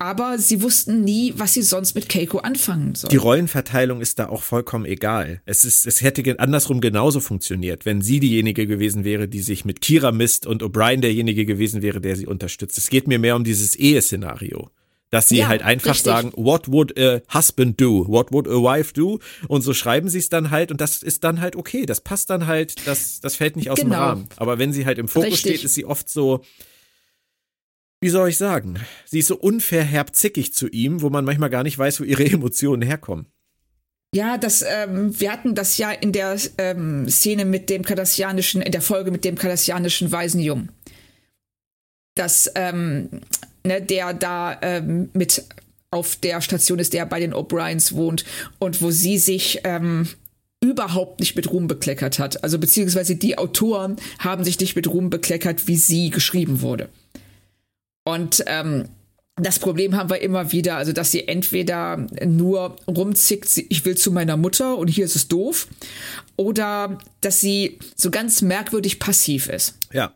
aber 0.00 0.38
sie 0.38 0.62
wussten 0.62 1.04
nie, 1.04 1.34
was 1.36 1.52
sie 1.52 1.60
sonst 1.60 1.94
mit 1.94 2.08
Keiko 2.08 2.38
anfangen 2.38 2.94
sollen. 2.94 3.10
Die 3.10 3.18
Rollenverteilung 3.18 4.00
ist 4.00 4.18
da 4.18 4.30
auch 4.30 4.42
vollkommen 4.42 4.86
egal. 4.86 5.42
Es 5.44 5.66
ist, 5.66 5.86
es 5.86 6.00
hätte 6.00 6.40
andersrum 6.40 6.80
genauso 6.80 7.20
funktioniert, 7.20 7.84
wenn 7.84 8.00
sie 8.00 8.18
diejenige 8.18 8.66
gewesen 8.66 9.04
wäre, 9.04 9.28
die 9.28 9.40
sich 9.40 9.66
mit 9.66 9.82
Kira 9.82 10.10
misst 10.10 10.46
und 10.46 10.62
O'Brien 10.62 11.02
derjenige 11.02 11.44
gewesen 11.44 11.82
wäre, 11.82 12.00
der 12.00 12.16
sie 12.16 12.26
unterstützt. 12.26 12.78
Es 12.78 12.88
geht 12.88 13.08
mir 13.08 13.18
mehr 13.18 13.36
um 13.36 13.44
dieses 13.44 13.76
Eheszenario. 13.76 14.70
Dass 15.10 15.28
sie 15.28 15.38
ja, 15.38 15.48
halt 15.48 15.62
einfach 15.62 15.90
richtig. 15.90 16.04
sagen, 16.04 16.32
what 16.36 16.70
would 16.70 16.96
a 16.96 17.20
husband 17.34 17.78
do? 17.80 18.06
What 18.06 18.32
would 18.32 18.46
a 18.46 18.52
wife 18.52 18.94
do? 18.94 19.18
Und 19.48 19.62
so 19.62 19.74
schreiben 19.74 20.08
sie 20.08 20.20
es 20.20 20.28
dann 20.28 20.50
halt 20.50 20.70
und 20.70 20.80
das 20.80 21.02
ist 21.02 21.24
dann 21.24 21.40
halt 21.40 21.56
okay. 21.56 21.84
Das 21.84 22.00
passt 22.00 22.30
dann 22.30 22.46
halt, 22.46 22.86
das, 22.86 23.20
das 23.20 23.34
fällt 23.34 23.56
nicht 23.56 23.70
aus 23.70 23.80
genau. 23.80 23.96
dem 23.96 24.00
Rahmen. 24.00 24.28
Aber 24.36 24.58
wenn 24.58 24.72
sie 24.72 24.86
halt 24.86 24.98
im 24.98 25.08
Fokus 25.08 25.32
richtig. 25.32 25.56
steht, 25.56 25.64
ist 25.64 25.74
sie 25.74 25.84
oft 25.84 26.08
so, 26.08 26.42
wie 28.00 28.08
soll 28.08 28.30
ich 28.30 28.38
sagen, 28.38 28.78
sie 29.04 29.18
ist 29.18 29.28
so 29.28 29.36
unfair 29.36 29.84
herbzickig 29.84 30.54
zu 30.54 30.68
ihm, 30.68 31.02
wo 31.02 31.10
man 31.10 31.24
manchmal 31.24 31.50
gar 31.50 31.62
nicht 31.62 31.78
weiß, 31.78 32.00
wo 32.00 32.04
ihre 32.04 32.24
Emotionen 32.30 32.82
herkommen. 32.82 33.26
Ja, 34.12 34.38
das, 34.38 34.62
ähm, 34.62 35.18
wir 35.20 35.30
hatten 35.30 35.54
das 35.54 35.78
ja 35.78 35.92
in 35.92 36.12
der 36.12 36.36
ähm, 36.58 37.08
Szene 37.08 37.44
mit 37.44 37.70
dem 37.70 37.84
kardassianischen, 37.84 38.60
in 38.60 38.72
der 38.72 38.82
Folge 38.82 39.12
mit 39.12 39.24
dem 39.24 39.36
kardassianischen 39.36 40.10
Waisenjungen. 40.10 40.72
Dass 42.16 42.50
ähm, 42.56 43.08
ne, 43.64 43.80
der 43.80 44.12
da 44.14 44.58
ähm, 44.62 45.10
mit 45.12 45.44
auf 45.92 46.16
der 46.16 46.40
Station 46.40 46.80
ist, 46.80 46.92
der 46.92 47.06
bei 47.06 47.20
den 47.20 47.34
O'Briens 47.34 47.94
wohnt 47.94 48.24
und 48.58 48.82
wo 48.82 48.90
sie 48.90 49.18
sich 49.18 49.60
ähm, 49.62 50.08
überhaupt 50.60 51.20
nicht 51.20 51.36
mit 51.36 51.50
Ruhm 51.50 51.68
bekleckert 51.68 52.18
hat. 52.18 52.42
Also 52.42 52.58
beziehungsweise 52.58 53.16
die 53.16 53.38
Autoren 53.38 53.96
haben 54.18 54.44
sich 54.44 54.58
nicht 54.58 54.76
mit 54.76 54.88
Ruhm 54.88 55.10
bekleckert, 55.10 55.68
wie 55.68 55.76
sie 55.76 56.10
geschrieben 56.10 56.62
wurde. 56.62 56.88
Und 58.04 58.42
ähm, 58.46 58.88
das 59.36 59.58
Problem 59.58 59.96
haben 59.96 60.10
wir 60.10 60.20
immer 60.20 60.52
wieder, 60.52 60.76
also 60.76 60.92
dass 60.92 61.10
sie 61.10 61.28
entweder 61.28 61.96
nur 62.24 62.76
rumzickt, 62.86 63.58
ich 63.68 63.84
will 63.84 63.96
zu 63.96 64.12
meiner 64.12 64.36
Mutter 64.36 64.76
und 64.76 64.88
hier 64.88 65.04
ist 65.04 65.16
es 65.16 65.28
doof, 65.28 65.68
oder 66.36 66.98
dass 67.20 67.40
sie 67.40 67.78
so 67.96 68.10
ganz 68.10 68.42
merkwürdig 68.42 68.98
passiv 68.98 69.48
ist. 69.48 69.78
Ja. 69.92 70.14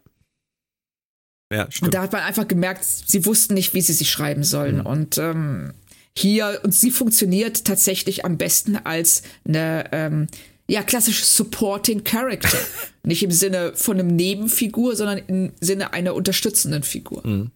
Ja, 1.52 1.70
stimmt. 1.70 1.88
Und 1.88 1.94
da 1.94 2.02
hat 2.02 2.12
man 2.12 2.22
einfach 2.22 2.48
gemerkt, 2.48 2.84
sie 2.84 3.26
wussten 3.26 3.54
nicht, 3.54 3.74
wie 3.74 3.80
sie 3.80 3.92
sich 3.92 4.10
schreiben 4.10 4.44
sollen. 4.44 4.78
Mhm. 4.78 4.86
Und 4.86 5.18
ähm, 5.18 5.72
hier, 6.16 6.60
und 6.62 6.74
sie 6.74 6.90
funktioniert 6.90 7.64
tatsächlich 7.64 8.24
am 8.24 8.38
besten 8.38 8.76
als 8.76 9.22
eine 9.46 9.88
ähm, 9.92 10.26
ja, 10.68 10.82
klassische 10.82 11.24
Supporting 11.24 12.02
Character. 12.04 12.58
nicht 13.04 13.22
im 13.22 13.30
Sinne 13.30 13.72
von 13.74 13.98
einem 13.98 14.16
Nebenfigur, 14.16 14.96
sondern 14.96 15.18
im 15.18 15.52
Sinne 15.60 15.92
einer 15.92 16.14
unterstützenden 16.14 16.82
Figur. 16.82 17.26
Mhm. 17.26 17.50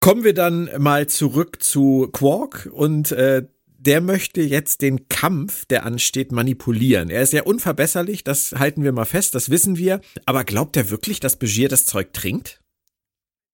Kommen 0.00 0.24
wir 0.24 0.32
dann 0.32 0.70
mal 0.78 1.08
zurück 1.08 1.62
zu 1.62 2.08
Quark 2.12 2.70
und 2.72 3.12
äh, 3.12 3.46
der 3.80 4.00
möchte 4.00 4.40
jetzt 4.40 4.80
den 4.82 5.08
Kampf, 5.08 5.64
der 5.66 5.84
ansteht, 5.84 6.32
manipulieren. 6.32 7.10
Er 7.10 7.22
ist 7.22 7.32
ja 7.32 7.42
unverbesserlich, 7.42 8.24
das 8.24 8.52
halten 8.52 8.82
wir 8.82 8.92
mal 8.92 9.04
fest, 9.04 9.34
das 9.34 9.50
wissen 9.50 9.76
wir. 9.76 10.00
Aber 10.24 10.44
glaubt 10.44 10.76
er 10.76 10.90
wirklich, 10.90 11.20
dass 11.20 11.36
Begier 11.36 11.68
das 11.68 11.86
Zeug 11.86 12.12
trinkt? 12.12 12.60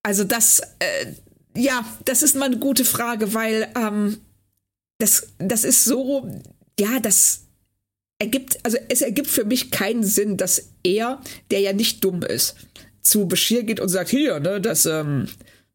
Also 0.03 0.23
das, 0.23 0.61
äh, 0.79 1.13
ja, 1.57 1.85
das 2.05 2.23
ist 2.23 2.37
mal 2.37 2.47
eine 2.47 2.59
gute 2.59 2.85
Frage, 2.85 3.35
weil 3.35 3.69
ähm, 3.77 4.19
das, 4.99 5.29
das 5.39 5.65
ist 5.65 5.85
so, 5.85 6.29
ja, 6.79 7.01
das 7.01 7.43
ergibt, 8.21 8.59
also 8.65 8.79
es 8.89 9.01
ergibt 9.01 9.29
für 9.29 9.45
mich 9.45 9.73
keinen 9.73 10.05
Sinn, 10.05 10.37
dass 10.37 10.71
er, 10.85 11.21
der 11.51 11.61
ja 11.61 11.73
nicht 11.73 12.05
dumm 12.05 12.23
ist, 12.23 12.55
zu 13.03 13.27
Bashir 13.27 13.63
geht 13.63 13.81
und 13.81 13.89
sagt, 13.89 14.11
hier, 14.11 14.41
ne, 14.41 14.61
das, 14.61 14.87
ähm, 14.87 15.27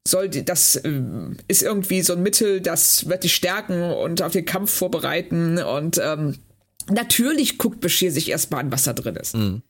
soll 0.08 0.30
die, 0.30 0.44
das 0.44 0.76
äh, 0.78 1.02
ist 1.48 1.62
irgendwie 1.62 2.02
so 2.02 2.14
ein 2.14 2.24
Mittel, 2.24 2.62
das 2.62 3.08
wird 3.08 3.24
dich 3.24 3.36
stärken 3.36 3.82
und 3.84 4.22
auf 4.22 4.32
den 4.32 4.46
Kampf 4.46 4.72
vorbereiten. 4.72 5.60
Und 5.60 6.00
ähm, 6.04 6.40
natürlich 6.90 7.58
guckt 7.58 7.82
Bashir 7.82 8.12
sich 8.12 8.30
erstmal 8.30 8.62
an, 8.62 8.72
was 8.72 8.84
da 8.84 8.94
drin 8.94 9.16
ist. 9.16 9.36
Mhm. 9.36 9.62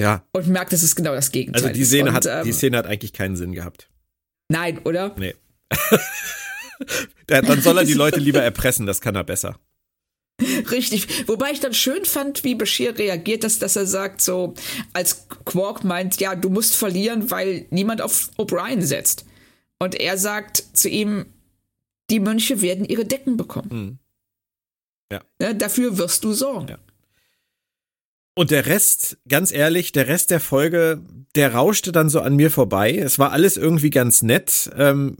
Ja. 0.00 0.24
Und 0.32 0.48
merkt, 0.48 0.72
es 0.72 0.82
ist 0.82 0.96
genau 0.96 1.14
das 1.14 1.32
Gegenteil. 1.32 1.62
Also 1.62 1.74
die 1.74 1.84
Szene, 1.84 2.10
und, 2.10 2.14
hat, 2.14 2.26
ähm, 2.26 2.44
die 2.44 2.52
Szene 2.52 2.78
hat 2.78 2.86
eigentlich 2.86 3.12
keinen 3.12 3.36
Sinn 3.36 3.52
gehabt. 3.52 3.88
Nein, 4.48 4.78
oder? 4.84 5.14
Nee. 5.18 5.34
dann 7.26 7.62
soll 7.62 7.78
er 7.78 7.84
die 7.84 7.94
Leute 7.94 8.20
lieber 8.20 8.42
erpressen, 8.42 8.86
das 8.86 9.00
kann 9.00 9.14
er 9.14 9.24
besser. 9.24 9.58
Richtig. 10.70 11.28
Wobei 11.28 11.52
ich 11.52 11.60
dann 11.60 11.74
schön 11.74 12.04
fand, 12.04 12.42
wie 12.42 12.54
Bashir 12.54 12.98
reagiert, 12.98 13.44
dass, 13.44 13.58
dass 13.58 13.76
er 13.76 13.86
sagt, 13.86 14.20
so, 14.20 14.54
als 14.92 15.28
Quark 15.44 15.84
meint, 15.84 16.20
ja, 16.20 16.34
du 16.34 16.48
musst 16.48 16.74
verlieren, 16.74 17.30
weil 17.30 17.66
niemand 17.70 18.00
auf 18.00 18.30
O'Brien 18.38 18.82
setzt. 18.82 19.24
Und 19.82 19.96
er 19.96 20.16
sagt 20.16 20.62
zu 20.74 20.88
ihm, 20.88 21.26
die 22.08 22.20
Mönche 22.20 22.62
werden 22.62 22.84
ihre 22.84 23.04
Decken 23.04 23.36
bekommen. 23.36 23.68
Mhm. 23.72 23.98
Ja. 25.10 25.20
ja. 25.40 25.54
Dafür 25.54 25.98
wirst 25.98 26.22
du 26.22 26.32
sorgen. 26.32 26.68
Ja. 26.68 26.78
Und 28.36 28.52
der 28.52 28.66
Rest, 28.66 29.18
ganz 29.28 29.50
ehrlich, 29.50 29.90
der 29.90 30.06
Rest 30.06 30.30
der 30.30 30.38
Folge, 30.38 31.02
der 31.34 31.54
rauschte 31.54 31.90
dann 31.90 32.10
so 32.10 32.20
an 32.20 32.36
mir 32.36 32.52
vorbei. 32.52 32.96
Es 32.96 33.18
war 33.18 33.32
alles 33.32 33.56
irgendwie 33.56 33.90
ganz 33.90 34.22
nett. 34.22 34.70
Ähm, 34.76 35.16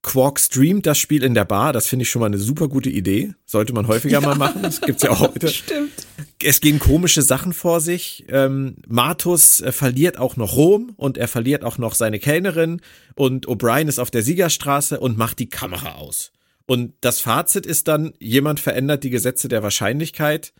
Quark 0.00 0.40
streamt 0.40 0.86
das 0.86 0.96
Spiel 0.96 1.22
in 1.22 1.34
der 1.34 1.44
Bar. 1.44 1.74
Das 1.74 1.86
finde 1.86 2.04
ich 2.04 2.10
schon 2.10 2.20
mal 2.20 2.26
eine 2.26 2.38
super 2.38 2.68
gute 2.68 2.88
Idee. 2.88 3.34
Sollte 3.44 3.74
man 3.74 3.88
häufiger 3.88 4.20
ja, 4.22 4.26
mal 4.26 4.36
machen. 4.36 4.62
Das 4.62 4.80
gibt's 4.80 5.02
ja 5.02 5.10
auch 5.10 5.20
heute. 5.20 5.48
Stimmt. 5.48 6.07
Es 6.42 6.60
gehen 6.60 6.78
komische 6.78 7.22
Sachen 7.22 7.52
vor 7.52 7.80
sich. 7.80 8.24
Ähm, 8.28 8.76
Martus 8.86 9.60
äh, 9.60 9.72
verliert 9.72 10.18
auch 10.18 10.36
noch 10.36 10.56
Rom 10.56 10.92
und 10.96 11.18
er 11.18 11.28
verliert 11.28 11.64
auch 11.64 11.78
noch 11.78 11.94
seine 11.94 12.18
Kellnerin 12.18 12.80
und 13.14 13.46
O'Brien 13.46 13.88
ist 13.88 13.98
auf 13.98 14.10
der 14.10 14.22
Siegerstraße 14.22 14.98
und 15.00 15.16
macht 15.16 15.38
die 15.38 15.48
Kamera 15.48 15.96
aus. 15.96 16.32
Und 16.66 16.94
das 17.00 17.20
Fazit 17.20 17.66
ist 17.66 17.88
dann, 17.88 18.12
jemand 18.18 18.60
verändert 18.60 19.02
die 19.04 19.10
Gesetze 19.10 19.48
der 19.48 19.62
Wahrscheinlichkeit. 19.62 20.52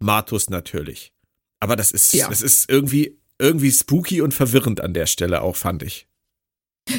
Martus 0.00 0.50
natürlich. 0.50 1.12
Aber 1.60 1.76
das 1.76 1.92
ist, 1.92 2.12
ja. 2.12 2.28
das 2.28 2.42
ist 2.42 2.68
irgendwie, 2.68 3.16
irgendwie 3.38 3.70
spooky 3.70 4.20
und 4.20 4.34
verwirrend 4.34 4.80
an 4.80 4.94
der 4.94 5.06
Stelle 5.06 5.42
auch, 5.42 5.56
fand 5.56 5.84
ich. 5.84 6.08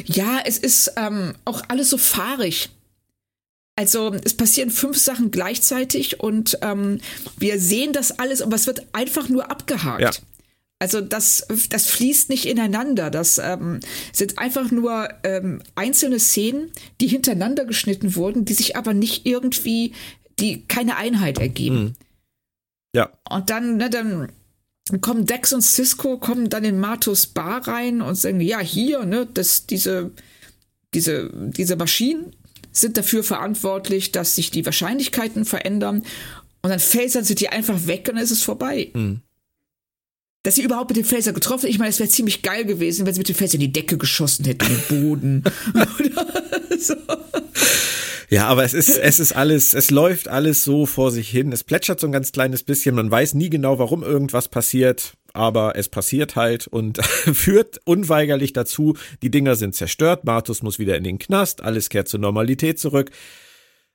Ja, 0.05 0.39
es 0.45 0.57
ist 0.57 0.93
ähm, 0.95 1.35
auch 1.43 1.63
alles 1.67 1.89
so 1.89 1.97
fahrig. 1.97 2.69
Also 3.75 4.13
es 4.23 4.35
passieren 4.35 4.69
fünf 4.69 4.97
Sachen 4.97 5.31
gleichzeitig 5.31 6.19
und 6.19 6.59
ähm, 6.61 6.99
wir 7.37 7.59
sehen 7.59 7.91
das 7.91 8.19
alles, 8.19 8.41
aber 8.41 8.55
es 8.55 8.67
wird 8.67 8.85
einfach 8.93 9.29
nur 9.29 9.49
abgehakt. 9.49 10.01
Ja. 10.01 10.11
Also 10.83 10.99
das, 10.99 11.47
das 11.69 11.87
fließt 11.87 12.29
nicht 12.29 12.45
ineinander. 12.45 13.09
Das 13.09 13.37
ähm, 13.37 13.79
sind 14.11 14.37
einfach 14.37 14.69
nur 14.69 15.07
ähm, 15.23 15.61
einzelne 15.75 16.19
Szenen, 16.19 16.71
die 16.99 17.07
hintereinander 17.07 17.65
geschnitten 17.65 18.15
wurden, 18.15 18.43
die 18.43 18.53
sich 18.53 18.75
aber 18.75 18.93
nicht 18.93 19.25
irgendwie, 19.25 19.93
die 20.39 20.63
keine 20.67 20.97
Einheit 20.97 21.39
ergeben. 21.39 21.83
Mhm. 21.83 21.93
Ja. 22.95 23.09
Und 23.29 23.49
dann, 23.49 23.77
ne, 23.77 23.89
dann 23.89 24.31
kommen 25.01 25.25
Dex 25.25 25.53
und 25.53 25.61
Cisco 25.61 26.17
kommen 26.17 26.49
dann 26.49 26.65
in 26.65 26.79
Matos 26.79 27.27
Bar 27.27 27.67
rein 27.67 28.01
und 28.01 28.15
sagen, 28.15 28.41
ja, 28.41 28.59
hier, 28.59 29.05
ne, 29.05 29.25
dass 29.25 29.65
diese, 29.65 30.11
diese, 30.93 31.31
diese 31.33 31.75
Maschinen 31.75 32.35
sind 32.73 32.97
dafür 32.97 33.23
verantwortlich, 33.23 34.11
dass 34.11 34.35
sich 34.35 34.51
die 34.51 34.65
Wahrscheinlichkeiten 34.65 35.45
verändern. 35.45 36.03
Und 36.61 36.69
dann 36.69 36.79
phasern 36.79 37.23
sie 37.23 37.35
die 37.35 37.49
einfach 37.49 37.87
weg 37.87 38.07
und 38.09 38.15
dann 38.15 38.23
ist 38.23 38.31
es 38.31 38.43
vorbei. 38.43 38.89
Mhm. 38.93 39.21
Dass 40.43 40.55
sie 40.55 40.63
überhaupt 40.63 40.89
mit 40.89 40.97
dem 40.97 41.05
Phaser 41.05 41.31
getroffen 41.31 41.69
ich 41.69 41.79
meine, 41.79 41.89
es 41.89 41.99
wäre 41.99 42.09
ziemlich 42.09 42.41
geil 42.41 42.65
gewesen, 42.65 43.05
wenn 43.05 43.13
sie 43.13 43.19
mit 43.19 43.29
dem 43.29 43.35
Phaser 43.35 43.53
in 43.53 43.61
die 43.61 43.71
Decke 43.71 43.97
geschossen 43.97 44.43
hätten, 44.43 44.65
den 44.65 44.83
Boden. 44.89 45.43
Oder 45.73 46.27
so. 46.79 46.95
Ja, 48.29 48.47
aber 48.47 48.63
es 48.63 48.73
ist, 48.73 48.97
es 48.97 49.19
ist 49.19 49.33
alles, 49.33 49.73
es 49.73 49.91
läuft 49.91 50.27
alles 50.27 50.63
so 50.63 50.85
vor 50.85 51.11
sich 51.11 51.29
hin. 51.29 51.51
Es 51.51 51.63
plätschert 51.63 51.99
so 51.99 52.07
ein 52.07 52.11
ganz 52.11 52.31
kleines 52.31 52.63
bisschen. 52.63 52.95
Man 52.95 53.11
weiß 53.11 53.35
nie 53.35 53.49
genau, 53.49 53.77
warum 53.77 54.03
irgendwas 54.03 54.47
passiert, 54.47 55.13
aber 55.33 55.75
es 55.75 55.89
passiert 55.89 56.35
halt 56.35 56.67
und 56.67 57.03
führt 57.05 57.81
unweigerlich 57.85 58.53
dazu, 58.53 58.95
die 59.21 59.31
Dinger 59.31 59.55
sind 59.55 59.75
zerstört. 59.75 60.23
Martus 60.25 60.61
muss 60.63 60.79
wieder 60.79 60.95
in 60.95 61.03
den 61.03 61.19
Knast. 61.19 61.63
Alles 61.63 61.89
kehrt 61.89 62.07
zur 62.07 62.19
Normalität 62.19 62.79
zurück. 62.79 63.11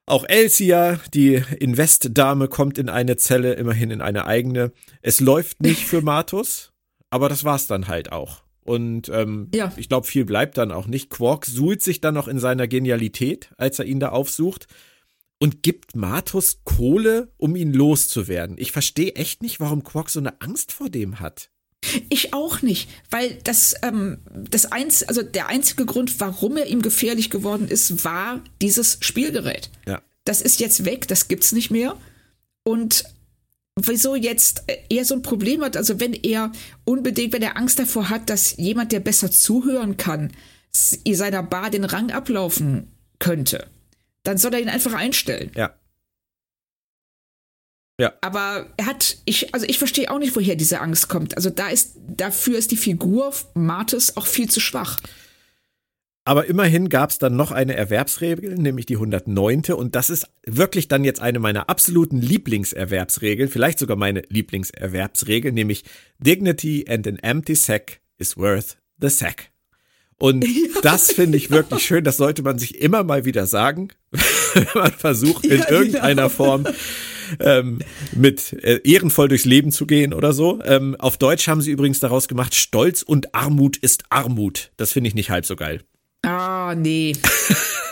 Auch 0.04 0.24
Elsia, 0.26 1.00
die 1.14 1.42
Investdame, 1.58 2.48
kommt 2.48 2.78
in 2.78 2.88
eine 2.88 3.16
Zelle, 3.16 3.54
immerhin 3.54 3.90
in 3.90 4.00
eine 4.00 4.26
eigene. 4.26 4.72
Es 5.02 5.20
läuft 5.20 5.62
nicht 5.62 5.86
für 5.86 6.00
Martus, 6.02 6.72
aber 7.10 7.28
das 7.28 7.44
war's 7.44 7.66
dann 7.66 7.88
halt 7.88 8.10
auch. 8.10 8.42
Und 8.64 9.08
ähm, 9.10 9.48
ja. 9.54 9.72
ich 9.76 9.88
glaube, 9.88 10.06
viel 10.06 10.24
bleibt 10.24 10.58
dann 10.58 10.72
auch 10.72 10.86
nicht. 10.86 11.08
Quark 11.08 11.46
suhlt 11.46 11.82
sich 11.82 12.00
dann 12.00 12.14
noch 12.14 12.28
in 12.28 12.38
seiner 12.38 12.68
Genialität, 12.68 13.50
als 13.56 13.78
er 13.78 13.86
ihn 13.86 14.00
da 14.00 14.10
aufsucht 14.10 14.66
und 15.38 15.62
gibt 15.62 15.94
Martus 15.96 16.60
Kohle, 16.64 17.32
um 17.36 17.56
ihn 17.56 17.72
loszuwerden. 17.72 18.56
Ich 18.58 18.72
verstehe 18.72 19.14
echt 19.14 19.42
nicht, 19.42 19.60
warum 19.60 19.84
Quark 19.84 20.10
so 20.10 20.20
eine 20.20 20.40
Angst 20.40 20.72
vor 20.72 20.90
dem 20.90 21.20
hat. 21.20 21.50
Ich 22.08 22.34
auch 22.34 22.60
nicht, 22.60 22.88
weil 23.08 23.38
das, 23.44 23.74
ähm, 23.82 24.18
das 24.34 24.66
eins, 24.66 25.04
also 25.04 25.22
der 25.22 25.46
einzige 25.46 25.86
Grund, 25.86 26.18
warum 26.20 26.56
er 26.56 26.66
ihm 26.66 26.82
gefährlich 26.82 27.30
geworden 27.30 27.68
ist, 27.68 28.04
war 28.04 28.42
dieses 28.60 28.98
Spielgerät. 29.00 29.70
Ja. 29.86 30.02
Das 30.24 30.42
ist 30.42 30.58
jetzt 30.58 30.84
weg, 30.84 31.06
das 31.06 31.28
gibt's 31.28 31.52
nicht 31.52 31.70
mehr. 31.70 31.96
Und 32.64 33.04
wieso 33.76 34.16
jetzt 34.16 34.64
er 34.88 35.04
so 35.04 35.14
ein 35.14 35.22
Problem 35.22 35.62
hat. 35.62 35.76
Also 35.76 36.00
wenn 36.00 36.12
er 36.12 36.50
unbedingt, 36.84 37.32
wenn 37.32 37.42
er 37.42 37.56
Angst 37.56 37.78
davor 37.78 38.10
hat, 38.10 38.28
dass 38.28 38.56
jemand, 38.56 38.92
der 38.92 39.00
besser 39.00 39.30
zuhören 39.30 39.96
kann, 39.96 40.32
seiner 40.72 41.42
Bar 41.42 41.70
den 41.70 41.84
Rang 41.84 42.10
ablaufen 42.10 42.88
könnte, 43.18 43.66
dann 44.28 44.38
soll 44.38 44.54
er 44.54 44.60
ihn 44.60 44.68
einfach 44.68 44.92
einstellen. 44.92 45.50
Ja. 45.56 45.74
Ja. 48.00 48.12
Aber 48.20 48.66
er 48.76 48.86
hat, 48.86 49.16
ich, 49.24 49.52
also 49.54 49.66
ich 49.66 49.78
verstehe 49.78 50.08
auch 50.10 50.18
nicht, 50.18 50.36
woher 50.36 50.54
diese 50.54 50.80
Angst 50.80 51.08
kommt. 51.08 51.36
Also 51.36 51.50
da 51.50 51.68
ist, 51.68 51.96
dafür 52.06 52.56
ist 52.56 52.70
die 52.70 52.76
Figur 52.76 53.32
Martes 53.54 54.16
auch 54.16 54.26
viel 54.26 54.48
zu 54.48 54.60
schwach. 54.60 55.00
Aber 56.24 56.44
immerhin 56.46 56.90
gab 56.90 57.10
es 57.10 57.18
dann 57.18 57.36
noch 57.36 57.50
eine 57.50 57.74
Erwerbsregel, 57.74 58.54
nämlich 58.56 58.86
die 58.86 58.96
109. 58.96 59.72
Und 59.72 59.96
das 59.96 60.10
ist 60.10 60.28
wirklich 60.46 60.86
dann 60.86 61.02
jetzt 61.02 61.20
eine 61.20 61.38
meiner 61.38 61.70
absoluten 61.70 62.20
Lieblingserwerbsregeln, 62.20 63.48
vielleicht 63.48 63.78
sogar 63.78 63.96
meine 63.96 64.22
Lieblingserwerbsregel, 64.28 65.52
nämlich 65.52 65.84
Dignity 66.18 66.84
and 66.86 67.08
an 67.08 67.18
empty 67.18 67.54
sack 67.54 68.00
is 68.18 68.36
worth 68.36 68.76
the 69.00 69.08
sack. 69.08 69.50
Und 70.18 70.44
das 70.82 71.12
finde 71.12 71.38
ich 71.38 71.50
wirklich 71.50 71.82
schön. 71.84 72.04
Das 72.04 72.16
sollte 72.16 72.42
man 72.42 72.58
sich 72.58 72.80
immer 72.80 73.04
mal 73.04 73.24
wieder 73.24 73.46
sagen, 73.46 73.88
wenn 74.54 74.66
man 74.74 74.92
versucht, 74.92 75.46
in 75.46 75.60
ja, 75.60 75.70
irgendeiner 75.70 76.22
genau. 76.22 76.28
Form 76.28 76.66
ähm, 77.40 77.80
mit 78.12 78.52
äh, 78.64 78.80
ehrenvoll 78.84 79.28
durchs 79.28 79.44
Leben 79.44 79.70
zu 79.70 79.86
gehen 79.86 80.12
oder 80.12 80.32
so. 80.32 80.60
Ähm, 80.64 80.96
auf 80.98 81.18
Deutsch 81.18 81.48
haben 81.48 81.60
sie 81.60 81.70
übrigens 81.70 82.00
daraus 82.00 82.28
gemacht, 82.28 82.54
Stolz 82.54 83.02
und 83.02 83.34
Armut 83.34 83.76
ist 83.76 84.04
Armut. 84.10 84.72
Das 84.76 84.92
finde 84.92 85.08
ich 85.08 85.14
nicht 85.14 85.30
halb 85.30 85.46
so 85.46 85.56
geil. 85.56 85.82
Ah, 86.22 86.74
nee. 86.76 87.12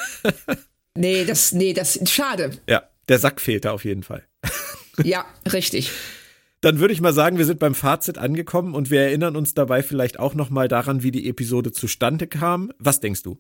nee, 0.95 1.25
das, 1.25 1.53
nee, 1.53 1.73
das, 1.73 2.01
schade. 2.11 2.51
Ja, 2.69 2.83
der 3.09 3.19
Sack 3.19 3.41
fehlt 3.41 3.65
da 3.65 3.73
auf 3.73 3.85
jeden 3.85 4.03
Fall. 4.03 4.25
ja, 5.03 5.25
richtig. 5.53 5.91
Dann 6.67 6.81
würde 6.81 6.93
ich 6.93 7.01
mal 7.01 7.13
sagen, 7.13 7.39
wir 7.39 7.45
sind 7.45 7.61
beim 7.61 7.77
Fazit 7.77 8.19
angekommen 8.19 8.75
und 8.75 8.91
wir 8.91 9.01
erinnern 9.01 9.37
uns 9.37 9.55
dabei 9.55 9.85
vielleicht 9.85 10.19
auch 10.19 10.35
noch 10.35 10.51
mal 10.51 10.67
daran, 10.67 11.05
wie 11.05 11.13
die 11.13 11.29
Episode 11.29 11.71
zustande 11.71 12.27
kam. 12.27 12.73
Was 12.81 12.99
denkst 12.99 13.23
du? 13.23 13.39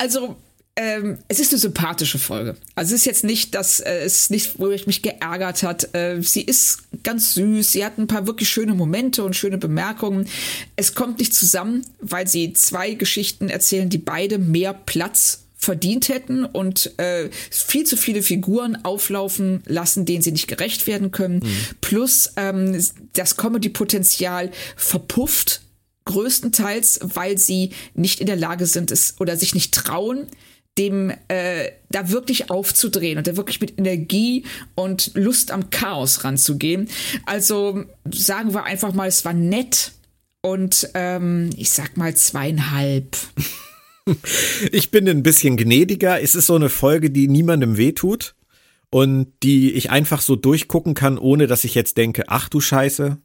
Also, 0.00 0.34
ähm, 0.74 1.18
es 1.28 1.38
ist 1.38 1.52
eine 1.52 1.60
sympathische 1.60 2.18
Folge. 2.18 2.56
Also 2.74 2.96
es 2.96 3.02
ist 3.02 3.06
jetzt 3.06 3.22
nicht, 3.22 3.54
dass 3.54 3.78
äh, 3.78 4.00
es 4.00 4.28
nicht, 4.28 4.58
wo 4.58 4.70
ich 4.70 4.88
mich 4.88 5.02
geärgert 5.02 5.62
hat. 5.62 5.94
Äh, 5.94 6.20
sie 6.20 6.42
ist 6.42 6.82
ganz 7.04 7.34
süß. 7.34 7.70
Sie 7.70 7.84
hat 7.84 7.96
ein 7.96 8.08
paar 8.08 8.26
wirklich 8.26 8.48
schöne 8.48 8.74
Momente 8.74 9.22
und 9.22 9.36
schöne 9.36 9.58
Bemerkungen. 9.58 10.28
Es 10.74 10.96
kommt 10.96 11.20
nicht 11.20 11.32
zusammen, 11.32 11.86
weil 12.00 12.26
sie 12.26 12.54
zwei 12.54 12.94
Geschichten 12.94 13.48
erzählen, 13.50 13.88
die 13.88 13.98
beide 13.98 14.38
mehr 14.38 14.74
Platz 14.74 15.43
verdient 15.64 16.08
hätten 16.08 16.44
und 16.44 16.98
äh, 16.98 17.30
viel 17.50 17.84
zu 17.84 17.96
viele 17.96 18.22
Figuren 18.22 18.84
auflaufen 18.84 19.62
lassen, 19.66 20.04
denen 20.04 20.22
sie 20.22 20.32
nicht 20.32 20.48
gerecht 20.48 20.86
werden 20.86 21.10
können. 21.10 21.36
Mhm. 21.36 21.56
Plus 21.80 22.32
ähm, 22.36 22.80
das 23.14 23.36
Comedy-Potenzial 23.36 24.50
verpufft 24.76 25.62
größtenteils, 26.04 27.00
weil 27.02 27.38
sie 27.38 27.70
nicht 27.94 28.20
in 28.20 28.26
der 28.26 28.36
Lage 28.36 28.66
sind, 28.66 28.90
es 28.90 29.14
oder 29.18 29.36
sich 29.36 29.54
nicht 29.54 29.74
trauen, 29.74 30.26
dem 30.76 31.12
äh, 31.28 31.70
da 31.88 32.10
wirklich 32.10 32.50
aufzudrehen 32.50 33.18
und 33.18 33.26
da 33.26 33.36
wirklich 33.36 33.60
mit 33.60 33.78
Energie 33.78 34.44
und 34.74 35.12
Lust 35.14 35.50
am 35.50 35.70
Chaos 35.70 36.24
ranzugehen. 36.24 36.88
Also 37.26 37.84
sagen 38.10 38.54
wir 38.54 38.64
einfach 38.64 38.92
mal, 38.92 39.08
es 39.08 39.24
war 39.24 39.32
nett 39.32 39.92
und 40.42 40.90
ähm, 40.94 41.50
ich 41.56 41.70
sag 41.70 41.96
mal 41.96 42.14
zweieinhalb. 42.14 43.16
Ich 44.72 44.90
bin 44.90 45.08
ein 45.08 45.22
bisschen 45.22 45.56
gnädiger. 45.56 46.20
Es 46.20 46.34
ist 46.34 46.46
so 46.46 46.54
eine 46.54 46.68
Folge, 46.68 47.10
die 47.10 47.26
niemandem 47.28 47.76
wehtut 47.76 48.34
und 48.90 49.32
die 49.42 49.72
ich 49.72 49.90
einfach 49.90 50.20
so 50.20 50.36
durchgucken 50.36 50.94
kann, 50.94 51.18
ohne 51.18 51.46
dass 51.46 51.64
ich 51.64 51.74
jetzt 51.74 51.96
denke, 51.96 52.24
ach 52.28 52.48
du 52.48 52.60
Scheiße. 52.60 53.18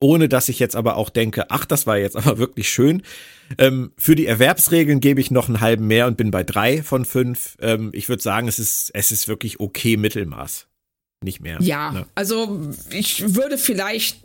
ohne 0.00 0.28
dass 0.28 0.48
ich 0.48 0.58
jetzt 0.58 0.76
aber 0.76 0.96
auch 0.96 1.10
denke, 1.10 1.50
ach, 1.50 1.64
das 1.64 1.86
war 1.86 1.98
jetzt 1.98 2.16
aber 2.16 2.38
wirklich 2.38 2.68
schön. 2.68 3.02
Ähm, 3.58 3.92
für 3.96 4.14
die 4.14 4.26
Erwerbsregeln 4.26 5.00
gebe 5.00 5.20
ich 5.20 5.30
noch 5.30 5.48
einen 5.48 5.60
halben 5.60 5.86
mehr 5.86 6.06
und 6.06 6.16
bin 6.16 6.30
bei 6.30 6.44
drei 6.44 6.82
von 6.82 7.04
fünf. 7.04 7.56
Ähm, 7.60 7.90
ich 7.92 8.08
würde 8.08 8.22
sagen, 8.22 8.48
es 8.48 8.58
ist, 8.58 8.90
es 8.94 9.10
ist 9.10 9.28
wirklich 9.28 9.60
okay 9.60 9.96
Mittelmaß. 9.96 10.68
Nicht 11.22 11.40
mehr. 11.40 11.58
Ja, 11.60 11.90
ne? 11.90 12.06
also 12.14 12.60
ich 12.90 13.34
würde 13.34 13.58
vielleicht 13.58 14.20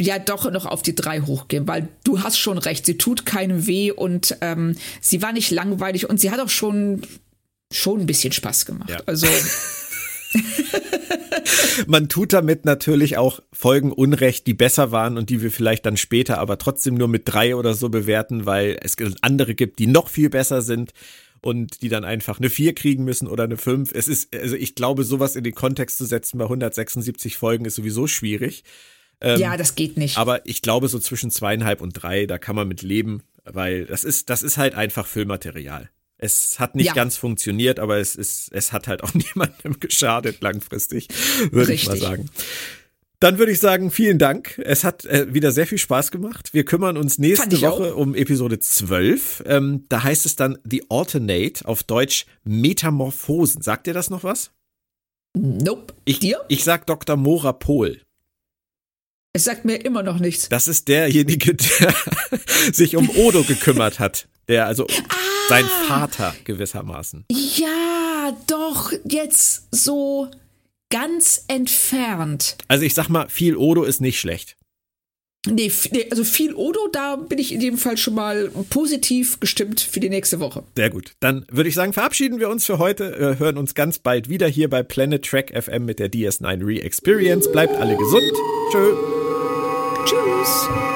ja 0.00 0.20
doch 0.20 0.48
noch 0.52 0.64
auf 0.64 0.82
die 0.82 0.94
drei 0.94 1.20
hochgehen, 1.20 1.66
weil 1.66 1.88
du 2.04 2.22
hast 2.22 2.38
schon 2.38 2.58
recht, 2.58 2.86
sie 2.86 2.96
tut 2.96 3.26
keinem 3.26 3.66
weh 3.66 3.90
und 3.90 4.36
ähm, 4.40 4.76
sie 5.00 5.20
war 5.20 5.32
nicht 5.32 5.50
langweilig 5.50 6.08
und 6.08 6.20
sie 6.20 6.30
hat 6.30 6.38
auch 6.38 6.48
schon 6.48 7.02
schon 7.72 8.00
ein 8.00 8.06
bisschen 8.06 8.32
Spaß 8.32 8.66
gemacht. 8.66 8.90
Ja. 8.90 9.00
Also 9.06 9.26
Man 11.86 12.08
tut 12.08 12.32
damit 12.32 12.64
natürlich 12.64 13.16
auch 13.16 13.40
Folgen 13.52 13.92
Unrecht, 13.92 14.46
die 14.46 14.54
besser 14.54 14.92
waren 14.92 15.18
und 15.18 15.30
die 15.30 15.42
wir 15.42 15.50
vielleicht 15.50 15.86
dann 15.86 15.96
später 15.96 16.38
aber 16.38 16.58
trotzdem 16.58 16.94
nur 16.94 17.08
mit 17.08 17.22
drei 17.26 17.56
oder 17.56 17.74
so 17.74 17.88
bewerten, 17.88 18.46
weil 18.46 18.78
es 18.82 18.96
andere 19.22 19.54
gibt, 19.54 19.78
die 19.78 19.86
noch 19.86 20.08
viel 20.08 20.30
besser 20.30 20.62
sind 20.62 20.92
und 21.46 21.82
die 21.82 21.88
dann 21.88 22.04
einfach 22.04 22.40
eine 22.40 22.50
vier 22.50 22.74
kriegen 22.74 23.04
müssen 23.04 23.28
oder 23.28 23.44
eine 23.44 23.56
fünf. 23.56 23.92
Es 23.94 24.08
ist, 24.08 24.34
also 24.34 24.56
ich 24.56 24.74
glaube, 24.74 25.04
sowas 25.04 25.36
in 25.36 25.44
den 25.44 25.54
Kontext 25.54 25.96
zu 25.96 26.04
setzen 26.04 26.38
bei 26.38 26.44
176 26.44 27.36
Folgen 27.36 27.64
ist 27.64 27.76
sowieso 27.76 28.08
schwierig. 28.08 28.64
Ähm, 29.20 29.38
ja, 29.38 29.56
das 29.56 29.76
geht 29.76 29.96
nicht. 29.96 30.18
Aber 30.18 30.44
ich 30.44 30.60
glaube, 30.60 30.88
so 30.88 30.98
zwischen 30.98 31.30
zweieinhalb 31.30 31.80
und 31.80 31.92
drei, 31.92 32.26
da 32.26 32.38
kann 32.38 32.56
man 32.56 32.66
mit 32.66 32.82
leben, 32.82 33.22
weil 33.44 33.86
das 33.86 34.02
ist, 34.02 34.28
das 34.28 34.42
ist 34.42 34.56
halt 34.56 34.74
einfach 34.74 35.06
Füllmaterial. 35.06 35.88
Es 36.18 36.58
hat 36.58 36.74
nicht 36.74 36.86
ja. 36.86 36.94
ganz 36.94 37.16
funktioniert, 37.16 37.78
aber 37.78 37.98
es 37.98 38.16
ist, 38.16 38.48
es 38.52 38.72
hat 38.72 38.88
halt 38.88 39.04
auch 39.04 39.14
niemandem 39.14 39.78
geschadet 39.78 40.40
langfristig, 40.40 41.06
würde 41.52 41.74
ich 41.74 41.86
mal 41.86 41.96
sagen. 41.96 42.28
Dann 43.20 43.38
würde 43.38 43.52
ich 43.52 43.60
sagen, 43.60 43.90
vielen 43.90 44.18
Dank. 44.18 44.58
Es 44.62 44.84
hat 44.84 45.04
äh, 45.06 45.32
wieder 45.32 45.50
sehr 45.50 45.66
viel 45.66 45.78
Spaß 45.78 46.10
gemacht. 46.10 46.52
Wir 46.52 46.64
kümmern 46.64 46.96
uns 46.98 47.18
nächste 47.18 47.60
Woche 47.62 47.94
auch. 47.94 47.96
um 47.96 48.14
Episode 48.14 48.58
12. 48.58 49.44
Ähm, 49.46 49.84
da 49.88 50.02
heißt 50.02 50.26
es 50.26 50.36
dann 50.36 50.58
The 50.64 50.84
Alternate, 50.90 51.66
auf 51.66 51.82
Deutsch 51.82 52.26
Metamorphosen. 52.44 53.62
Sagt 53.62 53.86
dir 53.86 53.94
das 53.94 54.10
noch 54.10 54.22
was? 54.22 54.50
Nope. 55.34 55.94
Ich, 56.04 56.18
Dir? 56.18 56.40
ich 56.48 56.64
sag 56.64 56.86
Dr. 56.86 57.16
Mora 57.16 57.52
Pohl. 57.52 58.00
Es 59.32 59.44
sagt 59.44 59.64
mir 59.66 59.76
immer 59.76 60.02
noch 60.02 60.18
nichts. 60.18 60.48
Das 60.48 60.66
ist 60.66 60.88
derjenige, 60.88 61.54
der 61.54 61.94
sich 62.72 62.96
um 62.96 63.10
Odo 63.10 63.42
gekümmert 63.42 63.98
hat. 63.98 64.28
Der 64.48 64.66
also 64.66 64.86
ah, 64.86 65.14
sein 65.48 65.64
Vater 65.86 66.34
gewissermaßen. 66.44 67.26
Ja, 67.30 68.34
doch, 68.46 68.92
jetzt 69.04 69.68
so 69.70 70.30
ganz 70.90 71.44
entfernt. 71.48 72.56
Also 72.68 72.84
ich 72.84 72.94
sag 72.94 73.08
mal, 73.08 73.28
viel 73.28 73.56
Odo 73.56 73.84
ist 73.84 74.00
nicht 74.00 74.20
schlecht. 74.20 74.56
Nee, 75.48 75.70
nee, 75.92 76.06
also 76.10 76.24
viel 76.24 76.54
Odo, 76.54 76.88
da 76.90 77.16
bin 77.16 77.38
ich 77.38 77.52
in 77.52 77.60
jedem 77.60 77.78
Fall 77.78 77.96
schon 77.96 78.14
mal 78.14 78.50
positiv 78.70 79.38
gestimmt 79.38 79.80
für 79.80 80.00
die 80.00 80.08
nächste 80.08 80.40
Woche. 80.40 80.64
Sehr 80.74 80.90
gut. 80.90 81.12
Dann 81.20 81.46
würde 81.50 81.68
ich 81.68 81.74
sagen, 81.74 81.92
verabschieden 81.92 82.40
wir 82.40 82.48
uns 82.48 82.66
für 82.66 82.78
heute, 82.78 83.14
wir 83.18 83.38
hören 83.38 83.56
uns 83.56 83.74
ganz 83.74 83.98
bald 83.98 84.28
wieder 84.28 84.48
hier 84.48 84.68
bei 84.68 84.82
Planet 84.82 85.24
Track 85.24 85.52
FM 85.54 85.84
mit 85.84 86.00
der 86.00 86.10
DS9 86.10 86.66
Re-Experience. 86.66 87.50
Bleibt 87.52 87.74
alle 87.76 87.96
gesund. 87.96 88.32
Tschö. 88.72 88.96
Tschüss. 90.04 90.95